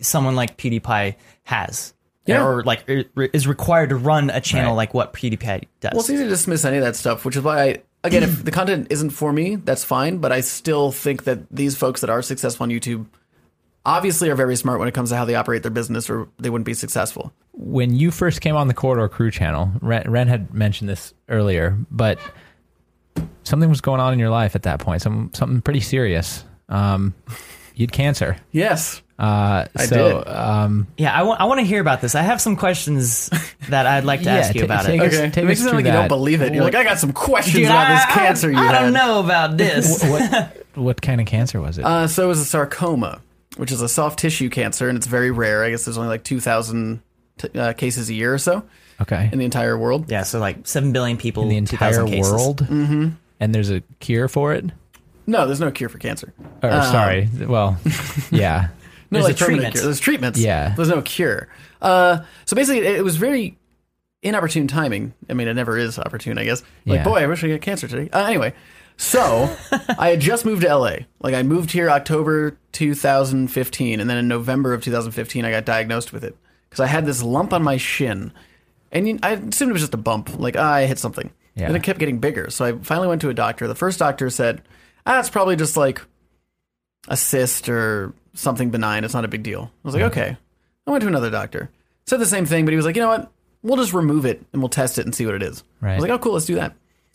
someone 0.00 0.34
like 0.34 0.56
PewDiePie 0.56 1.14
has. 1.44 1.94
Yeah. 2.26 2.44
Or 2.44 2.62
like 2.64 2.84
is 2.88 3.46
required 3.46 3.90
to 3.90 3.96
run 3.96 4.30
a 4.30 4.40
channel 4.40 4.72
Right. 4.72 4.76
like 4.76 4.94
what 4.94 5.12
PewDiePie 5.12 5.64
does. 5.80 5.92
Well, 5.92 6.00
it's 6.00 6.10
easy 6.10 6.24
to 6.24 6.28
dismiss 6.28 6.64
any 6.64 6.76
of 6.78 6.82
that 6.84 6.96
stuff, 6.96 7.24
which 7.24 7.36
is 7.36 7.42
why 7.42 7.62
I, 7.62 7.82
again, 8.04 8.22
if 8.24 8.44
the 8.44 8.50
content 8.50 8.88
isn't 8.90 9.10
for 9.10 9.32
me, 9.32 9.56
that's 9.56 9.84
fine. 9.84 10.18
But 10.18 10.32
I 10.32 10.40
still 10.40 10.90
think 10.92 11.24
that 11.24 11.48
these 11.50 11.76
folks 11.76 12.00
that 12.00 12.10
are 12.10 12.22
successful 12.22 12.64
on 12.64 12.70
YouTube 12.70 13.06
obviously 13.84 14.28
are 14.28 14.34
very 14.34 14.56
smart 14.56 14.80
when 14.80 14.88
it 14.88 14.94
comes 14.94 15.10
to 15.10 15.16
how 15.16 15.24
they 15.24 15.36
operate 15.36 15.62
their 15.62 15.70
business, 15.70 16.10
or 16.10 16.26
they 16.38 16.50
wouldn't 16.50 16.66
be 16.66 16.74
successful. 16.74 17.32
when 17.52 17.94
you 17.94 18.10
first 18.10 18.40
came 18.42 18.54
on 18.56 18.68
the 18.68 18.74
Corridor 18.74 19.08
Crew 19.08 19.30
channel, 19.30 19.70
Ren, 19.80 20.10
Ren 20.10 20.28
had 20.28 20.52
mentioned 20.52 20.90
this 20.90 21.14
earlier, 21.28 21.78
but 21.90 22.18
something 23.44 23.68
was 23.70 23.80
going 23.80 24.00
on 24.00 24.12
in 24.12 24.18
your 24.18 24.28
life 24.30 24.54
at 24.54 24.64
that 24.64 24.80
point. 24.80 25.00
Some 25.02 25.30
something 25.32 25.62
pretty 25.62 25.80
serious. 25.80 26.44
Um, 26.68 27.14
you 27.76 27.84
had 27.84 27.92
cancer. 27.92 28.36
Yes. 28.50 29.02
Uh, 29.18 29.64
I 29.74 29.86
so 29.86 30.18
did. 30.24 30.28
um, 30.28 30.88
yeah, 30.98 31.10
I 31.18 31.22
want 31.22 31.40
I 31.40 31.44
want 31.44 31.60
to 31.60 31.64
hear 31.66 31.80
about 31.80 32.00
this. 32.02 32.14
I 32.14 32.20
have 32.22 32.38
some 32.40 32.54
questions 32.56 33.30
that 33.70 33.86
I'd 33.86 34.04
like 34.04 34.20
to 34.20 34.26
Yeah, 34.30 34.34
ask 34.36 34.54
you 34.54 34.60
ta- 34.62 34.64
about 34.66 34.84
take 34.84 35.00
it. 35.00 35.06
us- 35.06 35.14
Okay. 35.14 35.30
take 35.30 35.36
it 35.44 35.46
makes 35.46 35.60
us 35.60 35.66
it 35.66 35.68
sound 35.68 35.70
through 35.70 35.76
like 35.78 35.86
you 35.86 35.92
don't 35.92 36.08
believe 36.08 36.42
it. 36.42 36.52
You're 36.52 36.64
like, 36.64 36.74
I 36.74 36.84
got 36.84 36.98
some 36.98 37.12
questions 37.14 37.54
Dude, 37.56 37.64
about 37.66 37.86
I, 37.86 37.94
this 37.94 38.04
I- 38.04 38.10
cancer 38.12 38.50
you 38.50 38.58
I, 38.58 38.64
had. 38.66 38.80
don't 38.80 38.92
know 38.92 39.20
about 39.20 39.56
this. 39.58 40.02
what 40.04 40.66
what 40.74 41.00
kind 41.02 41.20
of 41.22 41.26
cancer 41.26 41.60
was 41.62 41.78
it? 41.78 41.84
Uh, 41.86 42.06
so 42.08 42.24
it 42.24 42.28
was 42.28 42.40
a 42.40 42.44
sarcoma, 42.44 43.22
which 43.56 43.72
is 43.72 43.80
a 43.80 43.88
soft 43.88 44.18
tissue 44.18 44.50
cancer, 44.50 44.88
and 44.90 44.98
it's 44.98 45.06
very 45.06 45.30
rare. 45.30 45.64
I 45.64 45.70
guess 45.70 45.86
there's 45.86 45.96
only 45.96 46.10
like 46.10 46.24
2,000 46.24 47.00
t- 47.38 47.58
uh, 47.58 47.72
cases 47.72 48.10
a 48.10 48.14
year 48.14 48.34
or 48.34 48.38
so 48.38 48.64
okay, 49.00 49.30
in 49.32 49.38
the 49.38 49.46
entire 49.46 49.78
world. 49.78 50.10
yeah, 50.10 50.24
so 50.24 50.38
like 50.40 50.66
seven 50.66 50.92
billion 50.92 51.16
people, 51.16 51.42
in 51.44 51.48
the 51.48 51.56
entire 51.56 51.92
2,000 51.92 52.06
cases. 52.08 52.30
world, 52.32 52.58
mm-hmm. 52.66 53.08
and 53.40 53.54
there's 53.54 53.70
a 53.70 53.80
cure 54.00 54.28
for 54.28 54.52
it. 54.52 54.66
No, 55.26 55.46
there's 55.46 55.60
no 55.60 55.70
cure 55.70 55.88
for 55.88 55.98
cancer. 55.98 56.32
Or, 56.62 56.70
Um, 56.70 56.82
sorry, 56.84 57.28
well, 57.46 57.78
yeah, 58.30 58.68
No, 59.10 59.18
There's 59.20 59.24
like 59.24 59.36
treatment. 59.36 59.74
Cure. 59.74 59.84
There's 59.84 60.00
treatments. 60.00 60.38
Yeah. 60.38 60.72
There's 60.76 60.88
no 60.88 61.02
cure. 61.02 61.48
Uh, 61.82 62.20
so 62.44 62.54
basically, 62.56 62.86
it, 62.86 62.96
it 62.96 63.04
was 63.04 63.16
very 63.16 63.58
inopportune 64.22 64.66
timing. 64.66 65.14
I 65.30 65.34
mean, 65.34 65.46
it 65.48 65.54
never 65.54 65.76
is 65.78 65.98
opportune, 65.98 66.38
I 66.38 66.44
guess. 66.44 66.62
Like, 66.84 66.98
Yeah. 66.98 67.04
boy, 67.04 67.18
I 67.22 67.26
wish 67.26 67.44
I 67.44 67.48
get 67.48 67.60
cancer 67.62 67.86
today. 67.88 68.08
Uh, 68.12 68.24
anyway, 68.24 68.54
So 68.96 69.54
I 69.98 70.08
had 70.10 70.20
just 70.20 70.44
moved 70.44 70.62
to 70.62 70.74
LA. 70.74 70.96
Like 71.20 71.34
I 71.34 71.42
moved 71.42 71.70
here 71.72 71.90
October 71.90 72.56
2015, 72.72 74.00
and 74.00 74.08
then 74.08 74.16
in 74.16 74.28
November 74.28 74.72
of 74.72 74.82
2015, 74.82 75.44
I 75.44 75.50
got 75.50 75.64
diagnosed 75.64 76.12
with 76.12 76.24
it 76.24 76.36
because 76.68 76.80
I 76.80 76.86
had 76.86 77.04
this 77.06 77.22
lump 77.22 77.52
on 77.52 77.62
my 77.62 77.76
shin, 77.76 78.32
and 78.92 79.06
you- 79.08 79.18
I 79.22 79.32
assumed 79.32 79.70
it 79.70 79.72
was 79.72 79.82
just 79.82 79.94
a 79.94 79.98
bump, 79.98 80.38
like 80.38 80.56
ah, 80.58 80.74
I 80.74 80.86
hit 80.86 80.98
something. 80.98 81.30
Yeah. 81.54 81.66
And 81.68 81.76
it 81.76 81.82
kept 81.82 81.98
getting 81.98 82.18
bigger. 82.18 82.50
So 82.50 82.64
I 82.66 82.72
finally 82.82 83.08
went 83.08 83.22
to 83.22 83.30
a 83.30 83.34
doctor. 83.34 83.66
The 83.66 83.74
first 83.74 83.98
doctor 83.98 84.28
said, 84.28 84.60
"Ah, 85.06 85.20
it's 85.20 85.30
probably 85.30 85.56
just 85.56 85.76
like 85.76 86.02
a 87.08 87.16
cyst 87.16 87.68
or 87.68 88.12
something 88.34 88.70
benign. 88.70 89.04
It's 89.04 89.14
not 89.14 89.24
a 89.24 89.28
big 89.28 89.42
deal." 89.42 89.70
I 89.84 89.88
was 89.88 89.94
like, 89.94 90.04
"Okay." 90.04 90.36
I 90.86 90.90
went 90.90 91.02
to 91.02 91.08
another 91.08 91.30
doctor. 91.30 91.70
Said 92.06 92.20
the 92.20 92.26
same 92.26 92.46
thing, 92.46 92.64
but 92.64 92.70
he 92.72 92.76
was 92.76 92.86
like, 92.86 92.96
"You 92.96 93.02
know 93.02 93.08
what? 93.08 93.30
We'll 93.62 93.76
just 93.76 93.92
remove 93.92 94.24
it 94.26 94.44
and 94.52 94.62
we'll 94.62 94.68
test 94.68 94.98
it 94.98 95.04
and 95.06 95.14
see 95.14 95.26
what 95.26 95.34
it 95.34 95.42
is." 95.42 95.64
I 95.82 95.94
was 95.94 96.02
like, 96.02 96.10
"Oh, 96.10 96.18
cool, 96.18 96.32
let's 96.34 96.46
do 96.46 96.54
that." 96.56 96.74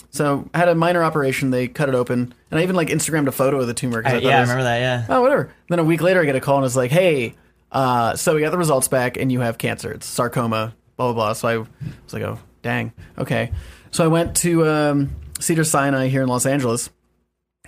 So 0.09 0.49
I 0.53 0.57
had 0.57 0.67
a 0.67 0.75
minor 0.75 1.03
operation. 1.03 1.51
They 1.51 1.67
cut 1.69 1.87
it 1.87 1.95
open, 1.95 2.33
and 2.51 2.59
I 2.59 2.63
even 2.63 2.75
like 2.75 2.89
Instagrammed 2.89 3.27
a 3.27 3.31
photo 3.31 3.61
of 3.61 3.67
the 3.67 3.73
tumor. 3.73 4.01
'cause 4.03 4.11
I- 4.11 4.15
I 4.17 4.19
thought 4.19 4.23
yeah, 4.27 4.35
it 4.35 4.37
I 4.37 4.39
was- 4.41 4.49
remember 4.49 4.63
that. 4.65 4.79
Yeah. 4.79 5.05
Oh, 5.09 5.21
whatever. 5.21 5.49
Then 5.69 5.79
a 5.79 5.83
week 5.83 6.01
later, 6.01 6.21
I 6.21 6.25
get 6.25 6.35
a 6.35 6.41
call 6.41 6.57
and 6.57 6.65
it's 6.65 6.75
like, 6.75 6.91
"Hey, 6.91 7.35
uh, 7.71 8.15
so 8.17 8.35
we 8.35 8.41
got 8.41 8.51
the 8.51 8.57
results 8.57 8.89
back, 8.89 9.15
and 9.17 9.31
you 9.31 9.39
have 9.39 9.57
cancer. 9.57 9.91
It's 9.91 10.05
sarcoma." 10.05 10.73
Blah 10.97 11.13
blah 11.13 11.25
blah. 11.25 11.33
So 11.33 11.47
I 11.47 11.57
was 11.57 11.67
like, 12.13 12.23
"Oh, 12.23 12.39
dang, 12.61 12.91
okay." 13.17 13.51
So 13.91 14.03
I 14.03 14.07
went 14.07 14.35
to 14.37 14.67
um, 14.67 15.09
Cedars-Sinai 15.39 16.07
here 16.09 16.21
in 16.23 16.27
Los 16.27 16.45
Angeles 16.45 16.89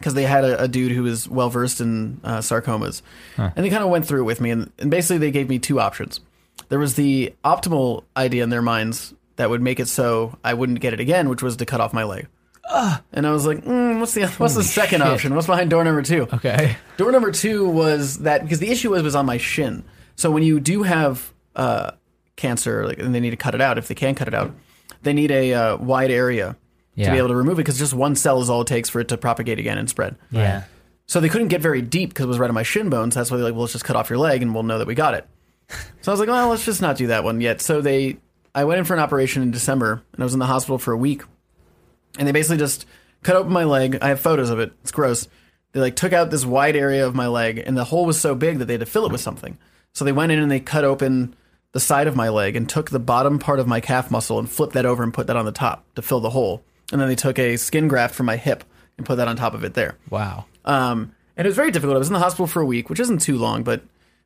because 0.03 0.15
they 0.15 0.23
had 0.23 0.43
a, 0.43 0.63
a 0.63 0.67
dude 0.67 0.91
who 0.91 1.03
was 1.03 1.29
well 1.29 1.49
versed 1.49 1.79
in 1.79 2.19
uh, 2.25 2.39
sarcomas, 2.39 3.01
and 3.37 3.65
they 3.65 3.69
kind 3.69 3.83
of 3.83 3.89
went 3.89 4.05
through 4.05 4.19
it 4.19 4.25
with 4.25 4.41
me. 4.41 4.51
And, 4.51 4.69
and 4.77 4.91
basically, 4.91 5.19
they 5.19 5.31
gave 5.31 5.47
me 5.47 5.59
two 5.59 5.79
options. 5.79 6.19
There 6.67 6.77
was 6.77 6.95
the 6.95 7.33
optimal 7.45 8.03
idea 8.17 8.43
in 8.43 8.49
their 8.49 8.61
minds 8.61 9.13
that 9.37 9.49
would 9.49 9.61
make 9.61 9.79
it 9.79 9.87
so 9.87 10.37
I 10.43 10.55
wouldn't 10.55 10.81
get 10.81 10.91
it 10.91 10.99
again, 10.99 11.29
which 11.29 11.41
was 11.41 11.55
to 11.55 11.65
cut 11.65 11.79
off 11.79 11.93
my 11.93 12.03
leg. 12.03 12.27
And 13.13 13.25
I 13.25 13.31
was 13.31 13.45
like, 13.45 13.63
mm, 13.63 13.99
"What's 13.99 14.13
the 14.13 14.27
what's 14.27 14.55
the 14.55 14.63
second 14.63 14.99
shit. 14.99 15.07
option? 15.07 15.35
What's 15.35 15.47
behind 15.47 15.69
door 15.69 15.83
number 15.85 16.01
two? 16.01 16.27
Okay. 16.33 16.75
Door 16.97 17.13
number 17.13 17.31
two 17.31 17.69
was 17.69 18.19
that 18.19 18.41
because 18.43 18.59
the 18.59 18.71
issue 18.71 18.91
was 18.91 19.03
was 19.03 19.15
on 19.15 19.25
my 19.25 19.37
shin. 19.37 19.83
So 20.15 20.31
when 20.31 20.43
you 20.43 20.59
do 20.59 20.83
have 20.83 21.31
uh, 21.55 21.91
cancer, 22.35 22.85
like, 22.85 22.99
and 22.99 23.15
they 23.15 23.21
need 23.21 23.31
to 23.31 23.37
cut 23.37 23.55
it 23.55 23.61
out, 23.61 23.77
if 23.77 23.87
they 23.87 23.95
can 23.95 24.15
cut 24.15 24.27
it 24.27 24.33
out, 24.33 24.53
they 25.01 25.13
need 25.13 25.31
a 25.31 25.53
uh, 25.53 25.77
wide 25.77 26.11
area 26.11 26.57
Yeah. 26.95 27.07
to 27.07 27.11
be 27.11 27.17
able 27.17 27.29
to 27.29 27.35
remove 27.35 27.55
it 27.55 27.63
because 27.63 27.77
just 27.77 27.93
one 27.93 28.15
cell 28.15 28.41
is 28.41 28.49
all 28.49 28.61
it 28.61 28.67
takes 28.67 28.89
for 28.89 28.99
it 28.99 29.07
to 29.07 29.17
propagate 29.17 29.59
again 29.59 29.77
and 29.77 29.89
spread. 29.89 30.15
Yeah. 30.31 30.63
So 31.05 31.19
they 31.19 31.29
couldn't 31.29 31.47
get 31.49 31.61
very 31.61 31.81
deep 31.81 32.09
because 32.09 32.25
it 32.25 32.29
was 32.29 32.39
right 32.39 32.49
on 32.49 32.53
my 32.53 32.63
shin 32.63 32.89
bones. 32.89 33.15
That's 33.15 33.29
why 33.31 33.37
they're 33.37 33.45
like, 33.45 33.53
well, 33.53 33.61
let's 33.61 33.73
just 33.73 33.85
cut 33.85 33.95
off 33.95 34.09
your 34.09 34.19
leg 34.19 34.41
and 34.41 34.53
we'll 34.53 34.63
know 34.63 34.77
that 34.77 34.87
we 34.87 34.95
got 34.95 35.13
it. 35.13 35.27
So 36.01 36.11
I 36.11 36.13
was 36.13 36.19
like, 36.19 36.29
well, 36.29 36.49
let's 36.49 36.65
just 36.65 36.81
not 36.81 36.97
do 36.97 37.07
that 37.07 37.23
one 37.23 37.39
yet. 37.41 37.61
So 37.61 37.79
they, 37.81 38.17
I 38.53 38.65
went 38.65 38.79
in 38.79 38.85
for 38.85 38.93
an 38.93 38.99
operation 38.99 39.41
in 39.41 39.51
December 39.51 40.03
and 40.13 40.21
I 40.21 40.25
was 40.25 40.33
in 40.33 40.39
the 40.39 40.45
hospital 40.45 40.77
for 40.77 40.91
a 40.91 40.97
week. 40.97 41.23
And 42.19 42.27
they 42.27 42.31
basically 42.33 42.57
just 42.57 42.85
cut 43.23 43.35
open 43.37 43.51
my 43.53 43.63
leg. 43.63 43.97
I 44.01 44.09
have 44.09 44.19
photos 44.19 44.49
of 44.49 44.59
it. 44.59 44.73
It's 44.81 44.91
gross. 44.91 45.27
They 45.71 45.79
like 45.79 45.95
took 45.95 46.11
out 46.13 46.29
this 46.29 46.45
wide 46.45 46.75
area 46.75 47.07
of 47.07 47.15
my 47.15 47.27
leg 47.27 47.57
and 47.65 47.75
the 47.77 47.85
hole 47.85 48.05
was 48.05 48.19
so 48.19 48.35
big 48.35 48.59
that 48.59 48.65
they 48.65 48.73
had 48.73 48.81
to 48.81 48.85
fill 48.85 49.05
it 49.05 49.11
with 49.11 49.21
something. 49.21 49.57
So 49.93 50.03
they 50.05 50.11
went 50.11 50.31
in 50.31 50.39
and 50.39 50.51
they 50.51 50.59
cut 50.59 50.83
open 50.83 51.35
the 51.71 51.79
side 51.79 52.07
of 52.07 52.15
my 52.15 52.29
leg 52.29 52.55
and 52.55 52.67
took 52.69 52.89
the 52.91 52.99
bottom 52.99 53.39
part 53.39 53.59
of 53.59 53.67
my 53.67 53.79
calf 53.79 54.11
muscle 54.11 54.37
and 54.39 54.49
flipped 54.49 54.73
that 54.73 54.85
over 54.85 55.01
and 55.03 55.13
put 55.13 55.27
that 55.27 55.35
on 55.37 55.45
the 55.45 55.51
top 55.51 55.85
to 55.95 56.01
fill 56.01 56.19
the 56.19 56.29
hole. 56.31 56.63
And 56.93 57.01
then 57.01 57.09
they 57.09 57.15
took 57.15 57.37
a 57.39 57.57
skin 57.57 57.87
graft 57.89 58.15
from 58.15 58.27
my 58.27 58.37
hip 58.37 58.63
and 58.97 59.05
put 59.05 59.15
that 59.17 59.27
on 59.27 59.35
top 59.35 59.53
of 59.53 59.63
it 59.63 59.73
there. 59.73 59.97
Wow. 60.09 60.45
Um, 60.63 61.13
and 61.35 61.45
it 61.45 61.49
was 61.49 61.55
very 61.55 61.71
difficult. 61.71 61.95
I 61.95 61.99
was 61.99 62.07
in 62.07 62.13
the 62.13 62.19
hospital 62.19 62.47
for 62.47 62.61
a 62.61 62.65
week, 62.65 62.89
which 62.89 62.99
isn't 62.99 63.21
too 63.21 63.37
long, 63.37 63.63
but 63.63 63.81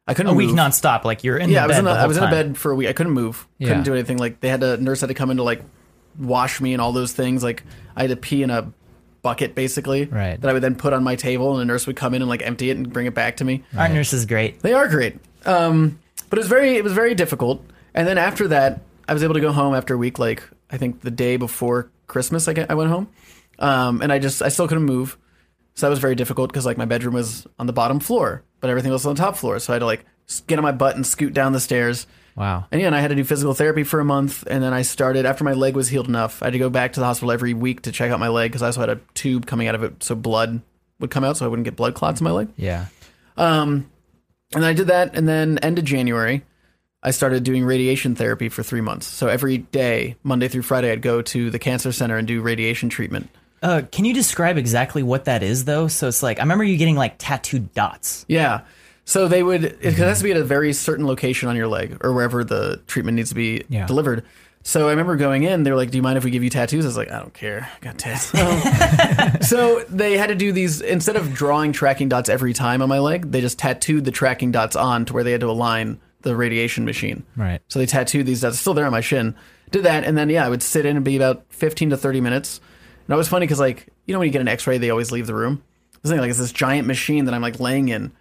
I 0.08 0.14
couldn't 0.14 0.34
A 0.34 0.36
week 0.36 0.50
nonstop. 0.52 1.04
Like 1.04 1.24
you're 1.24 1.38
in 1.38 1.50
yeah, 1.50 1.64
I 1.64 1.68
was 1.68 1.78
in 1.78 1.88
a, 1.88 1.94
the 1.94 2.00
I 2.00 2.08
was 2.08 2.18
in 2.18 2.24
a 2.24 2.30
bed 2.30 2.58
for 2.58 2.72
a 2.72 2.76
week. 2.76 2.88
I 2.90 2.94
couldn't 2.94 3.14
move. 3.14 3.48
Yeah. 3.58 3.70
Couldn't 3.70 3.84
do 3.84 3.94
anything. 3.94 4.18
Like 4.18 4.40
they 4.42 4.50
had 4.50 4.62
a 4.64 4.78
nurse 4.78 5.02
had 5.02 5.08
to 5.08 5.14
come 5.14 5.32
in 5.32 5.38
to 5.38 5.44
like 5.44 5.62
wash 6.20 6.62
me 6.62 6.74
and 6.74 6.82
all 6.82 6.92
those 6.92 7.14
things. 7.14 7.44
Like 7.44 7.64
I 7.96 8.02
had 8.02 8.10
to 8.10 8.16
pee 8.18 8.44
in 8.44 8.50
a 8.50 8.72
bucket 9.22 9.56
basically. 9.56 10.06
Right. 10.06 10.40
That 10.40 10.50
I 10.50 10.54
would 10.54 10.64
then 10.64 10.76
put 10.76 10.94
on 10.94 11.04
my 11.04 11.16
table, 11.16 11.54
and 11.54 11.62
a 11.62 11.66
nurse 11.66 11.88
would 11.88 11.96
come 11.96 12.14
in 12.14 12.22
and 12.22 12.30
like 12.30 12.42
empty 12.42 12.70
it 12.70 12.78
and 12.78 12.92
bring 12.92 13.06
it 13.06 13.14
back 13.14 13.38
to 13.38 13.46
me. 13.46 13.64
Our 13.78 13.90
nurse 13.90 14.14
is 14.14 14.26
great. 14.26 14.62
They 14.62 14.74
are 14.74 14.88
great. 14.88 15.18
Um, 15.46 16.00
but 16.30 16.40
it 16.40 16.42
was 16.42 16.50
very 16.50 16.76
it 16.78 16.84
was 16.84 16.94
very 16.94 17.16
difficult. 17.16 17.64
And 17.94 18.08
then 18.08 18.18
after 18.18 18.50
that, 18.50 18.82
I 19.08 19.14
was 19.14 19.24
able 19.24 19.34
to 19.34 19.42
go 19.42 19.52
home 19.52 19.74
after 19.76 19.94
a 19.94 19.98
week. 19.98 20.20
Like 20.20 20.44
I 20.70 20.78
think 20.78 21.02
the 21.02 21.12
day 21.12 21.38
before 21.38 21.92
Christmas, 22.08 22.48
I, 22.48 22.54
get, 22.54 22.72
I 22.72 22.76
went 22.76 22.90
home, 22.90 23.10
um, 23.60 24.02
and 24.02 24.12
I 24.12 24.20
just 24.20 24.42
I 24.42 24.50
still 24.50 24.68
couldn't 24.68 24.86
move. 24.86 25.18
So 25.76 25.86
that 25.86 25.92
was 25.92 26.00
very 26.00 26.16
difficult 26.16 26.50
because 26.50 26.66
like 26.66 26.78
my 26.78 26.86
bedroom 26.86 27.14
was 27.14 27.46
on 27.60 27.68
the 27.68 27.74
bottom 27.74 28.00
floor, 28.00 28.44
but 28.60 28.70
everything 28.70 28.92
was 28.92 29.06
on 29.06 29.16
the 29.16 29.22
top 29.22 29.36
floor. 29.36 29.60
So 29.60 29.74
I 29.74 29.76
had 29.76 29.80
to 29.80 29.86
like 29.86 30.06
get 30.48 30.58
on 30.58 30.64
my 30.64 30.72
butt 30.72 30.96
and 30.96 31.06
scoot 31.06 31.34
down 31.34 31.54
the 31.54 31.60
stairs. 31.60 32.08
Wow. 32.36 32.66
And 32.72 32.80
yeah, 32.82 32.88
and 32.88 32.96
I 32.96 33.00
had 33.00 33.08
to 33.10 33.16
do 33.16 33.24
physical 33.24 33.54
therapy 33.54 33.84
for 33.84 34.00
a 34.00 34.06
month, 34.06 34.44
and 34.48 34.62
then 34.62 34.74
I 34.74 34.84
started 34.84 35.26
after 35.26 35.44
my 35.44 35.54
leg 35.54 35.76
was 35.76 35.88
healed 35.88 36.08
enough. 36.08 36.42
I 36.44 36.48
had 36.48 36.54
to 36.54 36.60
go 36.60 36.70
back 36.70 36.94
to 36.94 37.00
the 37.00 37.06
hospital 37.06 37.32
every 37.32 37.54
week 37.54 37.82
to 37.84 37.92
check 37.92 38.12
out 38.12 38.20
my 38.20 38.28
leg 38.28 38.52
because 38.52 38.62
I 38.62 38.68
also 38.68 38.82
had 38.82 38.90
a 38.90 39.00
tube 39.16 39.48
coming 39.48 39.68
out 39.68 39.76
of 39.76 39.84
it, 39.84 40.04
so 40.04 40.14
blood 40.14 40.62
would 41.00 41.10
come 41.10 41.24
out, 41.24 41.38
so 41.38 41.46
I 41.46 41.48
wouldn't 41.48 41.66
get 41.66 41.76
blood 41.76 41.96
clots 41.96 42.22
in 42.22 42.26
my 42.26 42.32
leg. 42.32 42.50
Yeah. 42.56 42.88
Um, 43.38 43.90
and 44.54 44.66
I 44.66 44.74
did 44.74 44.88
that, 44.88 45.16
and 45.16 45.28
then 45.28 45.58
end 45.60 45.80
of 45.80 45.86
January, 45.86 46.44
I 47.08 47.12
started 47.12 47.46
doing 47.46 47.64
radiation 47.64 48.16
therapy 48.16 48.50
for 48.50 48.64
three 48.64 48.82
months. 48.82 49.08
So 49.08 49.30
every 49.30 49.60
day, 49.60 50.18
Monday 50.24 50.50
through 50.50 50.64
Friday, 50.64 50.92
I'd 50.92 51.02
go 51.02 51.22
to 51.22 51.50
the 51.50 51.58
cancer 51.58 51.94
center 51.94 52.18
and 52.18 52.28
do 52.28 52.42
radiation 52.42 52.90
treatment. 52.90 53.30
Uh, 53.64 53.84
can 53.90 54.04
you 54.04 54.14
describe 54.14 54.58
exactly 54.58 55.04
what 55.04 55.24
that 55.24 55.42
is, 55.42 55.64
though? 55.64 55.88
So 55.88 56.10
it's 56.10 56.22
like 56.22 56.40
I 56.40 56.42
remember 56.42 56.66
you 56.66 56.76
getting 56.76 56.98
like 56.98 57.16
tattooed 57.18 57.74
dots. 57.74 58.26
Yeah. 58.28 58.64
So 59.06 59.30
they 59.30 59.42
would, 59.42 59.64
it 59.64 59.94
has 59.94 60.18
to 60.18 60.26
be 60.26 60.32
at 60.32 60.38
a 60.38 60.44
very 60.44 60.74
certain 60.74 61.08
location 61.08 61.48
on 61.48 61.56
your 61.56 61.70
leg 61.70 61.96
or 62.02 62.12
wherever 62.12 62.44
the 62.44 62.82
treatment 62.88 63.16
needs 63.16 63.30
to 63.30 63.36
be 63.36 63.64
Yeah. 63.70 63.86
delivered. 63.86 64.26
So 64.64 64.88
I 64.88 64.90
remember 64.90 65.16
going 65.16 65.44
in, 65.44 65.64
they 65.64 65.72
were 65.72 65.78
like, 65.78 65.92
Do 65.92 65.98
you 65.98 66.02
mind 66.04 66.18
if 66.18 66.26
we 66.26 66.30
give 66.32 66.44
you 66.44 66.50
tattoos? 66.50 66.84
I 66.84 66.90
was 66.90 66.98
like, 66.98 67.10
I 67.10 67.20
don't 67.20 67.34
care. 67.34 67.70
I 67.74 67.86
got 67.86 67.98
tattoos." 67.98 69.48
so 69.48 69.80
they 69.88 70.18
had 70.18 70.28
to 70.28 70.36
do 70.36 70.52
these, 70.52 70.82
instead 70.82 71.16
of 71.16 71.34
drawing 71.34 71.72
tracking 71.72 72.10
dots 72.10 72.28
every 72.28 72.52
time 72.52 72.82
on 72.82 72.90
my 72.90 73.00
leg, 73.00 73.32
they 73.32 73.40
just 73.40 73.58
tattooed 73.58 74.04
the 74.04 74.12
tracking 74.12 74.52
dots 74.52 74.76
on 74.76 75.06
to 75.06 75.14
where 75.14 75.24
they 75.24 75.32
had 75.32 75.40
to 75.40 75.50
align 75.50 76.02
the 76.22 76.36
radiation 76.36 76.86
machine. 76.86 77.26
Right. 77.36 77.62
So 77.68 77.80
they 77.80 77.86
tattooed 77.86 78.26
these 78.26 78.42
That's 78.42 78.60
still 78.60 78.74
there 78.74 78.86
on 78.86 78.92
my 78.92 79.02
shin. 79.02 79.36
Did 79.72 79.84
that, 79.84 80.06
and 80.06 80.18
then, 80.18 80.30
yeah, 80.30 80.46
I 80.46 80.50
would 80.50 80.64
sit 80.64 80.86
in 80.86 80.96
and 80.96 81.04
be 81.04 81.18
about 81.18 81.46
15 81.50 81.90
to 81.90 81.98
30 81.98 82.22
minutes. 82.22 82.62
And 83.06 83.14
it 83.14 83.18
was 83.18 83.28
funny 83.28 83.46
because, 83.46 83.60
like, 83.60 83.88
you 84.06 84.14
know, 84.14 84.20
when 84.20 84.28
you 84.28 84.32
get 84.32 84.42
an 84.42 84.48
x 84.48 84.66
ray, 84.66 84.78
they 84.78 84.90
always 84.90 85.12
leave 85.12 85.28
the 85.28 85.36
room. 85.36 85.62
This 86.02 86.12
thing, 86.12 86.20
like, 86.20 86.30
it's 86.30 86.40
this 86.40 86.54
giant 86.54 86.88
machine 86.88 87.26
that 87.26 87.34
I'm, 87.34 87.42
like, 87.42 87.60
laying 87.60 87.90
in 87.90 88.14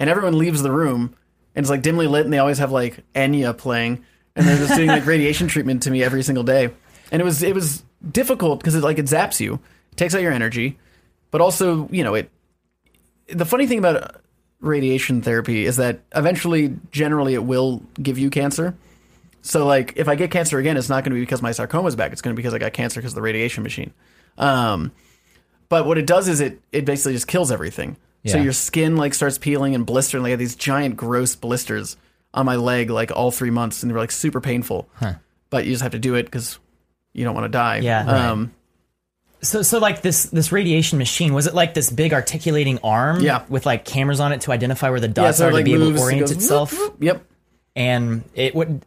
and 0.00 0.10
everyone 0.10 0.36
leaves 0.36 0.62
the 0.62 0.72
room 0.72 1.14
and 1.54 1.62
it's 1.62 1.70
like 1.70 1.82
dimly 1.82 2.08
lit 2.08 2.24
and 2.24 2.32
they 2.32 2.38
always 2.38 2.58
have 2.58 2.72
like 2.72 3.04
Enya 3.14 3.56
playing 3.56 4.04
and 4.34 4.46
they're 4.46 4.56
just 4.56 4.74
doing 4.74 4.88
like 4.88 5.06
radiation 5.06 5.46
treatment 5.46 5.84
to 5.84 5.90
me 5.90 6.02
every 6.02 6.22
single 6.22 6.42
day. 6.42 6.70
And 7.12 7.20
it 7.20 7.24
was 7.24 7.42
it 7.42 7.54
was 7.54 7.84
difficult 8.10 8.58
because 8.58 8.74
it 8.74 8.82
like 8.82 8.98
it 8.98 9.04
zaps 9.04 9.38
you, 9.38 9.60
it 9.92 9.96
takes 9.96 10.14
out 10.14 10.22
your 10.22 10.32
energy, 10.32 10.78
but 11.30 11.40
also, 11.40 11.86
you 11.90 12.02
know, 12.02 12.14
it 12.14 12.30
the 13.28 13.44
funny 13.44 13.66
thing 13.66 13.78
about 13.78 14.22
radiation 14.60 15.22
therapy 15.22 15.64
is 15.64 15.76
that 15.76 16.00
eventually 16.14 16.76
generally 16.90 17.34
it 17.34 17.44
will 17.44 17.82
give 18.00 18.18
you 18.18 18.30
cancer. 18.30 18.74
So 19.42 19.66
like 19.66 19.94
if 19.96 20.08
I 20.08 20.14
get 20.14 20.30
cancer 20.30 20.58
again, 20.58 20.76
it's 20.76 20.88
not 20.88 21.02
going 21.04 21.12
to 21.12 21.14
be 21.14 21.20
because 21.20 21.40
my 21.42 21.52
sarcoma's 21.52 21.96
back. 21.96 22.12
It's 22.12 22.20
going 22.20 22.34
to 22.34 22.36
be 22.36 22.42
because 22.42 22.54
I 22.54 22.58
got 22.58 22.72
cancer 22.72 23.00
because 23.00 23.12
of 23.12 23.16
the 23.16 23.22
radiation 23.22 23.62
machine. 23.62 23.92
Um, 24.36 24.92
but 25.68 25.86
what 25.86 25.98
it 25.98 26.06
does 26.06 26.28
is 26.28 26.40
it 26.40 26.60
it 26.72 26.84
basically 26.84 27.12
just 27.14 27.26
kills 27.26 27.50
everything. 27.50 27.96
So 28.24 28.36
your 28.42 28.52
skin 28.52 28.96
like 28.96 29.14
starts 29.14 29.38
peeling 29.38 29.74
and 29.74 29.86
blistering. 29.86 30.22
Like 30.22 30.28
I 30.28 30.32
had 30.32 30.38
these 30.38 30.56
giant 30.56 30.96
gross 30.96 31.34
blisters 31.34 31.96
on 32.34 32.44
my 32.44 32.56
leg 32.56 32.90
like 32.90 33.10
all 33.12 33.30
three 33.30 33.50
months, 33.50 33.82
and 33.82 33.90
they 33.90 33.94
were 33.94 34.00
like 34.00 34.10
super 34.10 34.40
painful. 34.42 34.88
But 35.48 35.64
you 35.64 35.72
just 35.72 35.82
have 35.82 35.92
to 35.92 35.98
do 35.98 36.16
it 36.16 36.24
because 36.24 36.58
you 37.14 37.24
don't 37.24 37.34
want 37.34 37.46
to 37.46 37.48
die. 37.50 37.78
Yeah, 37.78 38.04
right. 38.04 38.30
So, 39.42 39.62
so 39.62 39.78
like 39.78 40.02
this 40.02 40.24
this 40.24 40.52
radiation 40.52 40.98
machine 40.98 41.32
was 41.32 41.46
it 41.46 41.54
like 41.54 41.72
this 41.74 41.90
big 41.90 42.12
articulating 42.12 42.78
arm? 42.84 43.20
Yeah. 43.20 43.44
with 43.48 43.64
like 43.66 43.84
cameras 43.84 44.20
on 44.20 44.32
it 44.32 44.42
to 44.42 44.52
identify 44.52 44.90
where 44.90 45.00
the 45.00 45.06
yeah. 45.08 45.12
dots 45.14 45.38
So 45.38 45.48
are 45.48 45.52
like 45.52 45.60
to 45.60 45.64
be 45.64 45.74
able 45.74 45.86
moves, 45.86 45.96
to 45.96 46.02
it 46.02 46.04
orient 46.04 46.20
goes 46.20 46.30
itself. 46.32 46.72
whoop, 46.72 46.92
whoop. 46.92 47.02
Yep. 47.02 47.24
And 47.76 48.24
it 48.34 48.54
would. 48.54 48.84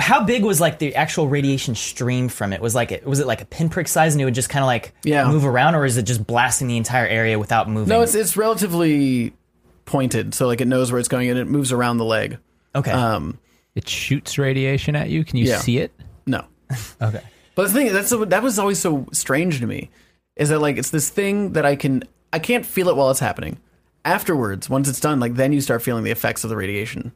How 0.00 0.24
big 0.24 0.42
was 0.44 0.60
like 0.60 0.78
the 0.78 0.94
actual 0.96 1.28
radiation 1.28 1.74
stream 1.74 2.28
from 2.28 2.52
it? 2.52 2.60
Was 2.60 2.74
like 2.74 2.90
it 2.92 3.06
was 3.06 3.20
it 3.20 3.26
like 3.26 3.40
a 3.42 3.44
pinprick 3.44 3.86
size 3.88 4.14
and 4.14 4.20
it 4.20 4.24
would 4.24 4.34
just 4.34 4.48
kind 4.50 4.62
of 4.62 4.66
like 4.66 4.92
Yeah. 5.04 5.28
move 5.28 5.44
around, 5.46 5.74
or 5.74 5.84
is 5.84 5.96
it 5.96 6.02
just 6.02 6.26
blasting 6.26 6.68
the 6.68 6.76
entire 6.76 7.06
area 7.06 7.38
without 7.38 7.68
moving? 7.68 7.88
No, 7.90 8.00
it's 8.02 8.14
it's 8.14 8.36
relatively 8.36 9.32
pointed, 9.84 10.34
so 10.34 10.46
like 10.46 10.60
it 10.60 10.66
knows 10.68 10.90
where 10.90 10.98
it's 10.98 11.08
going 11.08 11.28
and 11.30 11.38
it 11.38 11.46
moves 11.46 11.70
around 11.72 11.98
the 11.98 12.04
leg. 12.04 12.38
okay. 12.74 12.90
Um, 12.90 13.38
It 13.74 13.88
shoots 13.88 14.36
radiation 14.38 14.96
at 14.96 15.10
you. 15.10 15.24
Can 15.24 15.36
you 15.38 15.46
Yeah. 15.46 15.58
see 15.58 15.78
it? 15.78 15.92
no. 16.26 16.44
Okay. 17.00 17.20
But 17.54 17.68
the 17.68 17.72
thing 17.72 17.92
that's 17.92 18.10
that 18.10 18.42
was 18.42 18.58
always 18.58 18.78
so 18.78 19.06
strange 19.12 19.60
to 19.60 19.66
me 19.66 19.90
is 20.36 20.48
that 20.48 20.60
like 20.60 20.76
it's 20.76 20.90
this 20.90 21.08
thing 21.10 21.52
that 21.52 21.64
I 21.64 21.76
can 21.76 22.02
I 22.32 22.38
can't 22.38 22.66
feel 22.66 22.88
it 22.88 22.96
while 22.96 23.10
it's 23.10 23.20
happening. 23.20 23.58
Afterwards, 24.04 24.68
once 24.68 24.88
it's 24.88 25.00
done, 25.00 25.20
like 25.20 25.34
then 25.34 25.52
you 25.52 25.60
start 25.60 25.82
feeling 25.82 26.04
the 26.04 26.10
effects 26.10 26.44
of 26.44 26.50
the 26.50 26.56
radiation. 26.56 27.12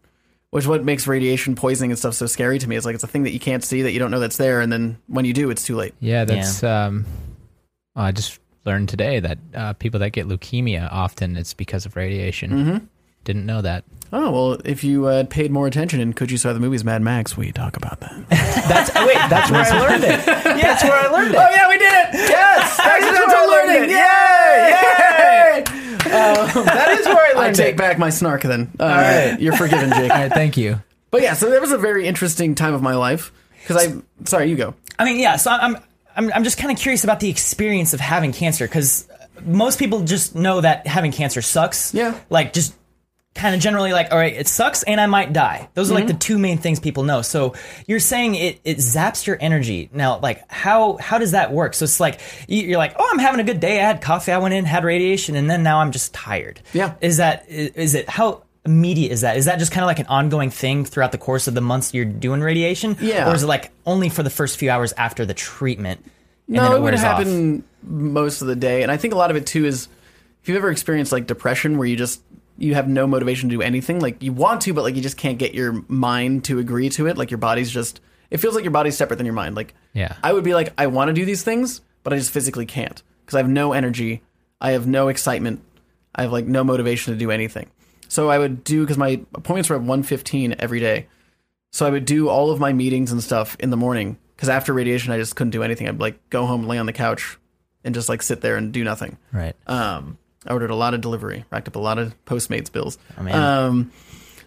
Which 0.50 0.64
is 0.64 0.68
what 0.68 0.82
makes 0.82 1.06
radiation 1.06 1.54
poisoning 1.56 1.90
and 1.90 1.98
stuff 1.98 2.14
so 2.14 2.24
scary 2.24 2.58
to 2.58 2.66
me. 2.66 2.76
Is 2.76 2.86
like 2.86 2.94
it's 2.94 3.04
a 3.04 3.08
thing 3.08 3.24
that 3.24 3.32
you 3.32 3.40
can't 3.40 3.62
see 3.62 3.82
that 3.82 3.92
you 3.92 3.98
don't 3.98 4.10
know 4.10 4.20
that's 4.20 4.38
there, 4.38 4.62
and 4.62 4.72
then 4.72 4.96
when 5.06 5.26
you 5.26 5.34
do, 5.34 5.50
it's 5.50 5.62
too 5.62 5.76
late. 5.76 5.92
Yeah, 6.00 6.24
that's. 6.24 6.62
Um, 6.62 7.04
I 7.94 8.12
just 8.12 8.38
learned 8.64 8.88
today 8.88 9.20
that 9.20 9.38
uh, 9.54 9.72
people 9.74 10.00
that 10.00 10.10
get 10.10 10.26
leukemia 10.26 10.90
often 10.90 11.36
it's 11.36 11.52
because 11.52 11.84
of 11.84 11.96
radiation. 11.96 12.88
Didn't 13.28 13.44
know 13.44 13.60
that. 13.60 13.84
Oh 14.10 14.30
well, 14.30 14.52
if 14.64 14.82
you 14.82 15.04
uh, 15.04 15.24
paid 15.24 15.50
more 15.50 15.66
attention 15.66 16.00
in 16.00 16.14
Could 16.14 16.30
You 16.30 16.38
Saw 16.38 16.54
the 16.54 16.60
movies 16.60 16.82
Mad 16.82 17.02
Max, 17.02 17.36
we 17.36 17.52
talk 17.52 17.76
about 17.76 18.00
that. 18.00 18.26
That's 18.30 18.94
wait, 18.94 19.18
that's 19.28 19.50
where 19.50 19.60
I 19.60 19.80
learned 19.80 20.04
it. 20.04 20.26
Yeah. 20.26 20.54
That's 20.62 20.82
where 20.82 20.94
I 20.94 21.08
learned 21.08 21.34
it. 21.34 21.36
oh 21.36 21.48
yeah, 21.54 21.68
we 21.68 21.76
did 21.76 21.92
it. 21.92 22.14
Yes, 22.30 22.80
accidental 22.82 23.48
learning. 23.48 23.90
Yay! 23.90 24.70
Yay! 24.70 25.64
that 26.64 26.96
is 26.98 27.06
where 27.06 27.16
I 27.18 27.32
learned 27.38 27.50
I 27.50 27.52
take 27.52 27.74
it. 27.74 27.76
back 27.76 27.98
my 27.98 28.08
snark 28.08 28.40
then. 28.44 28.70
All 28.80 28.88
right. 28.88 29.38
you're 29.38 29.54
forgiven, 29.54 29.90
Jake. 29.90 30.10
All 30.10 30.16
right, 30.16 30.32
thank 30.32 30.56
you. 30.56 30.80
But 31.10 31.20
yeah, 31.20 31.34
so 31.34 31.50
that 31.50 31.60
was 31.60 31.72
a 31.72 31.78
very 31.78 32.06
interesting 32.06 32.54
time 32.54 32.72
of 32.72 32.80
my 32.80 32.94
life 32.94 33.30
because 33.60 33.76
I. 33.76 34.24
Sorry, 34.24 34.48
you 34.48 34.56
go. 34.56 34.74
I 34.98 35.04
mean, 35.04 35.18
yeah. 35.18 35.36
So 35.36 35.50
I'm 35.50 35.76
I'm 36.16 36.32
I'm 36.32 36.44
just 36.44 36.56
kind 36.56 36.72
of 36.72 36.78
curious 36.78 37.04
about 37.04 37.20
the 37.20 37.28
experience 37.28 37.92
of 37.92 38.00
having 38.00 38.32
cancer 38.32 38.66
because 38.66 39.06
most 39.44 39.78
people 39.78 40.02
just 40.04 40.34
know 40.34 40.62
that 40.62 40.86
having 40.86 41.12
cancer 41.12 41.42
sucks. 41.42 41.92
Yeah. 41.92 42.18
Like 42.30 42.54
just 42.54 42.74
kind 43.38 43.54
of 43.54 43.60
generally 43.60 43.92
like, 43.92 44.12
all 44.12 44.18
right, 44.18 44.34
it 44.34 44.46
sucks 44.48 44.82
and 44.82 45.00
I 45.00 45.06
might 45.06 45.32
die. 45.32 45.68
Those 45.74 45.90
are 45.90 45.94
like 45.94 46.04
Mm-hmm. 46.04 46.12
the 46.12 46.18
two 46.18 46.38
main 46.38 46.58
things 46.58 46.80
people 46.80 47.04
know. 47.04 47.22
So 47.22 47.54
you're 47.86 48.00
saying 48.00 48.34
it 48.34 48.60
it 48.64 48.76
zaps 48.78 49.26
your 49.26 49.38
energy. 49.40 49.88
Now, 49.92 50.18
like 50.18 50.42
how 50.50 50.96
how 50.98 51.18
does 51.18 51.30
that 51.32 51.52
work? 51.52 51.72
So 51.74 51.84
it's 51.84 52.00
like 52.00 52.20
you- 52.48 52.64
you're 52.66 52.78
like, 52.78 52.94
oh, 52.98 53.08
I'm 53.10 53.18
having 53.18 53.40
a 53.40 53.44
good 53.44 53.60
day. 53.60 53.80
I 53.80 53.86
had 53.86 54.00
coffee. 54.02 54.32
I 54.32 54.38
went 54.38 54.54
in, 54.54 54.64
had 54.66 54.84
radiation, 54.84 55.36
and 55.36 55.48
then 55.48 55.62
now 55.62 55.78
I'm 55.80 55.92
just 55.92 56.12
tired. 56.12 56.60
Yeah. 56.74 56.94
Is 57.00 57.16
that 57.18 57.48
is, 57.48 57.94
it 57.94 58.08
how? 58.08 58.42
Immediate 58.66 59.12
is 59.12 59.20
that? 59.22 59.38
Is 59.38 59.46
that 59.46 59.58
just 59.58 59.72
kind 59.72 59.82
of 59.82 59.86
like 59.86 59.98
an 60.00 60.06
ongoing 60.08 60.50
thing 60.50 60.84
throughout 60.84 61.12
the 61.12 61.16
course 61.18 61.46
of 61.48 61.54
the 61.54 61.62
months 61.62 61.94
you're 61.94 62.04
doing 62.04 62.42
radiation? 62.42 62.98
Yeah. 63.00 63.30
Or 63.30 63.34
is 63.34 63.44
it 63.44 63.46
like 63.46 63.70
only 63.86 64.10
for 64.10 64.22
the 64.22 64.28
first 64.30 64.58
few 64.58 64.68
hours 64.70 64.92
after 64.98 65.24
the 65.24 65.32
treatment? 65.32 66.00
And 66.48 66.56
no, 66.56 66.62
then 66.64 66.72
it, 66.72 66.74
it 66.74 66.78
would 66.80 66.84
wears 66.92 67.04
off? 67.04 67.18
happen 67.18 67.64
most 67.82 68.42
of 68.42 68.48
the 68.48 68.56
day, 68.56 68.82
and 68.82 68.92
I 68.92 68.98
think 68.98 69.14
a 69.14 69.16
lot 69.16 69.30
of 69.30 69.36
it 69.38 69.46
too 69.46 69.64
is 69.64 69.88
if 70.42 70.48
you've 70.48 70.58
ever 70.58 70.70
experienced 70.70 71.12
like 71.12 71.26
depression, 71.26 71.78
where 71.78 71.86
you 71.88 71.96
just 71.96 72.20
you 72.58 72.74
have 72.74 72.88
no 72.88 73.06
motivation 73.06 73.48
to 73.48 73.56
do 73.56 73.62
anything, 73.62 74.00
like 74.00 74.22
you 74.22 74.32
want 74.32 74.60
to, 74.62 74.74
but 74.74 74.82
like 74.82 74.96
you 74.96 75.02
just 75.02 75.16
can't 75.16 75.38
get 75.38 75.54
your 75.54 75.84
mind 75.88 76.44
to 76.44 76.58
agree 76.58 76.88
to 76.90 77.06
it. 77.06 77.16
Like 77.16 77.30
your 77.30 77.38
body's 77.38 77.70
just 77.70 78.00
it 78.30 78.38
feels 78.38 78.54
like 78.54 78.64
your 78.64 78.72
body's 78.72 78.96
separate 78.96 79.16
than 79.16 79.26
your 79.26 79.34
mind. 79.34 79.54
Like 79.54 79.74
Yeah. 79.94 80.16
I 80.22 80.32
would 80.32 80.44
be 80.44 80.54
like 80.54 80.72
I 80.76 80.88
want 80.88 81.08
to 81.08 81.14
do 81.14 81.24
these 81.24 81.42
things, 81.42 81.80
but 82.02 82.12
I 82.12 82.16
just 82.16 82.30
physically 82.32 82.66
can't 82.66 83.02
because 83.24 83.36
I 83.36 83.38
have 83.38 83.48
no 83.48 83.72
energy, 83.72 84.22
I 84.60 84.72
have 84.72 84.86
no 84.86 85.08
excitement, 85.08 85.62
I 86.14 86.22
have 86.22 86.32
like 86.32 86.46
no 86.46 86.64
motivation 86.64 87.12
to 87.12 87.18
do 87.18 87.30
anything. 87.30 87.70
So 88.08 88.28
I 88.30 88.38
would 88.38 88.64
do 88.64 88.80
because 88.82 88.98
my 88.98 89.20
appointments 89.34 89.70
were 89.70 89.76
at 89.76 89.82
one 89.82 90.02
fifteen 90.02 90.56
every 90.58 90.80
day. 90.80 91.06
So 91.70 91.86
I 91.86 91.90
would 91.90 92.06
do 92.06 92.28
all 92.28 92.50
of 92.50 92.58
my 92.58 92.72
meetings 92.72 93.12
and 93.12 93.22
stuff 93.22 93.56
in 93.60 93.70
the 93.70 93.76
morning 93.76 94.18
because 94.34 94.48
after 94.48 94.72
radiation, 94.72 95.12
I 95.12 95.18
just 95.18 95.36
couldn't 95.36 95.50
do 95.50 95.62
anything. 95.62 95.86
I'd 95.88 96.00
like 96.00 96.30
go 96.30 96.46
home, 96.46 96.66
lay 96.66 96.78
on 96.78 96.86
the 96.86 96.92
couch, 96.94 97.38
and 97.84 97.94
just 97.94 98.08
like 98.08 98.22
sit 98.22 98.40
there 98.40 98.56
and 98.56 98.72
do 98.72 98.82
nothing. 98.84 99.18
Right. 99.32 99.54
Um, 99.66 100.16
I 100.46 100.52
ordered 100.52 100.70
a 100.70 100.76
lot 100.76 100.94
of 100.94 101.00
delivery, 101.00 101.44
racked 101.50 101.68
up 101.68 101.76
a 101.76 101.80
lot 101.80 101.98
of 101.98 102.14
Postmates 102.24 102.70
bills. 102.70 102.98
man. 103.20 103.34
Um, 103.34 103.92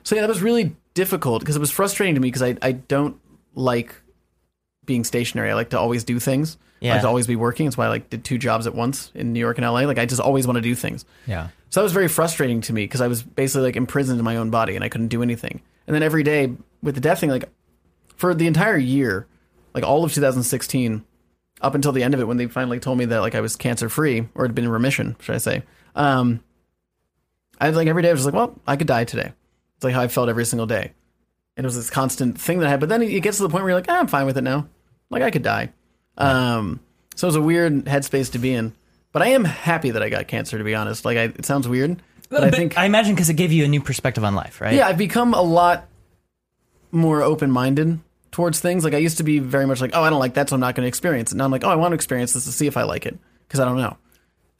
so 0.03 0.15
yeah, 0.15 0.21
that 0.21 0.29
was 0.29 0.41
really 0.41 0.75
difficult 0.93 1.41
because 1.41 1.55
it 1.55 1.59
was 1.59 1.71
frustrating 1.71 2.15
to 2.15 2.21
me 2.21 2.27
because 2.27 2.41
I 2.41 2.57
I 2.61 2.71
don't 2.73 3.19
like 3.55 3.95
being 4.85 5.03
stationary. 5.03 5.51
I 5.51 5.53
like 5.53 5.69
to 5.71 5.79
always 5.79 6.03
do 6.03 6.19
things. 6.19 6.57
I 6.81 6.95
like 6.95 7.01
to 7.03 7.07
always 7.07 7.27
be 7.27 7.35
working. 7.35 7.67
That's 7.67 7.77
why 7.77 7.85
I 7.85 7.89
like 7.89 8.09
did 8.09 8.23
two 8.23 8.39
jobs 8.39 8.65
at 8.65 8.73
once 8.73 9.11
in 9.13 9.33
New 9.33 9.39
York 9.39 9.57
and 9.59 9.67
LA. 9.67 9.81
Like 9.81 9.99
I 9.99 10.05
just 10.05 10.21
always 10.21 10.47
want 10.47 10.57
to 10.57 10.61
do 10.61 10.73
things. 10.73 11.05
Yeah. 11.27 11.49
So 11.69 11.79
that 11.79 11.83
was 11.83 11.93
very 11.93 12.07
frustrating 12.07 12.59
to 12.61 12.73
me 12.73 12.83
because 12.83 13.01
I 13.01 13.07
was 13.07 13.21
basically 13.21 13.63
like 13.63 13.75
imprisoned 13.75 14.17
in 14.17 14.25
my 14.25 14.37
own 14.37 14.49
body 14.49 14.75
and 14.75 14.83
I 14.83 14.89
couldn't 14.89 15.09
do 15.09 15.21
anything. 15.21 15.61
And 15.85 15.95
then 15.95 16.03
every 16.03 16.23
day 16.23 16.53
with 16.81 16.95
the 16.95 17.01
death 17.01 17.19
thing, 17.19 17.29
like 17.29 17.49
for 18.15 18.33
the 18.33 18.47
entire 18.47 18.77
year, 18.77 19.27
like 19.73 19.83
all 19.83 20.03
of 20.03 20.11
2016, 20.11 21.05
up 21.61 21.75
until 21.75 21.91
the 21.91 22.01
end 22.03 22.13
of 22.15 22.19
it, 22.19 22.27
when 22.27 22.37
they 22.37 22.47
finally 22.47 22.79
told 22.79 22.97
me 22.97 23.05
that 23.05 23.19
like 23.21 23.35
I 23.35 23.41
was 23.41 23.55
cancer 23.55 23.87
free 23.87 24.27
or 24.33 24.45
had 24.45 24.55
been 24.55 24.65
in 24.65 24.71
remission, 24.71 25.15
should 25.19 25.35
I 25.35 25.37
say? 25.37 25.63
Um, 25.95 26.43
I 27.59 27.69
like 27.69 27.87
every 27.87 28.01
day 28.01 28.09
I 28.09 28.11
was 28.11 28.21
just 28.21 28.33
like, 28.33 28.35
well, 28.35 28.59
I 28.67 28.75
could 28.75 28.87
die 28.87 29.05
today. 29.05 29.33
It's 29.75 29.83
like 29.83 29.93
how 29.93 30.01
I 30.01 30.07
felt 30.07 30.29
every 30.29 30.45
single 30.45 30.67
day, 30.67 30.93
and 31.57 31.65
it 31.65 31.67
was 31.67 31.75
this 31.75 31.89
constant 31.89 32.39
thing 32.39 32.59
that 32.59 32.67
I 32.67 32.69
had. 32.69 32.79
But 32.79 32.89
then 32.89 33.01
it 33.01 33.21
gets 33.21 33.37
to 33.37 33.43
the 33.43 33.49
point 33.49 33.63
where 33.63 33.71
you're 33.71 33.79
like, 33.79 33.89
ah, 33.89 33.99
I'm 33.99 34.07
fine 34.07 34.25
with 34.25 34.37
it 34.37 34.43
now. 34.43 34.67
Like 35.09 35.23
I 35.23 35.31
could 35.31 35.43
die. 35.43 35.71
Um, 36.17 36.79
so 37.15 37.27
it 37.27 37.29
was 37.29 37.35
a 37.35 37.41
weird 37.41 37.85
headspace 37.85 38.31
to 38.33 38.39
be 38.39 38.53
in. 38.53 38.73
But 39.11 39.21
I 39.21 39.27
am 39.27 39.43
happy 39.43 39.91
that 39.91 40.01
I 40.01 40.09
got 40.09 40.27
cancer. 40.27 40.57
To 40.57 40.63
be 40.63 40.75
honest, 40.75 41.03
like 41.05 41.17
I, 41.17 41.23
it 41.23 41.45
sounds 41.45 41.67
weird, 41.67 42.01
but, 42.29 42.43
I 42.43 42.51
think 42.51 42.77
I 42.77 42.85
imagine 42.85 43.13
because 43.13 43.29
it 43.29 43.33
gave 43.33 43.51
you 43.51 43.65
a 43.65 43.67
new 43.67 43.81
perspective 43.81 44.23
on 44.23 44.35
life, 44.35 44.61
right? 44.61 44.73
yeah, 44.73 44.87
I've 44.87 44.97
become 44.97 45.33
a 45.33 45.41
lot 45.41 45.87
more 46.91 47.21
open 47.21 47.51
minded 47.51 47.99
towards 48.31 48.59
things. 48.59 48.83
Like 48.83 48.93
I 48.93 48.97
used 48.97 49.17
to 49.17 49.23
be 49.23 49.39
very 49.39 49.67
much 49.67 49.81
like, 49.81 49.91
oh, 49.93 50.01
I 50.01 50.09
don't 50.09 50.19
like 50.19 50.35
that, 50.35 50.49
so 50.49 50.55
I'm 50.55 50.61
not 50.61 50.75
going 50.75 50.85
to 50.85 50.87
experience 50.87 51.31
it. 51.31 51.35
Now 51.35 51.43
I'm 51.45 51.51
like, 51.51 51.65
oh, 51.65 51.69
I 51.69 51.75
want 51.75 51.91
to 51.91 51.95
experience 51.95 52.33
this 52.33 52.45
to 52.45 52.51
see 52.51 52.67
if 52.67 52.77
I 52.77 52.83
like 52.83 53.05
it 53.05 53.17
because 53.47 53.59
I 53.59 53.65
don't 53.65 53.77
know. 53.77 53.97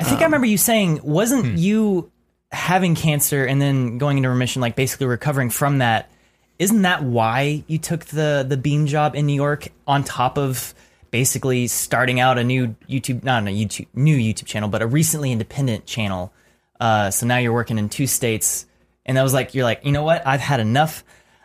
I 0.02 0.04
think 0.04 0.22
I 0.22 0.26
remember 0.26 0.48
you 0.48 0.58
saying, 0.58 1.02
wasn't 1.04 1.58
you 1.58 2.12
having 2.52 2.96
cancer 2.96 3.46
and 3.46 3.62
then 3.62 3.98
going 3.98 4.18
into 4.18 4.30
remission, 4.30 4.62
like 4.62 4.76
basically 4.76 5.06
recovering 5.06 5.50
from 5.50 5.78
that? 5.78 6.12
Isn't 6.58 6.82
that 6.82 7.04
why 7.04 7.64
you 7.68 7.78
took 7.78 8.06
the 8.06 8.46
the 8.48 8.58
Beme 8.58 8.88
job 8.88 9.16
in 9.16 9.26
New 9.26 9.36
York 9.36 9.68
on 9.88 10.04
top 10.04 10.38
of 10.38 10.74
basically 11.12 11.68
starting 11.68 12.20
out 12.20 12.38
a 12.38 12.44
new 12.44 12.76
YouTube, 12.90 13.24
not 13.24 13.44
a 13.44 13.52
YouTube, 13.52 13.88
new 13.94 14.18
YouTube 14.18 14.46
channel, 14.46 14.70
but 14.70 14.82
a 14.82 14.88
recently 14.88 15.32
independent 15.32 15.86
channel? 15.86 16.34
Uh, 16.80 17.12
so 17.12 17.28
now 17.28 17.38
you're 17.38 17.54
working 17.54 17.78
in 17.78 17.90
two 17.90 18.08
states, 18.08 18.66
and 19.06 19.18
that 19.18 19.24
was 19.24 19.34
like 19.34 19.54
you're 19.54 19.66
like, 19.66 19.86
you 19.86 19.92
know 19.92 20.04
what? 20.04 20.26
I've 20.26 20.40
had 20.40 20.60
enough. 20.60 21.04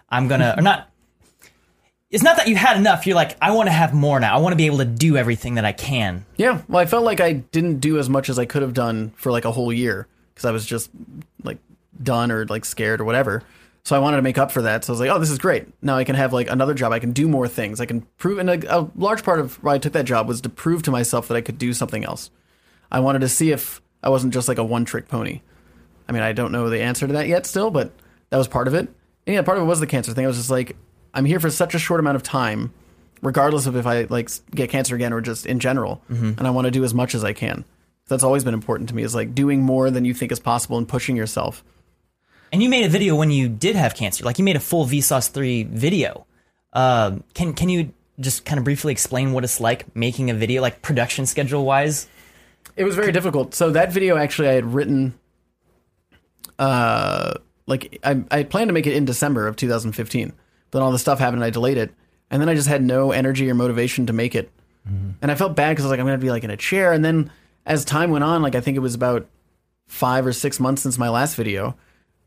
I'm 0.09 0.29
gonna 0.29 0.55
or 0.57 0.63
not. 0.63 0.91
It's 2.17 2.25
not 2.25 2.39
that 2.39 2.49
you 2.49 2.57
had 2.57 2.79
enough. 2.79 3.07
You're 3.07 3.15
like, 3.15 3.37
I 3.43 3.51
want 3.51 3.67
to 3.67 3.73
have 3.73 3.93
more 3.93 4.19
now. 4.19 4.35
I 4.35 4.41
want 4.41 4.55
to 4.55 4.57
be 4.57 4.65
able 4.65 4.79
to 4.79 4.87
do 4.87 5.19
everything 5.19 5.57
that 5.57 5.67
I 5.67 5.73
can. 5.73 6.25
Yeah, 6.39 6.63
well, 6.67 6.81
I 6.81 6.87
felt 6.87 7.05
like 7.05 7.21
I 7.21 7.35
didn't 7.35 7.81
do 7.81 7.99
as 7.99 8.09
much 8.09 8.31
as 8.31 8.39
I 8.39 8.47
could 8.47 8.63
have 8.63 8.73
done 8.73 9.13
for 9.17 9.31
like 9.31 9.45
a 9.45 9.53
whole 9.53 9.71
year 9.71 10.09
because 10.33 10.47
I 10.47 10.51
was 10.51 10.65
just 10.65 10.89
like 11.45 11.59
done 12.03 12.33
or 12.33 12.47
like 12.47 12.65
scared 12.65 13.03
or 13.03 13.05
whatever. 13.05 13.43
So 13.85 13.95
I 13.95 13.99
wanted 13.99 14.17
to 14.17 14.23
make 14.23 14.39
up 14.39 14.51
for 14.51 14.63
that. 14.63 14.83
So 14.83 14.91
I 14.91 14.95
was 14.95 15.01
like, 15.01 15.11
oh, 15.11 15.19
this 15.19 15.31
is 15.31 15.37
great. 15.37 15.67
Now 15.83 15.99
I 15.99 16.05
can 16.05 16.15
have 16.15 16.33
like 16.33 16.49
another 16.49 16.73
job. 16.73 16.91
I 16.91 17.01
can 17.01 17.13
do 17.13 17.29
more 17.29 17.49
things. 17.49 17.83
I 17.83 17.85
can 17.85 18.01
prove. 18.17 18.39
And 18.39 18.49
a, 18.49 18.79
a 18.79 18.91
large 18.97 19.23
part 19.23 19.39
of 19.39 19.63
why 19.63 19.75
I 19.75 19.79
took 19.79 19.93
that 19.93 20.07
job 20.07 20.27
was 20.27 20.41
to 20.41 20.49
prove 20.49 20.85
to 20.85 20.91
myself 20.91 21.29
that 21.29 21.37
I 21.37 21.43
could 21.43 21.59
do 21.59 21.75
something 21.75 22.03
else. 22.03 22.31
I 22.91 23.01
wanted 23.01 23.19
to 23.21 23.29
see 23.29 23.53
if 23.53 23.83
I 24.03 24.09
wasn't 24.09 24.33
just 24.33 24.49
like 24.49 24.57
a 24.57 24.65
one 24.65 24.87
trick 24.87 25.09
pony. 25.09 25.43
I 26.09 26.13
mean, 26.13 26.23
I 26.23 26.33
don't 26.33 26.51
know 26.51 26.71
the 26.71 26.81
answer 26.81 27.07
to 27.07 27.13
that 27.13 27.29
yet 27.29 27.45
still, 27.45 27.71
but 27.71 27.93
that 28.31 28.39
was 28.39 28.49
part 28.49 28.69
of 28.69 28.75
it. 28.75 28.89
And 29.27 29.35
yeah, 29.35 29.43
part 29.43 29.59
of 29.59 29.65
it 29.65 29.67
was 29.67 29.81
the 29.81 29.87
cancer 29.87 30.15
thing. 30.15 30.25
I 30.25 30.29
was 30.29 30.39
just 30.39 30.51
like, 30.51 30.77
I'm 31.15 31.25
here 31.25 31.41
for 31.41 31.51
such 31.51 31.75
a 31.75 31.79
short 31.79 32.01
amount 32.01 32.17
of 32.17 32.23
time, 32.23 32.73
regardless 33.23 33.67
of 33.67 33.77
if 33.77 33.87
I 33.87 34.03
like 34.05 34.31
get 34.55 34.71
cancer 34.71 34.95
again 34.95 35.13
or 35.13 35.21
just 35.21 35.47
in 35.47 35.61
general. 35.61 36.03
And 36.09 36.47
I 36.47 36.51
want 36.51 36.67
to 36.67 36.71
do 36.71 36.85
as 36.85 36.93
much 36.95 37.15
as 37.15 37.25
I 37.25 37.33
can. 37.33 37.65
That's 38.09 38.23
always 38.23 38.45
been 38.45 38.55
important 38.55 38.89
to 38.91 38.95
me 38.95 39.03
is 39.03 39.15
like 39.15 39.35
doing 39.35 39.63
more 39.63 39.91
than 39.91 40.05
you 40.05 40.15
think 40.15 40.31
is 40.31 40.39
possible 40.39 40.79
and 40.79 40.87
pushing 40.87 41.17
yourself. 41.17 41.65
And 42.53 42.63
you 42.63 42.69
made 42.69 42.85
a 42.85 42.89
video 42.89 43.17
when 43.17 43.31
you 43.33 43.49
did 43.49 43.75
have 43.75 43.95
cancer. 43.97 44.25
Like 44.25 44.39
you 44.39 44.45
made 44.45 44.55
a 44.57 44.61
full 44.61 44.87
Vsauce 44.87 45.31
3 45.31 45.65
video. 45.65 46.27
Um, 46.73 47.25
can 47.35 47.53
can 47.55 47.69
you 47.69 47.93
just 48.21 48.45
kind 48.45 48.59
of 48.59 48.65
briefly 48.65 48.93
explain 48.93 49.33
what 49.33 49.43
it's 49.45 49.61
like 49.61 49.95
making 49.97 50.31
a 50.31 50.35
video, 50.35 50.63
like 50.63 50.83
production 50.83 51.27
schedule 51.27 51.65
wise? 51.65 52.07
It 52.77 52.85
was 52.85 52.95
very 52.95 53.11
difficult. 53.13 53.55
So 53.55 53.71
that 53.71 53.93
video 53.93 54.17
actually 54.17 54.49
I 54.49 54.53
had 54.53 54.73
written 54.73 55.19
uh 56.59 57.35
like 57.67 57.99
I 58.05 58.23
I 58.31 58.43
planned 58.45 58.69
to 58.69 58.73
make 58.73 58.87
it 58.87 58.95
in 58.95 59.05
December 59.05 59.47
of 59.49 59.57
2015. 59.57 60.33
Then 60.77 60.83
all 60.83 60.93
the 60.93 60.99
stuff 60.99 61.19
happened 61.19 61.39
and 61.39 61.45
I 61.45 61.51
delayed 61.51 61.79
it. 61.79 61.95
And 62.31 62.43
then 62.43 62.51
I 62.51 62.55
just 62.55 62.69
had 62.69 62.83
no 62.83 63.13
energy 63.13 63.51
or 63.51 63.55
motivation 63.55 64.05
to 64.07 64.13
make 64.13 64.35
it. 64.35 64.51
Mm-hmm. 64.87 65.13
And 65.23 65.31
I 65.31 65.35
felt 65.35 65.57
bad 65.57 65.75
cuz 65.75 65.85
I 65.85 65.89
was 65.89 65.91
like 65.91 66.01
I'm 66.01 66.07
going 66.07 66.21
to 66.21 66.25
be 66.25 66.31
like 66.31 66.45
in 66.45 66.51
a 66.51 66.57
chair 66.57 66.93
and 66.93 67.03
then 67.03 67.31
as 67.65 67.83
time 67.87 68.11
went 68.11 68.25
on 68.25 68.43
like 68.43 68.55
I 68.55 68.61
think 68.61 68.77
it 68.77 68.81
was 68.81 68.95
about 68.95 69.27
5 69.87 70.27
or 70.27 70.33
6 70.35 70.61
months 70.61 70.83
since 70.83 70.99
my 70.99 71.09
last 71.09 71.35
video, 71.35 71.77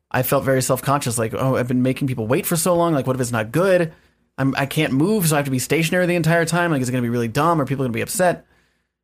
I 0.10 0.24
felt 0.24 0.44
very 0.44 0.64
self-conscious 0.64 1.20
like 1.20 1.36
oh 1.36 1.58
I've 1.58 1.68
been 1.68 1.84
making 1.84 2.08
people 2.08 2.26
wait 2.26 2.48
for 2.48 2.56
so 2.56 2.76
long 2.76 2.96
like 2.96 3.06
what 3.06 3.16
if 3.16 3.22
it's 3.22 3.32
not 3.32 3.52
good? 3.52 3.94
I'm 4.40 4.56
I 4.58 4.66
can't 4.66 4.94
move 4.94 5.28
so 5.28 5.36
I 5.36 5.38
have 5.38 5.46
to 5.46 5.52
be 5.52 5.60
stationary 5.60 6.08
the 6.08 6.16
entire 6.16 6.46
time 6.46 6.72
like 6.72 6.82
is 6.82 6.90
it 6.90 6.92
going 6.92 7.04
to 7.04 7.06
be 7.06 7.12
really 7.12 7.28
dumb 7.28 7.62
Are 7.62 7.66
people 7.66 7.84
going 7.84 7.94
to 7.94 7.98
be 7.98 8.02
upset? 8.02 8.48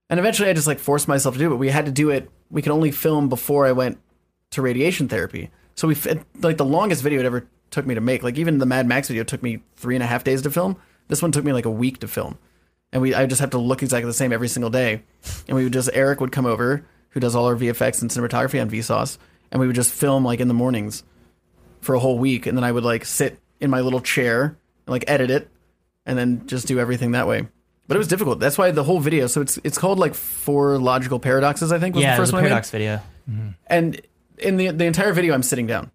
And 0.09 0.19
eventually 0.19 0.49
I 0.49 0.53
just 0.53 0.67
like 0.67 0.79
forced 0.79 1.07
myself 1.07 1.35
to 1.35 1.39
do 1.39 1.47
it. 1.47 1.49
But 1.49 1.57
we 1.57 1.69
had 1.69 1.85
to 1.85 1.91
do 1.91 2.09
it. 2.09 2.29
We 2.49 2.61
could 2.61 2.71
only 2.71 2.91
film 2.91 3.29
before 3.29 3.65
I 3.65 3.71
went 3.71 3.99
to 4.51 4.61
radiation 4.61 5.07
therapy. 5.07 5.51
So 5.75 5.87
we 5.87 5.95
like 6.39 6.57
the 6.57 6.65
longest 6.65 7.03
video 7.03 7.20
it 7.20 7.25
ever 7.25 7.47
took 7.71 7.86
me 7.86 7.96
to 7.96 8.01
make. 8.01 8.24
Like 8.24 8.37
even 8.37 8.58
the 8.58 8.66
Mad 8.66 8.87
Max 8.87 9.08
video 9.08 9.24
took 9.24 9.43
me 9.43 9.62
three 9.75 9.96
and 9.96 10.04
a 10.04 10.08
half 10.08 10.24
days 10.24 10.42
to 10.43 10.51
film. 10.51 10.78
This 11.08 11.21
one 11.21 11.32
took 11.32 11.46
me 11.46 11.54
like 11.54 11.66
a 11.66 11.71
week 11.71 12.00
to 12.00 12.08
film. 12.08 12.37
And 12.92 13.01
we 13.01 13.13
I 13.13 13.25
just 13.25 13.42
have 13.42 13.51
to 13.51 13.58
look 13.58 13.83
exactly 13.83 14.08
the 14.08 14.13
same 14.13 14.32
every 14.32 14.47
single 14.47 14.70
day. 14.70 15.04
And 15.47 15.55
we 15.55 15.63
would 15.63 15.74
just 15.74 15.89
Eric 15.93 16.21
would 16.21 16.32
come 16.32 16.46
over, 16.46 16.86
who 17.09 17.20
does 17.20 17.36
all 17.36 17.46
our 17.46 17.55
VFX 17.55 18.01
and 18.01 18.12
cinematography 18.12 18.62
on 18.62 18.70
Vsauce, 18.70 19.17
and 19.51 19.59
we 19.59 19.67
would 19.67 19.75
just 19.75 19.92
film 19.92 20.24
like 20.24 20.39
in 20.39 20.47
the 20.47 20.54
mornings 20.54 21.04
for 21.82 21.96
a 21.96 22.00
whole 22.00 22.17
week. 22.17 22.46
And 22.46 22.58
then 22.58 22.63
I 22.63 22.71
would 22.71 22.83
like 22.83 23.05
sit 23.05 23.39
in 23.59 23.70
my 23.70 23.82
little 23.82 24.01
chair 24.01 24.58
and 24.86 24.92
like 24.92 25.04
edit 25.08 25.29
it 25.29 25.50
and 26.05 26.17
then 26.17 26.47
just 26.47 26.67
do 26.67 26.79
everything 26.79 27.12
that 27.12 27.28
way. 27.28 27.47
But 27.87 27.96
it 27.96 27.97
was 28.00 28.08
difficult. 28.08 28.39
That's 28.39 28.58
why 28.58 28.71
the 28.71 28.83
whole 28.83 29.00
video. 29.00 29.28
So 29.28 29.42
it's 29.42 29.59
it's 29.63 29.78
called 29.78 30.00
like 30.00 30.16
four 30.16 30.79
logical 30.79 31.20
paradoxes. 31.20 31.71
I 31.71 31.79
think 31.79 31.96
was 31.96 32.04
yeah, 32.04 32.16
the 32.16 32.21
first 32.21 32.33
one. 32.33 32.42
Made. 32.42 32.50
paradox 32.50 32.71
video. 32.71 33.01
And 33.67 34.01
in 34.39 34.58
the 34.58 34.71
the 34.71 34.86
entire 34.86 35.13
video, 35.13 35.33
I'm 35.33 35.43
sitting 35.43 35.67
down, 35.67 35.92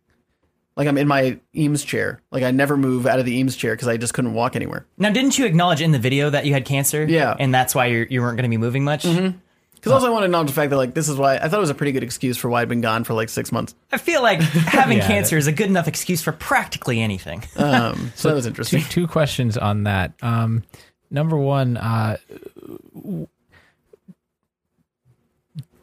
like 0.81 0.89
I'm 0.89 0.97
in 0.97 1.07
my 1.07 1.39
Eames 1.55 1.85
chair. 1.85 2.23
Like 2.33 2.43
I 2.43 2.53
never 2.53 2.75
move 2.75 3.07
out 3.07 3.19
of 3.19 3.27
the 3.27 3.35
Eames 3.37 3.55
chair 3.55 3.75
because 3.75 3.87
I 3.87 3.99
just 3.99 4.15
couldn't 4.15 4.33
walk 4.33 4.57
anywhere. 4.57 4.87
Now, 4.97 5.11
didn't 5.11 5.39
you 5.39 5.45
acknowledge 5.45 5.83
in 5.83 5.93
the 5.93 5.99
video 5.99 6.31
that 6.31 6.47
you 6.47 6.55
had 6.55 6.65
cancer? 6.65 7.05
Yeah. 7.05 7.37
and 7.39 7.53
that's 7.53 7.75
why 7.75 7.87
you're, 7.87 8.07
you 8.07 8.23
weren't 8.23 8.39
going 8.39 8.45
to 8.45 8.49
be 8.51 8.57
moving 8.57 8.83
much. 8.83 9.03
Because 9.03 9.93
also 9.93 10.07
I 10.07 10.11
want 10.11 10.23
to 10.23 10.25
acknowledge 10.25 10.49
the 10.49 10.55
fact 10.55 10.71
that 10.71 10.79
like 10.79 10.95
this 10.95 11.09
is 11.11 11.17
why 11.19 11.37
I 11.37 11.49
thought 11.49 11.59
it 11.59 11.61
was 11.61 11.69
a 11.71 11.75
pretty 11.75 11.93
good 11.93 12.03
excuse 12.03 12.39
for 12.39 12.49
why 12.49 12.63
I'd 12.63 12.69
been 12.71 12.81
gone 12.81 13.05
for 13.05 13.13
like 13.13 13.29
six 13.29 13.53
months. 13.53 13.75
I 13.93 13.99
feel 13.99 14.23
like 14.23 14.41
having 14.43 14.97
Yeah. 14.99 15.07
cancer 15.07 15.37
is 15.37 15.47
a 15.47 15.53
good 15.53 15.69
enough 15.69 15.87
excuse 15.87 16.23
for 16.23 16.33
practically 16.33 17.01
anything. 17.01 17.43
Um, 17.57 18.13
so 18.15 18.29
that 18.29 18.35
was 18.35 18.47
interesting. 18.47 18.83
two 18.85 19.07
questions 19.07 19.59
on 19.59 19.85
that. 19.85 20.13
Um, 20.23 20.63
number 21.11 21.37
one, 21.37 21.77
uh, 21.77 22.17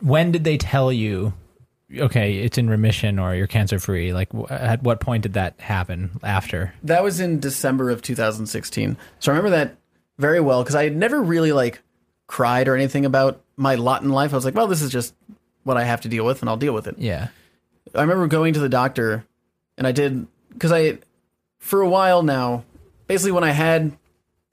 when 0.02 0.32
did 0.32 0.44
they 0.44 0.58
tell 0.58 0.92
you? 0.92 1.34
Okay, 1.96 2.40
it's 2.40 2.58
in 2.58 2.70
remission 2.70 3.18
or 3.18 3.34
you're 3.34 3.48
cancer 3.48 3.80
free. 3.80 4.12
Like, 4.14 4.32
wh- 4.34 4.52
at 4.52 4.84
what 4.84 5.00
point 5.00 5.24
did 5.24 5.34
that 5.34 5.60
happen? 5.60 6.20
After? 6.22 6.74
That 6.84 7.04
was 7.04 7.20
in 7.20 7.40
December 7.40 7.90
of 7.90 8.02
2016. 8.02 8.98
So 9.20 9.32
I 9.32 9.36
remember 9.36 9.56
that 9.56 9.78
very 10.18 10.40
well 10.42 10.64
because 10.64 10.76
I 10.76 10.84
had 10.84 10.96
never 10.96 11.22
really 11.22 11.52
like 11.54 11.82
cried 12.28 12.68
or 12.68 12.76
anything 12.76 13.06
about 13.06 13.42
my 13.56 13.76
lot 13.76 14.02
in 14.04 14.10
life. 14.10 14.34
I 14.34 14.36
was 14.36 14.44
like, 14.46 14.56
well, 14.56 14.68
this 14.68 14.82
is 14.82 14.92
just 14.92 15.16
what 15.64 15.78
I 15.78 15.84
have 15.84 16.02
to 16.02 16.10
deal 16.10 16.26
with, 16.26 16.42
and 16.42 16.50
I'll 16.50 16.58
deal 16.58 16.74
with 16.74 16.88
it. 16.88 16.96
Yeah. 16.98 17.30
I 17.96 18.02
remember 18.02 18.28
going 18.28 18.54
to 18.54 18.60
the 18.60 18.70
doctor, 18.70 19.26
and 19.78 19.88
I 19.88 19.92
did 19.94 20.28
because 20.52 20.72
I, 20.72 21.00
for 21.60 21.82
a 21.82 21.90
while 21.90 22.22
now, 22.22 22.66
basically 23.08 23.32
when 23.32 23.44
I 23.46 23.52
had 23.52 23.96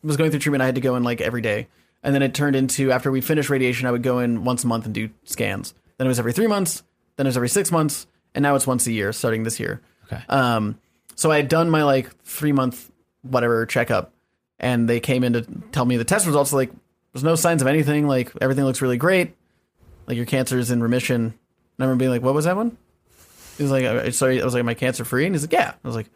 was 0.05 0.17
going 0.17 0.31
through 0.31 0.41
treatment, 0.41 0.63
I 0.63 0.67
had 0.67 0.75
to 0.77 0.81
go 0.81 0.95
in 0.97 1.03
like 1.03 1.21
every 1.21 1.41
day, 1.41 1.67
and 2.03 2.15
then 2.15 2.23
it 2.23 2.33
turned 2.35 2.55
into 2.55 2.93
after 2.93 3.11
we 3.11 3.21
finished 3.21 3.51
radiation, 3.51 3.87
I 3.89 3.91
would 3.91 4.03
go 4.05 4.21
in 4.21 4.45
once 4.45 4.63
a 4.63 4.67
month 4.69 4.85
and 4.85 4.95
do 4.95 5.11
scans. 5.25 5.75
Then 5.99 6.07
it 6.07 6.09
was 6.09 6.19
every 6.19 6.33
three 6.33 6.47
months, 6.47 6.83
then 7.17 7.27
it 7.27 7.29
was 7.29 7.37
every 7.37 7.49
six 7.49 7.71
months, 7.71 8.07
and 8.35 8.43
now 8.43 8.55
it's 8.55 8.67
once 8.67 8.87
a 8.87 8.93
year 8.93 9.13
starting 9.13 9.43
this 9.43 9.61
year. 9.61 9.81
Okay. 10.07 10.23
Um, 10.29 10.79
so 11.15 11.31
I 11.31 11.37
had 11.37 11.49
done 11.49 11.71
my 11.71 11.85
like 11.85 12.15
three 12.25 12.53
month 12.53 12.91
whatever 13.23 13.65
checkup, 13.67 14.13
and 14.59 14.89
they 14.89 15.01
came 15.01 15.25
in 15.25 15.35
to 15.35 15.43
tell 15.73 15.85
me 15.85 15.97
the 15.97 16.05
test 16.05 16.27
results. 16.27 16.53
Like, 16.53 16.71
there's 17.13 17.25
no 17.25 17.35
signs 17.37 17.63
of 17.63 17.69
anything. 17.69 18.07
Like 18.07 18.33
everything 18.41 18.65
looks 18.65 18.83
really 18.83 18.97
great. 18.97 19.35
Like 20.07 20.17
your 20.17 20.27
cancer 20.27 20.59
is 20.59 20.71
in 20.71 20.83
remission. 20.83 21.23
And 21.25 21.35
I 21.79 21.85
remember 21.85 22.03
being 22.03 22.11
like, 22.11 22.23
"What 22.23 22.35
was 22.35 22.45
that 22.45 22.57
one?" 22.57 22.77
He 23.57 23.63
was 23.63 23.73
like, 23.73 23.85
"Uh, 23.85 24.11
"Sorry." 24.11 24.41
I 24.41 24.45
was 24.45 24.55
like, 24.55 24.65
"My 24.65 24.75
cancer 24.75 25.05
free?" 25.05 25.27
And 25.27 25.35
he's 25.35 25.43
like, 25.43 25.53
"Yeah." 25.53 25.73
I 25.83 25.89
was 25.89 25.97
like, 25.97 26.11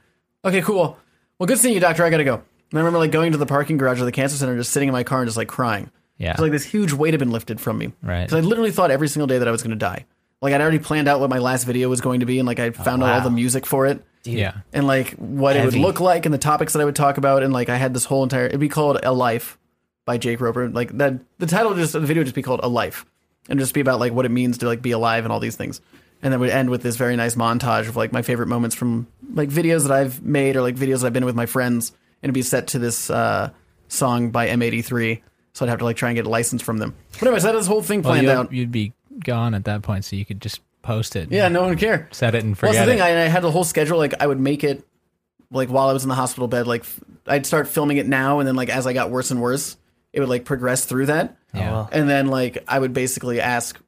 "Okay, 0.44 0.60
cool. 0.62 0.98
Well, 1.38 1.46
good 1.46 1.58
seeing 1.58 1.74
you, 1.74 1.80
doctor. 1.80 2.04
I 2.04 2.10
gotta 2.10 2.24
go." 2.24 2.34
And 2.34 2.78
I 2.78 2.78
remember 2.78 2.98
like 2.98 3.12
going 3.12 3.32
to 3.32 3.38
the 3.38 3.46
parking 3.46 3.78
garage 3.78 4.00
of 4.00 4.06
the 4.06 4.12
cancer 4.12 4.36
center, 4.36 4.56
just 4.56 4.72
sitting 4.72 4.88
in 4.88 4.92
my 4.92 5.04
car 5.04 5.20
and 5.20 5.28
just 5.28 5.36
like 5.36 5.48
crying. 5.48 5.90
Yeah. 6.18 6.32
It's 6.32 6.40
like 6.40 6.52
this 6.52 6.64
huge 6.64 6.92
weight 6.92 7.14
had 7.14 7.20
been 7.20 7.30
lifted 7.30 7.60
from 7.60 7.78
me. 7.78 7.92
Right. 8.02 8.24
Because 8.24 8.44
I 8.44 8.46
literally 8.46 8.72
thought 8.72 8.90
every 8.90 9.08
single 9.08 9.26
day 9.26 9.38
that 9.38 9.48
I 9.48 9.50
was 9.50 9.62
going 9.62 9.70
to 9.70 9.76
die. 9.76 10.04
Like 10.40 10.54
I'd 10.54 10.60
already 10.60 10.78
planned 10.78 11.08
out 11.08 11.20
what 11.20 11.30
my 11.30 11.38
last 11.38 11.64
video 11.64 11.88
was 11.88 12.00
going 12.00 12.20
to 12.20 12.26
be, 12.26 12.38
and 12.38 12.46
like 12.46 12.60
I 12.60 12.70
found 12.70 13.02
out 13.02 13.10
all 13.10 13.20
the 13.22 13.30
music 13.30 13.66
for 13.66 13.86
it, 13.86 14.04
yeah. 14.24 14.58
and 14.72 14.86
like 14.86 15.12
what 15.14 15.56
it 15.56 15.64
would 15.64 15.74
look 15.74 16.00
like, 16.00 16.26
and 16.26 16.32
the 16.34 16.38
topics 16.38 16.74
that 16.74 16.80
I 16.80 16.84
would 16.84 16.96
talk 16.96 17.18
about, 17.18 17.42
and 17.42 17.52
like 17.52 17.68
I 17.68 17.76
had 17.76 17.92
this 17.92 18.04
whole 18.04 18.22
entire. 18.22 18.46
It'd 18.46 18.60
be 18.60 18.68
called 18.68 19.00
A 19.02 19.12
Life 19.12 19.58
by 20.04 20.16
Jake 20.16 20.40
Roper. 20.40 20.68
Like 20.68 20.96
that, 20.98 21.14
the 21.38 21.46
title 21.46 21.74
just 21.74 21.92
the 21.92 22.00
video 22.00 22.20
would 22.20 22.26
just 22.26 22.36
be 22.36 22.42
called 22.42 22.60
A 22.62 22.68
Life, 22.68 23.04
and 23.48 23.58
just 23.58 23.74
be 23.74 23.80
about 23.80 23.98
like 23.98 24.12
what 24.12 24.26
it 24.26 24.30
means 24.30 24.58
to 24.58 24.66
like 24.66 24.80
be 24.80 24.92
alive 24.92 25.24
and 25.24 25.32
all 25.32 25.40
these 25.40 25.56
things. 25.56 25.80
And 26.22 26.32
then 26.32 26.40
would 26.40 26.50
end 26.50 26.70
with 26.70 26.82
this 26.82 26.96
very 26.96 27.14
nice 27.14 27.36
montage 27.36 27.88
of 27.88 27.94
like 27.96 28.12
my 28.12 28.22
favorite 28.22 28.48
moments 28.48 28.74
from 28.74 29.06
like 29.34 29.50
videos 29.50 29.82
that 29.86 29.92
I've 29.92 30.20
made 30.22 30.56
or 30.56 30.62
like 30.62 30.74
videos 30.74 31.00
that 31.00 31.06
I've 31.08 31.12
been 31.12 31.24
with 31.24 31.36
my 31.36 31.46
friends, 31.46 31.90
and 32.22 32.28
it'd 32.28 32.34
be 32.34 32.42
set 32.42 32.68
to 32.68 32.78
this 32.78 33.10
uh, 33.10 33.50
song 33.88 34.30
by 34.30 34.48
M83. 34.48 35.20
So 35.52 35.64
I'd 35.64 35.70
have 35.70 35.80
to 35.80 35.84
like 35.84 35.96
try 35.96 36.10
and 36.10 36.16
get 36.16 36.26
a 36.26 36.28
license 36.28 36.62
from 36.62 36.78
them. 36.78 36.94
But 37.14 37.22
anyways, 37.22 37.44
I 37.44 37.48
had 37.48 37.56
this 37.56 37.66
whole 37.66 37.82
thing 37.82 38.02
Well, 38.02 38.12
planned 38.12 38.26
you'd, 38.26 38.32
out. 38.32 38.52
you'd 38.52 38.70
be 38.70 38.92
gone 39.24 39.54
at 39.54 39.64
that 39.64 39.82
point, 39.82 40.04
so 40.04 40.16
you 40.16 40.24
could 40.24 40.40
just 40.40 40.60
post 40.82 41.16
it. 41.16 41.30
Yeah, 41.30 41.48
no 41.48 41.60
one 41.62 41.70
would 41.70 41.78
care. 41.78 42.08
Set 42.12 42.34
it 42.34 42.38
and 42.44 42.50
Well, 42.50 42.54
forget 42.72 42.74
that's 42.74 42.86
the 42.86 42.92
thing. 42.92 42.98
it. 42.98 43.02
I, 43.02 43.24
I 43.24 43.28
had 43.28 43.42
the 43.42 43.50
whole 43.50 43.64
schedule. 43.64 43.98
Like, 43.98 44.14
I 44.20 44.26
would 44.26 44.40
make 44.40 44.64
it, 44.64 44.86
like, 45.50 45.68
while 45.68 45.88
I 45.88 45.92
was 45.92 46.02
in 46.04 46.08
the 46.08 46.14
hospital 46.14 46.48
bed. 46.48 46.66
Like, 46.66 46.82
f- 46.82 47.00
I'd 47.26 47.46
start 47.46 47.68
filming 47.68 47.96
it 47.98 48.06
now, 48.06 48.38
and 48.38 48.46
then, 48.48 48.56
like, 48.56 48.68
as 48.68 48.86
I 48.86 48.92
got 48.92 49.10
worse 49.10 49.30
and 49.30 49.40
worse, 49.40 49.76
it 50.12 50.20
would, 50.20 50.28
like, 50.28 50.44
progress 50.44 50.84
through 50.84 51.06
that. 51.06 51.36
yeah. 51.54 51.68
Oh, 51.68 51.72
well. 51.72 51.88
And 51.92 52.08
then, 52.08 52.28
like, 52.28 52.64
I 52.68 52.78
would 52.78 52.92
basically 52.92 53.40
ask, 53.40 53.78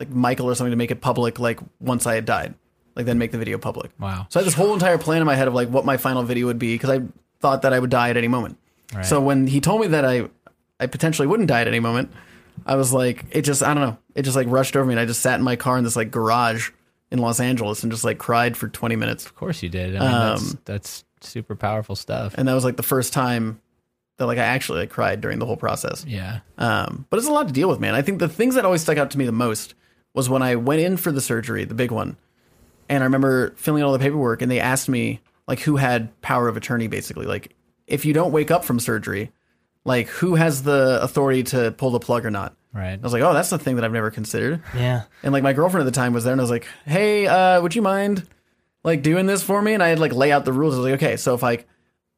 like, 0.00 0.10
Michael 0.10 0.46
or 0.50 0.54
something 0.54 0.70
to 0.72 0.76
make 0.76 0.90
it 0.90 1.00
public, 1.00 1.38
like, 1.38 1.60
once 1.80 2.06
I 2.06 2.14
had 2.14 2.24
died. 2.24 2.54
Like, 2.96 3.06
then 3.06 3.18
make 3.18 3.32
the 3.32 3.38
video 3.38 3.58
public. 3.58 3.90
Wow. 3.98 4.26
So 4.28 4.38
I 4.38 4.42
had 4.42 4.46
this 4.46 4.54
whole 4.54 4.72
entire 4.74 4.98
plan 4.98 5.20
in 5.20 5.26
my 5.26 5.34
head 5.34 5.48
of, 5.48 5.54
like, 5.54 5.68
what 5.68 5.84
my 5.84 5.96
final 5.96 6.22
video 6.22 6.46
would 6.46 6.58
be, 6.58 6.74
because 6.74 6.90
I 6.90 7.02
thought 7.40 7.62
that 7.62 7.72
I 7.72 7.78
would 7.78 7.90
die 7.90 8.10
at 8.10 8.16
any 8.16 8.28
moment. 8.28 8.56
Right. 8.94 9.04
So 9.04 9.20
when 9.20 9.46
he 9.46 9.60
told 9.60 9.80
me 9.80 9.86
that 9.88 10.04
I, 10.04 10.28
I 10.78 10.86
potentially 10.86 11.26
wouldn't 11.26 11.48
die 11.48 11.60
at 11.62 11.68
any 11.68 11.80
moment, 11.80 12.12
I 12.66 12.76
was 12.76 12.92
like, 12.92 13.24
it 13.32 13.42
just, 13.42 13.62
I 13.62 13.74
don't 13.74 13.82
know, 13.82 13.98
it 14.14 14.22
just 14.22 14.36
like 14.36 14.46
rushed 14.48 14.76
over 14.76 14.86
me, 14.86 14.94
and 14.94 15.00
I 15.00 15.06
just 15.06 15.20
sat 15.20 15.38
in 15.38 15.44
my 15.44 15.56
car 15.56 15.76
in 15.78 15.84
this 15.84 15.96
like 15.96 16.10
garage 16.10 16.70
in 17.10 17.18
Los 17.18 17.40
Angeles 17.40 17.82
and 17.82 17.92
just 17.92 18.04
like 18.04 18.18
cried 18.18 18.56
for 18.56 18.68
20 18.68 18.96
minutes. 18.96 19.24
Of 19.26 19.34
course 19.34 19.62
you 19.62 19.68
did. 19.68 19.94
I 19.96 20.00
mean, 20.00 20.10
that's, 20.10 20.50
Um, 20.52 20.58
that's 20.64 21.04
super 21.20 21.54
powerful 21.54 21.96
stuff. 21.96 22.34
And 22.36 22.48
that 22.48 22.54
was 22.54 22.64
like 22.64 22.76
the 22.76 22.82
first 22.82 23.12
time 23.12 23.60
that 24.18 24.26
like 24.26 24.38
I 24.38 24.42
actually 24.44 24.80
like 24.80 24.90
cried 24.90 25.20
during 25.20 25.38
the 25.38 25.46
whole 25.46 25.56
process. 25.56 26.04
yeah. 26.06 26.40
Um, 26.58 27.06
but 27.10 27.18
it's 27.18 27.28
a 27.28 27.32
lot 27.32 27.46
to 27.48 27.52
deal 27.52 27.68
with, 27.68 27.80
man. 27.80 27.94
I 27.94 28.02
think 28.02 28.18
the 28.20 28.28
things 28.28 28.54
that 28.54 28.64
always 28.64 28.80
stuck 28.82 28.96
out 28.98 29.10
to 29.12 29.18
me 29.18 29.26
the 29.26 29.32
most 29.32 29.74
was 30.14 30.28
when 30.28 30.42
I 30.42 30.56
went 30.56 30.80
in 30.80 30.96
for 30.96 31.10
the 31.12 31.20
surgery, 31.20 31.64
the 31.64 31.74
big 31.74 31.90
one, 31.90 32.16
and 32.88 33.02
I 33.02 33.06
remember 33.06 33.50
filling 33.56 33.82
out 33.82 33.86
all 33.86 33.92
the 33.92 33.98
paperwork, 33.98 34.42
and 34.42 34.50
they 34.50 34.60
asked 34.60 34.88
me 34.88 35.20
like 35.48 35.60
who 35.60 35.76
had 35.76 36.20
power 36.22 36.48
of 36.48 36.56
attorney, 36.56 36.86
basically, 36.86 37.26
like 37.26 37.54
if 37.86 38.04
you 38.04 38.12
don't 38.12 38.30
wake 38.32 38.50
up 38.50 38.64
from 38.64 38.78
surgery, 38.80 39.32
like 39.84 40.06
who 40.08 40.36
has 40.36 40.62
the 40.62 41.00
authority 41.02 41.42
to 41.44 41.72
pull 41.72 41.90
the 41.90 41.98
plug 42.00 42.24
or 42.24 42.30
not. 42.30 42.54
Right. 42.74 42.98
I 42.98 43.02
was 43.02 43.12
like, 43.12 43.22
oh, 43.22 43.32
that's 43.32 43.50
the 43.50 43.58
thing 43.58 43.76
that 43.76 43.84
I've 43.84 43.92
never 43.92 44.10
considered. 44.10 44.60
Yeah. 44.76 45.02
And 45.22 45.32
like 45.32 45.44
my 45.44 45.52
girlfriend 45.52 45.86
at 45.86 45.92
the 45.92 45.96
time 45.96 46.12
was 46.12 46.24
there, 46.24 46.32
and 46.32 46.40
I 46.40 46.42
was 46.42 46.50
like, 46.50 46.66
"Hey, 46.84 47.26
uh, 47.26 47.62
would 47.62 47.74
you 47.76 47.82
mind 47.82 48.26
like 48.82 49.02
doing 49.02 49.26
this 49.26 49.44
for 49.44 49.62
me?" 49.62 49.74
And 49.74 49.82
I 49.82 49.88
had 49.88 50.00
like 50.00 50.12
lay 50.12 50.32
out 50.32 50.44
the 50.44 50.52
rules. 50.52 50.74
I 50.74 50.78
was 50.78 50.84
like, 50.90 50.94
"Okay, 50.94 51.16
so 51.16 51.34
if 51.34 51.42
like 51.42 51.68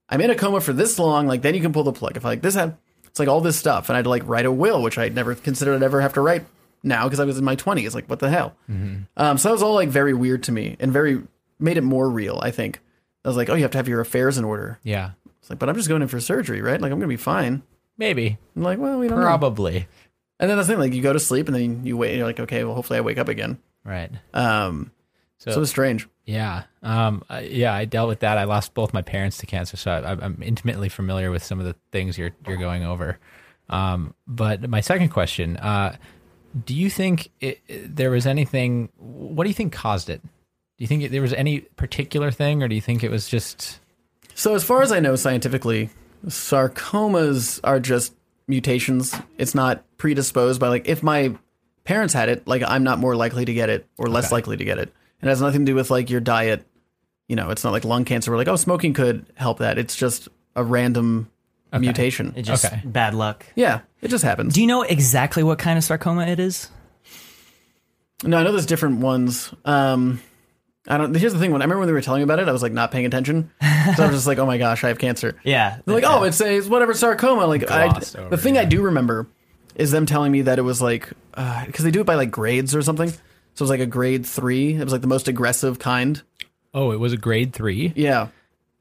I'm 0.08 0.20
in 0.22 0.30
a 0.30 0.34
coma 0.34 0.60
for 0.62 0.72
this 0.72 0.98
long, 0.98 1.26
like 1.26 1.42
then 1.42 1.54
you 1.54 1.60
can 1.60 1.72
pull 1.74 1.84
the 1.84 1.92
plug. 1.92 2.16
If 2.16 2.24
like 2.24 2.40
this 2.40 2.54
had, 2.54 2.76
it's 3.04 3.18
like 3.18 3.28
all 3.28 3.42
this 3.42 3.58
stuff, 3.58 3.90
and 3.90 3.96
I 3.96 3.98
had 3.98 4.04
to 4.04 4.10
like 4.10 4.26
write 4.26 4.46
a 4.46 4.52
will, 4.52 4.80
which 4.82 4.96
I'd 4.96 5.14
never 5.14 5.34
considered 5.34 5.74
I'd 5.76 5.82
ever 5.82 6.00
have 6.00 6.14
to 6.14 6.22
write 6.22 6.46
now 6.82 7.04
because 7.04 7.20
I 7.20 7.24
was 7.24 7.36
in 7.36 7.44
my 7.44 7.56
20s. 7.56 7.94
Like, 7.94 8.06
what 8.08 8.20
the 8.20 8.30
hell? 8.30 8.56
Um, 8.68 9.36
so 9.38 9.48
that 9.48 9.52
was 9.52 9.62
all 9.62 9.74
like 9.74 9.90
very 9.90 10.14
weird 10.14 10.42
to 10.44 10.52
me, 10.52 10.76
and 10.80 10.90
very 10.90 11.22
made 11.58 11.76
it 11.76 11.82
more 11.82 12.08
real. 12.08 12.38
I 12.42 12.50
think 12.50 12.80
I 13.26 13.28
was 13.28 13.36
like, 13.36 13.50
"Oh, 13.50 13.54
you 13.54 13.62
have 13.62 13.72
to 13.72 13.78
have 13.78 13.88
your 13.88 14.00
affairs 14.00 14.38
in 14.38 14.44
order." 14.44 14.78
Yeah. 14.82 15.10
It's 15.40 15.50
like, 15.50 15.58
but 15.58 15.68
I'm 15.68 15.76
just 15.76 15.88
going 15.88 16.02
in 16.02 16.08
for 16.08 16.18
surgery, 16.18 16.62
right? 16.62 16.80
Like 16.80 16.90
I'm 16.92 16.98
gonna 16.98 17.08
be 17.08 17.16
fine. 17.16 17.62
Maybe. 17.98 18.36
I'm 18.54 18.62
like, 18.62 18.78
well, 18.78 18.98
we 18.98 19.08
don't 19.08 19.18
know. 19.20 19.26
And 20.38 20.50
then 20.50 20.56
that's 20.56 20.68
the 20.68 20.74
thing, 20.74 20.80
like 20.80 20.92
you 20.92 21.02
go 21.02 21.12
to 21.12 21.20
sleep 21.20 21.48
and 21.48 21.54
then 21.56 21.84
you 21.86 21.96
wait, 21.96 22.10
and 22.10 22.18
you're 22.18 22.26
like, 22.26 22.40
okay, 22.40 22.64
well, 22.64 22.74
hopefully 22.74 22.98
I 22.98 23.02
wake 23.02 23.18
up 23.18 23.28
again. 23.28 23.58
Right. 23.84 24.10
Um, 24.34 24.90
So, 25.38 25.50
so 25.52 25.56
it 25.56 25.60
was 25.60 25.70
strange. 25.70 26.08
yeah. 26.24 26.64
Um, 26.82 27.22
uh, 27.30 27.40
yeah, 27.44 27.72
I 27.74 27.84
dealt 27.84 28.08
with 28.08 28.20
that. 28.20 28.36
I 28.38 28.44
lost 28.44 28.74
both 28.74 28.92
my 28.94 29.02
parents 29.02 29.38
to 29.38 29.46
cancer, 29.46 29.76
so 29.76 29.90
I, 29.90 30.12
I'm 30.12 30.42
intimately 30.42 30.88
familiar 30.88 31.30
with 31.30 31.42
some 31.42 31.58
of 31.60 31.66
the 31.66 31.74
things 31.92 32.16
you're 32.18 32.32
you're 32.46 32.56
going 32.58 32.84
over. 32.84 33.18
Um, 33.68 34.14
but 34.26 34.68
my 34.68 34.80
second 34.80 35.08
question, 35.10 35.56
uh, 35.56 35.96
do 36.64 36.74
you 36.74 36.88
think 36.90 37.30
it- 37.40 37.60
there 37.68 38.10
was 38.10 38.26
anything? 38.26 38.88
What 38.96 39.44
do 39.44 39.50
you 39.50 39.54
think 39.54 39.72
caused 39.72 40.08
it? 40.08 40.22
Do 40.22 40.28
you 40.84 40.86
think 40.86 41.02
it, 41.02 41.10
there 41.12 41.22
was 41.22 41.32
any 41.32 41.60
particular 41.60 42.30
thing, 42.30 42.62
or 42.62 42.68
do 42.68 42.74
you 42.74 42.80
think 42.82 43.02
it 43.04 43.10
was 43.10 43.28
just? 43.28 43.80
So, 44.34 44.54
as 44.54 44.64
far 44.64 44.82
as 44.82 44.92
I 44.92 45.00
know 45.00 45.16
scientifically, 45.16 45.90
sarcomas 46.26 47.60
are 47.64 47.80
just 47.80 48.14
mutations. 48.48 49.14
It's 49.38 49.54
not 49.54 49.84
predisposed 49.98 50.60
by 50.60 50.68
like 50.68 50.88
if 50.88 51.02
my 51.02 51.34
parents 51.84 52.14
had 52.14 52.28
it, 52.28 52.46
like 52.46 52.62
I'm 52.66 52.82
not 52.84 52.98
more 52.98 53.16
likely 53.16 53.44
to 53.44 53.54
get 53.54 53.68
it 53.70 53.86
or 53.98 54.08
less 54.08 54.30
likely 54.32 54.56
to 54.56 54.64
get 54.64 54.78
it. 54.78 54.92
It 55.22 55.28
has 55.28 55.40
nothing 55.40 55.64
to 55.64 55.72
do 55.72 55.74
with 55.74 55.90
like 55.90 56.10
your 56.10 56.20
diet. 56.20 56.66
You 57.28 57.36
know, 57.36 57.50
it's 57.50 57.64
not 57.64 57.72
like 57.72 57.84
lung 57.84 58.04
cancer. 58.04 58.30
We're 58.30 58.36
like, 58.36 58.48
oh, 58.48 58.56
smoking 58.56 58.92
could 58.94 59.26
help 59.34 59.58
that. 59.58 59.78
It's 59.78 59.96
just 59.96 60.28
a 60.54 60.62
random 60.62 61.28
mutation. 61.78 62.32
It 62.36 62.42
just 62.42 62.64
Okay. 62.64 62.80
bad 62.84 63.14
luck. 63.14 63.44
yeah, 63.54 63.80
it 64.00 64.08
just 64.08 64.24
happens. 64.24 64.54
Do 64.54 64.60
you 64.62 64.66
know 64.66 64.82
exactly 64.82 65.42
what 65.42 65.58
kind 65.58 65.76
of 65.76 65.84
sarcoma 65.84 66.26
it 66.26 66.38
is? 66.40 66.70
No, 68.22 68.38
I 68.38 68.44
know 68.44 68.52
there's 68.52 68.64
different 68.66 69.00
ones. 69.00 69.52
Um, 69.64 70.20
I 70.88 70.98
don't. 70.98 71.14
Here's 71.14 71.32
the 71.32 71.38
thing. 71.38 71.52
When 71.52 71.62
I 71.62 71.64
remember 71.64 71.80
when 71.80 71.86
they 71.88 71.92
were 71.92 72.00
telling 72.00 72.20
me 72.20 72.24
about 72.24 72.38
it, 72.38 72.48
I 72.48 72.52
was 72.52 72.62
like 72.62 72.72
not 72.72 72.90
paying 72.90 73.06
attention. 73.06 73.50
So 73.96 74.02
I 74.02 74.06
was 74.08 74.16
just 74.16 74.26
like, 74.26 74.38
oh 74.38 74.46
my 74.46 74.58
gosh, 74.58 74.82
I 74.82 74.88
have 74.88 74.98
cancer. 74.98 75.40
Yeah. 75.44 75.78
They're 75.84 75.94
like, 75.94 76.04
oh, 76.04 76.24
it's 76.24 76.40
a 76.40 76.56
it's 76.56 76.66
whatever 76.66 76.92
sarcoma. 76.92 77.46
Like, 77.46 77.70
I, 77.70 77.86
over, 77.86 78.28
the 78.30 78.36
thing 78.36 78.56
yeah. 78.56 78.62
I 78.62 78.64
do 78.64 78.82
remember 78.82 79.28
is 79.76 79.92
them 79.92 80.06
telling 80.06 80.32
me 80.32 80.42
that 80.42 80.58
it 80.58 80.62
was 80.62 80.82
like 80.82 81.12
uh, 81.34 81.64
because 81.66 81.84
they 81.84 81.92
do 81.92 82.00
it 82.00 82.04
by 82.04 82.16
like 82.16 82.32
grades 82.32 82.74
or 82.74 82.82
something. 82.82 83.08
So 83.10 83.16
it 83.54 83.60
was 83.60 83.70
like 83.70 83.78
a 83.78 83.86
grade 83.86 84.26
three. 84.26 84.74
It 84.74 84.82
was 84.82 84.92
like 84.92 85.02
the 85.02 85.06
most 85.06 85.28
aggressive 85.28 85.78
kind. 85.78 86.20
Oh, 86.74 86.90
it 86.90 86.98
was 86.98 87.12
a 87.12 87.16
grade 87.16 87.52
three. 87.52 87.92
Yeah. 87.94 88.28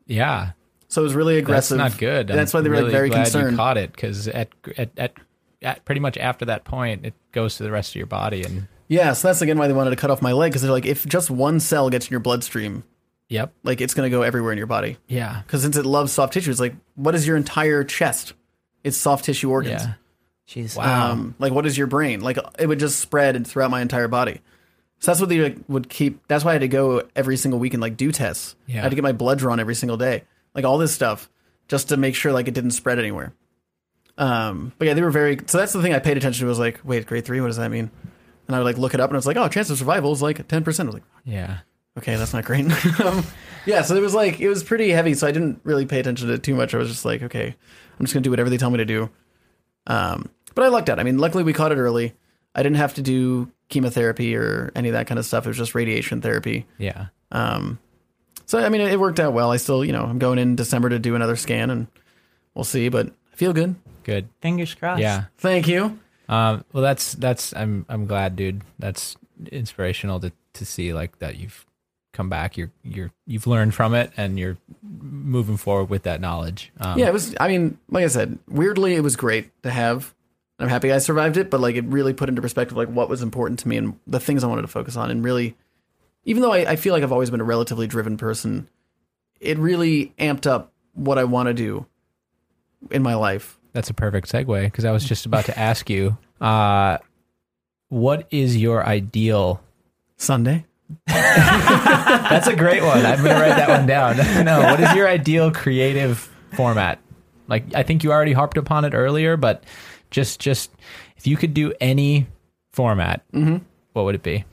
Yeah, 0.07 0.51
So 0.87 1.01
it 1.01 1.03
was 1.03 1.13
really 1.13 1.35
that's 1.35 1.45
aggressive. 1.71 1.77
not 1.77 1.97
good. 1.99 2.29
And 2.31 2.39
that's 2.39 2.51
why 2.51 2.61
they 2.61 2.69
were 2.69 2.77
really 2.77 2.85
like 2.85 2.91
very 2.91 3.09
glad 3.09 3.25
concerned. 3.25 3.51
You 3.51 3.57
caught 3.57 3.77
it 3.77 3.91
because 3.91 4.27
at, 4.27 4.49
at 4.75 4.89
at 4.97 5.13
at 5.61 5.85
pretty 5.85 6.01
much 6.01 6.17
after 6.17 6.45
that 6.45 6.63
point, 6.63 7.05
it 7.05 7.13
goes 7.31 7.57
to 7.57 7.63
the 7.63 7.71
rest 7.71 7.91
of 7.91 7.95
your 7.95 8.07
body, 8.07 8.43
and 8.43 8.67
Yeah. 8.87 9.13
So 9.13 9.27
that's 9.27 9.41
again 9.41 9.57
why 9.57 9.67
they 9.67 9.73
wanted 9.73 9.91
to 9.91 9.95
cut 9.95 10.11
off 10.11 10.21
my 10.21 10.31
leg 10.33 10.51
because 10.51 10.61
they're 10.61 10.71
like, 10.71 10.85
if 10.85 11.05
just 11.05 11.29
one 11.31 11.59
cell 11.59 11.89
gets 11.89 12.07
in 12.07 12.11
your 12.11 12.19
bloodstream, 12.19 12.83
yep, 13.29 13.53
like 13.63 13.81
it's 13.81 13.93
gonna 13.93 14.09
go 14.09 14.21
everywhere 14.21 14.51
in 14.51 14.57
your 14.57 14.67
body. 14.67 14.97
yeah, 15.07 15.41
Because 15.45 15.61
since 15.63 15.77
it 15.77 15.85
loves 15.85 16.11
soft 16.11 16.33
tissue, 16.33 16.51
it's 16.51 16.59
like, 16.59 16.75
what 16.95 17.15
is 17.15 17.25
your 17.27 17.37
entire 17.37 17.83
chest? 17.83 18.33
It's 18.83 18.97
soft 18.97 19.25
tissue 19.25 19.49
organs. 19.49 19.81
yeah. 19.83 19.93
Jeez. 20.47 20.77
Wow. 20.77 21.11
Um, 21.11 21.35
like 21.39 21.51
what 21.53 21.65
is 21.65 21.75
your 21.77 21.87
brain? 21.87 22.21
Like 22.21 22.37
it 22.59 22.67
would 22.67 22.79
just 22.79 22.99
spread 22.99 23.47
throughout 23.47 23.71
my 23.71 23.81
entire 23.81 24.07
body. 24.07 24.41
So 24.99 25.11
that's 25.11 25.19
what 25.19 25.29
they 25.29 25.39
like, 25.39 25.57
would 25.67 25.89
keep. 25.89 26.25
That's 26.27 26.43
why 26.45 26.51
I 26.51 26.53
had 26.53 26.61
to 26.61 26.67
go 26.67 27.03
every 27.15 27.35
single 27.37 27.59
week 27.59 27.73
and 27.73 27.81
like 27.81 27.97
do 27.97 28.11
tests. 28.11 28.55
Yeah. 28.67 28.79
I 28.79 28.83
had 28.83 28.89
to 28.89 28.95
get 28.95 29.01
my 29.03 29.11
blood 29.11 29.39
drawn 29.39 29.59
every 29.59 29.73
single 29.75 29.97
day, 29.97 30.23
like 30.53 30.63
all 30.63 30.77
this 30.77 30.93
stuff, 30.93 31.29
just 31.67 31.89
to 31.89 31.97
make 31.97 32.13
sure 32.13 32.31
like 32.31 32.47
it 32.47 32.53
didn't 32.53 32.71
spread 32.71 32.99
anywhere. 32.99 33.33
Um, 34.17 34.71
but 34.77 34.87
yeah, 34.87 34.93
they 34.93 35.01
were 35.01 35.11
very. 35.11 35.39
So 35.47 35.57
that's 35.57 35.73
the 35.73 35.81
thing 35.81 35.93
I 35.93 35.99
paid 35.99 36.15
attention 36.17 36.45
to. 36.45 36.47
Was 36.47 36.59
like, 36.59 36.79
wait, 36.83 37.05
grade 37.07 37.25
three, 37.25 37.41
what 37.41 37.47
does 37.47 37.57
that 37.57 37.69
mean? 37.71 37.91
And 38.47 38.55
I 38.55 38.59
would 38.59 38.65
like 38.65 38.77
look 38.77 38.93
it 38.93 38.99
up, 38.99 39.09
and 39.09 39.17
it's 39.17 39.25
like, 39.25 39.37
oh, 39.37 39.47
chance 39.47 39.69
of 39.69 39.77
survival 39.77 40.11
is 40.11 40.21
like 40.21 40.47
ten 40.47 40.63
percent. 40.63 40.87
I 40.87 40.89
was 40.89 40.93
like, 40.95 41.03
Yeah. 41.23 41.57
okay, 41.97 42.15
that's 42.15 42.33
not 42.33 42.45
great. 42.45 42.65
um, 43.01 43.23
yeah, 43.65 43.81
so 43.81 43.95
it 43.95 44.01
was 44.01 44.13
like 44.13 44.39
it 44.39 44.49
was 44.49 44.63
pretty 44.63 44.89
heavy. 44.91 45.13
So 45.15 45.25
I 45.27 45.31
didn't 45.31 45.61
really 45.63 45.85
pay 45.85 45.99
attention 45.99 46.27
to 46.27 46.33
it 46.33 46.43
too 46.43 46.53
much. 46.55 46.73
I 46.73 46.77
was 46.77 46.89
just 46.89 47.05
like, 47.05 47.23
okay, 47.23 47.55
I'm 47.99 48.05
just 48.05 48.13
gonna 48.13 48.23
do 48.23 48.29
whatever 48.29 48.49
they 48.49 48.57
tell 48.57 48.69
me 48.69 48.77
to 48.77 48.85
do. 48.85 49.09
Um, 49.87 50.29
but 50.53 50.63
I 50.63 50.67
lucked 50.69 50.89
out. 50.89 50.99
I 50.99 51.03
mean, 51.03 51.17
luckily 51.17 51.43
we 51.43 51.53
caught 51.53 51.71
it 51.71 51.77
early. 51.77 52.13
I 52.53 52.63
didn't 52.63 52.77
have 52.77 52.93
to 52.95 53.01
do 53.01 53.51
chemotherapy 53.69 54.35
or 54.35 54.71
any 54.75 54.89
of 54.89 54.93
that 54.93 55.07
kind 55.07 55.19
of 55.19 55.25
stuff. 55.25 55.45
It 55.45 55.49
was 55.49 55.57
just 55.57 55.75
radiation 55.75 56.21
therapy. 56.21 56.65
Yeah. 56.77 57.07
Um, 57.31 57.79
so 58.45 58.59
I 58.59 58.69
mean, 58.69 58.81
it, 58.81 58.93
it 58.93 58.99
worked 58.99 59.19
out 59.19 59.33
well. 59.33 59.51
I 59.51 59.57
still, 59.57 59.83
you 59.83 59.91
know, 59.91 60.03
I'm 60.03 60.19
going 60.19 60.37
in 60.39 60.55
December 60.55 60.89
to 60.89 60.99
do 60.99 61.15
another 61.15 61.35
scan, 61.35 61.69
and 61.71 61.87
we'll 62.53 62.63
see. 62.63 62.89
But 62.89 63.07
I 63.33 63.35
feel 63.35 63.53
good. 63.53 63.75
Good. 64.03 64.29
Fingers 64.39 64.73
crossed. 64.75 65.01
Yeah. 65.01 65.25
Thank 65.37 65.67
you. 65.67 65.99
Um, 66.27 66.65
well, 66.73 66.83
that's 66.83 67.13
that's 67.13 67.53
I'm 67.55 67.85
I'm 67.89 68.05
glad, 68.05 68.35
dude. 68.35 68.61
That's 68.79 69.15
inspirational 69.51 70.19
to 70.21 70.31
to 70.53 70.65
see 70.65 70.93
like 70.93 71.19
that 71.19 71.37
you've 71.37 71.65
come 72.13 72.29
back. 72.29 72.57
You're 72.57 72.71
you're 72.83 73.11
you've 73.27 73.47
learned 73.47 73.75
from 73.75 73.93
it, 73.93 74.11
and 74.17 74.39
you're 74.39 74.57
moving 74.81 75.57
forward 75.57 75.89
with 75.89 76.03
that 76.03 76.21
knowledge. 76.21 76.71
Um, 76.79 76.97
Yeah, 76.97 77.07
it 77.07 77.13
was. 77.13 77.35
I 77.39 77.47
mean, 77.47 77.77
like 77.89 78.03
I 78.03 78.07
said, 78.07 78.39
weirdly, 78.47 78.95
it 78.95 79.01
was 79.01 79.15
great 79.15 79.51
to 79.63 79.69
have. 79.69 80.13
I'm 80.57 80.69
happy 80.69 80.91
I 80.91 80.99
survived 80.99 81.35
it, 81.35 81.49
but 81.49 81.59
like 81.59 81.75
it 81.75 81.83
really 81.85 82.13
put 82.13 82.29
into 82.29 82.41
perspective 82.41 82.77
like 82.77 82.87
what 82.87 83.09
was 83.09 83.21
important 83.21 83.59
to 83.59 83.67
me 83.67 83.75
and 83.77 83.99
the 84.07 84.21
things 84.21 84.43
I 84.43 84.47
wanted 84.47 84.61
to 84.63 84.69
focus 84.69 84.95
on, 84.95 85.11
and 85.11 85.23
really, 85.23 85.55
even 86.23 86.41
though 86.41 86.53
I, 86.53 86.71
I 86.71 86.75
feel 86.77 86.93
like 86.93 87.03
I've 87.03 87.11
always 87.11 87.29
been 87.29 87.41
a 87.41 87.45
relatively 87.45 87.87
driven 87.87 88.15
person, 88.15 88.69
it 89.39 89.57
really 89.57 90.13
amped 90.17 90.47
up 90.47 90.71
what 90.93 91.17
I 91.17 91.25
want 91.25 91.47
to 91.47 91.53
do 91.53 91.85
in 92.89 93.03
my 93.03 93.15
life. 93.15 93.59
That's 93.75 93.89
a 93.89 93.93
perfect 93.93 94.31
segue 94.31 94.63
because 94.63 94.85
I 94.85 94.91
was 94.91 95.03
just 95.03 95.25
about 95.25 95.43
to 95.45 95.59
ask 95.59 95.89
you, 95.89 96.17
uh, 96.39 96.99
what 97.89 98.25
is 98.31 98.55
your 98.55 98.85
ideal? 98.85 99.61
Sunday. 100.15 100.65
That's 101.07 102.47
a 102.47 102.55
great 102.55 102.81
one. 102.81 103.05
I'm 103.05 103.17
gonna 103.17 103.37
write 103.37 103.57
that 103.57 103.67
one 103.67 103.85
down. 103.85 104.15
no, 104.45 104.61
what 104.61 104.79
is 104.79 104.93
your 104.93 105.09
ideal 105.09 105.51
creative 105.51 106.19
format? 106.53 106.99
Like, 107.49 107.75
I 107.75 107.83
think 107.83 108.05
you 108.05 108.13
already 108.13 108.31
harped 108.31 108.55
upon 108.55 108.85
it 108.85 108.93
earlier, 108.93 109.35
but 109.35 109.65
just 110.09 110.39
just 110.39 110.71
if 111.17 111.27
you 111.27 111.35
could 111.35 111.53
do 111.53 111.73
any 111.81 112.27
format, 112.71 113.25
what 113.91 114.05
would 114.05 114.15
it 114.15 114.23
be? 114.23 114.45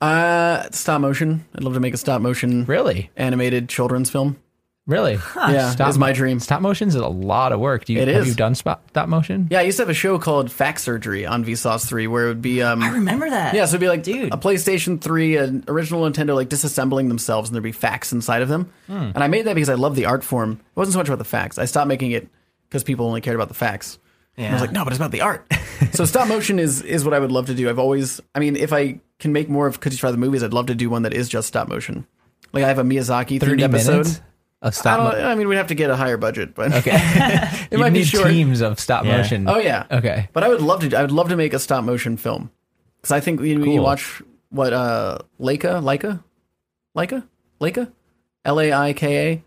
Uh, 0.00 0.68
stop 0.70 1.00
motion. 1.00 1.44
I'd 1.56 1.64
love 1.64 1.74
to 1.74 1.80
make 1.80 1.94
a 1.94 1.96
stop 1.96 2.22
motion 2.22 2.66
Really, 2.66 3.10
animated 3.16 3.68
children's 3.68 4.10
film. 4.10 4.36
Really. 4.86 5.18
Yeah, 5.36 5.70
Stop 5.70 5.88
is 5.90 5.98
my 5.98 6.08
mo- 6.08 6.14
dream. 6.14 6.40
Stop 6.40 6.60
motion's 6.60 6.94
is 6.94 7.00
a 7.00 7.06
lot 7.08 7.52
of 7.52 7.60
work. 7.60 7.84
Do 7.84 7.92
you 7.92 8.00
It 8.00 8.08
have 8.08 8.22
is. 8.22 8.28
you 8.28 8.34
done 8.34 8.54
spot, 8.54 8.82
stop 8.90 9.08
motion? 9.08 9.48
Yeah, 9.50 9.60
I 9.60 9.62
used 9.62 9.76
to 9.78 9.82
have 9.82 9.90
a 9.90 9.94
show 9.94 10.18
called 10.18 10.50
Fact 10.50 10.80
Surgery 10.80 11.24
on 11.26 11.44
Vsauce 11.44 11.86
3 11.86 12.06
where 12.08 12.24
it 12.24 12.28
would 12.28 12.42
be 12.42 12.62
um 12.62 12.82
I 12.82 12.90
remember 12.90 13.28
that. 13.30 13.54
Yeah, 13.54 13.64
so 13.66 13.70
it'd 13.70 13.80
be 13.80 13.88
like 13.88 14.02
Dude. 14.02 14.32
a 14.32 14.36
PlayStation 14.36 15.00
3, 15.00 15.36
an 15.36 15.64
original 15.68 16.02
Nintendo, 16.08 16.34
like 16.34 16.48
disassembling 16.48 17.08
themselves, 17.08 17.48
and 17.50 17.54
there'd 17.54 17.62
be 17.62 17.72
facts 17.72 18.12
inside 18.12 18.42
of 18.42 18.48
them. 18.48 18.70
Hmm. 18.86 18.94
And 19.14 19.18
I 19.18 19.28
made 19.28 19.46
that 19.46 19.54
because 19.54 19.68
I 19.68 19.74
love 19.74 19.94
the 19.96 20.06
art 20.06 20.24
form. 20.24 20.52
It 20.52 20.76
wasn't 20.76 20.92
so 20.94 20.98
much 20.98 21.08
about 21.08 21.18
the 21.18 21.24
facts. 21.24 21.58
I 21.58 21.64
stopped 21.66 21.88
making 21.88 22.10
it 22.12 22.28
because 22.68 22.82
people 22.84 23.06
only 23.06 23.20
cared 23.20 23.36
about 23.36 23.48
the 23.48 23.54
facts. 23.54 23.98
And 24.36 24.46
I 24.46 24.52
was 24.54 24.62
like, 24.62 24.72
no, 24.72 24.82
but 24.82 24.94
it's 24.94 24.98
about 24.98 25.10
the 25.10 25.20
art. 25.20 25.46
so 25.92 26.06
stop 26.06 26.26
motion 26.26 26.58
is 26.58 26.80
is 26.80 27.04
what 27.04 27.12
I 27.12 27.18
would 27.18 27.30
love 27.30 27.46
to 27.46 27.54
do. 27.54 27.68
I've 27.68 27.78
always, 27.78 28.18
I 28.34 28.38
mean, 28.40 28.56
if 28.56 28.72
I 28.72 28.98
can 29.18 29.32
make 29.32 29.48
more 29.50 29.66
of 29.66 29.78
Could 29.80 29.92
You 29.92 29.98
Try 29.98 30.10
the 30.10 30.16
Movies, 30.16 30.42
I'd 30.42 30.54
love 30.54 30.66
to 30.66 30.74
do 30.74 30.88
one 30.88 31.02
that 31.02 31.12
is 31.12 31.28
just 31.28 31.48
stop 31.48 31.68
motion. 31.68 32.06
Like 32.54 32.64
I 32.64 32.68
have 32.68 32.78
a 32.78 32.82
Miyazaki 32.82 33.38
Thirty 33.38 33.62
themed 33.62 33.64
episode. 33.64 33.90
minutes 33.92 34.20
of 34.62 34.68
I, 34.68 34.70
stop 34.70 34.96
don't, 34.98 35.06
motion. 35.12 35.24
I 35.26 35.34
mean, 35.34 35.48
we'd 35.48 35.56
have 35.56 35.66
to 35.68 35.74
get 35.74 35.90
a 35.90 35.96
higher 35.96 36.16
budget, 36.16 36.54
but 36.54 36.72
Okay, 36.72 36.92
it 36.94 37.72
you 37.72 37.78
might 37.78 37.90
be 37.92 37.98
need 38.00 38.06
short. 38.08 38.28
teams 38.28 38.60
of 38.60 38.78
stop 38.80 39.04
Yeah. 39.04 39.18
motion. 39.18 39.48
Oh 39.48 39.58
yeah. 39.58 39.84
Okay. 39.90 40.28
But 40.32 40.44
I 40.44 40.48
would 40.48 40.62
love 40.62 40.88
to. 40.88 40.96
I 40.96 41.02
would 41.02 41.10
love 41.12 41.28
to 41.28 41.36
make 41.36 41.52
a 41.52 41.58
stop 41.58 41.84
motion 41.84 42.16
film 42.16 42.50
because 42.96 43.12
I 43.12 43.20
think 43.20 43.40
you, 43.42 43.58
know, 43.58 43.64
you 43.64 43.72
Cool. 43.78 43.82
watch 43.84 44.22
what 44.50 44.72
uh 44.72 45.18
Laika, 45.40 45.82
Laika, 45.82 46.22
Laika, 46.96 47.24
Laika, 47.60 47.90
L 48.44 48.60
A 48.60 48.72
I 48.72 48.92
K 48.92 49.32
A, 49.32 49.44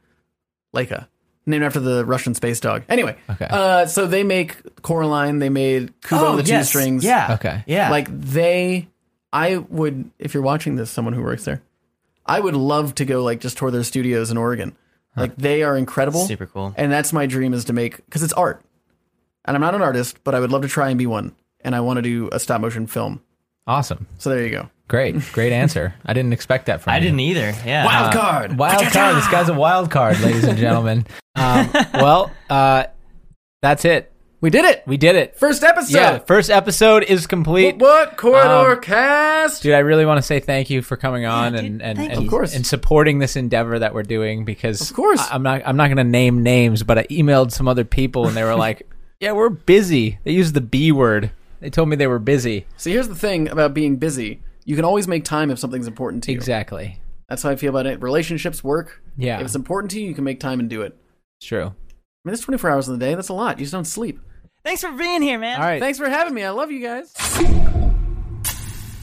Laika, 0.75 1.07
named 1.45 1.63
after 1.63 1.79
the 1.79 2.03
Russian 2.05 2.33
space 2.33 2.59
dog. 2.59 2.83
Anyway, 2.89 3.15
Okay. 3.29 3.47
Uh, 3.49 3.85
so 3.85 4.07
they 4.07 4.23
make 4.23 4.81
Coraline. 4.81 5.39
They 5.39 5.49
made 5.49 5.93
Kubo 6.01 6.25
Oh, 6.25 6.35
the 6.35 6.43
Two. 6.43 6.63
Strings. 6.63 7.03
Yeah. 7.05 7.35
Okay. 7.35 7.63
Yeah. 7.67 7.89
Like 7.89 8.07
they, 8.11 8.87
I 9.31 9.57
would 9.57 10.11
if 10.19 10.33
you're 10.33 10.43
watching 10.43 10.75
this, 10.75 10.89
someone 10.91 11.13
who 11.13 11.21
works 11.23 11.45
there, 11.45 11.61
I 12.25 12.39
would 12.39 12.55
love 12.55 12.95
to 12.95 13.05
go 13.05 13.23
like 13.23 13.39
just 13.39 13.57
tour 13.57 13.71
their 13.71 13.83
studios 13.83 14.31
in 14.31 14.37
Oregon. 14.37 14.75
Like 15.15 15.35
they 15.37 15.63
are 15.63 15.77
incredible. 15.77 16.25
Super 16.25 16.45
cool. 16.45 16.73
And 16.77 16.91
that's 16.91 17.13
my 17.13 17.25
dream 17.25 17.53
is 17.53 17.65
to 17.65 17.73
make 17.73 17.97
because 18.05 18.23
it's 18.23 18.33
art. 18.33 18.61
And 19.45 19.55
I'm 19.55 19.61
not 19.61 19.75
an 19.75 19.81
artist, 19.81 20.23
but 20.23 20.35
I 20.35 20.39
would 20.39 20.51
love 20.51 20.63
to 20.63 20.67
try 20.67 20.89
and 20.89 20.97
be 20.97 21.05
one. 21.05 21.35
And 21.61 21.75
I 21.75 21.79
want 21.79 21.97
to 21.97 22.01
do 22.01 22.29
a 22.31 22.39
stop 22.39 22.61
motion 22.61 22.87
film. 22.87 23.21
Awesome. 23.67 24.07
So 24.17 24.29
there 24.29 24.43
you 24.43 24.51
go. 24.51 24.69
Great. 24.87 25.15
Great 25.33 25.51
answer. 25.51 25.95
I 26.05 26.13
didn't 26.13 26.33
expect 26.33 26.67
that 26.67 26.81
from 26.81 26.91
I 26.91 26.97
you. 26.97 26.97
I 26.97 27.03
didn't 27.05 27.19
either. 27.21 27.53
Yeah. 27.65 27.85
Wild 27.85 28.13
card. 28.13 28.57
Wild 28.57 28.83
card. 28.91 29.15
This 29.15 29.27
guy's 29.29 29.49
a 29.49 29.53
wild 29.53 29.89
card, 29.89 30.19
ladies 30.19 30.43
and 30.43 30.57
gentlemen. 30.57 31.05
Um, 31.37 31.69
well, 31.93 32.31
uh, 32.49 32.85
that's 33.61 33.83
it. 33.83 34.09
We 34.45 34.51
did 34.51 34.63
it. 34.63 34.83
We 34.85 34.97
did 34.97 35.15
it. 35.15 35.35
First 35.39 35.63
episode. 35.63 35.97
Yeah, 35.97 36.19
first 36.19 36.51
episode 36.51 37.01
is 37.01 37.25
complete. 37.25 37.77
What, 37.77 38.09
what? 38.11 38.15
corridor 38.17 38.73
Um, 38.73 38.79
cast? 38.79 39.63
Dude, 39.63 39.73
I 39.73 39.79
really 39.79 40.05
want 40.05 40.19
to 40.19 40.21
say 40.21 40.39
thank 40.39 40.69
you 40.69 40.83
for 40.83 40.97
coming 40.97 41.25
on 41.25 41.53
Yeah, 41.53 41.59
and 41.61 41.79
dude, 41.79 41.81
and, 41.81 41.97
thank 41.97 42.11
and. 42.11 42.23
Of 42.25 42.29
course. 42.29 42.55
and 42.55 42.63
supporting 42.63 43.17
this 43.17 43.35
endeavor 43.35 43.79
that 43.79 43.95
we're 43.95 44.03
doing 44.03 44.45
because 44.45 44.87
Of 44.87 44.95
course. 44.95 45.19
I, 45.31 45.33
am 45.33 45.41
not 45.41 45.63
I'm 45.65 45.77
not 45.77 45.87
going 45.87 45.97
to 45.97 46.03
name 46.03 46.43
names, 46.43 46.83
but 46.83 46.99
I 46.99 47.05
emailed 47.05 47.53
some 47.53 47.67
other 47.67 47.83
people 47.83 48.27
and 48.27 48.37
they 48.37 48.43
were 48.43 48.53
like, 48.53 48.87
"Yeah, 49.19 49.31
we're 49.31 49.49
busy." 49.49 50.19
They 50.25 50.33
used 50.33 50.53
the 50.53 50.61
B 50.61 50.91
word. 50.91 51.31
They 51.59 51.71
told 51.71 51.89
me 51.89 51.95
they 51.95 52.05
were 52.05 52.19
busy. 52.19 52.67
See, 52.77 52.91
here's 52.91 53.07
the 53.07 53.15
thing 53.15 53.49
about 53.49 53.73
being 53.73 53.95
busy. 53.95 54.43
You 54.63 54.75
can 54.75 54.85
always 54.85 55.07
make 55.07 55.23
time 55.25 55.49
if 55.49 55.57
something's 55.57 55.87
important 55.87 56.23
to 56.25 56.31
you. 56.31 56.37
Exactly. 56.37 57.01
That's 57.29 57.41
how 57.41 57.49
I 57.49 57.55
feel 57.55 57.71
about 57.71 57.87
it. 57.87 57.99
Relationships, 57.99 58.63
work. 58.63 59.01
Yeah. 59.17 59.39
If 59.39 59.45
it's 59.47 59.55
important 59.55 59.89
to 59.93 59.99
you, 59.99 60.07
you 60.07 60.13
can 60.13 60.23
make 60.23 60.39
time 60.39 60.59
and 60.59 60.69
do 60.69 60.83
it. 60.83 60.95
It's 61.39 61.47
true. 61.47 61.63
I 61.63 62.27
mean, 62.29 62.33
that's 62.33 62.41
24 62.41 62.69
hours 62.69 62.87
in 62.87 62.93
the 62.93 63.03
day. 63.03 63.15
That's 63.15 63.29
a 63.29 63.33
lot. 63.33 63.57
You 63.57 63.65
just 63.65 63.71
don't 63.71 63.85
sleep. 63.85 64.19
Thanks 64.65 64.81
for 64.81 64.91
being 64.91 65.21
here, 65.21 65.37
man. 65.37 65.61
All 65.61 65.67
right. 65.67 65.79
Thanks 65.79 65.99
for 65.99 66.09
having 66.09 66.33
me. 66.33 66.43
I 66.43 66.49
love 66.49 66.71
you 66.71 66.81
guys. 66.81 67.13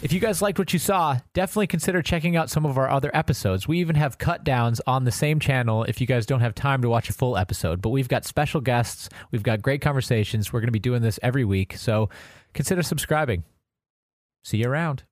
If 0.03 0.13
you 0.13 0.19
guys 0.19 0.43
liked 0.43 0.59
what 0.59 0.73
you 0.73 0.81
saw, 0.81 1.21
definitely 1.33 1.69
consider 1.69 2.03
checking 2.03 2.35
out 2.35 2.51
some 2.51 2.67
of 2.67 2.77
our 2.77 2.91
other 2.91 3.13
episodes. 3.15 3.69
We 3.69 3.79
even 3.79 3.95
have 3.95 4.19
cut 4.19 4.43
downs 4.43 4.81
on 4.89 5.05
the 5.05 5.13
same 5.13 5.39
channel 5.39 5.85
if 5.85 6.01
you 6.01 6.09
guys 6.09 6.27
don't 6.27 6.41
have 6.41 6.57
time 6.57 6.83
to 6.83 6.89
watch 6.89 7.09
a 7.09 7.13
full 7.13 7.37
episode. 7.37 7.81
But 7.81 7.91
we've 7.91 8.09
got 8.09 8.25
special 8.25 8.61
guests, 8.61 9.09
we've 9.31 9.45
got 9.45 9.63
great 9.63 9.81
conversations. 9.81 10.53
We're 10.53 10.59
going 10.59 10.67
to 10.67 10.73
be 10.73 10.81
doing 10.81 11.03
this 11.03 11.21
every 11.23 11.45
week. 11.45 11.77
So 11.77 12.09
consider 12.55 12.83
subscribing. 12.83 13.45
See 14.43 14.57
you 14.57 14.69
around. 14.69 15.05